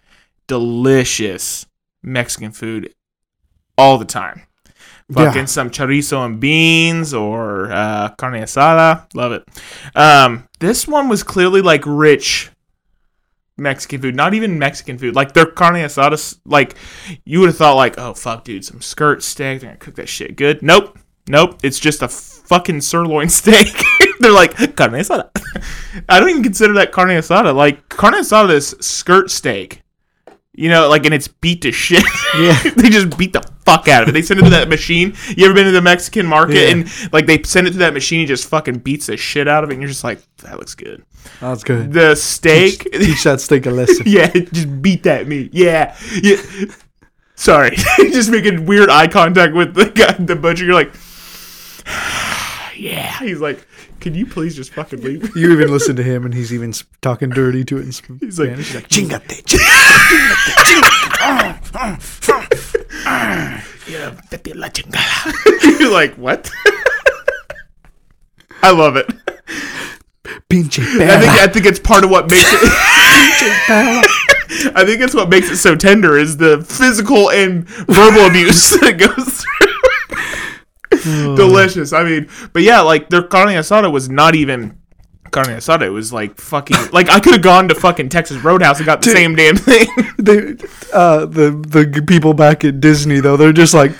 delicious 0.46 1.66
Mexican 2.02 2.52
food 2.52 2.94
all 3.76 3.98
the 3.98 4.04
time. 4.04 4.42
Fucking 5.12 5.40
Yeah. 5.40 5.44
some 5.46 5.70
chorizo 5.70 6.24
and 6.26 6.38
beans 6.38 7.14
or 7.14 7.72
uh, 7.72 8.10
carne 8.18 8.42
asada. 8.42 9.06
Love 9.14 9.32
it. 9.32 9.44
Um, 9.94 10.46
this 10.60 10.86
one 10.86 11.08
was 11.08 11.22
clearly 11.22 11.62
like 11.62 11.82
rich 11.86 12.50
Mexican 13.56 14.02
food. 14.02 14.14
Not 14.14 14.34
even 14.34 14.58
Mexican 14.58 14.98
food. 14.98 15.14
Like 15.14 15.32
their 15.32 15.46
carne 15.46 15.76
asada, 15.76 16.38
like 16.44 16.74
you 17.24 17.40
would 17.40 17.48
have 17.48 17.56
thought, 17.56 17.76
like, 17.76 17.96
oh 17.98 18.12
fuck, 18.14 18.44
dude, 18.44 18.64
some 18.64 18.82
skirt 18.82 19.22
steak. 19.22 19.60
They're 19.60 19.70
gonna 19.70 19.78
cook 19.78 19.94
that 19.94 20.08
shit 20.10 20.36
good. 20.36 20.62
Nope, 20.62 20.98
nope. 21.26 21.58
It's 21.62 21.80
just 21.80 22.02
a 22.02 22.08
fucking 22.48 22.80
sirloin 22.80 23.28
steak. 23.40 23.72
They're 24.20 24.32
like 24.32 24.56
carne 24.76 24.92
asada. 24.92 25.30
I 26.08 26.18
don't 26.18 26.28
even 26.30 26.42
consider 26.42 26.74
that 26.74 26.90
carne 26.92 27.10
asada. 27.10 27.54
Like 27.54 27.88
carne 27.88 28.14
asada 28.14 28.50
is 28.50 28.74
skirt 28.80 29.30
steak. 29.30 29.82
You 30.54 30.68
know, 30.68 30.88
like, 30.88 31.04
and 31.04 31.14
it's 31.14 31.28
beat 31.28 31.62
to 31.62 31.70
shit. 31.70 32.02
Yeah. 32.36 32.60
they 32.76 32.88
just 32.90 33.16
beat 33.16 33.32
the 33.32 33.42
fuck 33.64 33.86
out 33.86 34.02
of 34.02 34.08
it. 34.08 34.12
They 34.12 34.22
send 34.22 34.40
it 34.40 34.42
to 34.42 34.50
that 34.50 34.68
machine. 34.68 35.14
You 35.36 35.44
ever 35.46 35.54
been 35.54 35.66
to 35.66 35.70
the 35.70 35.80
Mexican 35.80 36.26
market 36.26 36.56
Yeah. 36.56 36.70
and 36.70 37.12
like 37.12 37.26
they 37.26 37.40
send 37.44 37.68
it 37.68 37.72
to 37.72 37.78
that 37.78 37.94
machine, 37.94 38.20
and 38.20 38.28
just 38.28 38.48
fucking 38.48 38.78
beats 38.80 39.06
the 39.06 39.16
shit 39.16 39.46
out 39.46 39.62
of 39.62 39.70
it, 39.70 39.74
and 39.74 39.82
you're 39.82 39.88
just 39.88 40.02
like, 40.04 40.20
that 40.38 40.58
looks 40.58 40.74
good. 40.74 41.04
That's 41.40 41.62
good. 41.62 41.92
The 41.92 42.16
steak, 42.16 42.90
Teach 42.92 43.22
that 43.24 43.40
steak 43.40 43.66
a 43.66 43.70
lesson. 43.70 44.02
yeah, 44.06 44.26
just 44.30 44.82
beat 44.82 45.04
that 45.04 45.28
meat. 45.28 45.54
Yeah, 45.54 45.96
yeah. 46.22 46.36
Sorry, 47.36 47.76
just 47.96 48.30
making 48.30 48.66
weird 48.66 48.90
eye 48.90 49.06
contact 49.06 49.54
with 49.54 49.74
the 49.74 49.90
guy, 49.90 50.12
the 50.14 50.34
butcher. 50.34 50.64
You're 50.64 50.74
like, 50.74 50.92
yeah. 52.78 53.18
He's 53.20 53.40
like, 53.40 53.66
could 54.00 54.16
you 54.16 54.26
please 54.26 54.56
just 54.56 54.72
fucking 54.72 55.02
leave? 55.02 55.30
You 55.36 55.52
even 55.52 55.70
listen 55.70 55.96
to 55.96 56.02
him, 56.02 56.24
and 56.24 56.34
he's 56.34 56.52
even 56.52 56.72
talking 57.00 57.30
dirty 57.30 57.64
to 57.64 57.78
it 57.78 57.82
in 57.82 57.92
Sp- 57.92 58.18
He's 58.20 58.38
like, 58.38 58.48
Spanish. 58.48 58.66
He's 58.72 58.76
like, 58.76 58.88
Chingate. 58.88 59.58
Yeah, 63.88 64.10
vete 64.30 64.54
la 64.56 64.68
chingada. 64.68 65.80
you're 65.80 65.90
like, 65.92 66.14
what? 66.14 66.50
I 68.62 68.72
love 68.72 68.96
it. 68.96 69.06
pinche 70.50 70.82
I 70.82 71.20
think. 71.20 71.32
I 71.32 71.46
think 71.46 71.66
it's 71.66 71.78
part 71.78 72.04
of 72.04 72.10
what 72.10 72.30
makes 72.30 72.52
it. 72.52 72.60
Pinche, 72.60 74.04
I 74.74 74.84
think 74.84 75.00
it's 75.00 75.14
what 75.14 75.28
makes 75.28 75.48
it 75.50 75.58
so 75.58 75.76
tender 75.76 76.18
is 76.18 76.36
the 76.38 76.62
physical 76.64 77.30
and 77.30 77.68
verbal 77.68 78.26
abuse 78.26 78.70
that 78.80 78.98
goes 78.98 79.44
through. 79.44 79.67
Delicious. 81.02 81.92
I 81.92 82.04
mean, 82.04 82.28
but 82.52 82.62
yeah, 82.62 82.80
like 82.80 83.08
their 83.08 83.22
carne 83.22 83.48
asada 83.48 83.90
was 83.90 84.08
not 84.08 84.34
even 84.34 84.78
carne 85.30 85.46
asada. 85.46 85.82
It 85.82 85.90
was 85.90 86.12
like 86.12 86.38
fucking 86.40 86.76
like 86.92 87.08
I 87.08 87.20
could 87.20 87.34
have 87.34 87.42
gone 87.42 87.68
to 87.68 87.74
fucking 87.74 88.08
Texas 88.08 88.38
Roadhouse 88.38 88.78
and 88.78 88.86
got 88.86 89.02
the 89.02 89.10
same 89.10 89.34
damn 89.34 89.56
thing. 89.56 89.86
They, 90.18 90.56
uh, 90.92 91.26
the 91.26 91.52
the 91.68 92.04
people 92.06 92.34
back 92.34 92.64
at 92.64 92.80
Disney 92.80 93.20
though, 93.20 93.36
they're 93.36 93.52
just 93.52 93.72
like 93.72 93.92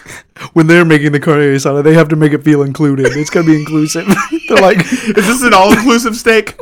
when 0.53 0.67
they're 0.67 0.85
making 0.85 1.13
the 1.13 1.21
carne 1.21 1.41
asada, 1.41 1.83
they 1.83 1.95
have 1.95 2.09
to 2.09 2.17
make 2.17 2.33
it 2.33 2.43
feel 2.43 2.63
included. 2.63 3.07
It's 3.17 3.31
gonna 3.31 3.47
be 3.47 3.57
inclusive. 3.57 4.05
they're 4.49 4.59
like 4.59 4.79
Is 4.79 5.15
this 5.15 5.43
an 5.43 5.55
all-inclusive 5.55 6.17
steak? 6.17 6.59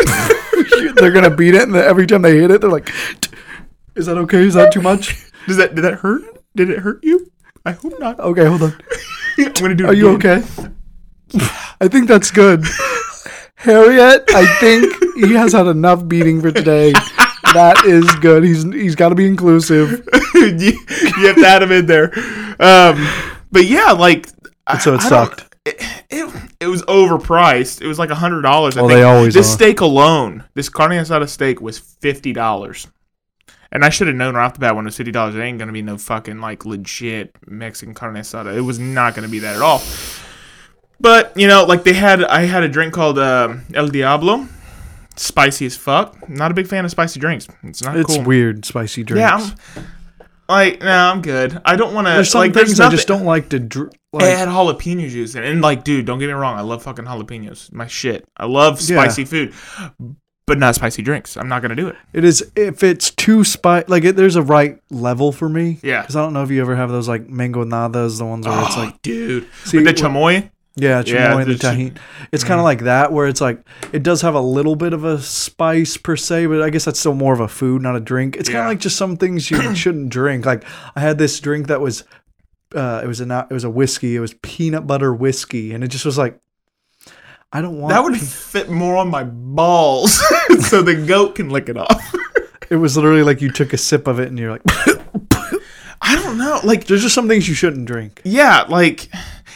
they're 0.96 1.10
gonna 1.10 1.34
beat 1.34 1.54
it, 1.54 1.62
and 1.62 1.74
every 1.74 2.06
time 2.06 2.22
they 2.22 2.38
hit 2.38 2.50
it, 2.50 2.60
they're 2.60 2.70
like, 2.70 2.92
"Is 3.94 4.06
that 4.06 4.18
okay? 4.18 4.42
Is 4.42 4.54
that 4.54 4.72
too 4.72 4.82
much?" 4.82 5.16
Does 5.46 5.56
that 5.56 5.74
did 5.74 5.82
that 5.82 5.94
hurt? 5.94 6.22
Did 6.54 6.70
it 6.70 6.80
hurt 6.80 7.02
you? 7.02 7.32
I 7.64 7.72
hope 7.72 7.98
not. 7.98 8.20
Okay, 8.20 8.44
hold 8.44 8.62
on. 8.62 8.78
I'm 9.38 9.52
gonna 9.52 9.74
do. 9.74 9.86
Are 9.86 9.94
you 9.94 10.10
okay? 10.10 10.42
I 11.80 11.88
think 11.88 12.08
that's 12.08 12.30
good. 12.30 12.64
Harriet, 13.56 14.24
I 14.34 14.46
think 14.60 14.94
he 15.16 15.32
has 15.34 15.52
had 15.52 15.66
enough 15.66 16.06
beating 16.06 16.40
for 16.40 16.52
today. 16.52 16.92
That 17.54 17.84
is 17.86 18.04
good. 18.16 18.44
He's 18.44 18.62
he's 18.64 18.94
got 18.94 19.08
to 19.10 19.14
be 19.14 19.26
inclusive. 19.26 20.06
you, 20.34 20.52
you 21.18 21.26
have 21.26 21.36
to 21.36 21.46
add 21.46 21.62
him 21.62 21.72
in 21.72 21.86
there. 21.86 22.12
Um, 22.60 23.08
but 23.50 23.64
yeah, 23.64 23.92
like 23.92 24.28
So 24.80 24.94
it 24.94 25.00
I 25.00 25.08
sucked. 25.08 25.54
It, 25.64 25.76
it, 26.10 26.50
it 26.60 26.66
was 26.68 26.82
overpriced. 26.82 27.80
It 27.80 27.86
was 27.88 27.98
like 27.98 28.10
a 28.10 28.14
hundred 28.14 28.42
dollars. 28.42 28.76
Well, 28.76 28.86
they 28.88 29.02
always 29.02 29.34
This 29.34 29.48
are. 29.48 29.56
steak 29.56 29.80
alone, 29.80 30.44
this 30.54 30.68
carne 30.68 30.92
asada 30.92 31.28
steak 31.28 31.60
was 31.60 31.78
fifty 31.78 32.32
dollars. 32.32 32.86
And 33.72 33.84
I 33.84 33.88
should 33.88 34.06
have 34.06 34.16
known 34.16 34.34
right 34.36 34.44
off 34.44 34.54
the 34.54 34.60
bat 34.60 34.74
when 34.76 34.84
it 34.84 34.88
was 34.88 34.96
fifty 34.96 35.12
dollars. 35.12 35.34
It 35.34 35.40
ain't 35.40 35.58
gonna 35.58 35.72
be 35.72 35.82
no 35.82 35.98
fucking 35.98 36.40
like 36.40 36.64
legit 36.64 37.34
Mexican 37.46 37.94
carne 37.94 38.14
asada. 38.14 38.56
It 38.56 38.60
was 38.62 38.78
not 38.78 39.14
gonna 39.14 39.28
be 39.28 39.40
that 39.40 39.56
at 39.56 39.62
all. 39.62 39.82
But 41.00 41.36
you 41.36 41.46
know, 41.46 41.64
like 41.64 41.84
they 41.84 41.92
had, 41.92 42.24
I 42.24 42.42
had 42.42 42.62
a 42.62 42.68
drink 42.68 42.94
called 42.94 43.18
um, 43.18 43.64
El 43.74 43.88
Diablo, 43.88 44.46
spicy 45.16 45.66
as 45.66 45.76
fuck. 45.76 46.28
Not 46.28 46.50
a 46.50 46.54
big 46.54 46.66
fan 46.66 46.84
of 46.84 46.90
spicy 46.90 47.20
drinks. 47.20 47.48
It's 47.64 47.82
not 47.82 47.96
It's 47.96 48.14
cool. 48.16 48.24
weird, 48.24 48.64
spicy 48.64 49.02
drinks. 49.02 49.20
Yeah, 49.20 49.50
I'm 49.76 49.86
like, 50.48 50.80
no, 50.80 50.88
I'm 50.88 51.20
good. 51.22 51.60
I 51.64 51.76
don't 51.76 51.92
want 51.92 52.06
to. 52.06 52.12
there's 52.14 52.30
some 52.30 52.38
like, 52.40 52.54
things 52.54 52.78
there's 52.78 52.80
I 52.80 52.88
just 52.90 53.08
don't 53.08 53.24
like 53.24 53.48
to. 53.50 53.58
Dr- 53.58 53.88
It 53.92 53.98
like, 54.12 54.24
had 54.38 54.48
jalapeno 54.48 55.08
juice 55.10 55.34
in 55.34 55.42
it. 55.42 55.50
And 55.50 55.60
like, 55.60 55.84
dude, 55.84 56.06
don't 56.06 56.18
get 56.18 56.28
me 56.28 56.32
wrong. 56.32 56.56
I 56.56 56.62
love 56.62 56.82
fucking 56.84 57.04
jalapenos. 57.04 57.72
My 57.74 57.88
shit. 57.88 58.24
I 58.36 58.46
love 58.46 58.80
Yeah. 58.80 58.96
spicy 58.96 59.24
food, 59.26 59.52
but 60.46 60.58
not 60.58 60.74
spicy 60.74 61.02
drinks. 61.02 61.36
I'm 61.36 61.48
not 61.48 61.60
gonna 61.62 61.74
do 61.76 61.88
it. 61.88 61.96
It 62.12 62.24
is 62.24 62.50
if 62.56 62.82
it's 62.82 63.10
too 63.10 63.44
spicy. 63.44 63.86
Like 63.88 64.04
it, 64.04 64.16
there's 64.16 64.36
a 64.36 64.42
right 64.42 64.80
level 64.90 65.32
for 65.32 65.48
me. 65.48 65.78
Yeah. 65.82 66.02
Because 66.02 66.16
I 66.16 66.22
don't 66.22 66.32
know 66.32 66.42
if 66.42 66.50
you 66.50 66.60
ever 66.60 66.76
have 66.76 66.90
those 66.90 67.08
like 67.08 67.28
mango 67.28 67.64
nadas, 67.64 68.18
the 68.18 68.24
ones 68.24 68.46
where 68.46 68.60
it's 68.64 68.76
Oh, 68.76 68.80
like 68.84 69.02
dude, 69.02 69.46
See, 69.64 69.78
with 69.78 69.86
the 69.86 69.92
chamoy. 69.94 70.50
yeah, 70.76 71.02
Yeah, 71.04 71.32
chamoy 71.34 71.42
and 71.42 71.50
the 71.50 71.54
Tajín. 71.54 71.96
It's 72.32 72.44
kind 72.44 72.60
of 72.60 72.64
like 72.64 72.80
that 72.82 73.12
where 73.12 73.26
it's 73.26 73.40
like 73.40 73.60
it 73.92 74.02
does 74.02 74.22
have 74.22 74.34
a 74.34 74.40
little 74.40 74.76
bit 74.76 74.92
of 74.92 75.04
a 75.04 75.18
spice 75.20 75.96
per 75.96 76.16
se, 76.16 76.46
but 76.46 76.62
I 76.62 76.70
guess 76.70 76.84
that's 76.84 77.00
still 77.00 77.14
more 77.14 77.32
of 77.32 77.40
a 77.40 77.48
food, 77.48 77.82
not 77.82 77.96
a 77.96 78.00
drink. 78.00 78.36
It's 78.36 78.48
kind 78.48 78.60
of 78.60 78.66
like 78.66 78.78
just 78.80 78.96
some 78.96 79.16
things 79.16 79.50
you 79.50 79.74
shouldn't 79.74 80.10
drink. 80.10 80.46
Like 80.46 80.64
I 80.94 81.00
had 81.00 81.18
this 81.18 81.38
drink 81.40 81.66
that 81.68 81.80
was. 81.80 82.04
Uh, 82.74 83.00
it 83.02 83.06
was 83.06 83.20
a 83.20 83.46
it 83.48 83.54
was 83.54 83.62
a 83.64 83.70
whiskey. 83.70 84.16
It 84.16 84.20
was 84.20 84.34
peanut 84.42 84.86
butter 84.88 85.14
whiskey, 85.14 85.72
and 85.72 85.84
it 85.84 85.88
just 85.88 86.04
was 86.04 86.18
like, 86.18 86.38
I 87.52 87.60
don't 87.60 87.80
want 87.80 87.94
That 87.94 88.02
would 88.02 88.20
fit 88.20 88.70
more 88.70 88.96
on 88.96 89.08
my 89.08 89.24
balls, 89.24 90.14
so 90.68 90.82
the 90.82 90.94
goat 91.06 91.36
can 91.36 91.48
lick 91.48 91.68
it 91.68 91.76
off. 91.76 92.14
It 92.68 92.74
was 92.74 92.96
literally 92.96 93.22
like 93.22 93.40
you 93.40 93.52
took 93.52 93.72
a 93.72 93.76
sip 93.76 94.08
of 94.08 94.18
it, 94.18 94.26
and 94.26 94.36
you're 94.36 94.50
like, 94.50 94.62
I 96.02 96.16
don't 96.16 96.36
know. 96.36 96.58
Like, 96.64 96.86
there's 96.86 97.02
just 97.02 97.14
some 97.14 97.28
things 97.28 97.48
you 97.48 97.54
shouldn't 97.54 97.86
drink. 97.86 98.20
yeah, 98.24 98.62
like. 98.68 99.08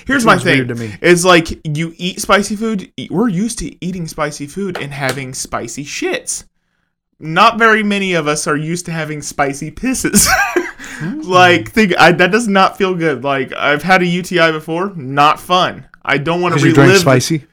Here's 0.07 0.25
my 0.25 0.39
thing. 0.39 0.69
to 0.69 0.77
me. 0.77 0.95
Is 1.03 1.25
like 1.25 1.49
you 1.65 1.93
eat 1.97 2.21
spicy 2.21 2.55
food. 2.55 2.93
We're 3.11 3.29
used 3.29 3.59
to 3.59 3.85
eating 3.85 4.07
spicy 4.07 4.47
food 4.47 4.79
and 4.79 4.93
having 4.93 5.35
spicy 5.35 5.85
shits. 5.85 6.45
Not 7.19 7.59
very 7.59 7.83
many 7.83 8.15
of 8.15 8.29
us 8.29 8.47
are 8.47 8.57
used 8.57 8.87
to 8.87 8.93
having 8.93 9.23
spicy 9.23 9.71
pisses. 9.71 10.27
Hmm. 11.01 11.21
like, 11.23 11.71
think 11.71 11.97
I, 11.99 12.13
that 12.13 12.31
does 12.31 12.47
not 12.47 12.77
feel 12.77 12.95
good. 12.95 13.25
Like 13.25 13.55
I've 13.55 13.83
had 13.83 14.03
a 14.03 14.07
UTI 14.07 14.53
before. 14.53 14.93
Not 14.95 15.41
fun. 15.41 15.87
I 16.03 16.19
don't 16.19 16.43
want 16.43 16.55
to 16.55 16.61
relive. 16.61 16.77
you 16.77 16.83
drank 16.85 16.99
spicy, 16.99 17.47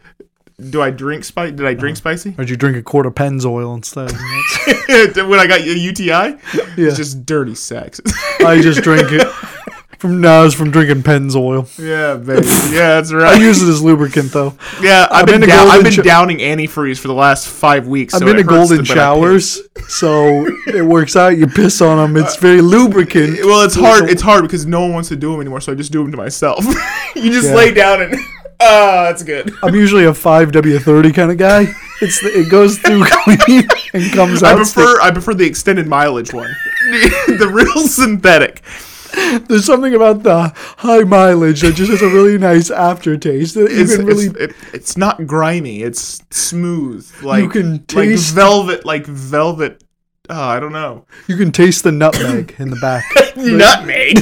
Do 0.60 0.82
I 0.82 0.89
drink 0.89 1.24
spicy? 1.24 1.51
Did 1.51 1.68
I 1.68 1.76
drink 1.76 1.97
uh-huh. 1.97 2.16
spicy? 2.16 2.30
or 2.32 2.38
did 2.38 2.49
you 2.49 2.58
drink 2.58 2.78
a 2.78 2.82
quart 2.82 3.05
of 3.05 3.14
Pennzoil 3.14 3.76
instead? 3.76 4.12
when 5.30 5.39
I 5.39 5.45
got 5.45 5.60
a 5.62 5.78
UTI, 5.78 6.10
Yeah. 6.10 6.38
it's 6.78 6.97
just 6.97 7.28
dirty 7.28 7.53
sex. 7.53 8.01
I 8.39 8.60
just 8.60 8.82
drink 8.82 9.10
it. 9.12 9.28
From 9.99 10.22
now, 10.22 10.43
it's 10.43 10.53
from 10.53 10.70
drinking 10.70 11.01
Pennzoil. 11.01 11.68
yeah, 11.80 12.18
baby. 12.18 12.45
Yeah, 12.72 13.01
that's 13.01 13.12
right. 13.12 13.36
I 13.36 13.39
use 13.39 13.64
it 13.64 13.68
as 13.68 13.82
lubricant 13.82 14.32
though. 14.32 14.55
Yeah, 14.79 15.08
I've 15.09 15.21
I've 15.21 15.25
been, 15.25 15.39
been 15.39 15.50
down, 15.50 15.67
I've 15.70 15.84
been 15.84 16.05
downing 16.05 16.38
antifreeze 16.38 17.00
for 17.00 17.08
the 17.08 17.16
last 17.16 17.47
five 17.47 17.88
weeks. 17.88 18.13
I've 18.13 18.20
so 18.20 18.25
been 18.28 18.36
to 18.36 18.43
golden 18.43 18.78
when 18.78 18.79
I 18.82 18.82
piss. 18.84 18.93
showers, 18.93 19.59
so 19.88 20.46
it 20.67 20.86
works 20.86 21.16
out. 21.16 21.29
You 21.29 21.47
piss 21.47 21.82
on 21.82 21.97
them; 21.97 22.24
it's 22.24 22.38
uh, 22.38 22.42
very 22.42 22.62
lubricant. 22.62 23.39
Well, 23.43 23.66
it's 23.66 23.74
hard. 23.74 24.08
It's 24.08 24.21
hard 24.21 24.43
because 24.43 24.67
no 24.67 24.82
one 24.82 24.93
wants 24.93 25.09
to 25.09 25.16
do 25.16 25.32
them 25.32 25.42
anymore, 25.42 25.62
so 25.62 25.71
I 25.71 25.75
just 25.75 25.92
do 25.92 26.04
them 26.04 26.12
to 26.12 26.17
myself. 26.17 26.63
you 27.16 27.32
just 27.32 27.47
Yeah. 27.47 27.55
lay 27.55 27.74
down 27.74 28.04
and 28.04 28.20
ah, 28.59 29.04
that's 29.08 29.24
good. 29.24 29.51
I'm 29.63 29.75
usually 29.75 30.05
a 30.05 30.13
five 30.13 30.51
W 30.51 30.79
thirty 30.79 31.12
kind 31.12 31.32
of 31.32 31.38
guy. 31.38 31.67
It's 32.01 32.21
the, 32.21 32.29
it 32.39 32.50
goes 32.51 32.78
through 32.79 33.04
clean 33.24 33.67
and 33.93 34.12
comes 34.13 34.43
I 34.43 34.51
out. 34.51 34.58
prefer 34.58 35.01
I 35.01 35.12
prefer 35.12 35.34
the 35.34 35.46
extended 35.46 35.88
mileage 35.88 36.34
one, 36.34 36.50
the 36.92 37.50
real 37.51 37.88
synthetic. 37.88 38.62
There's 39.47 39.66
something 39.66 39.96
about 39.96 40.21
the 40.24 40.51
high 40.78 41.00
mileage 41.04 41.62
that 41.62 41.74
just 41.75 41.89
has 41.89 42.01
a 42.01 42.08
really 42.09 42.38
nice 42.38 42.70
aftertaste. 42.70 43.55
That 43.55 43.71
It's, 43.71 43.93
even 43.93 44.05
really, 44.05 44.25
it's, 44.28 44.36
it, 44.38 44.55
it's 44.74 44.97
not 44.97 45.25
grimy. 45.25 45.82
It's 45.82 46.21
smooth. 46.29 47.09
Like 47.24 47.42
you 47.43 47.50
can 47.50 47.71
like 47.74 47.88
taste- 47.88 48.36
velvet, 48.36 48.86
like 48.86 49.05
velvet. 49.08 49.84
Oh, 50.29 50.39
I 50.43 50.59
don't 50.59 50.74
know. 50.74 51.05
you 51.28 51.38
can 51.38 51.51
taste 51.54 51.84
the 51.84 51.92
nutmeg 51.92 52.55
in 52.59 52.70
the 52.70 52.75
back. 52.75 53.05
Nutmeg. 53.38 54.20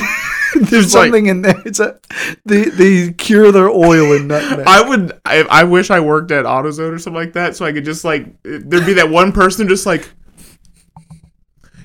There's 0.69 0.93
like- 0.93 1.03
something 1.05 1.25
in 1.27 1.41
there. 1.41 1.61
It's 1.65 1.79
a 1.79 1.99
they 2.45 2.65
they 2.65 3.13
cure 3.13 3.51
their 3.51 3.69
oil 3.69 4.13
in 4.13 4.27
nutmeg. 4.27 4.65
I 4.67 4.87
would. 4.87 5.19
I, 5.25 5.41
I 5.49 5.63
wish 5.63 5.89
I 5.91 5.99
worked 5.99 6.31
at 6.31 6.45
AutoZone 6.45 6.93
or 6.93 6.99
something 6.99 7.21
like 7.21 7.33
that, 7.33 7.55
so 7.55 7.65
I 7.65 7.71
could 7.73 7.85
just 7.85 8.03
like 8.05 8.41
there'd 8.43 8.85
be 8.85 8.93
that 8.93 9.09
one 9.09 9.31
person 9.31 9.67
just 9.67 9.85
like. 9.85 10.09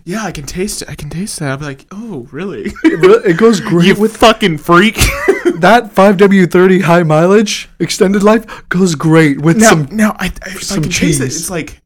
Yeah, 0.05 0.25
I 0.25 0.33
can 0.33 0.47
taste 0.47 0.83
it. 0.83 0.89
I 0.89 0.95
can 0.95 1.11
taste 1.11 1.39
that. 1.39 1.53
I'd 1.53 1.59
be 1.59 1.65
like, 1.67 1.87
oh, 1.93 2.27
really? 2.33 2.73
it, 2.85 3.37
goes 3.39 3.61
great 3.61 3.87
you 3.89 3.95
with 4.01 4.17
fucking 4.17 4.57
freak. 4.59 4.95
that 4.95 5.93
5W30 5.95 6.81
high 6.83 7.03
mileage 7.03 7.69
extended 7.79 8.23
life 8.23 8.67
goes 8.71 8.95
great 8.95 9.41
with 9.43 9.59
now, 9.59 9.69
some 9.71 9.89
now, 9.93 10.17
I, 10.19 10.25
I, 10.27 10.49
if 10.49 10.57
I 10.57 10.61
some 10.61 10.83
can 10.85 10.91
taste 10.91 11.21
it, 11.21 11.27
it's 11.27 11.51
like, 11.51 11.80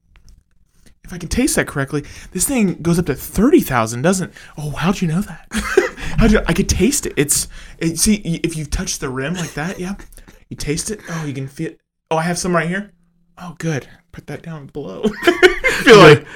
if 1.04 1.12
I 1.12 1.18
can 1.18 1.28
taste 1.28 1.56
that 1.56 1.66
correctly, 1.66 2.04
this 2.32 2.48
thing 2.48 2.74
goes 2.82 2.98
up 2.98 3.06
to 3.06 3.14
thirty 3.14 3.60
thousand, 3.60 4.02
doesn't? 4.02 4.32
Oh, 4.56 4.70
how'd 4.70 5.00
you 5.00 5.08
know 5.08 5.20
that? 5.20 5.46
how'd 6.18 6.32
you? 6.32 6.40
I 6.46 6.52
could 6.52 6.68
taste 6.68 7.06
it. 7.06 7.12
It's, 7.16 7.46
it, 7.78 7.98
see, 7.98 8.16
if 8.42 8.56
you 8.56 8.64
touch 8.64 8.98
the 8.98 9.08
rim 9.08 9.34
like 9.34 9.54
that, 9.54 9.78
yeah, 9.78 9.94
you 10.48 10.56
taste 10.56 10.90
it. 10.90 11.00
Oh, 11.08 11.24
you 11.24 11.34
can 11.34 11.46
feel. 11.46 11.72
Oh, 12.10 12.16
I 12.16 12.22
have 12.22 12.38
some 12.38 12.54
right 12.54 12.68
here. 12.68 12.90
Oh, 13.38 13.54
good. 13.58 13.88
Put 14.12 14.26
that 14.28 14.42
down 14.42 14.66
below. 14.66 15.02
feel 15.82 15.98
like 15.98 16.26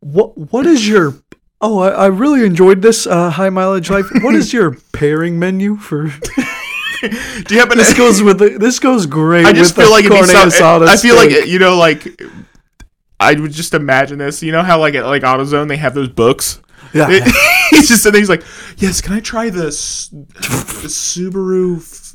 what 0.00 0.36
what 0.36 0.66
is 0.66 0.86
your 0.86 1.14
Oh, 1.60 1.78
I, 1.78 1.88
I 1.88 2.06
really 2.06 2.44
enjoyed 2.44 2.82
this 2.82 3.06
uh, 3.06 3.30
high 3.30 3.48
mileage 3.48 3.88
life. 3.88 4.04
What 4.20 4.34
is 4.34 4.52
your 4.52 4.76
pairing 4.92 5.38
menu 5.38 5.76
for? 5.76 6.12
Do 7.00 7.54
you 7.54 7.60
happen 7.60 7.78
This 7.78 7.92
to? 7.92 7.96
goes 7.96 8.22
with 8.22 8.38
the, 8.38 8.58
this 8.58 8.78
goes 8.78 9.06
great. 9.06 9.46
I 9.46 9.52
just 9.52 9.74
feel 9.74 9.90
like 9.90 10.04
it'd 10.04 10.12
be 10.12 10.32
carne 10.32 10.50
so, 10.50 10.84
I 10.84 10.96
feel 10.96 11.16
like 11.16 11.46
you 11.46 11.58
know, 11.58 11.76
like 11.76 12.20
I 13.18 13.34
would 13.34 13.52
just 13.52 13.74
imagine 13.74 14.18
this. 14.18 14.42
You 14.42 14.52
know 14.52 14.62
how 14.62 14.78
like 14.78 14.94
at 14.94 15.04
like 15.06 15.22
AutoZone 15.22 15.68
they 15.68 15.76
have 15.76 15.94
those 15.94 16.08
books. 16.08 16.60
yeah. 16.92 17.08
he's 17.70 17.88
just 17.88 18.02
sitting 18.02 18.12
there. 18.12 18.20
He's 18.20 18.28
like, 18.28 18.44
"Yes, 18.78 19.00
can 19.00 19.14
I 19.14 19.20
try 19.20 19.50
the, 19.50 19.68
S- 19.68 20.08
the 20.12 20.88
Subaru, 20.88 21.78
f- 21.78 22.14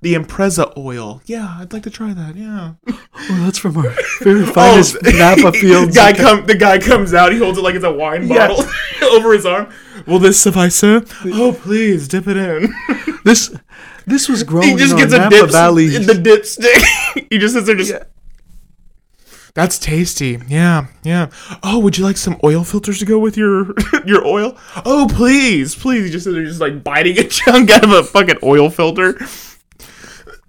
the 0.00 0.14
Impreza 0.14 0.76
oil? 0.76 1.20
Yeah, 1.26 1.56
I'd 1.60 1.72
like 1.72 1.82
to 1.84 1.90
try 1.90 2.12
that. 2.14 2.34
Yeah." 2.36 2.72
Oh, 3.30 3.44
that's 3.44 3.58
from 3.58 3.76
our 3.76 3.92
very 4.20 4.42
oh, 4.44 4.52
finest 4.52 4.96
Napa 5.02 5.50
fields. 5.52 5.94
Guy 5.94 6.12
come, 6.12 6.46
the 6.46 6.54
guy 6.56 6.78
comes 6.78 7.12
out. 7.12 7.32
He 7.32 7.38
holds 7.38 7.58
it 7.58 7.62
like 7.62 7.74
it's 7.74 7.84
a 7.84 7.90
wine 7.92 8.28
Yeah. 8.28 8.46
bottle 8.48 8.64
over 9.10 9.32
his 9.32 9.44
arm. 9.44 9.68
Will 10.06 10.20
this 10.20 10.40
suffice, 10.40 10.76
sir? 10.76 11.04
Oh, 11.26 11.52
please 11.52 12.06
dip 12.06 12.28
it 12.28 12.36
in. 12.36 12.72
This 13.24 13.54
this 14.06 14.28
was 14.28 14.44
grown 14.44 14.62
he 14.62 14.76
just 14.76 14.92
in 14.92 14.98
gets 14.98 15.12
a 15.12 15.18
Napa 15.18 15.30
dip, 15.30 15.50
Valley. 15.50 15.88
the 15.88 16.12
dipstick. 16.14 17.26
he 17.28 17.38
just 17.38 17.54
sits 17.54 17.66
there, 17.66 17.74
just. 17.74 17.90
Yeah. 17.90 18.04
That's 19.54 19.78
tasty. 19.78 20.38
Yeah, 20.48 20.86
yeah. 21.02 21.30
Oh, 21.62 21.78
would 21.80 21.98
you 21.98 22.04
like 22.04 22.16
some 22.16 22.38
oil 22.44 22.64
filters 22.64 22.98
to 23.00 23.04
go 23.04 23.18
with 23.18 23.36
your 23.36 23.74
your 24.06 24.24
oil? 24.26 24.56
Oh, 24.84 25.08
please, 25.10 25.74
please. 25.74 26.10
Just 26.10 26.24
sit 26.24 26.32
there, 26.32 26.44
just 26.44 26.60
like 26.60 26.84
biting 26.84 27.18
a 27.18 27.24
chunk 27.28 27.70
out 27.70 27.84
of 27.84 27.90
a 27.90 28.04
fucking 28.04 28.38
oil 28.42 28.70
filter. 28.70 29.14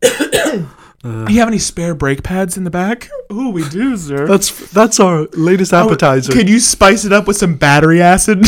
Do 0.02 0.68
you 1.04 1.40
have 1.40 1.48
any 1.48 1.60
spare 1.60 1.96
brake 1.96 2.24
pads 2.24 2.58
in 2.58 2.64
the 2.64 2.70
back? 2.70 3.10
Oh, 3.30 3.50
we 3.50 3.68
do, 3.70 3.98
sir. 3.98 4.28
That's 4.28 4.72
that's 4.72 5.00
our 5.00 5.28
latest 5.34 5.74
appetizer. 5.74 6.32
Could 6.32 6.50
you 6.50 6.60
spice 6.60 7.06
it 7.06 7.12
up 7.12 7.28
with 7.28 7.38
some 7.38 7.56
battery 7.56 8.02
acid? 8.02 8.46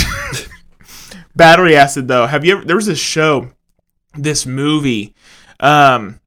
battery 1.35 1.75
acid, 1.75 2.07
though. 2.07 2.27
Have 2.27 2.45
you 2.45 2.57
ever? 2.57 2.65
There 2.65 2.75
was 2.75 2.85
this 2.85 2.99
show, 2.99 3.49
this 4.15 4.45
movie, 4.45 5.15
um, 5.59 6.20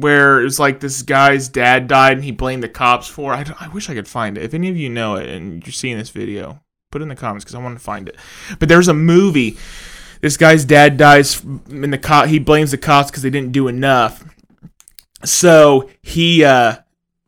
where 0.00 0.40
it 0.40 0.44
was 0.44 0.58
like 0.58 0.80
this 0.80 1.02
guy's 1.02 1.48
dad 1.48 1.88
died 1.88 2.14
and 2.14 2.24
he 2.24 2.30
blamed 2.30 2.62
the 2.62 2.68
cops 2.68 3.08
for. 3.08 3.32
I, 3.32 3.44
I 3.60 3.68
wish 3.68 3.88
I 3.88 3.94
could 3.94 4.08
find 4.08 4.36
it. 4.36 4.44
If 4.44 4.54
any 4.54 4.68
of 4.68 4.76
you 4.76 4.88
know 4.88 5.16
it 5.16 5.28
and 5.28 5.64
you're 5.64 5.72
seeing 5.72 5.96
this 5.96 6.10
video, 6.10 6.60
put 6.90 7.00
it 7.00 7.04
in 7.04 7.08
the 7.08 7.16
comments 7.16 7.44
because 7.44 7.54
I 7.54 7.62
want 7.62 7.78
to 7.78 7.84
find 7.84 8.08
it. 8.08 8.16
But 8.58 8.68
there's 8.68 8.88
a 8.88 8.94
movie. 8.94 9.56
This 10.20 10.36
guy's 10.36 10.64
dad 10.64 10.96
dies, 10.96 11.42
and 11.42 11.92
the 11.92 11.98
cop 11.98 12.26
he 12.26 12.38
blames 12.38 12.70
the 12.70 12.78
cops 12.78 13.10
because 13.10 13.22
they 13.22 13.30
didn't 13.30 13.52
do 13.52 13.68
enough. 13.68 14.24
So 15.24 15.90
he 16.02 16.44
uh, 16.44 16.76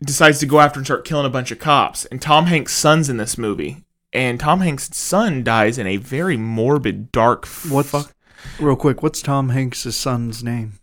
decides 0.02 0.38
to 0.40 0.46
go 0.46 0.60
after 0.60 0.78
and 0.78 0.86
start 0.86 1.04
killing 1.04 1.26
a 1.26 1.30
bunch 1.30 1.50
of 1.50 1.58
cops. 1.58 2.04
And 2.06 2.20
Tom 2.20 2.46
Hanks' 2.46 2.74
son's 2.74 3.08
in 3.08 3.16
this 3.16 3.38
movie. 3.38 3.84
And 4.12 4.40
Tom 4.40 4.60
Hanks' 4.60 4.96
son 4.96 5.44
dies 5.44 5.76
in 5.76 5.86
a 5.86 5.98
very 5.98 6.36
morbid, 6.36 7.12
dark. 7.12 7.46
What 7.46 7.86
the 7.86 8.02
fuck? 8.02 8.14
Real 8.58 8.76
quick, 8.76 9.02
what's 9.02 9.20
Tom 9.20 9.50
Hanks' 9.50 9.94
son's 9.94 10.42
name? 10.42 10.78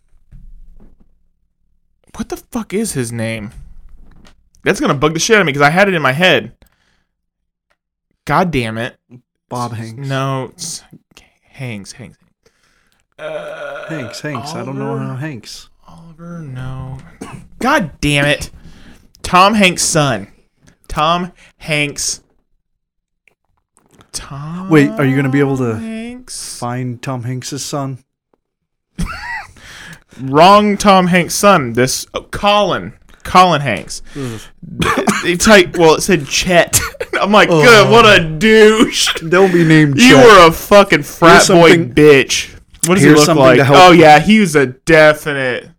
What 2.16 2.30
the 2.30 2.38
fuck 2.38 2.72
is 2.72 2.94
his 2.94 3.12
name? 3.12 3.52
That's 4.62 4.80
gonna 4.80 4.94
bug 4.94 5.12
the 5.12 5.20
shit 5.20 5.36
out 5.36 5.40
of 5.40 5.46
me 5.46 5.52
because 5.52 5.66
I 5.66 5.70
had 5.70 5.86
it 5.86 5.92
in 5.92 6.00
my 6.00 6.12
head. 6.12 6.56
God 8.24 8.50
damn 8.50 8.78
it! 8.78 8.96
Bob 9.50 9.74
Hanks. 9.74 10.08
No, 10.08 10.50
it's 10.54 10.82
Hanks. 11.42 11.92
Hanks. 11.92 12.18
Uh, 13.18 13.86
Hanks. 13.88 14.22
Hanks. 14.22 14.54
I 14.54 14.64
don't 14.64 14.78
know 14.78 14.96
how 14.96 15.14
Hanks. 15.16 15.68
Oliver. 15.86 16.40
No. 16.40 16.98
God 17.58 18.00
damn 18.00 18.24
it! 18.24 18.50
Tom 19.22 19.52
Hanks' 19.52 19.82
son. 19.82 20.28
Tom 20.88 21.34
Hanks. 21.58 22.22
Tom. 24.12 24.70
Wait, 24.70 24.88
are 24.88 25.04
you 25.04 25.14
gonna 25.14 25.28
be 25.28 25.40
able 25.40 25.58
to 25.58 25.76
Hanks. 25.76 26.58
Find 26.58 27.02
Tom 27.02 27.24
Hanks' 27.24 27.60
son. 27.62 27.98
Wrong 30.20 30.76
Tom 30.76 31.08
Hanks' 31.08 31.34
son. 31.34 31.72
This 31.74 32.06
oh, 32.14 32.22
Colin. 32.22 32.94
Colin 33.22 33.60
Hanks. 33.60 34.02
Mm. 34.14 34.48
it's 35.24 35.46
like 35.46 35.76
well, 35.76 35.96
it 35.96 36.02
said 36.02 36.26
Chet. 36.26 36.80
I'm 37.20 37.32
like, 37.32 37.48
good, 37.48 37.86
oh. 37.86 37.90
what 37.90 38.04
a 38.04 38.38
douche. 38.38 39.12
Don't 39.28 39.52
be 39.52 39.64
named. 39.64 40.00
You 40.00 40.14
Chet. 40.14 40.24
were 40.24 40.46
a 40.48 40.52
fucking 40.52 41.02
frat 41.02 41.46
boy 41.48 41.76
bitch. 41.76 42.54
What 42.86 42.94
does 42.94 43.04
he 43.04 43.10
look 43.10 43.28
like? 43.28 43.60
Oh 43.64 43.90
you. 43.90 44.02
yeah, 44.02 44.20
he 44.20 44.40
was 44.40 44.54
a 44.54 44.66
definite 44.66 45.70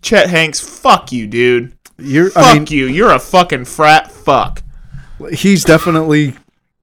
Chet 0.00 0.30
Hanks. 0.30 0.60
Fuck 0.60 1.12
you, 1.12 1.26
dude. 1.26 1.76
You're. 1.98 2.30
Fuck 2.30 2.44
I 2.44 2.54
mean, 2.54 2.66
you. 2.68 2.86
You're 2.86 3.12
a 3.12 3.18
fucking 3.18 3.64
frat 3.66 4.10
fuck. 4.10 4.62
he's 5.32 5.64
definitely. 5.64 6.34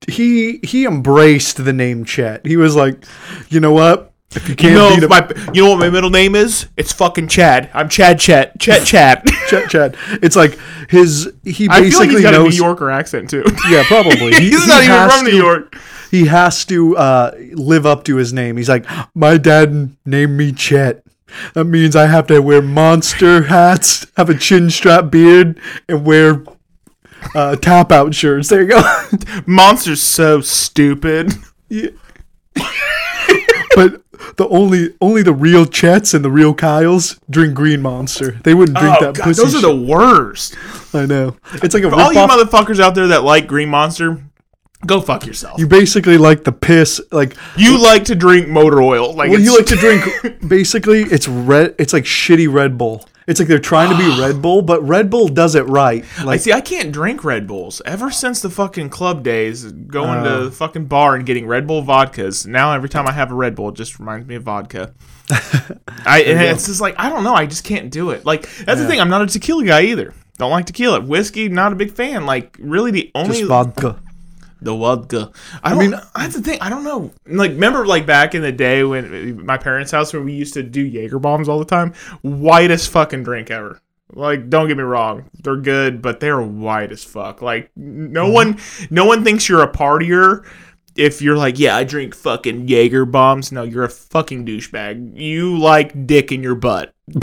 He 0.08 0.58
he 0.64 0.84
embraced 0.84 1.64
the 1.64 1.72
name 1.72 2.04
Chet. 2.04 2.44
He 2.46 2.56
was 2.56 2.74
like, 2.74 3.04
you 3.48 3.60
know 3.60 3.72
what? 3.72 4.11
If 4.34 4.48
you 4.48 4.52
You 4.52 4.56
can't 4.56 4.74
know, 4.74 5.00
beat 5.00 5.08
my, 5.08 5.50
you 5.52 5.62
know 5.64 5.70
what 5.70 5.78
my 5.78 5.90
middle 5.90 6.10
name 6.10 6.34
is? 6.34 6.66
It's 6.76 6.92
fucking 6.92 7.28
Chad. 7.28 7.70
I'm 7.74 7.88
Chad 7.88 8.18
Chet. 8.18 8.58
Chet 8.58 8.86
Chad. 8.86 9.26
Chet 9.48 9.68
Chet. 9.70 9.94
It's 10.22 10.36
like 10.36 10.58
his. 10.88 11.32
He 11.44 11.68
I 11.68 11.82
feel 11.88 11.98
like 11.98 12.08
basically 12.08 12.08
he's 12.14 12.22
got 12.22 12.34
a 12.34 12.38
New. 12.42 12.50
Yorker 12.50 12.90
accent 12.90 13.28
too. 13.30 13.44
Yeah, 13.70 13.84
probably. 13.86 14.32
He- 14.34 14.50
he's 14.50 14.62
he 14.62 14.68
not 14.68 14.82
even 14.84 15.10
from 15.10 15.24
New 15.26 15.36
York. 15.36 15.76
He 16.10 16.26
has 16.26 16.64
to 16.66 16.96
uh, 16.96 17.32
live 17.52 17.86
up 17.86 18.04
to 18.04 18.16
his 18.16 18.32
name. 18.34 18.56
He's 18.58 18.68
like, 18.68 18.86
my 19.14 19.38
dad 19.38 19.96
named 20.04 20.36
me 20.36 20.52
Chet. 20.52 21.04
That 21.54 21.64
means 21.64 21.96
I 21.96 22.06
have 22.06 22.26
to 22.26 22.40
wear 22.40 22.60
monster 22.60 23.44
hats, 23.44 24.06
have 24.18 24.28
a 24.28 24.36
chin 24.36 24.68
strap 24.68 25.10
beard, 25.10 25.58
and 25.88 26.04
wear 26.04 26.44
uh, 27.34 27.56
tap 27.56 27.90
out 27.90 28.14
shirts. 28.14 28.50
There 28.50 28.60
you 28.60 28.68
go. 28.68 28.82
Monster's 29.46 30.02
so 30.02 30.42
stupid. 30.42 31.32
but 33.74 34.02
the 34.36 34.48
only 34.48 34.94
only 35.00 35.22
the 35.22 35.32
real 35.32 35.64
Chets 35.66 36.14
and 36.14 36.24
the 36.24 36.30
real 36.30 36.54
Kyles 36.54 37.18
drink 37.30 37.54
Green 37.54 37.82
Monster. 37.82 38.32
They 38.44 38.54
wouldn't 38.54 38.78
drink 38.78 38.96
Oh 39.00 39.04
that 39.06 39.14
god, 39.16 39.24
pussy. 39.24 39.42
those 39.42 39.54
are 39.54 39.60
the 39.60 39.76
worst. 39.76 40.56
I 40.94 41.06
know. 41.06 41.36
It's 41.54 41.74
like 41.74 41.84
a 41.84 41.90
For 41.90 41.96
all 42.00 42.12
you 42.12 42.18
motherfuckers 42.20 42.80
out 42.80 42.94
there 42.94 43.08
that 43.08 43.24
like 43.24 43.46
Green 43.46 43.68
Monster, 43.68 44.22
go 44.86 45.00
fuck 45.00 45.26
yourself. 45.26 45.58
You 45.58 45.64
You, 45.64 45.68
basically 45.68 46.18
like 46.18 46.44
the 46.44 46.52
piss. 46.52 47.00
Like 47.10 47.36
you 47.56 47.82
like 47.82 48.04
to 48.06 48.14
drink 48.14 48.48
motor 48.48 48.82
oil. 48.82 49.14
Like 49.14 49.30
well, 49.30 49.40
you 49.40 49.56
like 49.56 49.66
to 49.66 49.76
drink. 49.76 50.40
Basically, 50.48 51.02
it's 51.02 51.28
red. 51.28 51.74
It's 51.78 51.92
like 51.92 52.04
shitty 52.04 52.52
Red 52.52 52.76
Bull. 52.76 53.06
It's 53.26 53.38
like 53.38 53.48
they're 53.48 53.58
trying 53.58 53.90
to 53.90 53.96
be 53.96 54.20
Red 54.20 54.42
Bull, 54.42 54.62
but 54.62 54.82
Red 54.82 55.10
Bull 55.10 55.28
does 55.28 55.54
it 55.54 55.62
right. 55.68 56.04
I 56.18 56.24
Like 56.24 56.40
see. 56.40 56.52
I 56.52 56.60
can't 56.60 56.90
drink 56.92 57.24
Red 57.24 57.46
Bulls 57.46 57.80
ever 57.86 58.10
since 58.10 58.40
the 58.40 58.50
fucking 58.50 58.90
club 58.90 59.22
days. 59.22 59.64
Going 59.70 60.20
Oh. 60.20 60.38
to 60.38 60.44
the 60.46 60.50
fucking 60.50 60.86
bar 60.86 61.14
and 61.14 61.24
getting 61.26 61.46
Red 61.46 61.66
Bull 61.66 61.82
vodkas. 61.82 62.46
Now 62.46 62.72
every 62.74 62.88
time 62.88 63.06
I 63.06 63.12
have 63.12 63.30
a 63.30 63.34
Red 63.34 63.54
Bull, 63.54 63.68
it 63.68 63.74
just 63.76 63.98
reminds 63.98 64.26
me 64.26 64.34
of 64.34 64.42
vodka. 64.42 64.92
I 66.04 66.20
it's 66.26 66.66
just 66.66 66.80
like 66.80 66.94
I 66.98 67.08
don't 67.08 67.24
know. 67.24 67.34
I 67.34 67.46
just 67.46 67.64
can't 67.64 67.90
do 67.90 68.10
it. 68.10 68.24
Like 68.26 68.42
that's 68.64 68.80
the 68.80 68.86
thing. 68.86 69.00
I'm 69.00 69.08
not 69.08 69.22
a 69.22 69.26
tequila 69.26 69.64
guy 69.64 69.82
either. 69.82 70.14
Don't 70.38 70.50
like 70.50 70.66
tequila. 70.66 71.00
Whiskey, 71.00 71.48
not 71.48 71.72
a 71.72 71.76
big 71.76 71.92
fan. 71.92 72.26
Like 72.26 72.56
really, 72.60 72.90
the 72.90 73.10
only 73.14 73.36
just 73.38 73.44
vodka. 73.48 74.00
The 74.64 74.74
vodka. 74.76 75.30
I, 75.62 75.70
don't, 75.70 75.78
mean- 75.78 76.00
that's 76.14 76.34
the 76.34 76.42
thing. 76.42 76.58
I 76.60 76.68
don't 76.70 76.84
know. 76.84 77.10
Like, 77.26 77.50
remember, 77.52 77.86
like 77.86 78.06
back 78.06 78.34
in 78.34 78.42
the 78.42 78.52
day 78.52 78.84
when 78.84 79.44
my 79.44 79.56
parents' 79.58 79.90
house, 79.92 80.12
where 80.12 80.22
we 80.22 80.32
used 80.32 80.54
to 80.54 80.62
do 80.62 80.82
Jaeger 80.82 81.18
bombs 81.18 81.48
all 81.48 81.58
the 81.58 81.64
time. 81.64 81.92
Whitest 82.22 82.90
fucking 82.90 83.22
drink 83.24 83.50
ever. 83.50 83.80
Like, 84.14 84.50
don't 84.50 84.68
get 84.68 84.76
me 84.76 84.82
wrong, 84.82 85.30
they're 85.42 85.56
good, 85.56 86.02
but 86.02 86.20
they're 86.20 86.42
white 86.42 86.92
as 86.92 87.02
fuck. 87.02 87.40
Like, 87.40 87.70
no 87.76 88.24
Mm-hmm. 88.26 88.32
one, 88.34 88.58
no 88.90 89.06
one 89.06 89.24
thinks 89.24 89.48
you're 89.48 89.62
a 89.62 89.72
partier. 89.72 90.44
If 90.94 91.22
you're 91.22 91.38
like, 91.38 91.58
yeah, 91.58 91.74
I 91.74 91.84
drink 91.84 92.14
fucking 92.14 92.68
Jaeger 92.68 93.06
bombs. 93.06 93.50
No, 93.50 93.62
you're 93.62 93.84
a 93.84 93.88
fucking 93.88 94.44
douchebag. 94.44 95.18
You 95.18 95.56
like 95.58 96.06
dick 96.06 96.30
in 96.30 96.42
your 96.42 96.54
butt. 96.54 96.92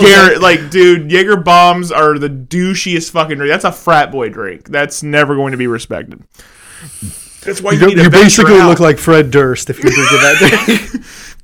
Garrett, 0.00 0.42
like, 0.42 0.68
dude, 0.68 1.10
Jaeger 1.10 1.38
bombs 1.38 1.90
are 1.90 2.18
the 2.18 2.28
douchiest 2.28 3.10
fucking 3.12 3.38
drink. 3.38 3.50
That's 3.50 3.64
a 3.64 3.72
frat 3.72 4.12
boy 4.12 4.28
drink. 4.28 4.68
That's 4.68 5.02
never 5.02 5.34
going 5.36 5.52
to 5.52 5.56
be 5.56 5.66
respected. 5.66 6.22
That's 7.42 7.60
why 7.60 7.72
you, 7.72 7.80
You, 7.80 7.86
need 7.88 7.96
you 7.98 8.02
venture 8.04 8.42
basically 8.42 8.54
look 8.62 8.80
like 8.80 8.98
Fred 8.98 9.30
Durst 9.30 9.68
if 9.70 9.76
you 9.78 9.84
drink 9.90 9.98
it 9.98 10.20
that 10.22 10.38
day. 11.00 11.00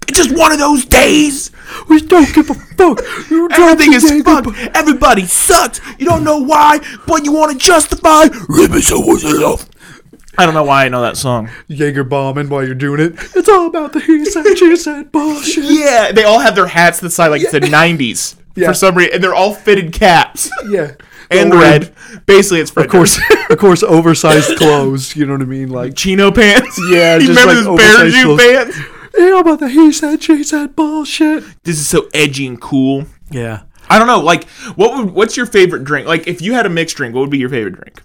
It's 0.08 0.16
just 0.18 0.36
one 0.36 0.50
of 0.50 0.58
those 0.58 0.84
days. 0.86 1.50
we 1.88 2.00
don't 2.00 2.34
give 2.34 2.48
a 2.50 2.54
fuck. 2.54 3.00
You 3.30 3.48
drop 3.48 3.60
Everything 3.78 3.90
the 3.90 3.96
is 3.98 4.10
Jaeger 4.10 4.24
fucked. 4.24 4.76
Everybody 4.76 5.26
sucks. 5.26 5.80
You 5.98 6.06
don't 6.06 6.24
know 6.24 6.38
why, 6.38 6.80
but 7.06 7.24
you 7.24 7.32
want 7.32 7.52
to 7.52 7.58
justify. 7.58 8.24
I 10.38 10.46
don't 10.46 10.54
know 10.54 10.64
why 10.64 10.86
I 10.86 10.88
know 10.88 11.02
that 11.02 11.16
song. 11.16 11.50
Jaeger 11.68 12.04
bombing 12.04 12.48
while 12.48 12.64
you're 12.64 12.74
doing 12.74 13.00
it. 13.00 13.12
It's 13.36 13.48
all 13.48 13.66
about 13.66 13.92
the 13.92 14.00
he 14.00 14.24
said, 14.24 14.56
she 14.56 14.74
said 14.76 15.12
bullshit. 15.12 15.64
Yeah, 15.64 16.12
they 16.12 16.24
all 16.24 16.38
have 16.38 16.54
their 16.54 16.66
hats 16.68 16.98
the 17.00 17.10
side 17.10 17.28
like 17.28 17.42
it's 17.42 17.52
the 17.52 17.60
'90s 17.60 18.36
Yeah. 18.56 18.68
for 18.68 18.74
some 18.74 18.96
reason, 18.96 19.14
and 19.14 19.22
they're 19.24 19.34
all 19.34 19.52
fitted 19.54 19.92
caps 19.92 20.50
Yeah. 20.70 20.92
And 21.30 21.54
red. 21.54 21.94
Basically, 22.26 22.60
it's 22.60 22.70
Fred 22.70 22.86
Of 22.86 22.92
course, 22.92 23.20
of 23.48 23.58
course, 23.58 23.82
oversized 23.82 24.56
clothes. 24.58 25.14
You 25.16 25.26
know 25.26 25.32
what 25.32 25.42
I 25.42 25.46
mean? 25.46 25.70
Like, 25.70 25.94
chino 25.96 26.30
pants. 26.30 26.78
Yeah, 26.90 27.16
you 27.16 27.26
just 27.26 27.40
remember 27.40 27.54
like 27.54 27.56
those 27.56 27.66
oversized 27.66 28.14
parachute 28.14 28.38
pants? 28.74 28.78
yeah, 29.16 29.40
about 29.40 29.60
the 29.60 29.68
he 29.68 29.92
said, 29.92 30.22
she 30.22 30.42
said 30.42 30.74
bullshit. 30.74 31.44
This 31.62 31.78
is 31.78 31.88
so 31.88 32.08
edgy 32.12 32.46
and 32.46 32.60
cool. 32.60 33.04
Yeah. 33.30 33.62
I 33.88 33.98
don't 33.98 34.06
know. 34.06 34.20
Like, 34.20 34.48
what 34.76 34.96
would 34.96 35.14
what's 35.14 35.36
your 35.36 35.46
favorite 35.46 35.84
drink? 35.84 36.06
Like, 36.06 36.26
if 36.26 36.40
you 36.40 36.52
had 36.52 36.66
a 36.66 36.68
mixed 36.68 36.96
drink, 36.96 37.14
what 37.14 37.22
would 37.22 37.30
be 37.30 37.38
your 37.38 37.48
favorite 37.48 37.74
drink? 37.74 38.02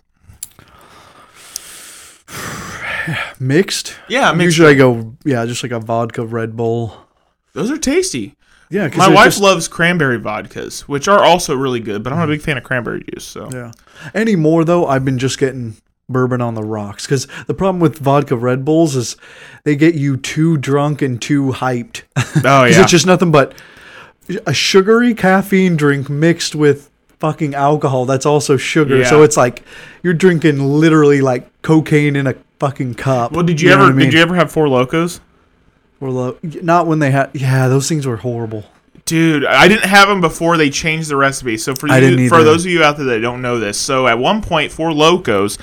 Mixed. 3.40 3.96
Yeah, 4.08 4.32
mixed 4.32 4.58
Usually 4.58 4.70
I 4.70 4.74
go 4.74 5.16
yeah, 5.24 5.46
just 5.46 5.62
like 5.64 5.72
a 5.72 5.80
vodka 5.80 6.26
Red 6.26 6.56
Bull. 6.56 7.06
Those 7.54 7.72
are 7.72 7.78
tasty. 7.78 8.36
Yeah, 8.76 8.90
My 8.98 9.08
wife 9.08 9.28
just- 9.28 9.42
loves 9.42 9.68
cranberry 9.70 10.20
vodkas, 10.20 10.82
which 10.82 11.08
are 11.08 11.24
also 11.24 11.56
really 11.56 11.80
good, 11.80 12.04
but 12.04 12.12
I'm 12.12 12.20
not 12.20 12.24
a 12.24 12.26
mm-hmm. 12.26 12.34
big 12.34 12.42
fan 12.42 12.58
of 12.58 12.66
cranberry 12.66 13.06
juice. 13.10 13.24
So 13.24 13.50
Yeah. 13.52 13.72
Anymore 14.14 14.66
though, 14.66 14.86
I've 14.86 15.06
been 15.06 15.18
just 15.18 15.38
getting 15.38 15.78
bourbon 16.10 16.42
on 16.42 16.56
the 16.56 16.62
rocks 16.64 17.06
because 17.06 17.26
the 17.48 17.54
problem 17.54 17.80
with 17.80 17.98
vodka 18.00 18.36
Red 18.36 18.66
Bulls 18.66 18.96
is 18.98 19.16
they 19.64 19.78
get 19.78 19.96
you 19.96 20.18
too 20.18 20.58
drunk 20.58 21.02
and 21.02 21.22
too 21.22 21.54
hyped. 21.54 22.04
Oh 22.44 22.66
yeah. 22.66 22.82
it's 22.82 22.92
just 22.92 23.06
nothing 23.06 23.32
but 23.32 23.54
a 24.46 24.54
sugary 24.54 25.14
caffeine 25.14 25.78
drink 25.78 26.10
mixed 26.10 26.54
with 26.54 26.92
fucking 27.20 27.56
alcohol. 27.56 28.06
That's 28.06 28.26
also 28.26 28.58
sugar. 28.58 29.06
So 29.06 29.24
it's 29.24 29.38
like 29.38 29.64
you're 30.04 30.14
drinking 30.14 30.60
literally 30.60 31.22
like 31.22 31.50
cocaine 31.62 32.18
in 32.18 32.28
a 32.28 32.36
fucking 32.60 32.96
cup. 32.96 33.32
well, 33.32 33.44
did 33.44 33.62
you, 33.62 33.70
know 33.70 33.76
ever 33.76 33.84
I 33.84 33.92
mean? 33.92 34.08
did 34.08 34.14
you 34.14 34.20
ever 34.20 34.36
have 34.36 34.52
Four 34.52 34.68
Lokos? 34.68 35.22
Or 36.08 36.38
not 36.44 36.88
when 36.88 37.00
they 37.00 37.12
had. 37.12 37.32
Yeah, 37.34 37.68
those 37.68 37.88
things 37.90 38.06
were 38.06 38.18
horrible. 38.18 38.66
Dude, 39.06 39.46
I 39.46 39.68
didn't 39.68 39.86
have 39.86 40.08
them 40.08 40.20
before 40.20 40.58
they 40.58 40.72
changed 40.72 41.10
the 41.10 41.16
recipe. 41.16 41.58
So 41.58 41.76
for 41.76 41.88
you, 41.88 42.28
for 42.28 42.44
those 42.44 42.66
of 42.66 42.72
you 42.72 42.84
out 42.84 42.98
there 42.98 43.06
that 43.06 43.20
don't 43.20 43.42
know 43.42 43.60
this, 43.60 43.80
so 43.80 44.08
at 44.08 44.18
one 44.18 44.42
point, 44.42 44.72
Four 44.72 44.90
Lokos 44.90 45.60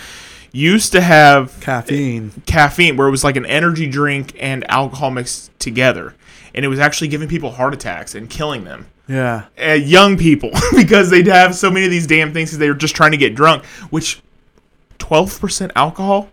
used 0.53 0.93
to 0.93 1.01
have 1.01 1.59
Caffeine. 1.61 2.31
caffeine, 2.47 2.97
where 2.97 3.09
it 3.09 3.11
was 3.11 3.25
like 3.25 3.37
an 3.37 3.47
energy 3.47 3.89
drink 3.89 4.37
and 4.39 4.69
alcohol 4.71 5.11
mixed 5.11 5.59
together, 5.59 6.15
and 6.55 6.65
it 6.65 6.69
was 6.69 6.79
actually 6.79 7.09
giving 7.09 7.29
people 7.29 7.51
heart 7.51 7.75
attacks 7.75 8.15
and 8.15 8.31
killing 8.31 8.63
them. 8.63 8.87
Yeah. 9.09 9.47
Uh, 9.61 9.73
young 9.73 10.17
people 10.17 10.51
because 10.77 11.11
they'd 11.11 11.27
have 11.27 11.57
so 11.57 11.69
many 11.71 11.85
of 11.85 11.91
these 11.91 12.07
damn 12.07 12.33
things 12.33 12.51
because 12.51 12.59
they 12.59 12.69
were 12.69 12.75
just 12.77 12.95
trying 12.95 13.11
to 13.11 13.17
get 13.17 13.35
drunk. 13.35 13.65
Which 13.91 14.23
twelve 14.99 15.41
percent 15.41 15.73
alcohol? 15.75 16.29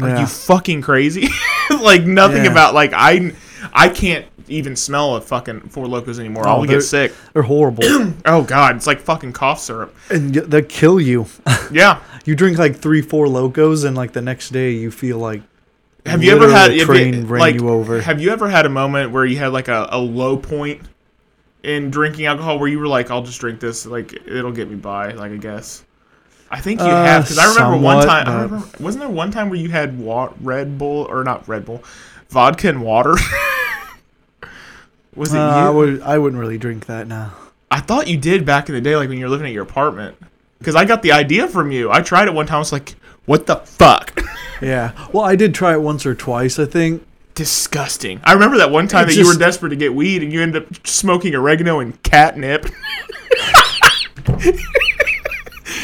Are 0.00 0.08
Yeah. 0.08 0.20
you 0.20 0.26
fucking 0.26 0.80
crazy? 0.82 1.28
like 1.80 2.04
nothing 2.04 2.44
Yeah. 2.44 2.50
about 2.52 2.74
like 2.74 2.92
I 2.94 3.32
I 3.72 3.88
can't 3.88 4.26
even 4.48 4.74
smell 4.76 5.16
a 5.16 5.20
fucking 5.20 5.60
Four 5.68 5.86
Lokos 5.86 6.18
anymore. 6.18 6.46
I'll 6.48 6.62
Oh, 6.62 6.66
get 6.66 6.80
sick. 6.82 7.12
They're 7.32 7.42
horrible. 7.42 7.84
Oh 8.26 8.42
god, 8.42 8.76
it's 8.76 8.86
like 8.86 9.00
fucking 9.00 9.32
cough 9.32 9.60
syrup. 9.60 9.94
and 10.10 10.34
y- 10.34 10.42
they 10.46 10.62
kill 10.62 11.00
you. 11.00 11.26
Yeah. 11.72 12.00
You 12.24 12.36
drink 12.36 12.56
like 12.56 12.76
three, 12.76 13.02
four 13.02 13.26
locos, 13.28 13.82
and 13.82 13.96
like 13.96 14.12
the 14.12 14.22
next 14.22 14.50
day 14.50 14.70
you 14.70 14.92
feel 14.92 15.18
like 15.18 15.42
Have 16.06 16.22
you 16.22 16.30
ever 16.36 16.48
had 16.48 16.70
a 16.70 16.84
train 16.84 17.14
you, 17.14 17.24
ran 17.26 17.40
like, 17.40 17.54
you 17.56 17.68
over? 17.68 18.00
Have 18.00 18.20
you 18.20 18.30
ever 18.30 18.48
had 18.48 18.64
a 18.64 18.68
moment 18.68 19.10
where 19.10 19.24
you 19.24 19.38
had 19.38 19.52
like 19.52 19.66
a, 19.66 19.88
a 19.90 19.98
low 19.98 20.36
point 20.36 20.82
in 21.64 21.90
drinking 21.90 22.26
alcohol 22.26 22.60
where 22.60 22.68
you 22.68 22.78
were 22.78 22.86
like, 22.86 23.10
I'll 23.10 23.22
just 23.24 23.40
drink 23.40 23.58
this, 23.58 23.86
like 23.86 24.12
it'll 24.26 24.52
get 24.52 24.68
me 24.70 24.76
by, 24.76 25.12
like 25.12 25.32
I 25.32 25.36
guess. 25.36 25.82
I 26.54 26.60
think 26.60 26.80
you 26.80 26.86
Uh, 26.86 27.04
have 27.06 27.24
because 27.24 27.38
I 27.38 27.46
remember 27.54 27.78
one 27.78 28.06
time. 28.06 28.28
I 28.28 28.42
remember, 28.42 28.66
wasn't 28.78 29.02
there 29.04 29.10
one 29.10 29.30
time 29.30 29.48
where 29.48 29.58
you 29.58 29.70
had 29.70 29.98
wa- 29.98 30.30
Red 30.40 30.76
Bull 30.78 31.06
or 31.08 31.24
not 31.24 31.48
Red 31.48 31.64
Bull, 31.64 31.82
vodka 32.28 32.68
and 32.68 32.82
water? 32.82 33.16
Was 35.16 35.32
it 35.34 35.38
Uh, 35.38 35.44
you? 35.60 35.66
I 35.66 35.70
would. 35.70 36.02
I 36.02 36.18
wouldn't 36.18 36.40
really 36.40 36.58
drink 36.58 36.86
that 36.86 37.08
now. 37.08 37.32
I 37.70 37.80
thought 37.80 38.06
you 38.06 38.16
did 38.18 38.44
back 38.46 38.68
in 38.68 38.74
the 38.74 38.80
day, 38.82 38.96
like 38.96 39.08
when 39.08 39.18
you 39.18 39.24
were 39.24 39.30
living 39.30 39.46
at 39.46 39.52
your 39.52 39.62
apartment. 39.62 40.16
Because 40.58 40.74
I 40.76 40.84
got 40.84 41.02
the 41.02 41.12
idea 41.12 41.48
from 41.48 41.72
you. 41.72 41.90
I 41.90 42.02
tried 42.02 42.28
it 42.28 42.34
one 42.34 42.46
time. 42.46 42.56
I 42.56 42.58
was 42.60 42.70
like, 42.72 42.94
"What 43.24 43.46
the 43.46 43.56
fuck?" 43.56 44.20
Yeah. 44.62 44.92
Well, 45.12 45.24
I 45.24 45.34
did 45.34 45.54
try 45.56 45.72
it 45.72 45.80
once 45.82 46.06
or 46.06 46.14
twice. 46.14 46.58
I 46.60 46.66
think. 46.66 47.02
Disgusting. 47.34 48.20
I 48.24 48.34
remember 48.34 48.58
that 48.58 48.70
one 48.70 48.86
time 48.88 49.04
It 49.04 49.14
that 49.14 49.16
you 49.16 49.26
were 49.26 49.34
desperate 49.34 49.70
to 49.70 49.76
get 49.76 49.92
weed 49.94 50.22
and 50.22 50.30
you 50.32 50.40
ended 50.42 50.62
up 50.62 50.86
smoking 50.86 51.34
oregano 51.34 51.80
and 51.80 52.00
catnip. 52.02 52.66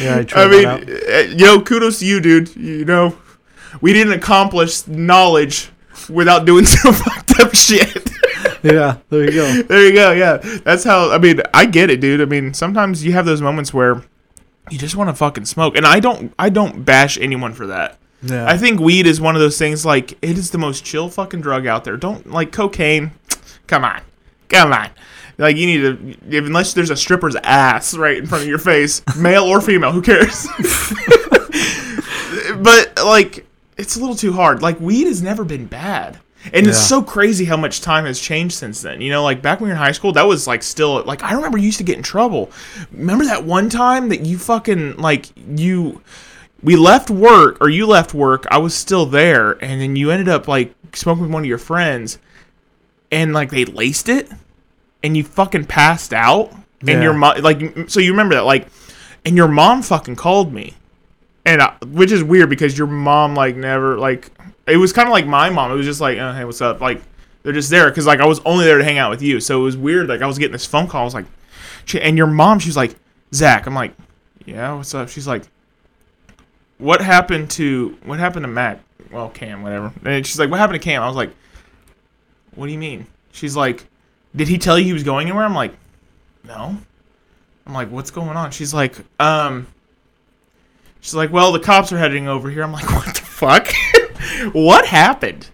Yeah, 0.01 0.25
I 0.35 0.45
I 0.45 0.49
mean, 0.49 0.67
uh, 0.67 1.35
yo, 1.37 1.61
kudos 1.61 1.99
to 2.01 2.07
you, 2.07 2.21
dude. 2.21 2.55
You 2.57 2.85
know, 2.85 3.17
we 3.81 3.93
didn't 3.93 4.13
accomplish 4.13 4.87
knowledge 4.87 5.71
without 6.09 6.45
doing 6.45 6.65
some 6.67 6.95
fucked 6.95 7.41
up 7.41 7.55
shit. 7.55 8.11
Yeah. 8.63 8.97
There 9.09 9.25
you 9.25 9.31
go. 9.33 9.63
there 9.63 9.87
you 9.87 9.93
go. 9.93 10.11
Yeah, 10.13 10.37
that's 10.65 10.83
how. 10.83 11.11
I 11.13 11.19
mean, 11.19 11.41
I 11.55 11.65
get 11.65 11.91
it, 11.91 12.01
dude. 12.01 12.21
I 12.21 12.25
mean, 12.25 12.55
sometimes 12.55 13.05
you 13.05 13.13
have 13.13 13.25
those 13.25 13.41
moments 13.41 13.73
where 13.73 14.03
you 14.69 14.79
just 14.79 14.97
want 14.97 15.11
to 15.11 15.15
fucking 15.15 15.45
smoke, 15.45 15.77
and 15.77 15.87
I 15.87 16.01
don't. 16.01 16.35
I 16.39 16.49
don't 16.49 16.85
bash 16.85 17.19
anyone 17.19 17.53
for 17.53 17.69
that. 17.69 17.99
Yeah. 18.23 18.49
I 18.49 18.59
think 18.59 18.81
weed 18.81 19.07
is 19.07 19.21
one 19.21 19.37
of 19.37 19.41
those 19.41 19.59
things. 19.59 19.87
Like, 19.87 20.13
it 20.23 20.37
is 20.37 20.51
the 20.51 20.59
most 20.59 20.85
chill 20.85 21.09
fucking 21.09 21.41
drug 21.41 21.67
out 21.67 21.85
there. 21.85 21.97
Don't 21.97 22.31
like 22.31 22.51
cocaine. 22.51 23.13
Come 23.69 23.85
on, 23.85 24.01
come 24.49 24.73
on. 24.73 24.91
Like, 25.39 25.57
you 25.57 25.67
need 25.67 26.31
to, 26.31 26.39
unless 26.39 26.75
there's 26.75 26.91
a 26.91 26.97
stripper's 26.97 27.37
ass 27.37 27.97
right 27.97 28.19
in 28.19 28.27
front 28.27 28.43
of 28.43 28.49
your 28.49 28.59
face, 28.59 29.03
male 29.17 29.45
or 29.45 29.61
female, 29.61 29.93
who 29.93 30.03
cares? 30.03 30.49
but 32.59 32.99
like, 33.05 33.47
it's 33.77 33.97
a 33.97 34.01
little 34.01 34.17
too 34.17 34.33
hard. 34.33 34.63
Like, 34.63 34.81
weed 34.81 35.07
has 35.07 35.23
never 35.23 35.45
been 35.45 35.67
bad. 35.67 36.19
And 36.53 36.67
it's 36.67 36.79
so 36.79 37.03
crazy 37.03 37.45
how 37.45 37.57
much 37.57 37.81
time 37.81 38.05
has 38.05 38.21
changed 38.21 38.55
since 38.55 38.81
then. 38.81 39.01
You 39.01 39.11
know, 39.11 39.23
like 39.23 39.43
back 39.43 39.61
when 39.61 39.69
you 39.69 39.75
were 39.75 39.77
in 39.77 39.83
high 39.83 39.93
school, 39.93 40.13
that 40.13 40.27
was 40.27 40.47
like 40.47 40.63
still 40.63 41.03
like 41.03 41.23
I 41.23 41.35
remember 41.35 41.59
you 41.59 41.67
used 41.67 41.79
to 41.79 41.85
get 41.85 41.97
in 41.97 42.03
trouble. 42.03 42.51
Remember 42.93 43.25
that 43.25 43.45
one 43.45 43.69
time 43.69 44.09
that 44.11 44.21
you 44.21 44.39
fucking 44.39 44.97
like 44.97 45.27
you 45.37 46.01
we 46.63 46.77
left 46.77 47.11
work 47.11 47.59
or 47.61 47.69
you 47.69 47.87
left 47.87 48.15
work, 48.15 48.47
I 48.51 48.59
was 48.59 48.75
still 48.75 49.05
there, 49.05 49.53
and 49.63 49.81
then 49.81 49.97
you 49.97 50.11
ended 50.11 50.29
up 50.29 50.49
like 50.49 50.75
smoking 50.95 51.25
with 51.25 51.33
one 51.33 51.43
of 51.43 51.49
your 51.49 51.59
friends 51.59 52.19
and 53.11 53.33
like 53.33 53.51
they 53.51 53.65
laced 53.65 54.09
it 54.09 54.31
and 55.03 55.17
you 55.17 55.25
fucking 55.25 55.65
passed 55.67 56.13
out 56.13 56.51
and 56.81 56.89
Yeah. 56.89 57.03
your 57.03 57.13
mom 57.15 57.41
like 57.43 57.89
so 57.89 58.01
you 58.01 58.11
remember 58.13 58.35
that 58.37 58.45
like 58.45 58.69
and 59.25 59.37
your 59.37 59.49
mom 59.49 59.83
fucking 59.83 60.17
called 60.17 60.53
me. 60.53 60.75
And 61.45 61.63
I, 61.63 61.75
which 61.87 62.13
is 62.13 62.23
weird 62.23 62.51
because 62.51 62.77
your 62.77 62.87
mom 62.87 63.35
like 63.35 63.57
never 63.57 63.97
like 63.99 64.31
it 64.67 64.77
was 64.77 64.93
kind 64.93 65.09
of 65.09 65.13
like 65.13 65.27
my 65.27 65.49
mom. 65.51 65.71
It 65.73 65.75
was 65.77 65.87
just 65.87 66.01
like 66.01 66.19
oh, 66.19 66.33
hey 66.33 66.45
what's 66.45 66.61
up? 66.61 66.81
Like 66.81 67.03
they're 67.43 67.53
just 67.53 67.71
there 67.71 67.89
because 67.89 68.07
like 68.07 68.21
i 68.21 68.27
was 68.27 68.41
only 68.45 68.65
there 68.67 68.79
to 68.79 68.85
hang 68.85 68.99
out 68.99 69.11
with 69.11 69.23
you. 69.23 69.41
So 69.41 69.61
it 69.61 69.65
was 69.65 69.77
weird 69.77 70.09
like 70.09 70.21
i 70.23 70.27
was 70.27 70.39
getting 70.39 70.53
this 70.53 70.67
phone 70.67 70.87
call. 70.89 71.03
I 71.03 71.05
was 71.05 71.15
like 71.15 71.27
and 71.95 72.17
your 72.19 72.27
mom 72.27 72.59
she's 72.59 72.77
like 72.77 72.97
zach. 73.35 73.67
I'm 73.67 73.75
like 73.75 73.95
yeah 74.45 74.75
what's 74.75 74.95
up? 74.95 75.09
She's 75.09 75.27
like 75.27 75.45
what 76.79 77.01
happened 77.01 77.51
to 77.53 77.97
what 78.05 78.19
happened 78.19 78.45
to 78.45 78.49
mac? 78.49 78.81
Well 79.11 79.31
cam 79.31 79.63
whatever. 79.63 79.93
And 80.05 80.27
she's 80.27 80.39
like 80.39 80.51
what 80.51 80.61
happened 80.61 80.81
to 80.81 80.85
cam? 80.85 81.03
I 81.03 81.07
was 81.07 81.17
like 81.17 81.31
what 82.55 82.67
do 82.67 82.73
you 82.73 82.79
mean? 82.79 83.07
She's 83.33 83.57
like 83.57 83.87
did 84.35 84.49
he 84.49 84.59
tell 84.59 84.79
you 84.79 84.85
he 84.85 84.93
was 84.93 85.05
going 85.05 85.27
anywhere 85.27 85.45
i'm 85.45 85.55
like 85.55 85.73
no 86.45 86.77
i'm 87.67 87.75
like 87.75 87.91
what's 87.91 88.11
going 88.11 88.37
on 88.37 88.51
she's 88.51 88.73
like 88.73 88.97
um 89.21 89.67
She's 91.01 91.15
like, 91.15 91.33
"Well, 91.33 91.53
the 91.53 91.61
cops 91.61 91.93
are 91.93 91.99
heading 91.99 92.29
over 92.29 92.51
here." 92.51 92.63
I'm 92.63 92.73
like, 92.73 92.91
"What 92.91 93.15
the 93.15 93.21
fuck? 93.23 93.73
what 94.53 94.87
happened?" 94.87 95.49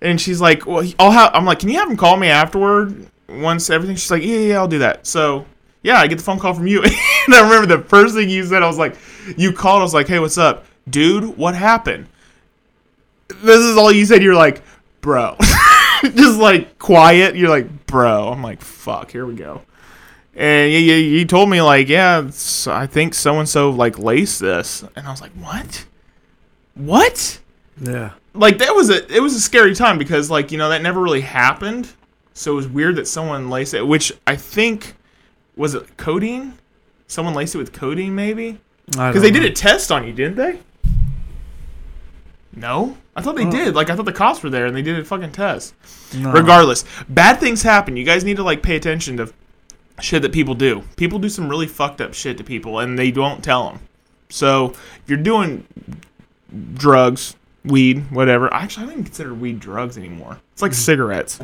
And 0.00 0.20
she's 0.20 0.40
like, 0.40 0.66
"Well, 0.66 0.84
I'll 0.98 1.10
have." 1.10 1.30
I'm 1.34 1.44
like, 1.44 1.60
"Can 1.60 1.68
you 1.68 1.78
have 1.78 1.90
him 1.90 1.96
call 1.96 2.16
me 2.16 2.28
afterward 2.28 3.08
once 3.28 3.70
everything?" 3.70 3.96
She's 3.96 4.10
like, 4.10 4.22
"Yeah, 4.22 4.38
yeah, 4.38 4.56
I'll 4.56 4.68
do 4.68 4.78
that." 4.80 5.06
So, 5.06 5.46
yeah, 5.82 5.98
I 5.98 6.06
get 6.06 6.18
the 6.18 6.24
phone 6.24 6.38
call 6.38 6.54
from 6.54 6.66
you, 6.66 6.82
and 6.82 7.34
I 7.34 7.42
remember 7.42 7.76
the 7.76 7.84
first 7.84 8.14
thing 8.14 8.28
you 8.28 8.44
said. 8.44 8.62
I 8.62 8.66
was 8.66 8.78
like, 8.78 8.96
"You 9.36 9.52
called." 9.52 9.80
I 9.80 9.84
was 9.84 9.94
like, 9.94 10.08
"Hey, 10.08 10.18
what's 10.18 10.38
up, 10.38 10.64
dude? 10.88 11.36
What 11.36 11.54
happened?" 11.54 12.06
This 13.42 13.60
is 13.60 13.76
all 13.76 13.92
you 13.92 14.06
said. 14.06 14.22
You're 14.22 14.34
like, 14.34 14.62
"Bro," 15.00 15.36
just 16.14 16.38
like 16.38 16.78
quiet. 16.78 17.36
You're 17.36 17.48
like, 17.48 17.86
"Bro." 17.86 18.28
I'm 18.28 18.42
like, 18.42 18.60
"Fuck, 18.60 19.10
here 19.10 19.26
we 19.26 19.34
go." 19.34 19.62
And 20.38 20.72
you, 20.72 20.78
you, 20.78 20.94
you 20.94 21.24
told 21.24 21.50
me 21.50 21.60
like, 21.60 21.88
yeah, 21.88 22.18
I 22.68 22.86
think 22.86 23.14
so 23.14 23.40
and 23.40 23.48
so 23.48 23.70
like 23.70 23.98
laced 23.98 24.38
this, 24.38 24.84
and 24.94 25.04
I 25.04 25.10
was 25.10 25.20
like, 25.20 25.32
what? 25.32 25.84
What? 26.74 27.40
Yeah. 27.80 28.12
Like 28.34 28.58
that 28.58 28.72
was 28.72 28.88
a 28.88 29.04
it 29.12 29.20
was 29.20 29.34
a 29.34 29.40
scary 29.40 29.74
time 29.74 29.98
because 29.98 30.30
like 30.30 30.52
you 30.52 30.58
know 30.58 30.68
that 30.68 30.80
never 30.80 31.00
really 31.00 31.22
happened, 31.22 31.92
so 32.34 32.52
it 32.52 32.54
was 32.54 32.68
weird 32.68 32.94
that 32.96 33.08
someone 33.08 33.50
laced 33.50 33.74
it. 33.74 33.84
Which 33.84 34.12
I 34.28 34.36
think 34.36 34.94
was 35.56 35.74
it 35.74 35.96
codeine. 35.96 36.56
Someone 37.08 37.34
laced 37.34 37.56
it 37.56 37.58
with 37.58 37.72
codeine, 37.72 38.14
maybe 38.14 38.60
because 38.86 39.22
they 39.22 39.32
did 39.32 39.44
a 39.44 39.50
test 39.50 39.90
on 39.90 40.06
you, 40.06 40.12
didn't 40.12 40.36
they? 40.36 40.60
No, 42.58 42.96
I 43.14 43.22
thought 43.22 43.36
they 43.36 43.46
Oh. 43.46 43.50
did. 43.50 43.74
Like 43.74 43.90
I 43.90 43.96
thought 43.96 44.04
the 44.04 44.12
cops 44.12 44.42
were 44.42 44.50
there 44.50 44.66
and 44.66 44.74
they 44.74 44.82
did 44.82 44.98
a 44.98 45.04
fucking 45.04 45.32
test. 45.32 45.74
No. 46.14 46.32
Regardless, 46.32 46.84
bad 47.08 47.38
things 47.40 47.62
happen. 47.62 47.96
You 47.96 48.04
guys 48.04 48.24
need 48.24 48.36
to 48.36 48.42
like 48.42 48.62
pay 48.62 48.76
attention 48.76 49.16
to 49.18 49.32
shit 50.00 50.22
that 50.22 50.32
people 50.32 50.54
do. 50.54 50.82
People 50.96 51.18
do 51.18 51.28
some 51.28 51.48
really 51.48 51.66
fucked 51.66 52.00
up 52.00 52.14
shit 52.14 52.38
to 52.38 52.44
people, 52.44 52.78
and 52.80 52.98
they 52.98 53.10
don't 53.10 53.42
tell 53.42 53.68
them. 53.68 53.80
So 54.28 54.70
if 54.70 55.02
you're 55.06 55.18
doing 55.18 55.66
drugs, 56.74 57.36
weed, 57.64 58.10
whatever, 58.10 58.52
actually 58.52 58.84
I 58.84 58.86
don't 58.86 58.92
even 58.92 59.04
consider 59.04 59.34
weed 59.34 59.60
drugs 59.60 59.96
anymore. 59.96 60.40
It's 60.52 60.62
like 60.62 60.72
hmm. 60.72 60.76
cigarettes 60.76 61.40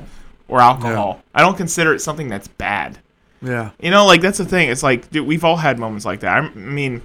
or 0.48 0.60
alcohol. 0.60 1.22
I 1.34 1.42
don't 1.42 1.56
consider 1.56 1.94
it 1.94 2.00
something 2.00 2.28
that's 2.28 2.48
bad. 2.48 2.98
Yeah. 3.42 3.70
You 3.80 3.90
know, 3.90 4.06
like 4.06 4.20
that's 4.20 4.38
the 4.38 4.44
thing. 4.44 4.68
It's 4.70 4.82
like 4.82 5.10
dude, 5.10 5.26
we've 5.26 5.44
all 5.44 5.56
had 5.56 5.78
moments 5.78 6.04
like 6.04 6.20
that. 6.20 6.42
I 6.42 6.48
mean, 6.54 7.02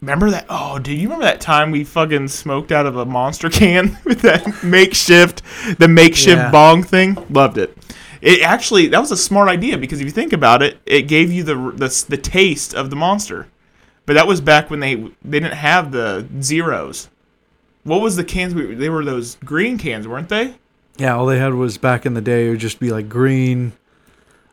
remember 0.00 0.30
that? 0.30 0.46
Oh, 0.48 0.78
dude, 0.78 0.98
you 0.98 1.04
remember 1.08 1.24
that 1.24 1.40
time 1.40 1.70
we 1.70 1.84
fucking 1.84 2.28
smoked 2.28 2.72
out 2.72 2.86
of 2.86 2.96
a 2.96 3.04
monster 3.04 3.48
can 3.50 3.98
with 4.04 4.20
that 4.22 4.62
makeshift, 4.64 5.42
the 5.78 5.88
makeshift 5.88 6.36
Yeah. 6.38 6.50
bong 6.50 6.82
thing? 6.82 7.16
Loved 7.30 7.58
it. 7.58 7.76
It 8.20 8.42
actually 8.42 8.86
that 8.88 9.00
was 9.00 9.10
a 9.10 9.16
smart 9.16 9.48
idea 9.48 9.78
because 9.78 10.00
if 10.00 10.04
you 10.04 10.10
think 10.12 10.32
about 10.32 10.62
it, 10.62 10.78
it 10.86 11.02
gave 11.02 11.32
you 11.32 11.42
the 11.42 11.54
the, 11.54 12.04
the 12.08 12.16
taste 12.18 12.74
of 12.74 12.90
the 12.90 12.96
monster. 12.96 13.48
But 14.06 14.14
that 14.14 14.26
was 14.26 14.40
back 14.40 14.68
when 14.70 14.80
they 14.80 14.94
they 14.96 15.40
didn't 15.40 15.54
have 15.54 15.90
the 15.92 16.26
zeros. 16.42 17.08
What 17.84 18.02
was 18.02 18.16
the 18.16 18.24
cans? 18.24 18.54
We, 18.54 18.74
they 18.74 18.90
were 18.90 19.04
those 19.04 19.36
green 19.36 19.78
cans, 19.78 20.06
weren't 20.06 20.28
they? 20.28 20.54
Yeah, 20.98 21.16
all 21.16 21.24
they 21.24 21.38
had 21.38 21.54
was 21.54 21.78
back 21.78 22.04
in 22.04 22.12
the 22.12 22.20
day. 22.20 22.46
It 22.46 22.50
would 22.50 22.58
just 22.60 22.78
be 22.78 22.90
like 22.90 23.08
green, 23.08 23.72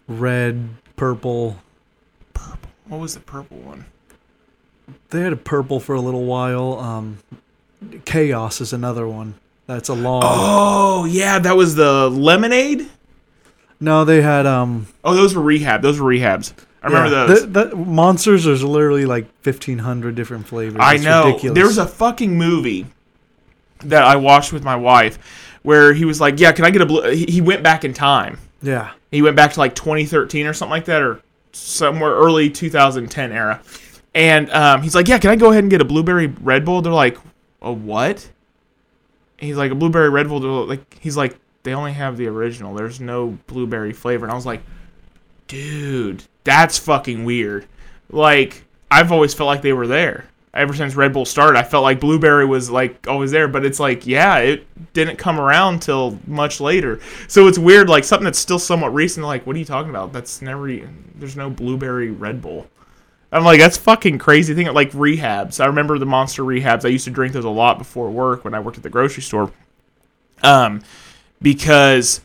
red, 0.07 0.69
purple. 0.95 1.57
What 2.87 3.01
was 3.01 3.15
the 3.15 3.19
purple 3.19 3.57
one? 3.57 3.85
They 5.09 5.21
had 5.21 5.33
a 5.33 5.37
purple 5.37 5.79
for 5.79 5.95
a 5.95 6.01
little 6.01 6.25
while. 6.25 6.79
Um, 6.79 7.19
Khaos 7.83 8.61
is 8.61 8.73
another 8.73 9.07
one. 9.07 9.35
That's 9.67 9.89
a 9.89 9.93
long. 9.93 10.21
Oh 10.25 11.05
yeah, 11.05 11.39
that 11.39 11.55
was 11.55 11.75
the 11.75 12.09
lemonade. 12.09 12.87
No, 13.79 14.05
they 14.05 14.21
had 14.21 14.45
um. 14.45 14.87
Oh, 15.03 15.13
those 15.13 15.35
were 15.35 15.41
rehab. 15.41 15.81
Those 15.81 15.99
were 15.99 16.09
rehabs. 16.11 16.53
I 16.81 16.87
remember 16.87 17.09
yeah, 17.15 17.25
those. 17.25 17.41
The, 17.51 17.65
the 17.65 17.75
monsters. 17.75 18.45
There's 18.45 18.63
literally 18.63 19.05
like 19.05 19.27
fifteen 19.41 19.77
hundred 19.79 20.15
different 20.15 20.47
flavors. 20.47 20.77
I 20.79 20.95
It's 20.95 21.03
know. 21.03 21.25
Ridiculous. 21.27 21.55
There 21.55 21.65
was 21.67 21.77
a 21.77 21.85
fucking 21.87 22.37
movie 22.37 22.85
that 23.79 24.03
I 24.03 24.15
watched 24.15 24.51
with 24.53 24.63
my 24.63 24.75
wife 24.75 25.19
where 25.63 25.93
he 25.93 26.05
was 26.05 26.19
like, 26.21 26.39
"Yeah, 26.39 26.51
can 26.53 26.65
I 26.65 26.71
get 26.71 26.81
a 26.81 26.85
blue?" 26.85 27.09
He 27.11 27.25
he 27.25 27.41
went 27.41 27.63
back 27.63 27.83
in 27.85 27.93
time. 27.93 28.39
yeah. 28.61 28.91
He 29.11 29.21
went 29.21 29.37
back 29.37 29.53
to 29.53 29.59
like 29.59 29.73
2013 29.73 30.45
or 30.47 30.53
something 30.53 30.71
like 30.71 30.85
that, 30.85 31.01
or 31.01 31.21
somewhere 31.53 32.11
early 32.11 32.49
2010 32.49 33.31
era. 33.31 33.61
And 34.17 34.49
um, 34.49 34.81
he's 34.81 34.95
like, 34.95 35.07
"Yeah, 35.07 35.19
can 35.19 35.29
I 35.29 35.35
go 35.35 35.51
ahead 35.51 35.63
and 35.63 35.69
get 35.69 35.79
a 35.79 35.85
blueberry 35.85 36.25
Red 36.25 36.65
Bull?" 36.65 36.81
They're 36.81 36.91
like, 36.91 37.19
"A 37.61 37.71
what?" 37.71 38.27
And 39.37 39.47
he's 39.47 39.57
like, 39.57 39.71
"A 39.71 39.75
blueberry 39.75 40.09
Red 40.09 40.27
Bull." 40.27 40.65
Like, 40.65 40.97
he's 40.99 41.15
like, 41.15 41.37
"They 41.61 41.75
only 41.75 41.93
have 41.93 42.17
the 42.17 42.25
original. 42.25 42.73
There's 42.73 42.99
no 42.99 43.37
blueberry 43.45 43.93
flavor." 43.93 44.25
And 44.25 44.31
I 44.31 44.35
was 44.35 44.47
like, 44.47 44.63
"Dude, 45.47 46.23
that's 46.43 46.79
fucking 46.79 47.25
weird." 47.25 47.67
Like, 48.09 48.63
I've 48.89 49.11
always 49.11 49.35
felt 49.35 49.45
like 49.45 49.61
they 49.61 49.73
were 49.73 49.85
there. 49.85 50.25
Ever 50.51 50.73
since 50.73 50.95
Red 50.95 51.13
Bull 51.13 51.25
started, 51.25 51.59
I 51.59 51.61
felt 51.61 51.83
like 51.83 51.99
blueberry 51.99 52.47
was 52.47 52.71
like 52.71 53.07
always 53.07 53.29
there, 53.29 53.47
but 53.47 53.65
it's 53.65 53.79
like, 53.79 54.07
yeah, 54.07 54.37
it 54.37 54.65
didn't 54.93 55.17
come 55.17 55.39
around 55.39 55.83
till 55.83 56.17
much 56.25 56.59
later. 56.59 56.99
So 57.27 57.47
it's 57.47 57.59
weird, 57.59 57.87
like 57.87 58.03
something 58.03 58.25
that's 58.25 58.39
still 58.39 58.57
somewhat 58.57 58.95
recent. 58.95 59.27
Like, 59.27 59.45
what 59.45 59.55
are 59.55 59.59
you 59.59 59.65
talking 59.65 59.91
about? 59.91 60.11
That's 60.11 60.41
never. 60.41 60.75
There's 61.13 61.37
no 61.37 61.51
blueberry 61.51 62.09
Red 62.09 62.41
Bull. 62.41 62.65
I'm 63.31 63.43
like, 63.43 63.59
that's 63.59 63.77
fucking 63.77 64.19
crazy. 64.19 64.53
Thing 64.53 64.67
like 64.73 64.91
rehabs. 64.91 65.59
I 65.61 65.65
remember 65.67 65.99
the 65.99 66.05
monster 66.05 66.43
rehabs. 66.43 66.85
I 66.85 66.89
used 66.89 67.05
to 67.05 67.11
drink 67.11 67.33
those 67.33 67.43
a 67.45 67.49
lot 67.49 67.77
before 67.77 68.09
work 68.09 68.43
when 68.45 68.53
I 68.53 68.59
worked 68.59 68.77
at 68.77 68.83
the 68.83 68.89
grocery 68.89 69.21
store. 69.23 69.51
Um, 70.43 70.81
because 71.41 72.21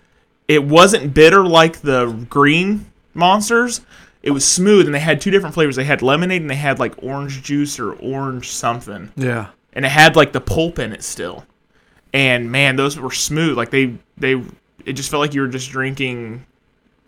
it 0.49 0.65
wasn't 0.65 1.15
bitter 1.15 1.45
like 1.45 1.81
the 1.81 2.07
green 2.29 2.87
monsters. 3.15 3.81
It 4.23 4.31
was 4.31 4.45
smooth, 4.45 4.87
and 4.87 4.95
they 4.95 5.01
had 5.01 5.21
two 5.21 5.31
different 5.31 5.55
flavors. 5.55 5.77
They 5.77 5.85
had 5.85 6.03
lemonade, 6.03 6.43
and 6.43 6.51
they 6.51 6.55
had 6.57 6.79
like 6.79 6.95
orange 7.03 7.43
juice 7.43 7.79
or 7.81 7.95
orange 7.95 8.49
something 8.51 9.13
Yeah. 9.17 9.49
and 9.73 9.85
it 9.85 9.91
had 9.91 10.15
like 10.15 10.33
the 10.33 10.41
pulp 10.41 10.79
in 10.79 10.93
it 10.93 11.03
still. 11.03 11.45
And 12.13 12.53
man, 12.53 12.77
those 12.77 12.99
were 12.99 13.11
smooth. 13.11 13.57
Like 13.57 13.71
they 13.71 13.97
they 14.19 14.43
it 14.85 14.93
just 14.93 15.11
felt 15.11 15.21
like 15.21 15.35
you 15.35 15.41
were 15.41 15.49
just 15.49 15.71
drinking 15.71 16.47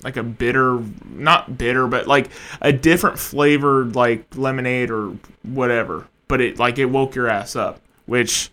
like 0.05 0.16
a 0.16 0.22
bitter 0.22 0.81
not 1.09 1.56
bitter, 1.59 1.86
but 1.89 2.06
like 2.06 2.31
a 2.60 2.72
different 2.72 3.18
flavored 3.18 3.97
like 3.97 4.26
lemonade 4.36 4.90
or 4.90 5.16
whatever. 5.43 6.06
But 6.28 6.40
it 6.40 6.59
like 6.59 6.78
it 6.78 6.86
woke 6.86 7.14
your 7.14 7.28
ass 7.28 7.56
up. 7.56 7.81
Which 8.06 8.51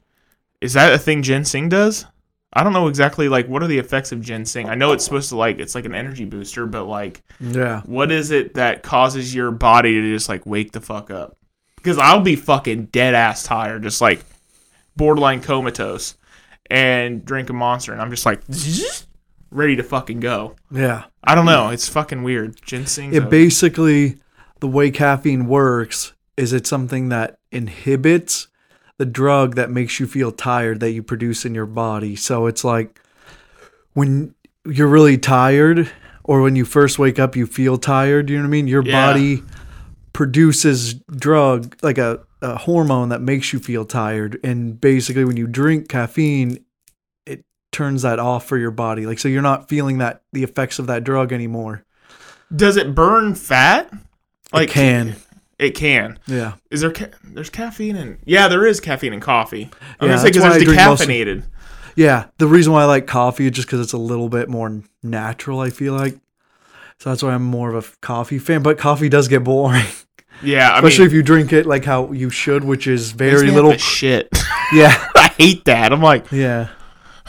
is 0.62 0.74
that 0.74 0.94
a 0.94 0.98
thing 0.98 1.22
ginseng 1.24 1.70
does? 1.70 2.06
I 2.54 2.64
don't 2.64 2.74
know 2.74 2.88
exactly 2.88 3.30
like 3.30 3.48
what 3.48 3.64
are 3.64 3.68
the 3.68 3.78
effects 3.80 4.12
of 4.12 4.22
ginseng. 4.22 4.68
I 4.70 4.76
know 4.76 4.92
it's 4.92 5.04
supposed 5.06 5.30
to 5.30 5.38
like 5.38 5.60
it's 5.60 5.76
like 5.76 5.86
an 5.86 5.96
energy 5.96 6.26
booster, 6.26 6.66
but 6.66 6.86
like 6.86 7.22
Yeah. 7.40 7.82
what 7.86 8.12
is 8.12 8.32
it 8.32 8.56
that 8.56 8.84
causes 8.84 9.34
your 9.34 9.52
body 9.52 9.94
to 9.94 10.14
just 10.14 10.28
like 10.30 10.46
wake 10.46 10.72
the 10.72 10.82
fuck 10.82 11.10
up? 11.12 11.38
Because 11.78 11.98
I'll 11.98 12.22
be 12.22 12.36
fucking 12.36 12.86
dead 12.88 13.14
ass 13.16 13.44
tired, 13.44 13.84
just 13.84 14.02
like 14.02 14.24
borderline 14.96 15.42
comatose, 15.42 16.16
and 16.70 17.24
drink 17.26 17.50
a 17.50 17.54
monster, 17.54 17.92
and 17.94 18.02
I'm 18.02 18.12
just 18.12 18.26
like 18.26 18.42
ready 19.52 19.76
to 19.76 19.84
fucking 19.84 20.20
go. 20.22 20.56
Yeah. 20.72 21.04
I 21.24 21.36
don't 21.36 21.46
know. 21.46 21.70
It's 21.70 21.88
fucking 21.90 22.24
weird. 22.24 22.60
Ginseng. 22.64 23.14
It 23.14 23.30
basically 23.30 24.18
the 24.60 24.68
way 24.68 24.90
caffeine 24.92 25.46
works 25.48 26.14
is 26.38 26.54
it's 26.54 26.70
something 26.70 27.10
that 27.10 27.38
inhibits 27.52 28.48
the 28.98 29.06
drug 29.06 29.56
that 29.56 29.70
makes 29.70 30.00
you 30.00 30.08
feel 30.08 30.32
tired 30.32 30.80
that 30.80 30.92
you 30.92 31.04
produce 31.04 31.46
in 31.46 31.54
your 31.54 31.66
body. 31.66 32.16
So 32.16 32.48
it's 32.48 32.64
like 32.64 33.00
when 33.94 34.34
you're 34.66 34.88
really 34.88 35.18
tired 35.18 35.92
or 36.24 36.42
when 36.42 36.56
you 36.56 36.66
first 36.66 36.98
wake 37.00 37.20
up 37.20 37.36
you 37.36 37.46
feel 37.48 37.78
tired, 37.78 38.30
you 38.30 38.38
know 38.38 38.44
what 38.44 38.48
I 38.48 38.52
mean? 38.52 38.68
Your 38.68 38.84
Yeah. 38.84 39.08
body 39.12 39.44
produces 40.14 40.94
drug 40.94 41.76
like 41.82 41.98
a, 41.98 42.20
a 42.42 42.58
hormone 42.58 43.10
that 43.10 43.22
makes 43.22 43.54
you 43.54 43.60
feel 43.60 43.86
tired 43.86 44.40
and 44.44 44.80
basically 44.80 45.24
when 45.26 45.38
you 45.38 45.48
drink 45.48 45.88
caffeine 45.90 46.64
turns 47.72 48.02
that 48.02 48.20
off 48.20 48.46
for 48.46 48.58
your 48.58 48.72
body. 48.72 49.06
Like 49.06 49.20
so 49.20 49.28
you're 49.28 49.42
not 49.42 49.70
feeling 49.70 49.98
that 50.00 50.22
the 50.34 50.44
effects 50.44 50.80
of 50.80 50.88
that 50.88 51.04
drug 51.04 51.32
anymore. 51.32 51.86
Does 52.56 52.78
it 52.78 52.94
burn 52.96 53.36
fat? 53.36 53.92
It 54.54 54.70
can. 54.70 55.16
It 55.58 55.72
can. 55.76 56.20
Yeah. 56.28 56.54
Is 56.70 56.82
there? 56.82 56.92
Ca- 56.92 57.10
there's 57.24 57.50
caffeine 57.50 57.96
in. 57.96 58.18
Yeah, 58.26 58.48
there 58.48 58.66
is 58.66 58.80
caffeine 58.80 59.14
in 59.14 59.20
coffee. 59.22 59.70
I'm 60.00 60.08
Yeah, 60.08 60.16
gonna 60.16 60.18
say 60.18 60.24
that's 60.24 60.38
because 60.38 60.42
why 60.44 60.50
there's 60.50 60.62
I 60.62 60.66
drink 60.66 60.82
mostly- 60.82 61.06
decaffeinated. 61.16 61.44
Yeah, 61.96 62.26
the 62.38 62.48
reason 62.48 62.72
why 62.74 62.82
I 62.84 62.86
like 62.86 63.06
coffee 63.06 63.46
is 63.46 63.52
just 63.52 63.68
because 63.68 63.80
it's 63.82 63.94
a 63.94 63.98
little 63.98 64.30
bit 64.30 64.50
more 64.50 64.82
natural. 65.04 65.60
I 65.60 65.70
feel 65.70 65.94
like, 65.94 66.16
so 67.00 67.10
that's 67.10 67.22
why 67.22 67.34
I'm 67.34 67.44
more 67.44 67.74
of 67.74 67.86
a 67.86 67.98
coffee 68.02 68.40
fan. 68.40 68.64
But 68.64 68.78
coffee 68.78 69.10
does 69.10 69.28
get 69.28 69.44
boring, 69.44 69.86
Yeah, 70.42 70.70
I 70.72 70.78
especially 70.78 71.00
mean, 71.00 71.08
if 71.08 71.14
you 71.14 71.22
drink 71.24 71.52
it 71.54 71.66
like 71.66 71.84
how 71.86 72.12
you 72.14 72.30
should, 72.30 72.64
which 72.64 72.88
is 72.88 73.12
very 73.12 73.52
little. 73.52 73.74
shit. 73.78 74.30
Yeah, 74.74 75.06
I 75.16 75.28
hate 75.38 75.66
that. 75.66 75.92
I'm 75.92 76.02
like, 76.02 76.32
yeah, 76.32 76.70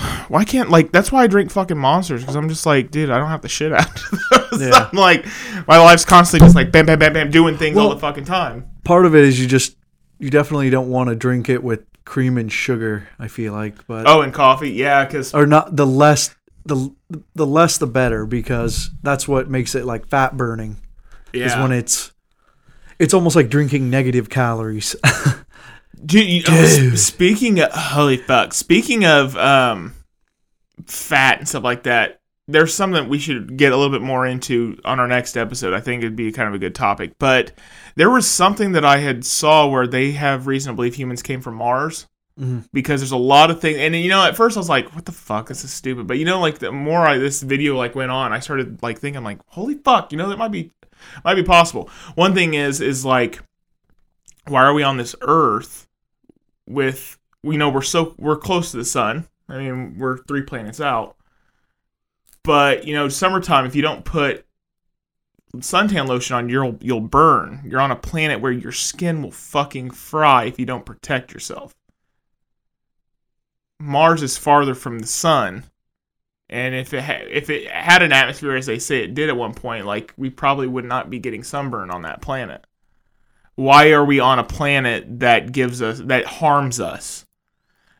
why 0.28 0.44
can't 0.44 0.70
like 0.70 0.92
that's 0.92 1.12
why 1.12 1.22
I 1.24 1.26
drink 1.26 1.50
fucking 1.50 1.78
monsters 1.78 2.22
because 2.22 2.36
I'm 2.36 2.48
just 2.48 2.66
like, 2.66 2.90
dude, 2.90 3.10
I 3.10 3.18
don't 3.18 3.28
have 3.28 3.42
the 3.42 3.48
shit 3.48 3.70
those. 4.52 4.60
Yeah. 4.60 4.88
I'm 4.90 4.98
like, 4.98 5.26
my 5.66 5.78
life's 5.78 6.04
constantly 6.04 6.46
just 6.46 6.56
like 6.56 6.72
bam, 6.72 6.86
bam, 6.86 6.98
bam, 6.98 7.12
bam, 7.12 7.30
doing 7.30 7.56
things 7.56 7.76
all 7.76 7.90
the 7.90 7.98
fucking 7.98 8.24
time. 8.24 8.68
part 8.84 9.06
of 9.06 9.14
it 9.14 9.24
is 9.24 9.40
you 9.40 9.46
just 9.46 9.76
you 10.18 10.30
definitely 10.30 10.70
don't 10.70 10.88
want 10.88 11.08
to 11.08 11.16
drink 11.16 11.48
it 11.48 11.62
with 11.62 11.84
cream 12.04 12.38
and 12.38 12.52
sugar. 12.52 13.08
I 13.18 13.28
feel 13.28 13.52
like, 13.52 13.86
but 13.86 14.06
Oh, 14.06 14.22
and 14.22 14.32
coffee, 14.32 14.70
yeah, 14.70 15.04
because 15.04 15.34
or 15.34 15.46
not 15.46 15.76
the 15.76 15.86
less 15.86 16.34
the 16.64 16.94
the 17.34 17.46
less 17.46 17.78
the 17.78 17.86
better 17.86 18.26
because 18.26 18.90
that's 19.02 19.26
what 19.26 19.50
makes 19.50 19.74
it 19.74 19.84
like 19.84 20.06
fat 20.06 20.36
burning 20.36 20.78
is 21.32 21.52
yeah. 21.52 21.62
when 21.62 21.72
it's 21.72 22.12
it's 22.98 23.14
almost 23.14 23.36
like 23.36 23.48
drinking 23.48 23.90
negative 23.90 24.28
calories. 24.28 24.94
Dude, 26.04 26.26
you 26.28 26.42
know, 26.42 26.54
s- 26.60 26.76
Dude. 26.76 26.98
speaking 26.98 27.60
of 27.60 27.70
holy 27.72 28.16
fuck, 28.16 28.52
speaking 28.54 29.04
of 29.04 29.36
um, 29.36 29.94
fat 30.86 31.38
and 31.38 31.48
stuff 31.48 31.62
like 31.64 31.84
that, 31.84 32.18
there's 32.48 32.74
something 32.74 33.08
we 33.08 33.18
should 33.20 33.56
get 33.56 33.72
a 33.72 33.76
little 33.76 33.92
bit 33.92 34.02
more 34.02 34.26
into 34.26 34.78
on 34.84 34.98
our 34.98 35.06
next 35.06 35.36
episode. 35.36 35.74
I 35.74 35.80
think 35.80 36.02
it'd 36.02 36.16
be 36.16 36.32
kind 36.32 36.48
of 36.48 36.54
a 36.54 36.58
good 36.58 36.74
topic. 36.74 37.12
But 37.18 37.52
there 37.94 38.10
was 38.10 38.28
something 38.28 38.72
that 38.72 38.84
I 38.84 38.98
had 38.98 39.24
saw 39.24 39.68
where 39.68 39.86
they 39.86 40.12
have 40.12 40.46
reason 40.48 40.72
to 40.72 40.76
believe 40.76 40.94
humans 40.96 41.22
came 41.22 41.40
from 41.40 41.54
Mars. 41.54 42.06
Mhm. 42.40 42.64
Because 42.72 43.00
there's 43.02 43.12
a 43.12 43.16
lot 43.16 43.50
of 43.50 43.60
things, 43.60 43.76
and 43.78 43.94
you 43.94 44.08
know, 44.08 44.24
at 44.24 44.34
first 44.36 44.56
I 44.56 44.60
was 44.60 44.68
like, 44.68 44.94
"What 44.94 45.04
the 45.04 45.12
fuck? 45.12 45.48
This 45.48 45.64
is 45.64 45.72
stupid." 45.72 46.06
But 46.06 46.18
you 46.18 46.24
know, 46.24 46.40
like 46.40 46.58
the 46.60 46.72
more 46.72 47.06
I 47.06 47.18
this 47.18 47.42
video 47.42 47.76
like 47.76 47.94
went 47.94 48.10
on, 48.10 48.32
I 48.32 48.40
started 48.40 48.82
like 48.82 48.98
thinking, 48.98 49.22
like, 49.22 49.38
"Holy 49.48 49.74
fuck!" 49.74 50.10
You 50.12 50.18
know, 50.18 50.30
that 50.30 50.38
might 50.38 50.50
be 50.50 50.70
might 51.26 51.34
be 51.34 51.42
possible. 51.42 51.90
One 52.14 52.32
thing 52.34 52.54
is, 52.54 52.80
is 52.80 53.04
like, 53.04 53.40
why 54.48 54.62
are 54.62 54.72
we 54.72 54.82
on 54.82 54.96
this 54.96 55.14
Earth 55.20 55.86
with 56.68 57.18
we 57.42 57.56
know 57.56 57.68
we're 57.68 57.82
so 57.82 58.14
we're 58.18 58.36
close 58.36 58.70
to 58.70 58.76
the 58.76 58.84
sun. 58.84 59.28
I 59.48 59.58
mean, 59.58 59.98
we're 59.98 60.18
three 60.18 60.42
planets 60.42 60.80
out. 60.80 61.16
But, 62.44 62.86
you 62.86 62.94
know, 62.94 63.08
summertime 63.08 63.66
if 63.66 63.76
you 63.76 63.82
don't 63.82 64.04
put 64.04 64.46
suntan 65.56 66.08
lotion 66.08 66.36
on, 66.36 66.48
you'll 66.48 66.78
you'll 66.80 67.00
burn. 67.00 67.62
You're 67.64 67.80
on 67.80 67.90
a 67.90 67.96
planet 67.96 68.40
where 68.40 68.52
your 68.52 68.72
skin 68.72 69.22
will 69.22 69.30
fucking 69.30 69.90
fry 69.90 70.44
if 70.44 70.58
you 70.58 70.66
don't 70.66 70.86
protect 70.86 71.32
yourself. 71.32 71.74
Mars 73.78 74.22
is 74.22 74.38
farther 74.38 74.74
from 74.74 75.00
the 75.00 75.06
sun. 75.06 75.64
And 76.48 76.74
if 76.74 76.92
it 76.92 77.02
ha- 77.02 77.26
if 77.30 77.48
it 77.48 77.70
had 77.70 78.02
an 78.02 78.12
atmosphere 78.12 78.54
as 78.54 78.66
they 78.66 78.78
say 78.78 79.02
it 79.02 79.14
did 79.14 79.28
at 79.28 79.36
one 79.36 79.54
point, 79.54 79.86
like 79.86 80.12
we 80.16 80.30
probably 80.30 80.66
would 80.66 80.84
not 80.84 81.10
be 81.10 81.18
getting 81.18 81.42
sunburn 81.42 81.90
on 81.90 82.02
that 82.02 82.20
planet 82.20 82.66
why 83.54 83.90
are 83.92 84.04
we 84.04 84.18
on 84.20 84.38
a 84.38 84.44
planet 84.44 85.20
that 85.20 85.52
gives 85.52 85.82
us 85.82 85.98
that 86.00 86.24
harms 86.24 86.80
us? 86.80 87.24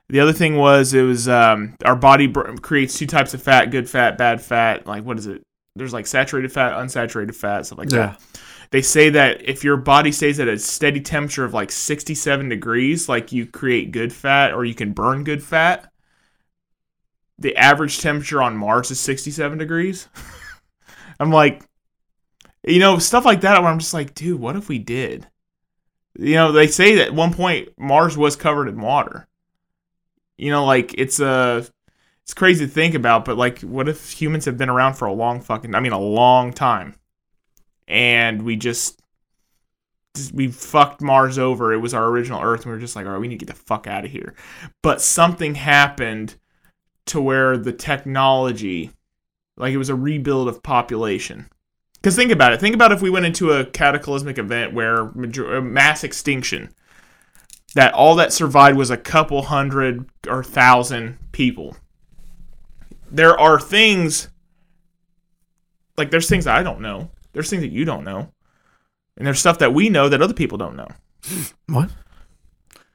The 0.09 0.21
other 0.21 0.33
thing 0.33 0.57
was 0.57 0.93
it 0.95 1.03
was 1.03 1.29
um, 1.29 1.77
our 1.85 1.97
body 1.97 2.27
br- 2.27 2.57
creates 2.57 2.99
two 2.99 3.07
types 3.07 3.35
of 3.35 3.43
fat 3.43 3.67
good 3.67 3.89
fat 3.89 4.19
bad 4.19 4.41
fat 4.43 4.87
like 4.87 5.05
what 5.05 5.19
is 5.19 5.27
it? 5.27 5.43
There's 5.75 5.93
like 5.93 6.07
saturated 6.07 6.53
fat 6.53 6.73
unsaturated 6.75 7.35
fat 7.35 7.67
stuff 7.67 7.79
like 7.79 7.91
Yeah. 7.91 7.99
that. 7.99 8.21
They 8.71 8.83
say 8.83 9.11
that 9.11 9.47
if 9.47 9.65
your 9.65 9.77
body 9.77 10.13
stays 10.13 10.41
at 10.41 10.49
a 10.49 10.59
steady 10.59 11.01
temperature 11.01 11.45
of 11.45 11.53
like 11.53 11.71
67 11.71 12.49
degrees 12.49 13.09
like 13.09 13.31
you 13.33 13.47
create 13.47 13.93
good 13.93 14.13
fat 14.13 14.53
or 14.55 14.65
you 14.65 14.75
can 14.75 14.93
burn 14.93 15.25
good 15.25 15.43
fat 15.43 15.91
the 17.39 17.57
average 17.57 17.99
temperature 18.01 18.41
on 18.43 18.57
mars 18.57 18.91
is 18.91 19.01
67 19.01 19.59
degrees. 19.59 20.09
I'm 21.21 21.31
like 21.31 21.65
you 22.67 22.79
know 22.79 22.99
stuff 22.99 23.25
like 23.25 23.41
that 23.43 23.61
where 23.61 23.71
i'm 23.71 23.79
just 23.79 23.93
like 23.95 24.15
dude 24.15 24.39
what 24.41 24.57
if 24.57 24.69
we 24.69 24.79
did 24.79 25.27
you 26.19 26.35
know, 26.35 26.53
they 26.53 26.67
say 26.67 26.97
that 26.97 27.09
at 27.09 27.15
one 27.15 27.33
point 27.33 27.69
Mars 27.79 28.17
was 28.17 28.37
covered 28.37 28.69
in 28.69 28.81
water. 28.81 29.27
You 30.37 30.51
know, 30.51 30.65
like 30.65 30.95
it's 30.99 31.21
a 31.21 31.67
it's 32.23 32.35
crazy 32.35 32.67
to 32.67 32.71
think 32.71 32.95
about, 32.95 33.25
but 33.25 33.37
like 33.37 33.61
what 33.61 33.89
if 33.89 34.11
humans 34.13 34.45
have 34.45 34.59
been 34.59 34.69
around 34.69 34.95
for 34.95 35.07
a 35.07 35.13
long 35.13 35.41
fucking 35.41 35.75
I 35.75 35.81
mean 35.81 35.93
a 35.93 35.99
long 35.99 36.53
time. 36.53 36.97
And 37.89 38.43
we 38.43 38.57
just 38.57 39.01
just- 40.17 40.33
we 40.35 40.49
fucked 40.49 41.01
Mars 41.01 41.39
over. 41.39 41.73
It 41.73 41.79
was 41.79 41.95
our 41.95 42.07
original 42.07 42.43
Earth, 42.43 42.61
and 42.61 42.67
we 42.67 42.73
were 42.73 42.81
just 42.81 42.95
like, 42.97 43.07
all 43.07 43.13
right, 43.13 43.21
we 43.21 43.29
need 43.29 43.39
to 43.41 43.47
get 43.47 43.55
the 43.55 43.61
fuck 43.61 43.87
out 43.87 44.05
of 44.05 44.11
here. 44.11 44.35
But 44.83 45.01
something 45.01 45.55
happened 45.55 46.37
to 47.07 47.21
where 47.21 47.57
the 47.57 47.73
technology, 47.73 48.91
like 49.57 49.73
it 49.73 49.79
was 49.79 49.89
a 49.89 49.95
rebuild 49.95 50.49
of 50.49 50.63
population. 50.63 51.49
Because 52.03 52.17
think 52.17 52.33
about 52.33 52.53
it. 52.53 52.59
Think 52.59 52.75
about 52.75 52.91
if 52.91 53.01
we 53.01 53.11
went 53.11 53.27
into 53.27 53.53
a 53.53 53.65
cataclysmic 53.65 54.37
event 54.37 54.75
where 54.75 55.13
major- 55.15 55.57
uh, 55.57 55.61
mass 55.61 56.03
extinction, 56.03 56.75
that 57.77 57.95
all 57.95 58.17
that 58.17 58.33
survived 58.33 58.77
was 58.77 58.91
a 58.91 58.97
couple 58.97 59.43
hundred 59.43 60.07
or 60.27 60.43
thousand 60.43 61.19
people. 61.31 61.77
There 63.09 63.39
are 63.39 63.61
things, 63.61 64.29
like 65.97 66.11
there's 66.11 66.29
things 66.29 66.49
I 66.49 66.65
don't 66.65 66.81
know. 66.81 67.11
There's 67.35 67.49
things 67.49 67.63
that 67.63 67.71
you 67.71 67.85
don't 67.85 68.05
know. 68.05 68.33
And 69.17 69.25
there's 69.25 69.39
stuff 69.39 69.59
that 69.59 69.73
we 69.73 69.89
know 69.89 70.09
that 70.09 70.21
other 70.21 70.35
people 70.35 70.59
don't 70.59 70.77
know. 70.77 70.89
What? 71.69 71.91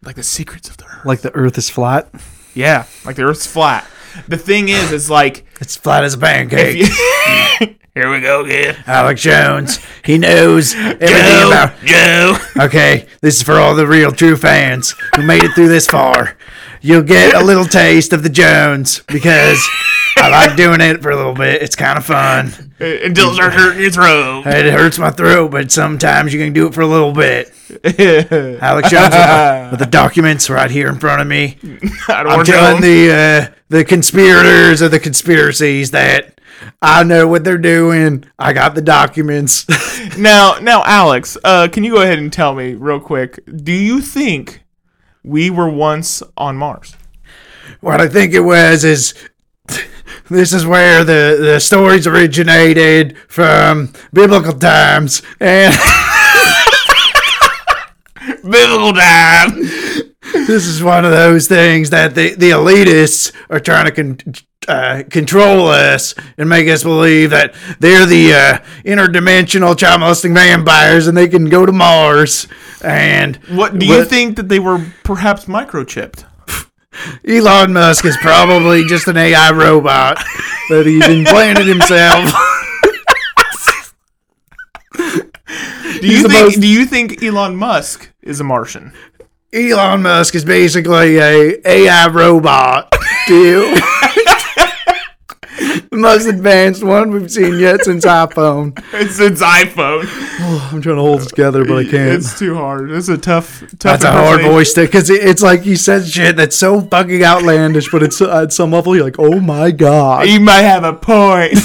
Like 0.03 0.15
the 0.17 0.23
secrets 0.23 0.69
of 0.69 0.77
the 0.77 0.85
earth. 0.85 1.05
Like 1.05 1.21
the 1.21 1.33
Earth 1.33 1.57
is 1.57 1.69
flat? 1.69 2.09
Yeah, 2.53 2.85
like 3.05 3.15
the 3.15 3.23
earth's 3.23 3.47
flat. 3.47 3.87
The 4.27 4.37
thing 4.37 4.69
is, 4.69 4.91
is 4.91 5.09
like, 5.09 5.45
It's 5.59 5.75
flat 5.75 6.03
as 6.03 6.13
a 6.13 6.17
pancake. 6.17 6.77
here 7.93 8.11
we 8.11 8.21
go 8.21 8.43
again. 8.45 8.83
Alex 8.85 9.21
Jones, 9.21 9.79
he 10.03 10.17
knows 10.17 10.75
everything 10.75 11.47
about. 11.47 11.73
Joe. 11.83 12.37
Okay, 12.59 13.07
this 13.21 13.37
is 13.37 13.43
for 13.43 13.55
all 13.55 13.75
the 13.75 13.87
real 13.87 14.11
true 14.11 14.35
fans 14.35 14.95
who 15.15 15.23
made 15.23 15.43
it 15.43 15.53
through 15.53 15.69
this 15.69 15.87
far. 15.87 16.37
You'll 16.81 17.03
get 17.03 17.33
a 17.35 17.43
little 17.43 17.65
taste 17.65 18.13
of 18.13 18.23
the 18.23 18.29
Jones 18.29 19.01
because 19.07 19.59
I 20.17 20.29
like 20.29 20.55
doing 20.57 20.81
it 20.81 21.01
for 21.01 21.11
a 21.11 21.15
little 21.15 21.33
bit. 21.33 21.61
It's 21.61 21.75
kind 21.75 21.97
of 21.97 22.05
fun. 22.05 22.47
Until 22.79 23.31
it 23.31 23.35
starts 23.35 23.55
hurting 23.55 23.81
your 23.81 23.91
throat. 23.91 24.43
It 24.45 24.73
hurts 24.73 24.99
my 24.99 25.11
throat, 25.11 25.51
but 25.51 25.71
sometimes 25.71 26.33
you 26.33 26.39
can 26.39 26.53
do 26.53 26.67
it 26.67 26.73
for 26.73 26.81
a 26.81 26.87
little 26.87 27.13
bit. 27.13 27.53
Alex 28.61 28.89
Jones 28.89 29.13
with, 29.13 29.71
with 29.71 29.79
the 29.79 29.87
documents 29.89 30.49
right 30.49 30.71
here 30.71 30.87
in 30.89 30.99
front 30.99 31.21
of 31.21 31.27
me. 31.27 31.57
I 32.07 32.23
don't 32.23 32.31
I'm 32.31 32.45
telling 32.45 32.81
the 32.81 33.11
uh, 33.51 33.55
the 33.69 33.85
conspirators 33.85 34.81
of 34.81 34.91
the 34.91 34.99
conspiracies 34.99 35.91
that 35.91 36.39
I 36.81 37.03
know 37.03 37.27
what 37.27 37.43
they're 37.43 37.57
doing. 37.57 38.25
I 38.39 38.53
got 38.53 38.75
the 38.75 38.81
documents. 38.81 39.65
Now, 40.17 40.57
now, 40.59 40.83
Alex, 40.83 41.37
uh, 41.43 41.67
can 41.67 41.83
you 41.83 41.93
go 41.93 42.01
ahead 42.01 42.17
and 42.17 42.33
tell 42.33 42.55
me 42.55 42.73
real 42.73 42.99
quick? 42.99 43.39
Do 43.45 43.71
you 43.71 44.01
think 44.01 44.63
we 45.23 45.51
were 45.51 45.69
once 45.69 46.23
on 46.35 46.55
Mars? 46.57 46.95
what 47.81 48.01
I 48.01 48.07
think 48.07 48.33
it 48.33 48.41
was 48.41 48.83
is 48.83 49.13
this 50.29 50.53
is 50.53 50.65
where 50.65 51.03
the, 51.03 51.37
the 51.39 51.59
stories 51.59 52.07
originated 52.07 53.17
from 53.27 53.91
biblical 54.13 54.53
times 54.53 55.21
and 55.39 55.73
Biblical 58.43 58.93
time. 58.93 59.51
this 60.47 60.65
is 60.65 60.81
one 60.83 61.05
of 61.05 61.11
those 61.11 61.47
things 61.47 61.89
that 61.89 62.15
the, 62.15 62.33
the 62.35 62.51
elitists 62.51 63.33
are 63.49 63.59
trying 63.59 63.85
to 63.85 63.91
con- 63.91 64.17
uh, 64.67 65.03
control 65.09 65.67
us 65.67 66.13
and 66.37 66.49
make 66.49 66.67
us 66.67 66.83
believe 66.83 67.29
that 67.31 67.53
they're 67.79 68.05
the 68.05 68.33
uh, 68.33 68.57
interdimensional 68.85 69.77
child 69.77 69.99
molesting 70.01 70.33
vampires 70.33 71.07
and 71.07 71.17
they 71.17 71.27
can 71.27 71.45
go 71.49 71.65
to 71.65 71.71
Mars 71.71 72.47
and 72.83 73.37
What 73.49 73.77
do 73.79 73.85
you 73.85 74.03
think 74.05 74.35
that 74.37 74.49
they 74.49 74.59
were 74.59 74.85
perhaps 75.03 75.45
microchipped? 75.45 76.25
Elon 77.27 77.73
Musk 77.73 78.05
is 78.05 78.17
probably 78.17 78.83
just 78.85 79.07
an 79.07 79.17
AI 79.17 79.51
robot 79.51 80.17
that 80.69 80.85
he's 80.85 81.07
implanted 81.07 81.67
himself. 81.67 82.31
Do 86.01 86.07
you 86.07 86.21
think? 86.27 86.31
most- 86.33 86.59
Do 86.61 86.67
you 86.67 86.85
think 86.85 87.23
Elon 87.23 87.55
Musk 87.55 88.11
is 88.21 88.39
a 88.39 88.43
Martian? 88.43 88.93
Elon 89.53 90.01
Musk 90.03 90.35
is 90.35 90.43
basically 90.45 91.17
a 91.17 91.59
AI 91.65 92.07
robot. 92.09 92.91
Deal. 93.27 93.61
the 93.61 93.81
most 95.97 96.25
advanced 96.27 96.83
one 96.83 97.11
we've 97.11 97.31
seen 97.31 97.59
yet 97.59 97.83
since 97.83 98.05
iPhone. 98.05 98.77
It's 98.93 99.19
its 99.19 99.41
iPhone. 99.41 100.05
I'm 100.71 100.81
trying 100.81 100.95
to 100.95 101.01
hold 101.01 101.21
it 101.23 101.29
together, 101.29 101.65
but 101.65 101.77
I 101.77 101.83
can't. 101.83 102.13
It's 102.13 102.37
too 102.37 102.55
hard. 102.55 102.91
It's 102.91 103.09
a 103.09 103.17
tough, 103.17 103.61
tough. 103.79 103.79
That's 103.79 104.03
a 104.03 104.11
hard 104.11 104.41
voice 104.41 104.73
to 104.73 104.81
because 104.81 105.09
it, 105.09 105.23
it's 105.23 105.41
like 105.41 105.61
he 105.61 105.75
says 105.75 106.11
shit 106.11 106.35
that's 106.35 106.55
so 106.55 106.81
fucking 106.81 107.23
outlandish. 107.23 107.91
but 107.91 108.03
it's 108.03 108.21
uh, 108.21 108.43
at 108.43 108.53
some 108.53 108.71
level, 108.71 108.95
you're 108.95 109.03
like, 109.05 109.19
oh 109.19 109.39
my 109.39 109.71
god. 109.71 110.27
He 110.27 110.39
might 110.39 110.61
have 110.61 110.83
a 110.83 110.93
point. 110.93 111.53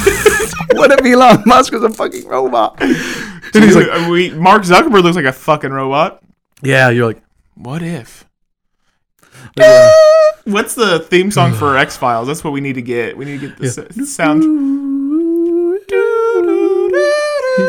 What 0.74 0.90
if 0.90 1.04
Elon 1.04 1.42
Musk 1.46 1.72
was 1.72 1.82
a 1.82 1.90
fucking 1.90 2.26
robot? 2.26 2.80
and 2.80 2.94
he's 3.52 3.76
like, 3.76 4.08
we, 4.08 4.30
Mark 4.30 4.62
Zuckerberg 4.62 5.02
looks 5.02 5.16
like 5.16 5.26
a 5.26 5.32
fucking 5.32 5.70
robot. 5.70 6.22
Yeah, 6.62 6.88
you're 6.88 7.06
like, 7.06 7.22
What 7.54 7.82
if? 7.82 8.24
What's 10.44 10.74
the 10.74 10.98
theme 11.00 11.30
song 11.30 11.52
for 11.54 11.76
X 11.76 11.96
Files? 11.96 12.26
That's 12.26 12.42
what 12.42 12.52
we 12.52 12.60
need 12.60 12.74
to 12.74 12.82
get. 12.82 13.16
We 13.16 13.24
need 13.24 13.40
to 13.40 13.48
get 13.48 13.58
the 13.58 13.66
s- 13.66 14.10
sound. 14.10 14.42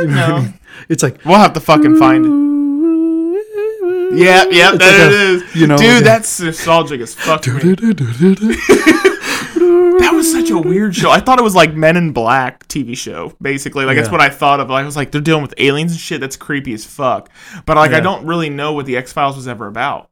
No, 0.06 0.48
it's 0.90 1.04
like, 1.04 1.24
we'll 1.26 1.36
have 1.38 1.54
to 1.54 1.60
fucking 1.60 1.98
find 1.98 2.26
it. 2.26 2.32
Yeah, 4.18 4.46
yeah, 4.50 4.72
It's 4.74 4.82
like 4.82 4.94
it 4.94 5.12
a- 5.12 5.30
is. 5.34 5.56
you 5.56 5.68
know, 5.68 5.78
dude, 5.78 6.02
a- 6.02 6.06
that's 6.06 6.40
nostalgic 6.40 7.02
as 7.02 7.14
fuck. 7.16 7.44
That 10.00 10.12
was 10.14 10.30
such 10.32 10.50
a 10.50 10.58
weird 10.58 10.96
show. 10.96 11.10
I 11.12 11.20
thought 11.20 11.40
it 11.40 11.44
was 11.44 11.56
like 11.56 11.74
Men 11.76 11.96
in 11.96 12.12
Black 12.12 12.68
TV 12.68 12.98
show, 12.98 13.34
basically. 13.42 13.86
Like 13.86 13.96
that's 13.96 14.10
what 14.10 14.20
I 14.22 14.30
thought 14.30 14.60
of. 14.60 14.70
Like, 14.70 14.84
I 14.84 14.86
was 14.86 14.96
like, 14.98 15.12
they're 15.12 15.22
dealing 15.22 15.42
with 15.44 15.54
aliens 15.58 15.92
and 15.94 16.00
shit. 16.02 16.20
That's 16.20 16.36
creepy 16.36 16.74
as 16.74 16.84
fuck. 16.86 17.30
But 17.66 17.78
like, 17.78 17.92
I 17.94 18.00
don't 18.02 18.26
really 18.26 18.50
know 18.50 18.74
what 18.74 18.86
the 18.86 18.98
X 18.98 19.14
Files 19.14 19.36
was 19.38 19.48
ever 19.48 19.68
about. 19.68 20.10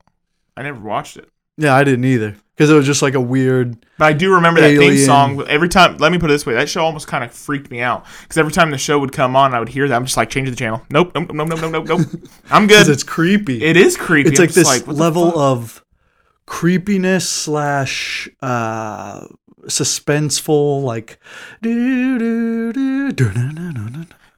I 0.56 0.64
never 0.64 0.80
watched 0.80 1.18
it. 1.18 1.28
Yeah, 1.62 1.76
I 1.76 1.84
didn't 1.84 2.06
either. 2.06 2.36
Because 2.56 2.70
it 2.70 2.76
was 2.76 2.86
just 2.86 3.02
like 3.02 3.16
a 3.16 3.22
weird. 3.22 3.78
But 3.98 4.06
I 4.06 4.14
do 4.14 4.36
remember 4.36 4.62
that 4.62 4.78
theme 4.78 4.98
song. 4.98 5.44
Every 5.48 5.70
time, 5.70 5.98
let 5.98 6.12
me 6.12 6.20
put 6.20 6.30
it 6.30 6.34
this 6.34 6.46
way: 6.46 6.54
that 6.54 6.70
show 6.70 6.84
almost 6.84 7.08
kind 7.08 7.24
of 7.24 7.32
freaked 7.32 7.72
me 7.72 7.82
out 7.82 8.06
because 8.22 8.38
every 8.38 8.52
time 8.52 8.70
the 8.70 8.78
show 8.78 9.00
would 9.00 9.12
come 9.12 9.36
on, 9.36 9.56
I 9.56 9.60
would 9.60 9.70
hear 9.70 9.88
that. 9.88 9.96
I'm 9.96 10.06
just 10.06 10.18
like, 10.18 10.30
change 10.30 10.50
the 10.50 10.56
channel. 10.56 10.84
Nope, 10.92 11.14
nope, 11.16 11.32
nope, 11.32 11.48
nope, 11.48 11.60
nope, 11.60 11.72
nope, 11.72 11.88
nope. 11.88 12.08
I'm 12.52 12.68
good. 12.68 12.88
It's 12.88 13.04
creepy. 13.04 13.64
It 13.64 13.78
is 13.78 13.98
creepy. 13.98 14.30
it's 14.30 14.40
I'm 14.40 14.46
like 14.46 14.54
this 14.54 14.82
the 14.84 14.94
level 14.94 15.40
of 15.40 15.84
creepiness 16.46 17.28
slash 17.28 18.30
uh 18.42 19.26
suspenseful 19.64 20.84
like 20.84 21.20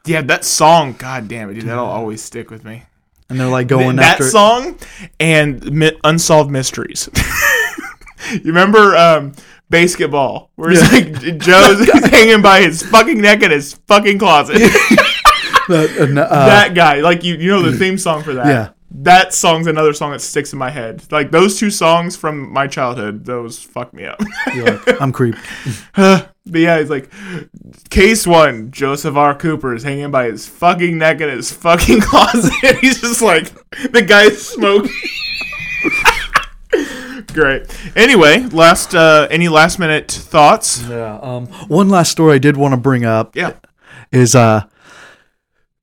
yeah, 0.05 0.21
that 0.21 0.45
song. 0.45 0.93
God 0.93 1.27
damn 1.27 1.49
it, 1.49 1.55
dude, 1.55 1.65
that'll 1.65 1.85
always 1.85 2.21
stick 2.21 2.49
with 2.51 2.63
me. 2.63 2.83
And 3.29 3.39
they're 3.39 3.47
like 3.47 3.67
going 3.67 3.97
that 3.97 4.13
after 4.13 4.29
song 4.29 4.77
and 5.19 5.71
mi- 5.71 5.97
unsolved 6.03 6.51
mysteries. 6.51 7.09
you 8.31 8.41
remember 8.45 8.95
um, 8.95 9.33
basketball, 9.69 10.51
where 10.55 10.71
it's 10.71 10.91
like 10.91 11.37
Joe's 11.39 11.89
hanging 12.09 12.41
by 12.41 12.61
his 12.61 12.83
fucking 12.83 13.21
neck 13.21 13.43
in 13.43 13.51
his 13.51 13.73
fucking 13.87 14.19
closet. 14.19 14.57
that, 14.57 16.15
uh, 16.17 16.21
uh, 16.21 16.45
that 16.45 16.73
guy, 16.75 17.01
like 17.01 17.23
you, 17.23 17.35
you 17.35 17.49
know 17.49 17.61
the 17.61 17.77
theme 17.77 17.97
song 17.97 18.23
for 18.23 18.33
that. 18.33 18.47
Yeah. 18.47 18.69
That 18.95 19.33
song's 19.33 19.65
another 19.65 19.91
song 19.91 20.11
that 20.11 20.21
sticks 20.21 20.53
in 20.53 20.59
my 20.59 20.69
head. 20.69 21.03
Like 21.11 21.31
those 21.31 21.59
two 21.59 21.71
songs 21.71 22.15
from 22.15 22.53
my 22.53 22.67
childhood, 22.67 23.25
those 23.25 23.59
fuck 23.59 23.91
me 23.91 24.05
up. 24.05 24.21
like, 24.55 25.01
I'm 25.01 25.11
creeped. 25.11 25.39
But 26.45 26.59
yeah, 26.59 26.79
he's 26.79 26.89
like, 26.89 27.09
case 27.89 28.27
one, 28.27 28.71
Joseph 28.71 29.15
R. 29.15 29.35
Cooper 29.35 29.73
is 29.73 29.83
hanging 29.83 30.11
by 30.11 30.25
his 30.25 30.47
fucking 30.47 30.97
neck 30.97 31.21
in 31.21 31.29
his 31.29 31.51
fucking 31.51 32.01
closet. 32.01 32.51
he's 32.81 33.01
just 33.01 33.21
like, 33.21 33.51
the 33.91 34.01
guy's 34.01 34.45
smoking. 34.45 34.91
Great. 37.33 37.65
Anyway, 37.95 38.43
last 38.47 38.93
uh 38.93 39.27
any 39.31 39.47
last 39.47 39.79
minute 39.79 40.11
thoughts? 40.11 40.83
Yeah. 40.87 41.17
Um. 41.21 41.47
One 41.67 41.89
last 41.89 42.11
story 42.11 42.35
I 42.35 42.37
did 42.37 42.57
want 42.57 42.73
to 42.73 42.77
bring 42.77 43.05
up. 43.05 43.35
Yeah. 43.35 43.53
is 44.11 44.35
uh 44.35 44.63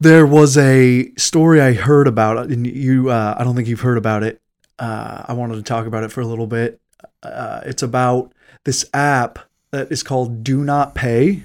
there 0.01 0.27
was 0.27 0.57
a 0.57 1.12
story 1.16 1.61
I 1.61 1.74
heard 1.74 2.07
about 2.07 2.51
and 2.51 2.66
you 2.66 3.11
uh, 3.11 3.35
I 3.37 3.45
don't 3.45 3.55
think 3.55 3.69
you've 3.69 3.81
heard 3.81 3.99
about 3.99 4.23
it. 4.23 4.41
Uh, 4.78 5.24
I 5.28 5.35
wanted 5.35 5.57
to 5.57 5.62
talk 5.62 5.87
about 5.87 6.05
it 6.05 6.11
for 6.11 6.23
a 6.23 6.27
little 6.27 6.47
bit. 6.47 6.81
Uh, 7.23 7.61
it's 7.66 7.82
about 7.82 8.32
this 8.65 8.87
app 8.95 9.39
that 9.72 9.90
is 9.92 10.02
called 10.02 10.42
DoNotPay 10.44 11.44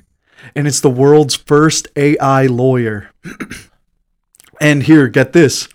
and 0.56 0.68
it's 0.68 0.82
the 0.82 0.90
world's 0.90 1.36
first 1.36 1.88
AI 1.96 2.46
lawyer. 2.48 3.10
and 4.62 4.84
here, 4.84 5.08
get 5.08 5.34
this. 5.34 5.68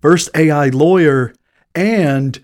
First 0.00 0.30
AI 0.34 0.68
lawyer 0.68 1.34
and 1.74 2.42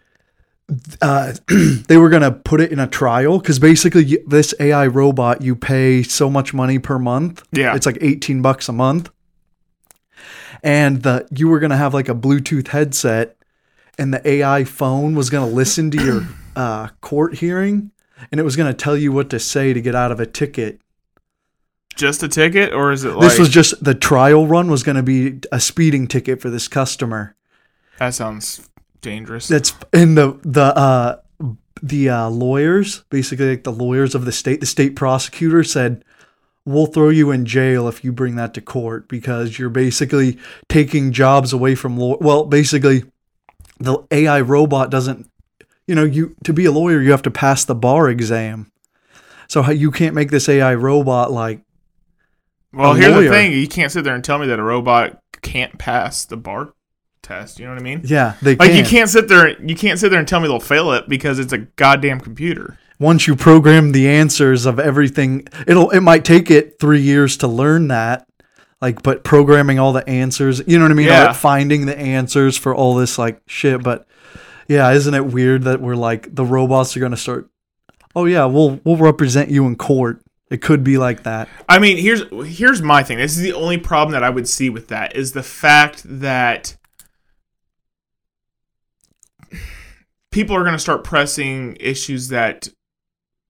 uh, 1.00 1.34
they 1.88 1.96
were 1.96 2.08
gonna 2.08 2.32
put 2.32 2.60
it 2.60 2.72
in 2.72 2.78
a 2.78 2.86
trial 2.86 3.38
because 3.38 3.58
basically 3.58 4.04
you- 4.04 4.24
this 4.26 4.54
AI 4.58 4.86
robot 4.86 5.42
you 5.42 5.54
pay 5.54 6.02
so 6.02 6.28
much 6.30 6.52
money 6.54 6.78
per 6.78 6.98
month. 6.98 7.42
Yeah. 7.52 7.74
it's 7.76 7.86
like 7.86 7.98
eighteen 8.00 8.42
bucks 8.42 8.68
a 8.68 8.72
month, 8.72 9.10
and 10.62 11.02
the 11.02 11.26
you 11.30 11.48
were 11.48 11.60
gonna 11.60 11.76
have 11.76 11.94
like 11.94 12.08
a 12.08 12.14
Bluetooth 12.14 12.68
headset, 12.68 13.36
and 13.98 14.12
the 14.14 14.26
AI 14.26 14.64
phone 14.64 15.14
was 15.14 15.30
going 15.30 15.48
to 15.48 15.54
listen 15.54 15.90
to 15.92 16.02
your 16.02 16.26
uh, 16.56 16.88
court 17.00 17.34
hearing, 17.36 17.90
and 18.30 18.40
it 18.40 18.44
was 18.44 18.56
going 18.56 18.72
to 18.72 18.76
tell 18.76 18.96
you 18.96 19.12
what 19.12 19.30
to 19.30 19.38
say 19.38 19.72
to 19.72 19.80
get 19.80 19.94
out 19.94 20.12
of 20.12 20.20
a 20.20 20.26
ticket. 20.26 20.80
Just 21.94 22.22
a 22.22 22.28
ticket, 22.28 22.72
or 22.72 22.92
is 22.92 23.04
it 23.04 23.14
like 23.14 23.28
This 23.28 23.38
was 23.38 23.48
just 23.48 23.82
the 23.82 23.94
trial 23.94 24.46
run 24.46 24.70
was 24.70 24.82
going 24.82 24.96
to 24.96 25.02
be 25.02 25.40
a 25.50 25.60
speeding 25.60 26.06
ticket 26.06 26.40
for 26.40 26.48
this 26.48 26.68
customer. 26.68 27.36
that 27.98 28.14
sounds 28.14 28.68
dangerous? 29.02 29.48
That's 29.48 29.74
in 29.92 30.14
the 30.14 30.38
the 30.42 30.74
uh, 30.76 31.16
the 31.82 32.08
uh, 32.08 32.28
lawyers, 32.30 33.04
basically 33.10 33.50
like 33.50 33.64
the 33.64 33.72
lawyers 33.72 34.14
of 34.14 34.24
the 34.24 34.32
state. 34.32 34.60
The 34.60 34.66
state 34.66 34.96
prosecutor 34.96 35.64
said, 35.64 36.04
"We'll 36.64 36.86
throw 36.86 37.10
you 37.10 37.30
in 37.30 37.44
jail 37.44 37.88
if 37.88 38.04
you 38.04 38.12
bring 38.12 38.36
that 38.36 38.54
to 38.54 38.60
court 38.60 39.08
because 39.08 39.58
you're 39.58 39.68
basically 39.68 40.38
taking 40.68 41.12
jobs 41.12 41.52
away 41.52 41.74
from 41.74 41.98
law." 41.98 42.16
Well, 42.20 42.46
basically, 42.46 43.04
the 43.78 43.98
AI 44.10 44.40
robot 44.40 44.90
doesn't. 44.90 45.28
You 45.86 45.94
know, 45.94 46.04
you 46.04 46.36
to 46.44 46.52
be 46.52 46.64
a 46.64 46.72
lawyer, 46.72 47.00
you 47.00 47.10
have 47.10 47.22
to 47.22 47.30
pass 47.30 47.64
the 47.64 47.74
bar 47.74 48.08
exam. 48.08 48.70
So 49.48 49.62
how 49.62 49.72
you 49.72 49.90
can't 49.90 50.14
make 50.14 50.30
this 50.30 50.48
AI 50.48 50.74
robot 50.74 51.30
like 51.32 51.60
well, 52.72 52.94
here's 52.94 53.12
lawyer. 53.14 53.24
the 53.24 53.30
thing: 53.30 53.52
you 53.52 53.68
can't 53.68 53.92
sit 53.92 54.04
there 54.04 54.14
and 54.14 54.24
tell 54.24 54.38
me 54.38 54.46
that 54.46 54.58
a 54.58 54.62
robot 54.62 55.20
can't 55.42 55.78
pass 55.78 56.24
the 56.24 56.36
bar 56.36 56.72
test. 57.22 57.58
You 57.58 57.66
know 57.66 57.72
what 57.72 57.80
I 57.80 57.84
mean? 57.84 58.00
yeah 58.04 58.34
they 58.42 58.56
Like 58.56 58.70
can. 58.70 58.78
you 58.78 58.84
can't 58.84 59.10
sit 59.10 59.28
there, 59.28 59.60
you 59.62 59.74
can't 59.76 59.98
sit 59.98 60.08
there 60.10 60.18
and 60.18 60.26
tell 60.26 60.40
me 60.40 60.48
they'll 60.48 60.60
fail 60.60 60.92
it 60.92 61.08
because 61.08 61.38
it's 61.38 61.52
a 61.52 61.58
goddamn 61.58 62.20
computer. 62.20 62.78
once 62.98 63.26
you 63.26 63.36
program 63.36 63.92
the 63.92 64.08
answers 64.08 64.64
of 64.66 64.78
everything 64.78 65.46
it'll 65.66 65.90
it 65.90 66.00
might 66.00 66.24
take 66.24 66.50
it 66.50 66.78
three 66.80 67.00
years 67.00 67.36
to 67.36 67.46
learn 67.48 67.88
that 67.88 68.26
like 68.80 69.02
but 69.02 69.22
programming 69.24 69.78
all 69.78 69.92
the 69.92 70.08
answers 70.08 70.62
you 70.66 70.78
know 70.78 70.84
what 70.84 70.90
i 70.92 70.94
mean 70.94 71.06
Yeah. 71.08 71.26
Like, 71.28 71.36
finding 71.36 71.86
the 71.86 71.98
answers 71.98 72.56
for 72.56 72.74
all 72.74 72.94
this 72.94 73.18
like 73.18 73.40
shit 73.46 73.82
but 73.82 74.06
yeah 74.72 74.90
isn't 74.90 75.14
it 75.14 75.26
weird 75.26 75.62
that 75.62 75.80
we're 75.80 75.94
like 75.94 76.34
the 76.34 76.44
robots 76.44 76.96
are 76.96 77.00
to 77.10 77.16
start 77.16 77.48
oh 78.16 78.24
yeah 78.24 78.44
we'll 78.44 78.80
we'll 78.84 78.96
represent 78.96 79.50
you 79.50 79.66
in 79.66 79.76
court 79.76 80.22
it 80.50 80.60
could 80.60 80.84
be 80.84 80.98
like 80.98 81.22
that 81.22 81.48
I 81.66 81.78
mean, 81.78 81.96
here's 81.96 82.24
here's 82.58 82.82
my 82.82 83.02
thing. 83.02 83.16
This 83.16 83.38
is 83.38 83.42
the 83.42 83.54
only 83.54 83.78
problem 83.78 84.12
that 84.12 84.22
I 84.22 84.28
would 84.28 84.46
see 84.46 84.68
with 84.68 84.88
that 84.88 85.16
is 85.16 85.32
the 85.32 85.42
fact 85.42 86.02
that 86.04 86.76
people 90.30 90.54
are 90.54 90.62
going 90.62 90.74
to 90.74 90.78
start 90.78 91.04
pressing 91.04 91.78
issues 91.80 92.28
that 92.28 92.68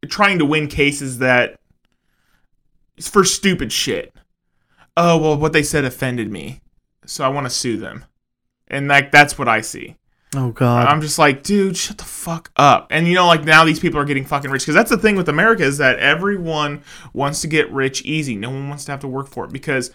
trying 0.07 0.39
to 0.39 0.45
win 0.45 0.69
cases 0.69 1.19
that 1.19 1.59
for 3.01 3.25
stupid 3.25 3.73
shit. 3.73 4.15
Oh, 4.97 5.19
well 5.19 5.37
what 5.37 5.53
they 5.53 5.65
said 5.65 5.85
offended 5.85 6.31
me. 6.31 6.61
So 7.05 7.25
I 7.25 7.29
want 7.29 7.47
to 7.47 7.51
sue 7.51 7.79
them. 7.79 8.05
And 8.69 8.87
like 8.87 9.11
that's 9.11 9.37
what 9.37 9.49
I 9.49 9.61
see. 9.61 9.97
Oh 10.35 10.51
god 10.51 10.89
I'm 10.89 11.01
just 11.01 11.19
like, 11.19 11.43
dude, 11.43 11.77
shut 11.77 11.99
the 11.99 12.05
fuck 12.05 12.51
up. 12.57 12.87
And 12.91 13.07
you 13.07 13.15
know, 13.15 13.27
like 13.27 13.45
now 13.45 13.65
these 13.65 13.81
people 13.81 14.01
are 14.01 14.05
getting 14.05 14.25
fucking 14.25 14.51
rich 14.51 14.63
because 14.63 14.75
that's 14.75 14.91
the 14.91 14.97
thing 14.99 15.17
with 15.17 15.29
America 15.29 15.63
is 15.63 15.79
that 15.79 15.99
everyone 15.99 16.83
wants 17.13 17.41
to 17.43 17.49
get 17.49 17.71
rich 17.73 18.03
easy. 18.05 18.37
No 18.37 18.51
one 18.51 18.69
wants 18.69 18.85
to 18.87 18.93
have 18.93 19.01
to 19.01 19.09
work 19.09 19.29
for 19.29 19.45
it 19.45 19.53
because 19.53 19.91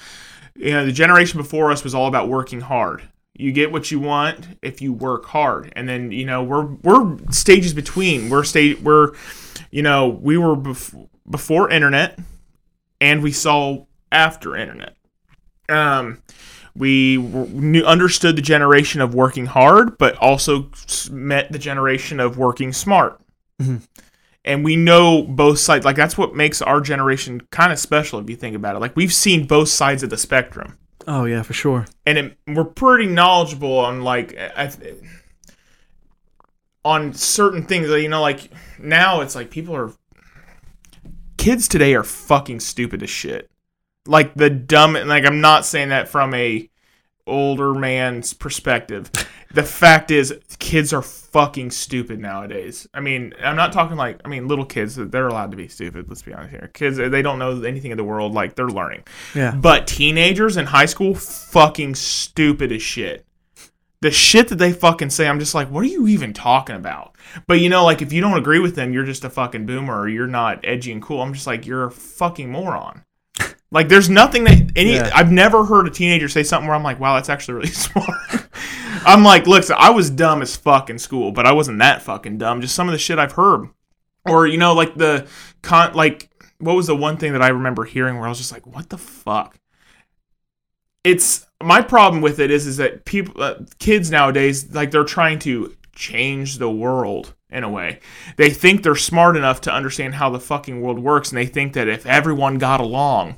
you 0.56 0.72
know 0.72 0.86
the 0.86 0.92
generation 0.92 1.38
before 1.40 1.72
us 1.72 1.84
was 1.84 1.96
all 1.96 2.08
about 2.08 2.28
working 2.30 2.62
hard. 2.62 3.04
You 3.34 3.52
get 3.52 3.72
what 3.72 3.92
you 3.92 4.00
want 4.00 4.48
if 4.64 4.82
you 4.82 4.94
work 4.94 5.26
hard, 5.26 5.72
and 5.76 5.88
then 5.88 6.12
you 6.12 6.26
know 6.26 6.44
we're 6.44 6.66
we're 6.66 7.18
stages 7.30 7.74
between. 7.74 8.30
We're 8.30 8.44
state 8.44 8.82
we're 8.82 9.14
you 9.72 9.84
know 9.84 10.08
we 10.08 10.38
were 10.38 10.56
bef- 10.56 11.08
before 11.30 11.70
internet, 11.70 12.20
and 13.00 13.22
we 13.22 13.32
saw 13.32 13.86
after 14.12 14.56
internet. 14.56 14.96
Um, 15.70 16.22
we 16.78 17.18
knew, 17.18 17.84
understood 17.84 18.36
the 18.36 18.42
generation 18.42 19.02
of 19.02 19.16
working 19.16 19.46
hard, 19.46 19.98
but 19.98 20.16
also 20.18 20.70
met 21.12 21.52
the 21.52 21.60
generation 21.60 22.20
of 22.20 22.38
working 22.38 22.72
smart. 22.72 23.20
Mm-hmm. 23.62 23.78
And 24.46 24.64
we 24.64 24.76
know 24.76 25.24
both 25.24 25.60
sides. 25.60 25.84
Like 25.84 25.96
that's 25.96 26.18
what 26.18 26.36
makes 26.36 26.62
our 26.62 26.80
generation 26.80 27.42
kind 27.52 27.74
of 27.74 27.80
special, 27.80 28.20
if 28.20 28.30
you 28.30 28.36
think 28.36 28.56
about 28.56 28.76
it. 28.76 28.80
Like 28.80 28.96
we've 28.96 29.14
seen 29.14 29.46
both 29.46 29.70
sides 29.70 30.04
of 30.04 30.10
the 30.10 30.18
spectrum, 30.18 30.78
oh 31.08 31.26
yeah 31.26 31.42
for 31.42 31.54
sure 31.54 31.86
and 32.06 32.18
it, 32.18 32.38
we're 32.48 32.64
pretty 32.64 33.06
knowledgeable 33.06 33.78
on 33.80 34.02
like 34.02 34.38
I, 34.38 34.72
on 36.86 37.14
certain 37.14 37.64
things. 37.64 37.90
You 37.90 38.08
know, 38.08 38.22
like 38.22 38.50
now 38.80 39.20
it's 39.22 39.36
like 39.36 39.52
people 39.52 39.76
are 39.76 39.92
kids 41.38 41.68
today 41.68 41.94
are 41.96 42.04
fucking 42.04 42.62
stupid 42.62 43.04
as 43.04 43.10
shit. 43.10 43.52
Like 44.08 44.34
the 44.36 44.50
dumb 44.50 44.94
like 44.94 45.26
I'm 45.26 45.42
not 45.42 45.66
saying 45.66 45.90
that 45.90 46.08
from 46.08 46.34
a 46.34 46.70
older 47.28 47.74
man's 47.74 48.34
perspective. 48.34 49.12
The 49.54 49.64
fact 49.64 50.12
is 50.12 50.38
kids 50.60 50.94
are 50.94 51.02
fucking 51.02 51.72
stupid 51.72 52.20
nowadays. 52.20 52.88
I 52.94 53.00
mean, 53.00 53.34
I'm 53.42 53.56
not 53.56 53.72
talking 53.74 53.98
like 53.98 54.20
I 54.26 54.28
mean 54.28 54.48
little 54.48 54.66
kids, 54.66 54.96
they're 54.96 55.28
allowed 55.28 55.52
to 55.52 55.58
be 55.58 55.68
stupid, 55.68 56.08
let's 56.10 56.22
be 56.22 56.34
honest 56.34 56.52
here. 56.52 56.70
Kids 56.74 56.98
they 56.98 57.22
don't 57.22 57.40
know 57.40 57.62
anything 57.64 57.92
in 57.92 57.98
the 57.98 58.04
world 58.04 58.34
like 58.34 58.56
they're 58.56 58.68
learning. 58.68 59.04
yeah 59.36 59.56
But 59.56 59.88
teenagers 59.88 60.58
in 60.58 60.66
high 60.66 60.86
school 60.86 61.16
fucking 61.16 61.96
stupid 61.96 62.72
as 62.72 62.82
shit. 62.82 63.26
The 64.00 64.12
shit 64.12 64.50
that 64.50 64.58
they 64.58 64.74
fucking 64.74 65.10
say, 65.10 65.28
I'm 65.28 65.40
just 65.40 65.56
like, 65.56 65.72
what 65.72 65.84
are 65.84 65.88
you 65.88 66.08
even 66.08 66.32
talking 66.32 66.76
about? 66.76 67.16
But 67.48 67.62
you 67.62 67.70
know, 67.70 67.84
like 67.84 68.04
if 68.04 68.14
you 68.14 68.22
don't 68.22 68.38
agree 68.38 68.60
with 68.60 68.76
them, 68.76 68.94
you're 68.94 69.06
just 69.06 69.24
a 69.24 69.30
fucking 69.30 69.66
boomer 69.66 70.00
or 70.00 70.08
you're 70.08 70.28
not 70.28 70.64
edgy 70.64 70.92
and 70.92 71.02
cool. 71.02 71.22
I'm 71.22 71.34
just 71.34 71.48
like, 71.48 71.66
you're 71.66 71.86
a 71.86 71.92
fucking 71.92 72.52
moron. 72.52 73.04
Like 73.72 73.90
there's 73.90 74.10
nothing 74.10 74.46
that 74.46 74.72
any 74.76 74.96
Yeah. 74.96 75.12
I've 75.14 75.32
never 75.32 75.66
heard 75.66 75.88
a 75.88 75.90
teenager 75.90 76.30
say 76.30 76.44
something 76.44 76.68
where 76.68 76.76
I'm 76.76 76.84
like, 76.84 77.00
wow, 77.00 77.16
that's 77.16 77.30
actually 77.30 77.56
really 77.56 77.68
smart. 77.72 78.08
I'm 79.06 79.24
like, 79.24 79.48
look, 79.48 79.64
so 79.64 79.76
I 79.76 79.90
was 79.90 80.10
dumb 80.10 80.42
as 80.42 80.56
fuck 80.56 80.90
in 80.90 81.00
school, 81.00 81.32
but 81.32 81.46
I 81.46 81.52
wasn't 81.52 81.80
that 81.80 82.02
fucking 82.02 82.38
dumb. 82.38 82.62
Just 82.62 82.76
some 82.76 82.88
of 82.88 82.94
the 82.94 82.98
shit 82.98 83.20
I've 83.20 83.34
heard. 83.34 83.68
Or, 84.26 84.48
you 84.48 84.58
know, 84.58 84.74
like 84.74 84.96
the 84.96 85.28
con 85.62 85.94
like 85.94 86.30
what 86.60 86.76
was 86.76 86.88
the 86.88 86.96
one 86.96 87.18
thing 87.18 87.34
that 87.34 87.42
I 87.42 87.50
remember 87.50 87.86
hearing 87.86 88.18
where 88.18 88.26
I 88.26 88.30
was 88.30 88.38
just 88.38 88.52
like, 88.52 88.66
what 88.66 88.90
the 88.90 88.98
fuck? 88.98 89.60
It's 91.04 91.46
my 91.64 91.82
problem 91.82 92.22
with 92.22 92.40
it 92.40 92.52
is 92.52 92.68
is 92.68 92.78
that 92.78 93.06
people 93.06 93.42
uh, 93.42 93.56
kids 93.80 94.12
nowadays 94.12 94.74
like 94.74 94.92
they're 94.92 95.04
trying 95.04 95.40
to 95.40 95.76
change 95.94 96.58
the 96.58 96.70
world 96.70 97.34
in 97.50 97.64
a 97.64 97.70
way. 97.70 98.00
They 98.36 98.50
think 98.50 98.84
they're 98.84 98.96
smart 98.96 99.38
enough 99.38 99.62
to 99.62 99.74
understand 99.74 100.16
how 100.16 100.30
the 100.30 100.40
fucking 100.40 100.82
world 100.82 101.00
works 101.00 101.30
and 101.30 101.38
they 101.38 101.46
think 101.46 101.74
that 101.74 101.88
if 101.88 102.06
everyone 102.06 102.58
got 102.58 102.82
along 102.82 103.38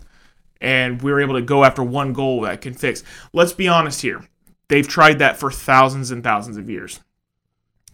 and 0.61 1.01
we 1.01 1.11
were 1.11 1.21
able 1.21 1.35
to 1.35 1.41
go 1.41 1.63
after 1.63 1.83
one 1.83 2.13
goal 2.13 2.41
that 2.41 2.61
can 2.61 2.73
fix. 2.73 3.03
Let's 3.33 3.53
be 3.53 3.67
honest 3.67 4.01
here. 4.01 4.25
They've 4.67 4.87
tried 4.87 5.19
that 5.19 5.37
for 5.37 5.51
thousands 5.51 6.11
and 6.11 6.23
thousands 6.23 6.57
of 6.57 6.69
years. 6.69 6.99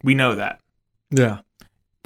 We 0.04 0.14
know 0.14 0.36
that 0.36 0.60
yeah 1.10 1.40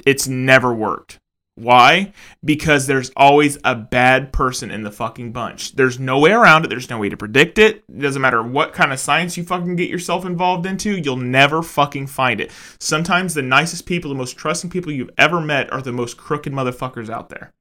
it's 0.06 0.28
never 0.28 0.72
worked. 0.72 1.18
Why? 1.56 2.12
Because 2.42 2.86
there's 2.86 3.10
always 3.16 3.58
a 3.64 3.74
bad 3.74 4.32
person 4.32 4.70
in 4.70 4.82
the 4.82 4.90
fucking 4.90 5.32
bunch. 5.32 5.72
There's 5.72 5.98
no 5.98 6.18
way 6.18 6.32
around 6.32 6.64
it. 6.64 6.68
There's 6.68 6.88
no 6.88 6.98
way 6.98 7.10
to 7.10 7.18
predict 7.18 7.58
it. 7.58 7.84
It 7.88 7.98
doesn't 7.98 8.22
matter 8.22 8.42
what 8.42 8.72
kind 8.72 8.92
of 8.92 8.98
science 8.98 9.36
you 9.36 9.44
fucking 9.44 9.76
get 9.76 9.90
yourself 9.90 10.24
involved 10.24 10.64
into, 10.64 10.96
you'll 10.96 11.16
never 11.16 11.62
fucking 11.62 12.06
find 12.06 12.40
it. 12.40 12.50
Sometimes 12.78 13.34
the 13.34 13.42
nicest 13.42 13.84
people, 13.84 14.08
the 14.08 14.14
most 14.14 14.38
trusting 14.38 14.70
people 14.70 14.90
you've 14.90 15.10
ever 15.18 15.40
met 15.40 15.70
are 15.70 15.82
the 15.82 15.92
most 15.92 16.16
crooked 16.16 16.52
motherfuckers 16.52 17.10
out 17.10 17.28
there. 17.28 17.52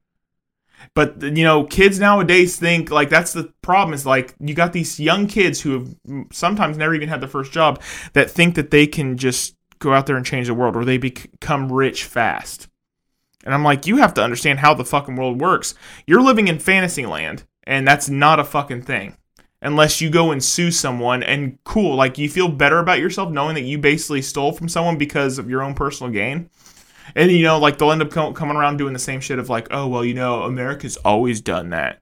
But 0.96 1.22
you 1.22 1.44
know, 1.44 1.64
kids 1.66 2.00
nowadays 2.00 2.58
think 2.58 2.92
like 2.92 3.10
that's 3.10 3.34
the 3.34 3.54
problem. 3.62 3.94
Is 3.94 4.06
like 4.06 4.34
you 4.40 4.54
got 4.54 4.74
these 4.74 5.00
young 5.00 5.28
kids 5.28 5.62
who 5.62 5.72
have 5.74 6.28
sometimes 6.32 6.78
never 6.78 6.94
even 6.94 7.10
had 7.10 7.22
their 7.22 7.30
first 7.30 7.52
job 7.52 7.82
that 8.14 8.32
think 8.32 8.56
that 8.56 8.72
they 8.72 8.88
can 8.88 9.18
just 9.18 9.56
go 9.80 9.94
out 9.94 10.06
there 10.08 10.18
and 10.18 10.26
change 10.26 10.48
the 10.48 10.54
world, 10.54 10.76
or 10.76 10.86
they 10.86 10.98
become 10.98 11.72
rich 11.72 12.04
fast. 12.04 12.68
And 13.46 13.54
I'm 13.54 13.64
like, 13.64 13.88
you 13.88 13.98
have 13.98 14.14
to 14.16 14.24
understand 14.24 14.60
how 14.60 14.74
the 14.74 14.84
fucking 14.84 15.16
world 15.16 15.40
works. 15.40 15.74
You're 16.06 16.22
living 16.22 16.48
in 16.48 16.60
fantasy 16.60 17.06
land, 17.06 17.46
and 17.64 17.88
that's 17.88 18.10
not 18.10 18.40
a 18.40 18.44
fucking 18.44 18.82
thing. 18.82 19.16
Unless 19.62 20.00
you 20.02 20.10
go 20.10 20.32
and 20.32 20.44
sue 20.44 20.72
someone, 20.72 21.24
and 21.24 21.58
cool, 21.64 21.96
like 21.96 22.18
you 22.18 22.30
feel 22.30 22.50
better 22.50 22.80
about 22.80 23.00
yourself 23.00 23.30
knowing 23.30 23.56
that 23.56 23.64
you 23.64 23.78
basically 23.78 24.22
stole 24.22 24.52
from 24.52 24.70
someone 24.70 24.98
because 24.98 25.38
of 25.38 25.50
your 25.50 25.62
own 25.62 25.74
personal 25.74 26.12
gain. 26.12 26.50
And 27.15 27.31
you 27.31 27.44
know, 27.44 27.60
like 27.60 27.77
they'll 27.77 27.91
end 27.91 28.02
up 28.02 28.11
co- 28.11 28.34
coming 28.34 28.57
around 28.57 28.77
doing 28.77 28.94
the 28.94 28.99
same 28.99 29.19
shit 29.22 29.40
of 29.40 29.49
like, 29.49 29.68
oh 29.72 29.88
well, 29.88 30.06
you 30.06 30.14
know, 30.14 30.44
America's 30.44 30.98
always 30.98 31.41
done 31.41 31.69
that. 31.69 32.02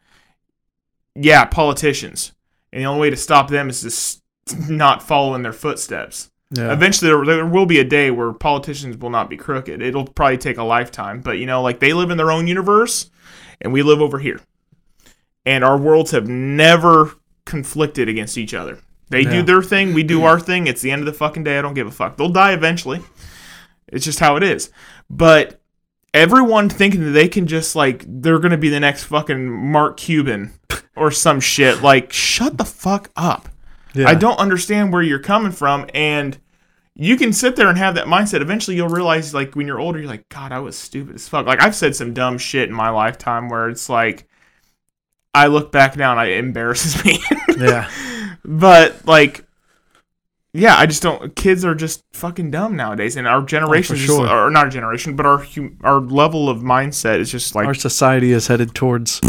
Yeah, 1.16 1.46
politicians, 1.46 2.34
and 2.72 2.82
the 2.82 2.86
only 2.86 3.02
way 3.02 3.10
to 3.10 3.18
stop 3.18 3.50
them 3.50 3.70
is 3.70 3.82
just 3.82 4.22
not 4.70 5.02
follow 5.02 5.34
in 5.36 5.42
their 5.42 5.54
footsteps. 5.54 6.30
yeah 6.52 6.72
Eventually, 6.72 7.10
there, 7.10 7.26
there 7.26 7.46
will 7.46 7.66
be 7.66 7.80
a 7.80 7.84
day 7.84 8.12
where 8.12 8.34
politicians 8.34 8.98
will 8.98 9.10
not 9.10 9.30
be 9.30 9.38
crooked. 9.38 9.82
It'll 9.82 10.06
probably 10.06 10.38
take 10.38 10.58
a 10.58 10.64
lifetime, 10.64 11.22
but 11.22 11.40
you 11.40 11.46
know, 11.46 11.62
like 11.62 11.80
they 11.80 11.94
live 11.94 12.12
in 12.12 12.18
their 12.18 12.32
own 12.32 12.48
universe, 12.48 13.10
and 13.62 13.74
we 13.74 13.82
live 13.82 14.02
over 14.02 14.20
here, 14.20 14.40
and 15.46 15.64
our 15.64 15.78
worlds 15.78 16.12
have 16.12 16.28
never 16.28 17.16
conflicted 17.46 18.10
against 18.10 18.38
each 18.38 18.54
other. 18.54 18.78
They 19.10 19.24
do 19.24 19.42
their 19.42 19.62
thing, 19.64 19.94
we 19.94 20.04
do 20.04 20.24
our 20.26 20.38
thing. 20.40 20.68
It's 20.68 20.82
the 20.82 20.92
end 20.92 21.02
of 21.02 21.06
the 21.06 21.14
fucking 21.14 21.46
day. 21.46 21.58
I 21.58 21.62
don't 21.62 21.74
give 21.74 21.88
a 21.88 21.92
fuck. 21.92 22.18
They'll 22.18 22.28
die 22.28 22.52
eventually. 22.52 23.00
It's 23.88 24.04
just 24.04 24.20
how 24.20 24.36
it 24.36 24.44
is. 24.44 24.70
But 25.10 25.62
everyone 26.14 26.70
thinking 26.70 27.04
that 27.06 27.12
they 27.12 27.28
can 27.28 27.48
just 27.48 27.76
like 27.76 28.04
they're 28.08 28.40
gonna 28.40 28.58
be 28.58 28.70
the 28.70 28.80
next 28.80 29.04
fucking 29.06 29.48
Mark 29.72 29.98
Cuban 29.98 30.54
or 30.98 31.12
some 31.12 31.40
shit. 31.40 31.82
Like, 31.82 32.12
shut 32.12 32.58
the 32.58 32.66
fuck 32.66 33.10
up. 33.16 33.50
yeah 33.94 34.10
I 34.10 34.16
don't 34.16 34.40
understand 34.40 34.92
where 34.92 35.02
you're 35.02 35.20
coming 35.20 35.52
from, 35.52 35.88
and 35.94 36.38
you 36.96 37.16
can 37.16 37.32
sit 37.32 37.56
there 37.56 37.70
and 37.70 37.78
have 37.78 37.96
that 37.96 38.08
mindset. 38.08 38.42
Eventually, 38.42 38.76
you'll 38.76 38.90
realize, 38.90 39.34
like, 39.34 39.56
when 39.56 39.68
you're 39.68 39.80
older, 39.80 40.00
you're 40.00 40.08
like, 40.08 40.28
God, 40.30 40.52
I 40.52 40.60
was 40.60 40.76
stupid 40.76 41.16
as 41.16 41.30
fuck. 41.30 41.46
Like, 41.46 41.62
I've 41.62 41.76
said 41.76 41.96
some 41.96 42.14
dumb 42.14 42.38
shit 42.38 42.68
in 42.68 42.76
my 42.76 42.90
lifetime 42.90 43.50
where 43.50 43.70
it's 43.70 43.88
like, 43.90 44.28
I 45.34 45.48
look 45.48 45.72
back 45.72 45.96
now 45.96 46.18
and 46.18 46.30
it 46.30 46.38
embarrasses 46.38 47.04
me. 47.06 47.20
Yeah. 47.58 47.90
but, 48.46 49.08
like, 49.08 49.44
yeah, 50.58 50.76
I 50.76 50.86
just 50.86 51.04
don't. 51.04 51.36
Kids 51.36 51.64
are 51.64 51.76
just 51.76 52.04
fucking 52.14 52.52
dumb 52.52 52.76
nowadays, 52.76 53.16
and 53.16 53.28
our 53.28 53.42
oh, 53.42 53.46
generation, 53.46 53.96
just- 53.96 54.08
sure. 54.08 54.28
or 54.28 54.50
not 54.50 54.66
our 54.66 54.70
generation, 54.70 55.16
but 55.16 55.26
our 55.26 55.40
hum, 55.40 55.78
our 55.84 56.00
level 56.00 56.50
of 56.50 56.60
mindset 56.60 57.20
is 57.20 57.32
just 57.32 57.56
like 57.56 57.68
Our 57.68 57.74
society 57.74 58.32
is 58.32 58.48
headed 58.48 58.74
towards 58.74 59.22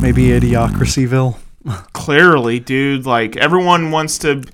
maybe 0.00 0.28
idiocracyville. 0.28 1.38
clearly, 1.92 2.60
dude. 2.60 3.06
Like 3.06 3.36
everyone 3.36 3.90
wants 3.90 4.18
to 4.18 4.44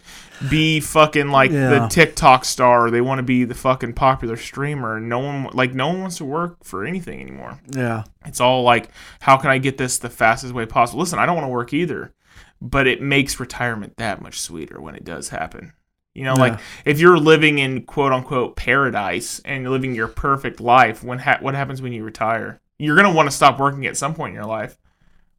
be 0.48 0.80
fucking 0.80 1.28
like 1.28 1.50
the 1.50 1.88
TikTok 1.90 2.44
star. 2.44 2.90
They 2.90 3.00
want 3.00 3.18
to 3.18 3.22
be 3.22 3.44
the 3.44 3.54
fucking 3.54 3.94
popular 3.94 4.36
streamer. 4.36 5.00
No 5.00 5.18
one 5.18 5.48
like 5.52 5.74
no 5.74 5.88
one 5.88 6.00
wants 6.00 6.18
to 6.18 6.24
work 6.24 6.64
for 6.64 6.84
anything 6.84 7.20
anymore. 7.20 7.60
Yeah. 7.70 8.04
It's 8.24 8.40
all 8.40 8.62
like, 8.62 8.90
how 9.20 9.36
can 9.36 9.50
I 9.50 9.58
get 9.58 9.78
this 9.78 9.98
the 9.98 10.10
fastest 10.10 10.54
way 10.54 10.66
possible? 10.66 11.00
Listen, 11.00 11.18
I 11.18 11.26
don't 11.26 11.36
want 11.36 11.46
to 11.46 11.52
work 11.52 11.72
either, 11.72 12.14
but 12.60 12.86
it 12.86 13.00
makes 13.00 13.38
retirement 13.38 13.96
that 13.96 14.20
much 14.20 14.40
sweeter 14.40 14.80
when 14.80 14.94
it 14.94 15.04
does 15.04 15.28
happen. 15.28 15.72
You 16.14 16.22
know, 16.22 16.34
like 16.34 16.60
if 16.84 17.00
you're 17.00 17.18
living 17.18 17.58
in 17.58 17.82
quote 17.82 18.12
unquote 18.12 18.54
paradise 18.54 19.40
and 19.44 19.68
living 19.68 19.96
your 19.96 20.06
perfect 20.06 20.60
life, 20.60 21.02
when 21.02 21.18
ha- 21.18 21.38
what 21.40 21.54
happens 21.54 21.82
when 21.82 21.92
you 21.92 22.04
retire? 22.04 22.60
You're 22.78 22.94
gonna 22.96 23.12
want 23.12 23.28
to 23.28 23.36
stop 23.36 23.58
working 23.58 23.84
at 23.86 23.96
some 23.96 24.14
point 24.14 24.30
in 24.30 24.34
your 24.36 24.46
life, 24.46 24.78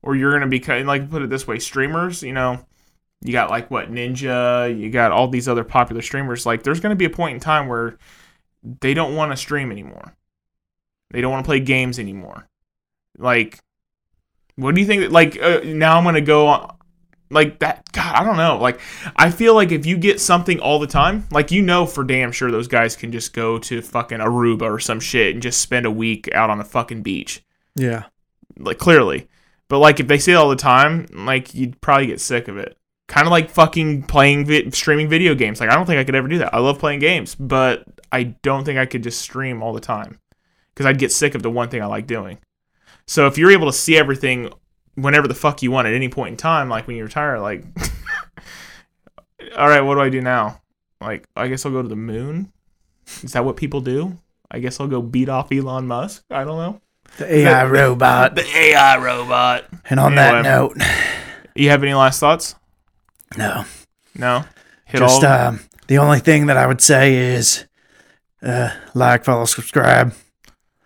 or 0.02 0.16
you're 0.16 0.34
gonna 0.34 0.48
be 0.48 0.60
like 0.84 1.10
put 1.10 1.22
it 1.22 1.30
this 1.30 1.48
way: 1.48 1.60
streamers, 1.60 2.24
you 2.24 2.34
know, 2.34 2.66
you 3.22 3.32
got 3.32 3.50
like 3.50 3.72
what 3.72 3.90
Ninja, 3.90 4.78
you 4.78 4.90
got 4.90 5.12
all 5.12 5.28
these 5.28 5.48
other 5.48 5.64
popular 5.64 6.02
streamers. 6.02 6.46
Like, 6.46 6.64
there's 6.64 6.80
gonna 6.82 6.96
be 6.96 7.06
a 7.06 7.10
point 7.10 7.36
in 7.36 7.40
time 7.40 7.68
where 7.68 7.98
they 8.82 8.94
don't 8.94 9.16
want 9.16 9.32
to 9.32 9.38
stream 9.38 9.72
anymore. 9.72 10.14
They 11.12 11.22
don't 11.22 11.32
want 11.32 11.46
to 11.46 11.48
play 11.48 11.60
games 11.60 12.00
anymore. 12.00 12.48
Like, 13.18 13.60
what 14.58 14.76
do 14.76 14.82
you 14.82 14.88
think? 14.88 15.02
That, 15.04 15.12
like, 15.12 15.42
uh, 15.42 15.62
now 15.64 15.98
I'm 15.98 16.04
gonna 16.04 16.22
go 16.22 16.48
on, 16.48 16.76
like 17.36 17.60
that. 17.60 17.92
God, 17.92 18.16
I 18.16 18.24
don't 18.24 18.38
know. 18.38 18.58
Like, 18.58 18.80
I 19.16 19.30
feel 19.30 19.54
like 19.54 19.72
if 19.72 19.86
you 19.86 19.98
get 19.98 20.20
something 20.20 20.60
all 20.60 20.80
the 20.80 20.88
time, 20.88 21.28
like 21.30 21.52
you 21.52 21.62
know 21.62 21.86
for 21.86 22.04
damn 22.04 22.32
sure 22.32 22.50
those 22.50 22.68
guys 22.68 22.96
can 22.96 23.12
just 23.12 23.34
go 23.34 23.60
to 23.60 23.82
fucking 23.82 24.20
Aruba 24.20 24.64
or 24.64 24.80
some 24.80 25.00
shit 25.00 25.34
and 25.34 25.44
just 25.44 25.62
spend 25.62 25.86
a 25.86 25.92
week 25.92 26.34
out 26.34 26.50
on 26.50 26.60
a 26.60 26.64
fucking 26.64 27.04
beach. 27.04 27.44
Yeah. 27.76 28.06
Like, 28.58 28.80
clearly. 28.80 29.28
But 29.68 29.80
like, 29.80 30.00
if 30.00 30.08
they 30.08 30.18
see 30.18 30.32
it 30.32 30.36
all 30.36 30.50
the 30.50 30.56
time, 30.56 31.08
like 31.12 31.54
you'd 31.54 31.80
probably 31.82 32.08
get 32.08 32.22
sick 32.22 32.48
of 32.48 32.58
it. 32.58 32.78
Kind 33.08 33.28
of 33.28 33.32
like 33.32 33.52
fucking 33.52 34.04
playing, 34.04 34.46
vi- 34.46 34.72
streaming 34.72 35.10
video 35.10 35.36
games. 35.36 35.60
Like, 35.60 35.70
I 35.70 35.76
don't 35.76 35.86
think 35.86 36.00
I 36.00 36.04
could 36.04 36.16
ever 36.16 36.28
do 36.28 36.40
that. 36.40 36.56
I 36.56 36.60
love 36.60 36.80
playing 36.80 37.02
games, 37.02 37.36
but 37.36 37.84
I 38.12 38.24
don't 38.24 38.64
think 38.64 38.80
I 38.80 38.88
could 38.88 39.04
just 39.04 39.20
stream 39.20 39.62
all 39.62 39.74
the 39.74 39.80
time 39.80 40.20
because 40.74 40.86
I'd 40.86 40.98
get 40.98 41.12
sick 41.12 41.36
of 41.36 41.44
the 41.44 41.52
one 41.52 41.70
thing 41.70 41.84
I 41.84 41.86
like 41.86 42.08
doing. 42.08 42.40
So 43.08 43.28
if 43.28 43.38
you're 43.38 43.52
able 43.52 43.68
to 43.68 43.74
see 43.74 43.98
everything 43.98 44.52
whenever 44.96 45.28
the 45.28 45.36
fuck 45.36 45.62
you 45.62 45.72
want 45.72 45.88
at 45.88 45.94
any 45.94 46.10
point 46.10 46.32
in 46.32 46.38
time, 46.38 46.70
like 46.70 46.88
when 46.88 46.98
you 46.98 47.04
retire, 47.04 47.40
like, 47.40 47.64
all 49.58 49.68
right, 49.68 49.82
what 49.82 49.96
do 49.96 50.02
I 50.02 50.10
do 50.10 50.22
now? 50.22 50.62
Like, 51.02 51.28
I 51.36 51.48
guess 51.48 51.66
I'll 51.66 51.72
go 51.72 51.82
to 51.82 51.88
the 51.88 51.96
moon. 51.96 52.52
Is 53.24 53.34
that 53.34 53.46
what 53.46 53.58
people 53.58 53.82
do? 53.82 54.18
I 54.50 54.60
guess 54.60 54.80
I'll 54.80 54.88
go 54.88 55.02
beat 55.02 55.30
off 55.30 55.52
Elon 55.52 55.88
Musk. 55.88 56.24
I 56.32 56.44
don't 56.44 56.58
know. 56.58 56.82
The 57.18 57.34
AI 57.34 57.66
robot. 57.70 58.36
The 58.36 58.46
AI 58.46 58.98
robot. 58.98 59.66
And 59.90 60.00
on 60.00 60.16
that 60.16 60.44
note, 60.44 60.78
You 61.56 61.70
have 61.70 61.84
any 61.84 61.94
last 61.94 62.20
thoughts? 62.20 62.56
no. 63.38 63.66
No. 64.18 64.46
Hit 64.86 65.00
Just 65.00 65.24
um, 65.24 65.60
the 65.88 65.98
only 65.98 66.20
thing 66.20 66.46
that 66.46 66.58
I 66.58 66.68
would 66.68 66.82
say 66.82 67.16
is 67.16 67.66
uh, 68.42 68.70
like, 68.94 69.26
follow, 69.26 69.46
subscribe, 69.46 70.14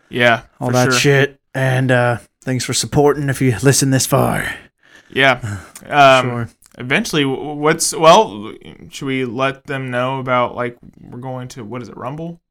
yeah. 0.10 0.44
all 0.60 0.72
that 0.72 0.86
sure. 0.86 1.00
shit. 1.00 1.40
And 1.54 1.92
uh, 1.92 2.18
thanks 2.50 2.66
for 2.66 2.74
supporting 2.74 3.30
if 3.30 3.42
you 3.44 3.56
listen 3.62 3.92
this 3.92 4.08
far. 4.08 4.56
Yeah. 5.12 5.60
Um, 5.86 6.26
sure. 6.26 6.50
Eventually, 6.80 7.24
what's 7.24 7.94
well? 7.96 8.52
Should 8.90 9.06
we 9.06 9.24
let 9.24 9.66
them 9.66 9.92
know 9.92 10.20
about 10.20 10.56
like 10.56 10.76
we're 11.00 11.20
going 11.20 11.48
to 11.50 11.64
what 11.64 11.84
is 11.84 11.90
it? 11.90 11.96
Rumble. 11.96 12.42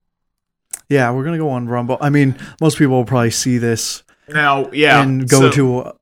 Yeah, 0.89 1.11
we're 1.11 1.25
gonna 1.25 1.37
go 1.39 1.51
on 1.51 1.67
Rumble. 1.67 1.99
I 2.01 2.11
mean, 2.11 2.37
most 2.61 2.79
people 2.79 2.95
will 2.95 3.05
probably 3.05 3.33
see 3.33 3.59
this 3.59 4.05
Now, 4.29 4.71
yeah, 4.71 5.03
and 5.03 5.29
go 5.29 5.41
so- 5.41 5.51
to 5.51 5.79
uh, 5.81 5.93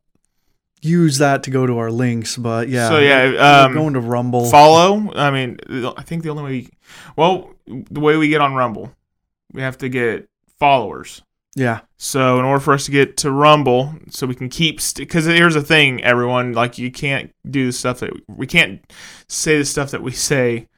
use 0.83 1.17
that 1.17 1.45
to 1.45 1.51
go 1.51 1.67
to 1.67 1.79
our 1.79 1.91
links. 1.91 2.37
But 2.37 2.69
yeah, 2.69 2.91
So 2.91 2.99
yeah, 2.99 3.31
we're 3.31 3.67
um, 3.69 3.73
going 3.75 3.95
to 3.95 4.01
Rumble. 4.01 4.45
follow. 4.51 5.11
I 5.15 5.31
mean, 5.31 5.59
I 5.97 6.03
think 6.03 6.23
the 6.23 6.29
only 6.29 6.43
way, 6.43 6.69
well, 7.17 7.51
the 7.67 8.01
way 8.01 8.19
we 8.19 8.29
get 8.29 8.43
on 8.43 8.53
Rumble, 8.55 8.93
we 9.53 9.63
have 9.63 9.79
to 9.79 9.89
get 9.89 10.29
followers. 10.59 11.23
Yeah, 11.57 11.81
So 11.97 12.39
in 12.39 12.45
order 12.45 12.61
for 12.61 12.75
us 12.75 12.85
to 12.85 12.91
get 12.93 13.17
to 13.19 13.31
Rumble, 13.33 13.95
so 14.11 14.27
we 14.27 14.35
can 14.37 14.49
keep, 14.51 14.81
because 14.97 15.25
here's 15.25 15.55
the 15.55 15.63
thing, 15.63 16.05
everyone, 16.05 16.53
like 16.53 16.77
you 16.79 16.93
can't 16.93 17.35
do 17.51 17.67
the 17.67 17.73
stuff 17.73 17.99
that 18.01 18.13
we 18.29 18.47
can't 18.47 18.81
say 19.27 19.59
the 19.59 19.65
stuff 19.65 19.91
that 19.91 20.03
we 20.03 20.13
say 20.13 20.69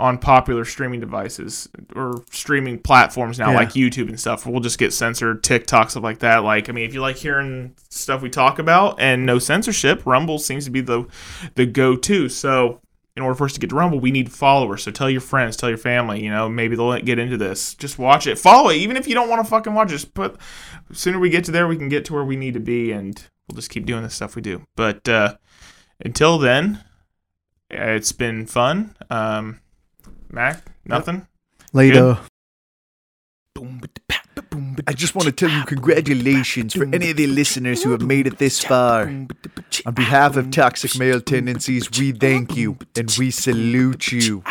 on 0.00 0.18
popular 0.18 0.64
streaming 0.64 0.98
devices 0.98 1.68
or 1.94 2.24
streaming 2.32 2.80
platforms 2.80 3.38
now, 3.38 3.50
Yeah. 3.50 3.56
like 3.58 3.68
YouTube 3.70 4.08
and 4.08 4.18
stuff. 4.18 4.44
We'll 4.44 4.58
just 4.58 4.76
get 4.76 4.92
censored, 4.92 5.44
TikTok 5.44 5.90
stuff 5.90 6.02
like 6.02 6.18
that. 6.18 6.38
Like, 6.42 6.68
I 6.68 6.72
mean, 6.72 6.84
if 6.84 6.92
you 6.94 7.00
like 7.00 7.14
hearing 7.14 7.76
stuff 7.90 8.20
we 8.20 8.28
talk 8.28 8.58
about 8.58 8.98
and 9.00 9.24
no 9.24 9.38
censorship, 9.38 10.02
Rumble 10.04 10.40
seems 10.40 10.64
to 10.64 10.72
be 10.72 10.80
the 10.80 11.04
the 11.54 11.64
go 11.64 11.94
to. 11.94 12.28
So 12.28 12.80
in 13.16 13.22
order 13.22 13.34
for 13.36 13.44
us 13.44 13.52
to 13.52 13.60
get 13.60 13.70
to 13.70 13.76
Rumble, 13.76 14.00
we 14.00 14.10
need 14.10 14.32
followers. 14.32 14.82
So 14.82 14.90
tell 14.90 15.08
your 15.08 15.20
friends, 15.20 15.56
tell 15.56 15.68
your 15.68 15.78
family. 15.78 16.22
You 16.24 16.30
know, 16.30 16.48
maybe 16.48 16.74
they'll 16.74 16.98
get 17.00 17.18
into 17.18 17.36
this. 17.36 17.74
Just 17.74 17.98
watch 17.98 18.26
it, 18.26 18.38
follow 18.38 18.70
it, 18.70 18.76
even 18.76 18.96
if 18.96 19.06
you 19.06 19.14
don't 19.14 19.28
want 19.28 19.44
to 19.44 19.48
fucking 19.48 19.72
watch. 19.74 19.88
it, 19.88 19.92
Just 19.92 20.14
put. 20.14 20.36
The 20.88 20.94
sooner 20.96 21.18
we 21.20 21.30
get 21.30 21.44
to 21.44 21.52
there, 21.52 21.68
we 21.68 21.76
can 21.76 21.88
get 21.88 22.04
to 22.06 22.12
where 22.12 22.24
we 22.24 22.36
need 22.36 22.54
to 22.54 22.60
be, 22.60 22.90
and 22.92 23.22
we'll 23.48 23.56
just 23.56 23.70
keep 23.70 23.86
doing 23.86 24.02
the 24.02 24.10
stuff 24.10 24.34
we 24.34 24.42
do. 24.42 24.64
But 24.76 25.08
uh, 25.08 25.36
until 26.04 26.38
then, 26.38 26.82
it's 27.70 28.12
been 28.12 28.46
fun. 28.46 28.96
Um, 29.10 29.60
Mac, 30.30 30.64
nothing. 30.84 31.26
later. 31.72 32.18
I 34.86 34.92
just 34.92 35.14
want 35.14 35.26
to 35.26 35.32
tell 35.32 35.50
you 35.50 35.64
congratulations 35.64 36.74
for 36.74 36.84
any 36.94 37.10
of 37.10 37.16
the 37.16 37.26
listeners 37.26 37.82
who 37.82 37.90
have 37.92 38.02
made 38.02 38.26
it 38.26 38.38
this 38.38 38.62
far. 38.62 39.02
On 39.86 39.94
behalf 39.94 40.36
of 40.36 40.50
Toxic 40.50 40.98
Male 40.98 41.20
Tendencies, 41.20 41.90
we 41.98 42.12
thank 42.12 42.56
you 42.56 42.78
and 42.96 43.14
we 43.18 43.30
salute 43.30 44.12
you. 44.12 44.42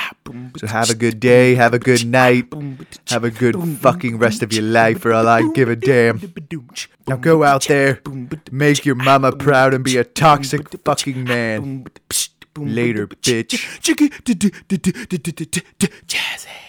So 0.58 0.68
have 0.68 0.90
a 0.90 0.96
good 0.96 1.20
day, 1.20 1.56
have 1.56 1.74
a 1.74 1.80
good 1.80 2.06
night, 2.06 2.48
have 3.08 3.24
a 3.24 3.32
good 3.32 3.56
fucking 3.80 4.18
rest 4.18 4.44
of 4.44 4.52
your 4.54 4.64
life 4.64 5.02
for 5.02 5.14
all 5.14 5.28
I 5.28 5.42
give 5.54 5.70
a 5.70 5.76
damn. 5.76 6.34
Now 7.08 7.18
go 7.18 7.44
out 7.44 7.66
there, 7.68 8.02
make 8.52 8.86
your 8.86 8.96
mama 8.96 9.32
proud 9.32 9.74
and 9.74 9.84
be 9.84 9.98
a 9.98 10.04
toxic 10.04 10.70
fucking 10.84 11.24
man. 11.24 11.86
Later, 12.56 13.08
bitch. 13.08 13.82
Jazzy. 16.08 16.63